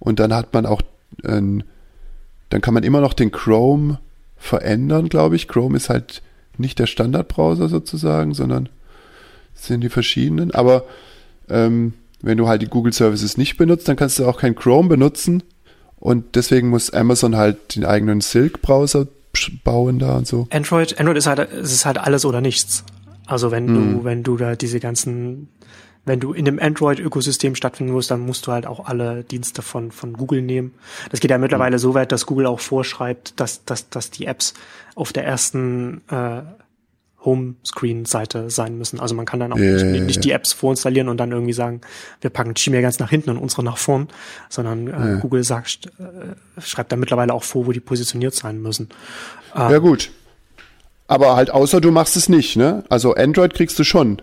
und 0.00 0.18
dann 0.20 0.34
hat 0.34 0.52
man 0.52 0.66
auch, 0.66 0.82
ein, 1.24 1.62
dann 2.50 2.60
kann 2.60 2.74
man 2.74 2.82
immer 2.82 3.00
noch 3.00 3.14
den 3.14 3.30
Chrome 3.30 3.98
verändern, 4.36 5.08
glaube 5.08 5.36
ich. 5.36 5.48
Chrome 5.48 5.76
ist 5.76 5.88
halt 5.88 6.20
nicht 6.58 6.78
der 6.78 6.86
Standardbrowser 6.86 7.68
sozusagen, 7.68 8.34
sondern 8.34 8.68
sind 9.54 9.80
die 9.80 9.88
verschiedenen. 9.88 10.50
Aber 10.50 10.84
ähm, 11.48 11.94
wenn 12.24 12.38
du 12.38 12.48
halt 12.48 12.62
die 12.62 12.66
Google 12.68 12.92
Services 12.92 13.36
nicht 13.36 13.56
benutzt, 13.56 13.88
dann 13.88 13.96
kannst 13.96 14.18
du 14.18 14.26
auch 14.26 14.38
kein 14.38 14.54
Chrome 14.54 14.88
benutzen 14.88 15.42
und 15.96 16.34
deswegen 16.36 16.68
muss 16.68 16.90
Amazon 16.90 17.36
halt 17.36 17.76
den 17.76 17.84
eigenen 17.84 18.20
Silk-Browser 18.20 19.06
bauen 19.64 19.98
da 19.98 20.16
und 20.16 20.26
so. 20.26 20.46
Android, 20.50 20.98
Android 20.98 21.16
ist 21.16 21.26
halt, 21.26 21.40
es 21.52 21.72
ist 21.72 21.86
halt 21.86 21.98
alles 21.98 22.24
oder 22.24 22.40
nichts. 22.40 22.84
Also 23.26 23.50
wenn 23.50 23.66
Mhm. 23.66 23.74
du, 23.98 24.04
wenn 24.04 24.22
du 24.22 24.36
da 24.36 24.54
diese 24.54 24.78
ganzen, 24.80 25.48
wenn 26.04 26.20
du 26.20 26.32
in 26.32 26.44
dem 26.44 26.60
Android-Ökosystem 26.60 27.54
stattfinden 27.54 27.92
musst, 27.92 28.10
dann 28.10 28.20
musst 28.20 28.46
du 28.46 28.52
halt 28.52 28.66
auch 28.66 28.86
alle 28.86 29.24
Dienste 29.24 29.62
von, 29.62 29.90
von 29.90 30.12
Google 30.12 30.42
nehmen. 30.42 30.74
Das 31.10 31.20
geht 31.20 31.30
ja 31.30 31.38
Mhm. 31.38 31.42
mittlerweile 31.42 31.78
so 31.78 31.94
weit, 31.94 32.12
dass 32.12 32.26
Google 32.26 32.46
auch 32.46 32.60
vorschreibt, 32.60 33.40
dass, 33.40 33.64
dass, 33.64 33.88
dass 33.88 34.10
die 34.10 34.26
Apps 34.26 34.54
auf 34.94 35.12
der 35.12 35.24
ersten 35.24 36.02
äh, 36.10 36.42
Homescreen-Seite 37.24 38.50
sein 38.50 38.76
müssen. 38.76 39.00
Also 39.00 39.14
man 39.14 39.26
kann 39.26 39.40
dann 39.40 39.52
auch 39.52 39.56
Ja, 39.56 39.72
nicht, 39.72 39.82
ja, 39.82 39.90
nicht 40.00 40.16
ja. 40.16 40.22
die 40.22 40.30
Apps 40.32 40.52
vorinstallieren 40.52 41.08
und 41.08 41.18
dann 41.18 41.32
irgendwie 41.32 41.52
sagen, 41.52 41.80
wir 42.20 42.30
packen 42.30 42.54
Gmail 42.54 42.82
ganz 42.82 42.98
nach 42.98 43.10
hinten 43.10 43.30
und 43.30 43.38
unsere 43.38 43.62
nach 43.64 43.78
vorn, 43.78 44.08
sondern 44.48 44.88
äh, 44.88 45.20
Google 45.20 45.44
sagt, 45.44 45.86
äh, 45.98 46.60
schreibt 46.60 46.92
da 46.92 46.96
mittlerweile 46.96 47.32
auch 47.32 47.44
vor, 47.44 47.66
wo 47.66 47.72
die 47.72 47.80
positioniert 47.80 48.34
sein 48.34 48.60
müssen. 48.60 48.88
Ja 49.54 49.78
gut. 49.78 50.10
Aber 51.06 51.36
halt 51.36 51.50
außer 51.50 51.80
du 51.80 51.90
machst 51.90 52.16
es 52.16 52.28
nicht, 52.28 52.56
ne? 52.56 52.84
Also 52.88 53.14
Android 53.14 53.54
kriegst 53.54 53.78
du 53.78 53.84
schon. 53.84 54.22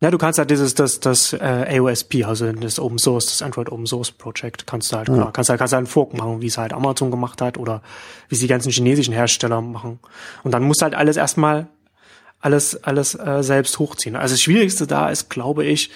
Ja, 0.00 0.12
du 0.12 0.18
kannst 0.18 0.38
halt 0.38 0.48
dieses, 0.48 0.74
das, 0.74 1.00
das 1.00 1.32
äh, 1.32 1.78
AOSP, 1.80 2.24
also 2.24 2.52
das 2.52 2.78
Open 2.78 2.98
Source, 2.98 3.26
das 3.26 3.42
Android 3.42 3.68
Open 3.72 3.84
Source 3.84 4.12
Project, 4.12 4.64
kannst 4.64 4.92
du 4.92 4.96
halt, 4.96 5.08
klar, 5.08 5.32
kannst 5.32 5.50
halt, 5.50 5.58
kannst 5.58 5.72
halt 5.74 5.78
einen 5.78 5.86
Fork 5.88 6.14
machen, 6.16 6.40
wie 6.40 6.46
es 6.46 6.56
halt 6.56 6.72
Amazon 6.72 7.10
gemacht 7.10 7.40
hat 7.42 7.58
oder 7.58 7.82
wie 8.28 8.36
es 8.36 8.40
die 8.40 8.46
ganzen 8.46 8.70
chinesischen 8.70 9.12
Hersteller 9.12 9.60
machen. 9.60 9.98
Und 10.44 10.52
dann 10.52 10.62
musst 10.62 10.82
du 10.82 10.84
halt 10.84 10.94
alles 10.94 11.16
erstmal 11.16 11.66
alles, 12.40 12.82
alles 12.84 13.14
äh, 13.14 13.42
selbst 13.42 13.78
hochziehen. 13.78 14.16
Also 14.16 14.34
das 14.34 14.42
Schwierigste 14.42 14.86
da 14.86 15.10
ist, 15.10 15.28
glaube 15.30 15.64
ich, 15.64 15.90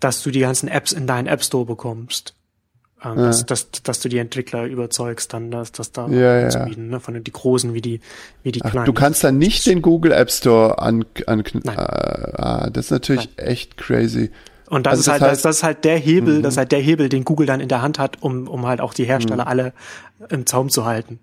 dass 0.00 0.22
du 0.22 0.30
die 0.30 0.40
ganzen 0.40 0.68
Apps 0.68 0.92
in 0.92 1.06
deinen 1.06 1.26
App 1.26 1.42
Store 1.44 1.64
bekommst. 1.66 2.34
Ähm, 3.02 3.16
dass, 3.16 3.44
dass, 3.44 3.70
dass 3.70 4.00
du 4.00 4.08
die 4.08 4.16
Entwickler 4.18 4.64
überzeugst, 4.64 5.32
dann 5.34 5.50
das, 5.50 5.72
das 5.72 5.92
da 5.92 6.08
Ja, 6.08 6.38
ja. 6.38 6.44
anzubieten, 6.46 6.88
ne? 6.88 7.00
Von 7.00 7.12
den 7.14 7.22
die 7.22 7.32
großen 7.32 7.74
wie 7.74 7.82
die, 7.82 8.00
wie 8.42 8.50
die 8.52 8.62
Ach, 8.62 8.70
kleinen. 8.70 8.86
du 8.86 8.94
kannst 8.94 9.22
dann 9.22 9.36
nicht 9.36 9.66
den 9.66 9.82
Google 9.82 10.12
App 10.12 10.30
Store 10.30 10.78
an, 10.78 11.04
an 11.26 11.44
Nein. 11.52 11.76
äh, 11.76 11.80
ah, 11.80 12.70
das 12.70 12.86
ist 12.86 12.90
natürlich 12.92 13.28
echt 13.36 13.76
crazy. 13.76 14.30
Und 14.70 14.86
das 14.86 14.92
Also 14.92 15.00
ist 15.00 15.06
das 15.06 15.12
halt, 15.12 15.22
heißt- 15.22 15.26
das, 15.34 15.42
das 15.42 15.56
ist 15.58 15.62
halt 15.64 15.84
der 15.84 15.98
Hebel, 15.98 16.40
das 16.40 16.54
ist 16.54 16.58
halt 16.58 16.72
der 16.72 16.80
Hebel, 16.80 17.10
den 17.10 17.24
Google 17.26 17.46
dann 17.46 17.60
in 17.60 17.68
der 17.68 17.82
Hand 17.82 17.98
hat, 17.98 18.22
um, 18.22 18.48
um 18.48 18.64
halt 18.64 18.80
auch 18.80 18.94
die 18.94 19.04
Hersteller 19.04 19.46
alle 19.46 19.74
im 20.30 20.46
Zaum 20.46 20.70
zu 20.70 20.86
halten. 20.86 21.18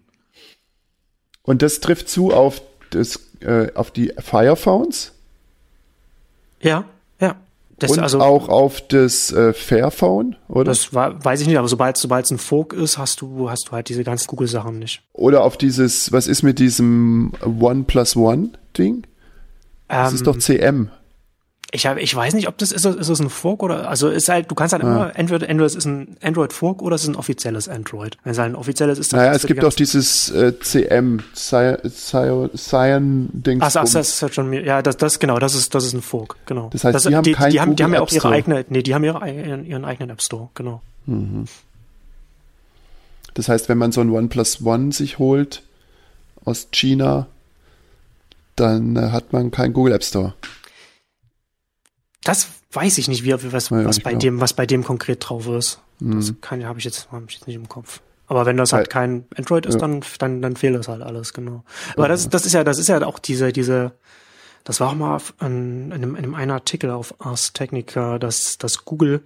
Und 1.41 1.63
das 1.63 1.79
trifft 1.79 2.07
zu 2.09 2.31
auf 2.31 2.61
das 2.91 3.19
äh, 3.41 3.71
auf 3.75 3.91
die 3.91 4.13
Fire 4.19 4.55
Phones 4.55 5.13
Ja, 6.61 6.85
ja. 7.19 7.35
Das, 7.81 7.89
und 7.91 7.99
also, 7.99 8.19
auch 8.21 8.47
auf 8.47 8.79
das 8.87 9.31
äh, 9.31 9.53
Fairphone, 9.53 10.35
oder? 10.47 10.65
das 10.65 10.93
war, 10.93 11.23
weiß 11.25 11.41
ich 11.41 11.47
nicht, 11.47 11.57
aber 11.57 11.67
sobald 11.67 11.97
sobald 11.97 12.25
es 12.25 12.31
ein 12.31 12.37
Fork 12.37 12.73
ist, 12.73 12.99
hast 12.99 13.21
du, 13.21 13.49
hast 13.49 13.69
du 13.69 13.71
halt 13.71 13.89
diese 13.89 14.03
ganzen 14.03 14.27
Google-Sachen 14.27 14.77
nicht. 14.77 15.01
Oder 15.13 15.43
auf 15.43 15.57
dieses, 15.57 16.11
was 16.11 16.27
ist 16.27 16.43
mit 16.43 16.59
diesem 16.59 17.31
One 17.43 17.85
plus 17.87 18.15
One 18.15 18.51
Ding? 18.77 19.07
Das 19.87 20.11
Ähm, 20.11 20.15
ist 20.15 20.27
doch 20.27 20.37
CM. 20.37 20.91
Ich, 21.73 21.85
hab, 21.85 21.97
ich 21.97 22.13
weiß 22.13 22.33
nicht, 22.33 22.49
ob 22.49 22.57
das 22.57 22.71
ist, 22.73 22.85
ist 22.85 23.07
es 23.07 23.19
ein 23.19 23.29
Fork 23.29 23.63
oder, 23.63 23.89
also 23.89 24.09
ist 24.09 24.27
halt, 24.27 24.51
du 24.51 24.55
kannst 24.55 24.73
halt 24.73 24.83
immer, 24.83 25.11
entweder, 25.15 25.47
entweder 25.47 25.65
es 25.65 25.75
ist 25.75 25.85
ein 25.85 26.17
Android 26.21 26.51
Fork 26.51 26.81
oder 26.81 26.95
es 26.95 27.03
ist 27.03 27.07
ein 27.07 27.15
offizielles 27.15 27.69
Android. 27.69 28.17
Wenn 28.23 28.33
es 28.33 28.39
halt 28.39 28.51
ein 28.51 28.55
offizielles 28.55 28.99
ist, 28.99 29.13
dann 29.13 29.21
Naja, 29.21 29.31
es 29.33 29.45
gibt 29.47 29.63
auch 29.63 29.73
dieses 29.73 30.29
äh, 30.31 30.59
CM, 30.59 31.23
Cyan-Dings. 31.33 32.53
Ach, 33.63 33.71
das 33.71 33.95
ist 33.95 34.21
halt 34.21 34.35
schon, 34.35 34.51
ja, 34.51 34.81
das, 34.81 34.97
das, 34.97 35.19
genau, 35.19 35.39
das 35.39 35.55
ist, 35.55 35.73
das 35.73 35.85
ist 35.85 35.93
ein 35.93 36.01
Fork, 36.01 36.35
genau. 36.45 36.69
Das 36.73 36.83
heißt, 36.83 37.07
die 37.07 37.15
haben 37.15 37.23
die, 37.23 37.31
keinen 37.31 37.51
die 37.51 37.61
haben, 37.61 37.75
die 37.77 37.83
haben 37.83 37.93
ja 37.93 38.01
auch 38.01 38.11
ihre 38.11 38.29
eigene, 38.29 38.65
nee, 38.67 38.83
die 38.83 38.93
haben 38.93 39.05
ihre, 39.05 39.25
ihren, 39.29 39.65
ihren 39.65 39.85
eigenen 39.85 40.09
App 40.09 40.21
Store, 40.21 40.49
genau. 40.55 40.81
Das 43.33 43.47
heißt, 43.47 43.69
wenn 43.69 43.77
man 43.77 43.93
so 43.93 44.01
ein 44.01 44.09
OnePlus 44.09 44.61
One 44.65 44.91
sich 44.91 45.19
holt 45.19 45.63
aus 46.43 46.67
China, 46.71 47.27
dann 48.57 48.97
äh, 48.97 49.11
hat 49.11 49.31
man 49.31 49.51
keinen 49.51 49.71
Google 49.71 49.93
App 49.93 50.03
Store. 50.03 50.33
Das 52.23 52.47
weiß 52.71 52.97
ich 52.97 53.07
nicht, 53.07 53.23
wie, 53.23 53.33
was, 53.51 53.69
Ja, 53.69 53.85
was 53.85 53.97
ich 53.97 54.03
bei 54.03 54.13
dem, 54.13 54.39
was 54.41 54.53
bei 54.53 54.65
dem 54.65 54.83
konkret 54.83 55.17
drauf 55.27 55.47
ist. 55.47 55.81
Das 55.99 56.33
kann, 56.41 56.65
habe 56.65 56.79
ich 56.79 56.85
jetzt, 56.85 57.11
habe 57.11 57.25
ich 57.27 57.35
jetzt 57.35 57.47
nicht 57.47 57.55
im 57.55 57.69
Kopf. 57.69 58.01
Aber 58.27 58.45
wenn 58.45 58.57
das 58.57 58.73
halt 58.73 58.89
kein 58.89 59.25
Android 59.35 59.65
ist, 59.65 59.75
Ja. 59.75 59.81
dann, 59.81 60.01
dann, 60.19 60.41
dann 60.41 60.55
fehlt 60.55 60.75
das 60.75 60.87
halt 60.87 61.01
alles, 61.01 61.33
genau. 61.33 61.63
Aber 61.95 62.07
das, 62.07 62.29
das 62.29 62.45
ist 62.45 62.53
ja, 62.53 62.63
das 62.63 62.79
ist 62.79 62.87
ja 62.87 63.05
auch 63.05 63.19
diese, 63.19 63.51
diese, 63.51 63.91
das 64.63 64.79
war 64.79 64.89
auch 64.89 64.95
mal 64.95 65.19
in, 65.41 65.87
in, 65.87 65.93
einem, 65.93 66.15
in 66.15 66.23
einem 66.23 66.35
einen 66.35 66.51
Artikel 66.51 66.91
auf 66.91 67.13
Ars 67.19 67.53
Technica, 67.53 68.19
dass, 68.19 68.57
dass 68.57 68.85
Google 68.85 69.21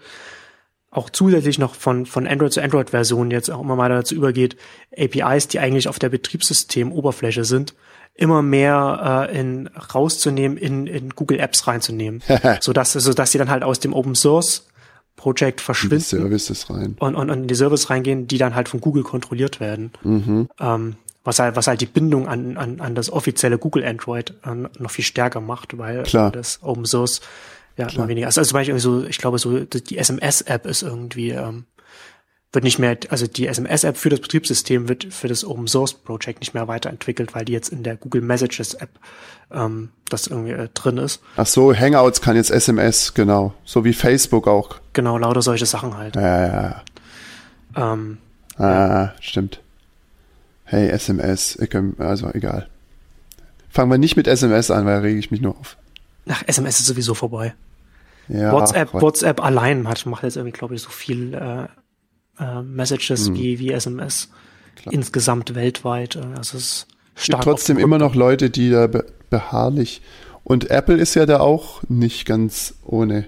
auch 0.90 1.10
zusätzlich 1.10 1.60
noch 1.60 1.76
von, 1.76 2.06
von 2.06 2.26
Android 2.26 2.54
zu 2.54 2.62
Android-Versionen 2.64 3.30
jetzt 3.32 3.52
auch 3.52 3.62
immer 3.62 3.78
weiter 3.78 3.96
dazu 3.96 4.16
übergeht, 4.16 4.56
APIs, 4.98 5.48
die 5.50 5.60
eigentlich 5.60 5.88
auf 5.88 6.00
der 6.00 6.10
Betriebssystemoberfläche 6.10 7.44
sind, 7.46 7.76
immer 8.16 8.42
mehr 8.42 9.28
äh, 9.30 9.40
in 9.40 9.68
rauszunehmen, 9.68 10.58
in, 10.58 10.88
in 10.88 11.10
Google 11.10 11.40
Apps 11.40 11.68
reinzunehmen. 11.68 12.24
so 12.62 12.74
dass 12.74 12.94
so 12.94 13.14
dass 13.14 13.32
sie 13.32 13.38
dann 13.38 13.50
halt 13.50 13.64
aus 13.64 13.80
dem 13.80 13.94
Open 13.94 14.16
Source 14.16 14.68
Project 15.16 15.62
verschwinden. 15.62 16.02
Services 16.02 16.70
rein. 16.70 16.96
Und, 17.00 17.16
und, 17.16 17.30
und 17.30 17.44
in 17.44 17.48
die 17.48 17.56
Services 17.56 17.90
reingehen, 17.90 18.28
die 18.28 18.38
dann 18.38 18.56
halt 18.56 18.70
von 18.70 18.82
Google 18.82 19.04
kontrolliert 19.04 19.60
werden. 19.60 19.92
Mhm. 20.04 20.50
Ähm, 20.60 20.96
was 21.24 21.40
halt, 21.40 21.56
was 21.56 21.68
halt 21.68 21.82
die 21.82 21.88
Bindung 21.88 22.28
an, 22.28 22.58
an, 22.58 22.80
an 22.80 22.96
das 22.96 23.10
offizielle 23.10 23.58
Google 23.58 23.84
Android 23.86 24.34
äh, 24.46 24.54
noch 24.54 24.92
viel 24.92 25.06
stärker 25.06 25.42
macht, 25.42 25.78
weil 25.78 26.04
Klar. 26.04 26.32
das 26.32 26.60
Open 26.62 26.86
Source 26.86 27.22
ja 27.78 27.88
Klar. 27.88 28.04
immer 28.04 28.08
weniger. 28.10 28.28
Also, 28.28 28.42
also 28.42 28.50
zum 28.50 28.58
Beispiel 28.60 28.80
so, 28.80 29.04
ich 29.06 29.18
glaube 29.18 29.40
so, 29.40 29.60
die 29.60 29.98
SMS-App 29.98 30.66
ist 30.66 30.84
irgendwie, 30.84 31.32
ähm, 31.32 31.66
wird 32.56 32.64
nicht 32.64 32.80
mehr, 32.80 32.98
also 33.10 33.28
die 33.28 33.48
SMS-App 33.48 33.98
für 33.98 34.10
das 34.10 34.20
Betriebssystem 34.22 34.90
wird 34.90 35.14
für 35.14 35.28
das 35.28 35.44
Open 35.46 35.68
Source 35.68 35.94
Project 35.94 36.40
nicht 36.40 36.54
mehr 36.54 36.68
weiterentwickelt, 36.68 37.36
weil 37.36 37.46
die 37.46 37.54
jetzt 37.54 37.70
in 37.70 37.84
der 37.84 37.96
Google 37.98 38.22
Messages 38.22 38.74
App 38.76 38.90
ähm, 39.52 39.90
das 40.10 40.28
irgendwie 40.28 40.52
äh, 40.54 40.70
drin 40.74 40.98
ist. 40.98 41.22
Ach 41.38 41.46
so, 41.46 41.74
Hangouts 41.76 42.22
kann 42.22 42.36
jetzt 42.36 42.50
SMS, 42.52 43.14
genau. 43.14 43.54
So 43.66 43.84
wie 43.86 43.94
Facebook 43.94 44.48
auch. 44.48 44.78
Genau, 44.94 45.18
lauter 45.18 45.42
solche 45.42 45.66
Sachen 45.66 45.96
halt. 45.98 46.16
Ja, 46.16 46.48
ja, 46.48 46.82
Ähm, 47.76 48.18
ja. 48.58 48.66
Ah, 49.04 49.14
stimmt. 49.20 49.60
Hey, 50.64 50.88
SMS, 50.90 51.58
kann- 51.70 51.96
also 52.00 52.30
egal. 52.34 52.68
Fangen 53.70 53.92
wir 53.92 53.98
nicht 53.98 54.16
mit 54.16 54.28
SMS 54.28 54.72
an, 54.72 54.86
weil 54.86 54.96
da 54.96 55.02
rege 55.02 55.20
ich 55.20 55.30
mich 55.32 55.42
nur 55.42 55.56
auf. 55.60 55.78
ach, 56.30 56.44
SMS 56.48 56.80
ist 56.80 56.86
sowieso 56.88 57.14
vorbei. 57.14 57.54
Ja, 58.28 58.52
WhatsApp. 58.52 58.94
WhatsApp 58.94 59.44
allein 59.44 59.88
hat, 59.88 60.06
macht 60.08 60.24
jetzt 60.24 60.38
irgendwie, 60.38 60.58
glaube 60.58 60.74
ich, 60.74 60.82
so 60.82 60.90
viel 60.90 61.34
äh, 61.36 61.68
äh, 62.40 62.62
Messages 62.62 63.34
wie, 63.34 63.60
wie 63.60 63.72
SMS. 63.72 64.30
Klar. 64.76 64.94
insgesamt 64.94 65.56
weltweit. 65.56 66.16
Äh, 66.18 66.20
Also 66.38 66.58
es 66.58 66.64
ist 66.64 66.88
gibt 67.16 67.22
stark. 67.26 67.42
trotzdem 67.44 67.78
auf- 67.78 67.84
immer 67.84 67.98
noch 67.98 68.14
Leute, 68.16 68.50
die 68.50 68.70
da 68.70 68.88
be 68.88 69.06
beharrlich. 69.30 70.02
Und 70.44 70.70
Apple 70.70 70.96
ist 70.98 71.16
ja 71.16 71.26
da 71.26 71.40
auch 71.40 71.82
nicht 71.90 72.26
ganz 72.26 72.76
ohne. 72.86 73.26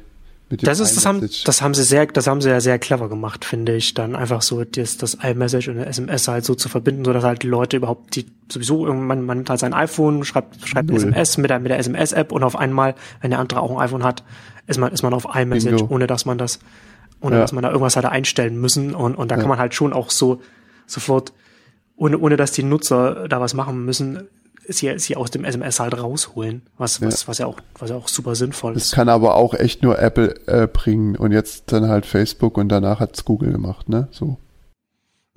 Mit 0.49 0.61
dem 0.61 0.65
Das 0.65 0.79
ist, 0.79 0.95
das 0.95 1.05
haben, 1.05 1.27
das 1.45 1.61
haben 1.61 1.73
sie 1.73 1.83
sehr, 1.83 2.05
das 2.05 2.27
haben 2.27 2.39
sie 2.41 2.49
ja 2.49 2.61
sehr 2.61 2.79
clever 2.79 3.09
gemacht, 3.09 3.43
finde 3.43 3.75
ich. 3.75 3.93
Dann 3.95 4.15
einfach 4.15 4.41
so 4.41 4.63
das, 4.63 4.95
das 4.97 5.15
iMessage 5.15 5.67
und 5.69 5.75
das 5.77 5.87
SMS 5.87 6.27
halt 6.29 6.45
so 6.45 6.55
zu 6.55 6.69
verbinden, 6.69 7.03
so 7.03 7.11
dass 7.11 7.23
halt 7.23 7.43
die 7.43 7.47
Leute 7.47 7.75
überhaupt, 7.77 8.15
die 8.15 8.27
sowieso 8.49 8.85
irgendwann, 8.85 9.23
man 9.25 9.39
nimmt 9.39 9.49
halt 9.49 9.59
sein 9.59 9.73
iPhone, 9.73 10.23
schreibt, 10.23 10.65
schreibt 10.67 10.89
eine. 10.89 10.99
SMS 10.99 11.37
mit 11.37 11.49
der, 11.49 11.59
mit 11.59 11.71
der 11.71 11.79
SMS-App 11.79 12.31
und 12.31 12.43
auf 12.43 12.55
einmal, 12.55 12.95
wenn 13.21 13.31
der 13.31 13.39
andere 13.39 13.59
auch 13.61 13.71
ein 13.71 13.77
iPhone 13.83 14.03
hat, 14.03 14.23
ist 14.67 14.77
man, 14.77 14.91
ist 14.93 15.01
man 15.01 15.13
auf 15.13 15.25
iMessage, 15.35 15.75
Bingo. 15.77 15.93
ohne 15.93 16.07
dass 16.07 16.25
man 16.25 16.37
das, 16.37 16.59
ohne 17.21 17.35
Ja. 17.35 17.41
dass 17.41 17.51
man 17.51 17.63
da 17.63 17.69
irgendwas 17.69 17.95
hatte 17.95 18.09
einstellen 18.11 18.59
müssen. 18.59 18.93
Und, 18.95 19.15
und 19.15 19.31
da 19.31 19.37
kann 19.37 19.49
man 19.49 19.59
halt 19.59 19.73
schon 19.73 19.93
auch 19.93 20.09
so 20.09 20.41
sofort, 20.85 21.33
ohne, 21.95 22.17
ohne 22.17 22.37
dass 22.37 22.51
die 22.51 22.63
Nutzer 22.63 23.27
da 23.27 23.41
was 23.41 23.53
machen 23.53 23.83
müssen, 23.85 24.27
sie, 24.67 24.97
sie 24.99 25.15
aus 25.15 25.31
dem 25.31 25.45
SMS 25.45 25.79
halt 25.79 25.97
rausholen, 25.97 26.61
was, 26.77 27.01
was, 27.01 27.27
was 27.27 27.37
ja 27.37 27.45
auch, 27.45 27.59
was 27.79 27.89
ja 27.89 27.95
auch 27.95 28.07
super 28.07 28.35
sinnvoll 28.35 28.73
Das 28.73 28.85
ist. 28.85 28.93
kann 28.93 29.09
aber 29.09 29.35
auch 29.35 29.53
echt 29.53 29.81
nur 29.81 29.97
Apple 29.99 30.35
äh, 30.47 30.67
bringen 30.67 31.15
und 31.15 31.31
jetzt 31.31 31.71
dann 31.71 31.87
halt 31.87 32.05
Facebook 32.05 32.57
und 32.57 32.69
danach 32.69 32.99
hat's 32.99 33.23
Google 33.25 33.51
gemacht, 33.53 33.87
ne? 33.89 34.07
So. 34.11 34.37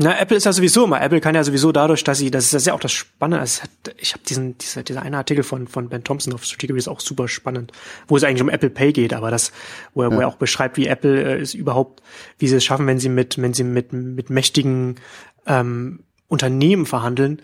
Na, 0.03 0.19
Apple 0.19 0.39
ist 0.39 0.45
ja 0.45 0.53
sowieso 0.55 0.87
immer. 0.87 1.03
Apple 1.03 1.21
kann 1.21 1.35
ja 1.35 1.45
sowieso 1.45 1.73
dadurch, 1.73 2.03
dass 2.05 2.17
sie, 2.17 2.31
das 2.31 2.45
ist, 2.45 2.55
das 2.55 2.63
ist 2.63 2.67
ja 2.67 2.73
auch 2.73 2.81
das 2.81 2.91
Spannende. 2.91 3.45
Hat, 3.45 3.71
ich 3.99 4.15
habe 4.15 4.23
diesen, 4.27 4.57
dieser, 4.57 4.83
dieser 4.83 5.03
eine 5.03 5.19
Artikel 5.19 5.45
von, 5.45 5.69
von 5.69 5.91
Ben 5.91 6.03
Thompson 6.03 6.33
auf 6.33 6.43
Strategy 6.43 6.75
ist 6.79 6.89
auch 6.89 7.01
super 7.01 7.29
spannend, 7.29 7.73
wo 8.09 8.17
es 8.17 8.25
eigentlich 8.25 8.41
um 8.41 8.49
Apple 8.49 8.71
Pay 8.71 8.95
geht, 8.95 9.13
aber 9.13 9.31
das, 9.31 9.53
wo 9.93 10.03
er, 10.03 10.11
wo 10.11 10.21
er 10.21 10.29
auch 10.29 10.37
beschreibt, 10.37 10.79
wie 10.79 10.87
Apple 10.87 11.23
äh, 11.23 11.41
es 11.41 11.53
überhaupt, 11.53 12.03
wie 12.39 12.49
sie 12.49 12.57
es 12.57 12.65
schaffen, 12.65 12.87
wenn 12.87 12.99
sie 12.99 13.11
mit, 13.11 13.41
wenn 13.43 13.53
sie 13.53 13.63
mit, 13.63 13.93
mit 13.93 14.31
mächtigen 14.31 14.97
ähm, 15.47 16.01
Unternehmen 16.29 16.87
verhandeln, 16.87 17.43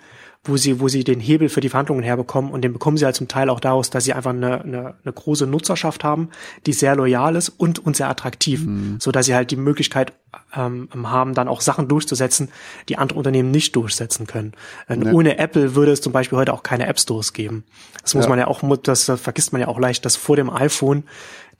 wo 0.49 0.57
sie, 0.57 0.80
wo 0.80 0.88
sie 0.88 1.05
den 1.05 1.20
Hebel 1.20 1.49
für 1.49 1.61
die 1.61 1.68
Verhandlungen 1.68 2.03
herbekommen 2.03 2.51
und 2.51 2.62
den 2.62 2.72
bekommen 2.72 2.97
sie 2.97 3.05
halt 3.05 3.16
zum 3.16 3.28
Teil 3.28 3.51
auch 3.51 3.61
daraus, 3.61 3.90
dass 3.90 4.05
sie 4.05 4.12
einfach 4.12 4.30
eine, 4.30 4.62
eine, 4.62 4.94
eine 5.05 5.12
große 5.12 5.47
Nutzerschaft 5.47 6.05
haben, 6.05 6.28
die 6.66 6.72
sehr 6.72 6.97
loyal 6.97 7.36
ist 7.36 7.49
und, 7.49 7.78
und 7.78 7.97
sehr 7.97 8.09
attraktiv, 8.09 8.66
so 8.99 9.12
dass 9.12 9.26
sie 9.26 9.34
halt 9.34 9.51
die 9.51 9.57
Möglichkeit 9.57 10.12
ähm, 10.55 10.88
haben, 11.05 11.34
dann 11.34 11.49
auch 11.49 11.61
Sachen 11.61 11.88
durchzusetzen, 11.88 12.51
die 12.88 12.99
andere 12.99 13.18
Unternehmen 13.18 13.51
nicht 13.51 13.74
durchsetzen 13.76 14.26
können. 14.26 14.53
Äh, 14.88 14.97
Ja. 14.97 15.12
Ohne 15.12 15.38
Apple 15.38 15.74
würde 15.74 15.92
es 15.92 16.01
zum 16.01 16.12
Beispiel 16.12 16.38
heute 16.38 16.53
auch 16.53 16.62
keine 16.62 16.86
App 16.86 16.99
Stores 17.01 17.32
geben. 17.32 17.64
Das 18.03 18.14
muss 18.14 18.24
Ja. 18.24 18.28
man 18.30 18.38
ja 18.38 18.47
auch, 18.47 18.62
das 18.82 19.05
vergisst 19.16 19.53
man 19.53 19.61
ja 19.61 19.68
auch 19.68 19.78
leicht, 19.78 20.05
dass 20.05 20.16
vor 20.16 20.36
dem 20.36 20.51
iPhone 20.51 21.05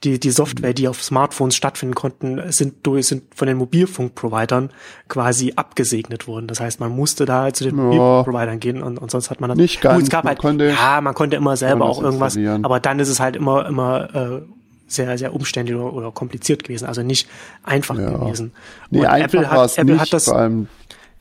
die, 0.03 0.19
die 0.19 0.29
Software, 0.29 0.73
die 0.73 0.87
auf 0.87 1.01
Smartphones 1.03 1.55
stattfinden 1.55 1.95
konnten, 1.95 2.51
sind 2.51 2.85
durch, 2.85 3.07
sind 3.07 3.23
von 3.35 3.47
den 3.47 3.57
Mobilfunkprovidern 3.57 4.69
quasi 5.07 5.53
abgesegnet 5.55 6.27
worden. 6.27 6.47
Das 6.47 6.59
heißt, 6.59 6.79
man 6.79 6.91
musste 6.91 7.25
da 7.25 7.51
zu 7.51 7.63
den 7.63 7.75
Ja. 7.77 7.83
Mobilfunkprovidern 7.83 8.59
gehen 8.59 8.83
und, 8.83 8.99
und 8.99 9.09
sonst 9.09 9.29
hat 9.31 9.41
man 9.41 9.49
das. 9.49 9.57
Nicht 9.57 9.81
ganz, 9.81 10.03
es 10.03 10.09
gab 10.09 10.23
man 10.23 10.29
halt, 10.31 10.39
konnte- 10.39 10.69
ja, 10.69 11.01
man 11.01 11.15
konnte 11.15 11.35
immer 11.35 11.57
selber 11.57 11.85
auch 11.85 12.01
irgendwas, 12.01 12.37
aber 12.37 12.79
dann 12.79 12.99
ist 12.99 13.09
es 13.09 13.19
halt 13.19 13.35
immer, 13.35 13.65
immer, 13.65 14.15
äh, 14.15 14.41
sehr, 14.89 15.17
sehr 15.17 15.33
umständlich 15.33 15.75
oder, 15.77 15.91
oder 15.93 16.11
kompliziert 16.11 16.63
gewesen, 16.63 16.85
also 16.85 17.01
nicht 17.03 17.27
einfach 17.63 17.97
Ja. 17.97 18.11
gewesen. 18.11 18.53
Nee, 18.89 18.99
und 18.99 19.05
einfach 19.07 19.39
Apple 19.39 19.49
hat, 19.51 19.77
Apple 19.77 19.93
nicht, 19.93 20.01
hat 20.01 20.13
das, 20.13 20.25
vor 20.25 20.35
allem 20.37 20.67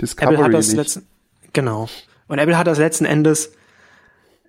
Discovery 0.00 0.34
Apple 0.34 0.44
hat 0.44 0.54
das 0.54 0.72
letzten, 0.72 1.06
genau. 1.52 1.88
Und 2.28 2.38
Apple 2.38 2.56
hat 2.58 2.66
das 2.66 2.78
letzten 2.78 3.06
Endes 3.06 3.52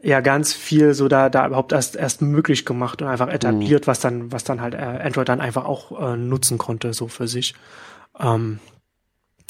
ja 0.01 0.21
ganz 0.21 0.53
viel 0.53 0.93
so 0.93 1.07
da, 1.07 1.29
da 1.29 1.47
überhaupt 1.47 1.71
erst, 1.71 1.95
erst 1.95 2.21
möglich 2.21 2.65
gemacht 2.65 3.01
und 3.01 3.07
einfach 3.07 3.29
etabliert, 3.29 3.83
Mhm. 3.83 3.87
was 3.87 3.99
dann, 3.99 4.31
was 4.31 4.43
dann 4.43 4.61
halt 4.61 4.73
äh, 4.73 4.77
Android 4.77 5.27
dann 5.29 5.41
einfach 5.41 5.65
auch 5.65 6.13
äh, 6.13 6.17
nutzen 6.17 6.57
konnte, 6.57 6.93
so 6.93 7.07
für 7.07 7.27
sich. 7.27 7.55
Ähm, 8.19 8.59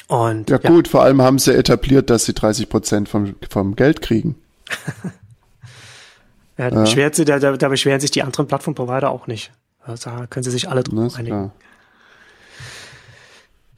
und 0.08 0.50
ja, 0.50 0.58
gut, 0.58 0.88
vor 0.88 1.04
allem 1.04 1.22
haben 1.22 1.38
sie 1.38 1.54
etabliert, 1.54 2.10
dass 2.10 2.26
sie 2.26 2.34
30 2.34 2.70
Prozent 2.70 3.10
vom, 3.10 3.36
vom 3.50 3.76
Geld 3.76 4.02
kriegen. 4.02 4.36
ja, 6.58 6.70
da, 6.70 6.82
beschwert 6.82 7.16
sie, 7.16 7.26
da, 7.26 7.40
da, 7.40 7.68
beschweren 7.68 8.00
sich 8.00 8.12
die 8.12 8.24
anderen 8.24 8.48
Plattformprovider 8.48 9.10
auch 9.10 9.28
nicht. 9.28 9.52
Also, 9.82 10.10
da 10.10 10.28
können 10.28 10.44
sie 10.44 10.52
sich 10.52 10.70
alle 10.70 10.82
ist 10.82 11.18
einigen. 11.18 11.36
klar. 11.36 11.52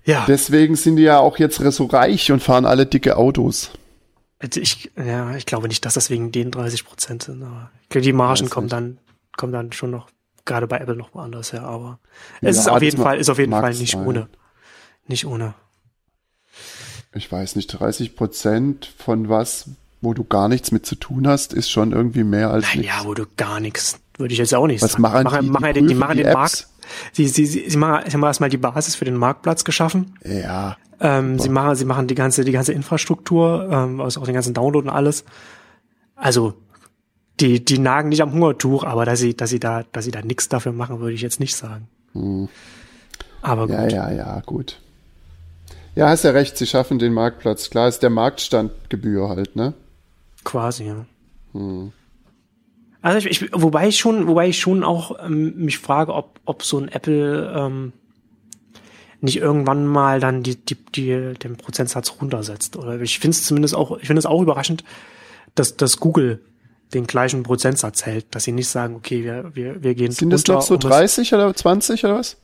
Ja, 0.06 0.26
Deswegen 0.28 0.76
sind 0.76 0.96
die 0.96 1.04
ja 1.04 1.20
auch 1.20 1.38
jetzt 1.38 1.58
so 1.58 1.86
reich 1.86 2.32
und 2.32 2.42
fahren 2.42 2.66
alle 2.66 2.86
dicke 2.86 3.18
Autos. 3.18 3.72
Also 4.40 4.60
ich, 4.62 4.92
ja, 4.96 5.36
ich 5.36 5.46
glaube 5.46 5.68
nicht, 5.68 5.84
dass 5.86 5.96
das 5.96 6.10
wegen 6.10 6.32
den 6.32 6.50
30 6.52 6.86
Prozent 6.86 7.24
sind. 7.24 7.44
Aber 7.44 7.72
ich 7.84 7.90
glaube, 7.90 8.04
die 8.04 8.14
Margen 8.14 8.50
kommen 8.50 8.66
nicht. 8.66 8.74
dann, 8.74 8.98
kommen 9.38 9.52
dann 9.54 9.72
schon 9.74 9.92
noch, 9.92 10.10
gerade 10.46 10.66
bei 10.68 10.78
Apple 10.78 10.96
noch 10.96 11.14
woanders 11.14 11.52
her. 11.54 11.64
Aber 11.64 12.00
Ja, 12.42 12.50
es 12.50 12.58
ist 12.58 12.70
auf 12.70 12.82
jeden 12.82 13.02
Fall, 13.02 13.18
ist 13.20 13.30
auf 13.30 13.38
jeden 13.40 13.52
Fall 13.52 13.74
nicht 13.74 13.92
sein. 13.94 14.08
ohne. 14.08 14.30
Nicht 15.08 15.26
ohne. 15.26 15.56
Ich 17.14 17.32
weiß 17.32 17.56
nicht, 17.56 17.68
30 17.68 18.16
Prozent 18.16 18.86
von 18.98 19.30
was, 19.30 19.70
wo 20.02 20.14
du 20.14 20.24
gar 20.24 20.48
nichts 20.48 20.72
mit 20.72 20.86
zu 20.86 20.96
tun 20.96 21.28
hast, 21.28 21.54
ist 21.54 21.70
schon 21.70 21.92
irgendwie 21.92 22.24
mehr 22.24 22.52
als 22.52 22.66
nichts. 22.76 22.94
Naja, 22.94 23.06
wo 23.06 23.14
du 23.14 23.26
gar 23.36 23.60
nichts, 23.60 24.00
würde 24.18 24.32
ich 24.34 24.38
jetzt 24.40 24.54
auch 24.54 24.68
nicht 24.68 24.82
Was 24.82 24.92
sagen. 24.94 25.02
machen 25.02 25.24
machen, 25.24 25.42
die? 25.42 25.48
Die 25.48 25.52
machen, 25.52 25.66
ja 25.66 25.74
den- 25.74 25.88
die 25.88 25.94
prüfen 25.96 26.00
machen 26.00 26.18
die 26.18 26.24
den 26.24 26.28
Apps? 26.32 26.36
Markt. 26.36 26.68
Sie, 27.12 27.28
sie, 27.28 27.46
sie, 27.46 27.70
sie 27.70 27.78
machen, 27.78 28.04
sie 28.08 28.14
haben 28.14 28.24
erstmal 28.24 28.50
die 28.50 28.58
Basis 28.58 28.96
für 28.96 29.06
den 29.06 29.16
Marktplatz 29.16 29.64
geschaffen. 29.64 30.16
Ja, 30.24 30.78
Ähm, 31.02 31.40
sie 31.40 31.50
machen, 31.50 31.76
sie 31.76 31.86
machen 31.86 32.08
die 32.08 32.16
ganze, 32.16 32.44
die 32.44 32.52
ganze 32.52 32.74
Infrastruktur, 32.74 33.70
ähm, 33.72 34.02
also 34.02 34.22
auch 34.22 34.26
den 34.26 34.34
ganzen 34.34 34.54
Download 34.54 34.88
und 34.88 34.94
alles. 34.94 35.24
Also, 36.16 36.54
die, 37.40 37.64
die 37.64 37.80
nagen 37.80 38.10
nicht 38.10 38.22
am 38.22 38.34
Hungertuch, 38.34 38.84
aber 38.84 39.06
dass 39.06 39.20
sie, 39.20 39.36
dass 39.36 39.50
sie 39.50 39.60
da, 39.60 39.84
dass 39.92 40.06
sie 40.06 40.12
da 40.12 40.22
nichts 40.22 40.50
dafür 40.50 40.74
machen, 40.74 41.00
würde 41.00 41.14
ich 41.14 41.22
jetzt 41.22 41.40
nicht 41.40 41.56
sagen. 41.56 41.88
Aber 43.42 43.68
gut. 43.68 43.78
Hm. 43.78 43.90
ja, 43.90 44.10
ja, 44.10 44.12
ja, 44.12 44.42
gut. 44.46 44.80
Ja, 45.96 46.10
hast 46.10 46.24
ja 46.24 46.32
recht, 46.32 46.58
sie 46.58 46.68
schaffen 46.68 47.00
den 47.00 47.14
Marktplatz. 47.14 47.70
Klar 47.70 47.88
ist 47.88 48.04
der 48.04 48.10
Marktstandgebühr 48.10 49.30
halt, 49.30 49.56
ne? 49.56 49.74
Quasi, 50.44 50.86
ja. 50.86 51.06
Hm. 51.54 51.92
Also 53.02 53.28
ich, 53.28 53.42
ich, 53.44 53.50
wobei 53.54 53.88
ich 53.88 53.98
schon, 53.98 54.28
wobei 54.28 54.50
ich 54.50 54.60
schon 54.60 54.84
auch 54.84 55.24
ähm, 55.26 55.56
mich 55.56 55.78
frage, 55.80 56.14
ob, 56.14 56.40
ob 56.46 56.64
so 56.64 56.78
ein 56.80 56.90
Apple 56.90 57.54
ähm, 57.56 57.94
nicht 59.22 59.38
irgendwann 59.38 59.86
mal 59.86 60.20
dann 60.20 60.44
die, 60.44 60.56
die, 60.58 60.76
die, 60.96 61.34
den 61.42 61.56
Prozentsatz 61.58 62.14
runtersetzt. 62.22 62.76
Oder 62.76 63.00
ich 63.02 63.20
finde 63.20 63.36
es 63.36 63.46
zumindest 63.46 63.76
auch, 63.76 63.98
ich 64.00 64.08
finde 64.08 64.20
es 64.20 64.26
auch 64.26 64.42
überraschend, 64.42 64.84
dass, 65.56 65.78
dass 65.78 66.00
Google 66.00 66.42
den 66.94 67.06
gleichen 67.06 67.44
Prozentsatz 67.44 68.06
hält, 68.06 68.34
dass 68.34 68.44
sie 68.46 68.52
nicht 68.52 68.68
sagen, 68.68 68.96
okay, 68.96 69.24
wir, 69.24 69.52
wir, 69.56 69.84
wir 69.84 69.96
gehen 69.96 70.12
Sind 70.12 70.32
das 70.32 70.46
noch 70.48 70.62
so 70.62 70.74
um 70.76 70.80
es- 70.80 70.88
30 70.88 71.34
oder 71.34 71.54
20 71.54 72.04
oder 72.06 72.16
was? 72.16 72.38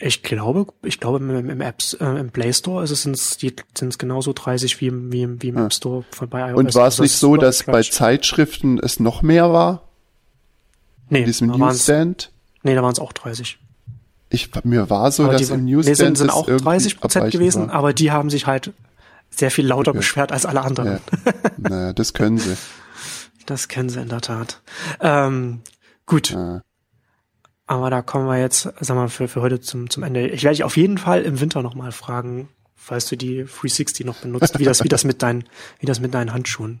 Ich 0.00 0.24
glaube, 0.24 0.66
ich 0.82 0.98
glaube 0.98 1.18
im, 1.18 1.48
im 1.50 1.60
Apps, 1.60 1.94
äh, 1.94 2.04
im 2.04 2.30
Play 2.30 2.52
Store 2.52 2.82
ist 2.82 2.90
es 2.90 3.02
sind's, 3.02 3.36
die 3.36 3.54
sind 3.78 3.96
genauso 3.98 4.32
30 4.32 4.80
wie 4.80 4.88
im, 4.88 5.12
wie 5.12 5.22
im, 5.22 5.40
wie 5.40 5.48
im 5.48 5.56
App 5.58 5.72
Store 5.72 6.04
von 6.10 6.28
bei 6.28 6.50
iOS. 6.50 6.58
Und 6.58 6.74
war 6.74 6.88
es 6.88 6.94
Also 6.94 7.02
nicht 7.04 7.12
so, 7.16 7.36
dass 7.36 7.62
bei. 7.62 7.80
Zeitschriften 7.82 8.80
es 8.80 8.98
noch 8.98 9.22
mehr 9.22 9.52
war? 9.52 9.82
Nee, 11.08 11.20
In 11.20 11.24
diesem 11.26 11.48
Newsstand? 11.48 12.30
Nee, 12.62 12.74
da 12.74 12.82
waren 12.82 12.92
es 12.92 12.98
auch 12.98 13.12
30. 13.12 13.58
Ich, 14.30 14.50
mir 14.64 14.90
war 14.90 15.12
so, 15.12 15.24
Aber 15.24 15.32
dass 15.34 15.46
die, 15.46 15.52
im 15.52 15.64
nee, 15.64 15.72
Newsstand 15.72 15.96
sind, 15.96 16.16
sind 16.18 16.28
das 16.28 16.36
auch 16.36 16.48
irgendwie 16.48 16.64
30 16.64 17.00
Prozent 17.00 17.30
gewesen, 17.30 17.68
war. 17.68 17.74
aber 17.74 17.92
die 17.92 18.10
haben 18.10 18.30
sich 18.30 18.46
halt 18.46 18.72
sehr 19.30 19.50
viel 19.50 19.66
lauter 19.66 19.90
Okay. 19.90 19.98
beschwert 19.98 20.32
als 20.32 20.46
alle 20.46 20.62
anderen. 20.62 21.00
Ja. 21.24 21.32
naja, 21.58 21.92
das 21.92 22.12
können 22.14 22.38
sie. 22.38 22.56
Das 23.46 23.68
kennen 23.68 23.90
sie 23.90 24.00
in 24.00 24.08
der 24.08 24.22
Tat. 24.22 24.62
Ähm, 25.00 25.60
gut. 26.06 26.30
Ja. 26.30 26.62
Aber 27.66 27.90
da 27.90 28.00
kommen 28.00 28.26
wir 28.26 28.38
jetzt, 28.38 28.72
sag 28.80 28.96
mal, 28.96 29.08
für, 29.10 29.28
für 29.28 29.42
heute 29.42 29.60
zum, 29.60 29.90
zum 29.90 30.02
Ende. 30.02 30.28
Ich 30.28 30.44
werde 30.44 30.54
dich 30.56 30.64
auf 30.64 30.78
jeden 30.78 30.96
Fall 30.96 31.24
im 31.24 31.40
Winter 31.40 31.60
nochmal 31.62 31.92
fragen, 31.92 32.48
falls 32.74 33.04
du 33.06 33.16
die 33.16 33.44
360 33.44 34.06
noch 34.06 34.16
benutzt, 34.16 34.58
wie 34.58 34.64
das, 34.64 34.82
wie 34.82 34.88
das 34.88 35.04
mit 35.04 35.22
deinen, 35.22 35.44
wie 35.78 35.84
das 35.84 36.00
mit 36.00 36.14
deinen 36.14 36.32
Handschuhen. 36.32 36.80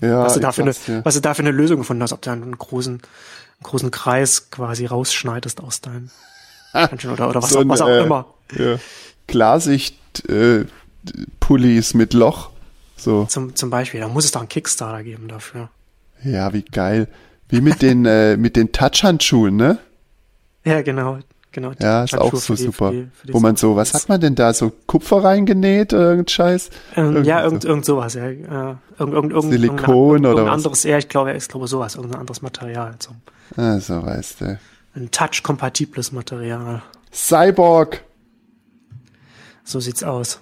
Ja, 0.00 0.24
was, 0.24 0.34
du 0.34 0.40
da 0.40 0.52
für 0.52 0.62
eine, 0.62 0.72
ja. 0.86 1.04
was 1.04 1.14
du 1.14 1.20
da 1.20 1.34
für 1.34 1.42
eine 1.42 1.50
Lösung 1.50 1.78
gefunden 1.78 2.02
hast, 2.02 2.12
ob 2.12 2.22
du 2.22 2.30
einen 2.30 2.56
großen, 2.56 2.94
einen 2.94 3.62
großen 3.62 3.90
Kreis 3.90 4.50
quasi 4.50 4.86
rausschneidest 4.86 5.60
aus 5.60 5.80
deinen 5.80 6.10
Handschuhen 6.72 7.12
oder, 7.12 7.28
oder 7.28 7.42
was, 7.42 7.50
So 7.50 7.58
auch, 7.58 7.62
ein, 7.62 7.68
was 7.68 7.80
auch 7.80 7.88
äh, 7.88 8.04
immer. 8.04 8.26
Ja. 8.56 8.78
Klarsicht 9.26 10.28
äh, 10.28 10.64
Pullis 11.38 11.94
mit 11.94 12.14
Loch. 12.14 12.50
So. 12.96 13.24
Zum, 13.24 13.54
zum 13.54 13.70
Beispiel. 13.70 14.00
Da 14.00 14.08
muss 14.08 14.24
es 14.24 14.32
doch 14.32 14.40
einen 14.40 14.48
Kickstarter 14.48 15.02
geben 15.02 15.28
dafür. 15.28 15.70
Ja, 16.22 16.52
wie 16.52 16.62
geil. 16.62 17.08
Wie 17.48 17.60
mit 17.60 17.82
den 17.82 18.04
äh, 18.04 18.36
mit 18.36 18.56
den 18.56 18.72
Touch-Handschuhen, 18.72 19.56
ne? 19.56 19.78
Ja, 20.64 20.82
genau. 20.82 21.18
Genau. 21.52 21.72
Ja, 21.80 22.04
ist 22.04 22.16
auch 22.18 22.34
so 22.34 22.54
super. 22.56 22.90
die- 22.92 23.08
die 23.26 23.32
Wo 23.34 23.40
man 23.40 23.56
so, 23.56 23.76
was 23.76 23.94
hat 23.94 24.08
man 24.08 24.20
denn 24.20 24.34
da? 24.34 24.52
So 24.52 24.72
Kupfer 24.86 25.22
reingenäht 25.24 25.92
oder 25.92 26.02
irgendein 26.10 26.28
Scheiß? 26.28 26.70
Ähm, 26.96 27.24
ja, 27.24 27.42
irgend, 27.42 27.62
so. 27.62 27.68
irgend 27.68 27.84
sowas, 27.84 28.14
ja. 28.14 28.26
Äh, 28.26 28.34
irgend, 28.98 29.14
irgend, 29.14 29.32
irgend, 29.32 29.52
Silikon 29.52 29.78
irgendein- 30.24 30.32
oder 30.32 30.44
was? 30.46 30.52
anderes, 30.52 30.82
ja, 30.84 30.98
ich 30.98 31.08
glaube, 31.08 31.32
ich 31.34 31.48
glaube 31.48 31.66
sowas, 31.68 31.94
irgendein 31.96 32.20
anderes 32.20 32.42
Material. 32.42 32.94
So. 32.98 33.10
Ah, 33.60 33.78
so 33.80 34.04
weißt 34.04 34.40
du. 34.40 34.58
Ein 34.94 35.10
touch-kompatibles 35.10 36.12
Material. 36.12 36.82
Cyborg. 37.12 38.02
So 39.64 39.80
sieht's 39.80 40.02
aus. 40.02 40.40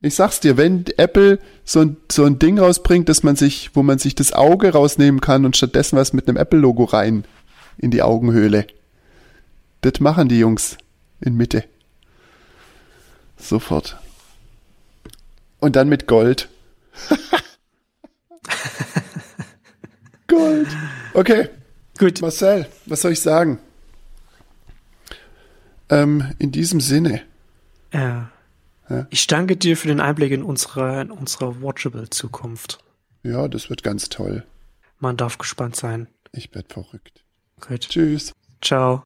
Ich 0.00 0.16
sag's 0.16 0.40
dir, 0.40 0.56
wenn 0.56 0.84
Apple 0.98 1.38
so 1.64 1.80
ein, 1.80 1.96
so 2.12 2.24
ein 2.24 2.38
Ding 2.38 2.58
rausbringt, 2.58 3.08
dass 3.08 3.22
man 3.22 3.36
sich, 3.36 3.70
wo 3.74 3.82
man 3.82 3.98
sich 3.98 4.14
das 4.14 4.32
Auge 4.32 4.72
rausnehmen 4.72 5.20
kann 5.20 5.44
und 5.46 5.56
stattdessen 5.56 5.96
was 5.96 6.12
mit 6.12 6.28
einem 6.28 6.36
Apple-Logo 6.36 6.84
rein 6.84 7.24
in 7.78 7.90
die 7.90 8.02
Augenhöhle. 8.02 8.66
Das 9.84 10.00
machen 10.00 10.28
die 10.28 10.38
Jungs 10.38 10.78
in 11.20 11.36
Mitte. 11.36 11.64
Sofort. 13.36 13.98
Und 15.60 15.76
dann 15.76 15.88
mit 15.90 16.06
Gold. 16.06 16.48
Gold. 20.26 20.68
Okay, 21.12 21.50
Gut. 21.98 22.20
Marcel, 22.20 22.66
was 22.86 23.02
soll 23.02 23.12
ich 23.12 23.20
sagen? 23.20 23.58
Ähm, 25.88 26.34
in 26.38 26.50
diesem 26.50 26.80
Sinne. 26.80 27.22
Ja. 27.92 28.30
Ja. 28.88 29.06
Ich 29.10 29.26
danke 29.26 29.56
dir 29.56 29.76
für 29.76 29.88
den 29.88 30.00
Einblick 30.00 30.32
in 30.32 30.42
unsere, 30.42 31.00
in 31.00 31.10
unsere 31.10 31.62
Watchable-Zukunft. 31.62 32.78
Ja, 33.22 33.48
das 33.48 33.70
wird 33.70 33.82
ganz 33.82 34.08
toll. 34.08 34.44
Man 34.98 35.16
darf 35.16 35.38
gespannt 35.38 35.76
sein. 35.76 36.08
Ich 36.32 36.54
werd 36.54 36.72
verrückt. 36.72 37.22
Gut. 37.60 37.80
Tschüss. 37.80 38.32
Ciao. 38.60 39.02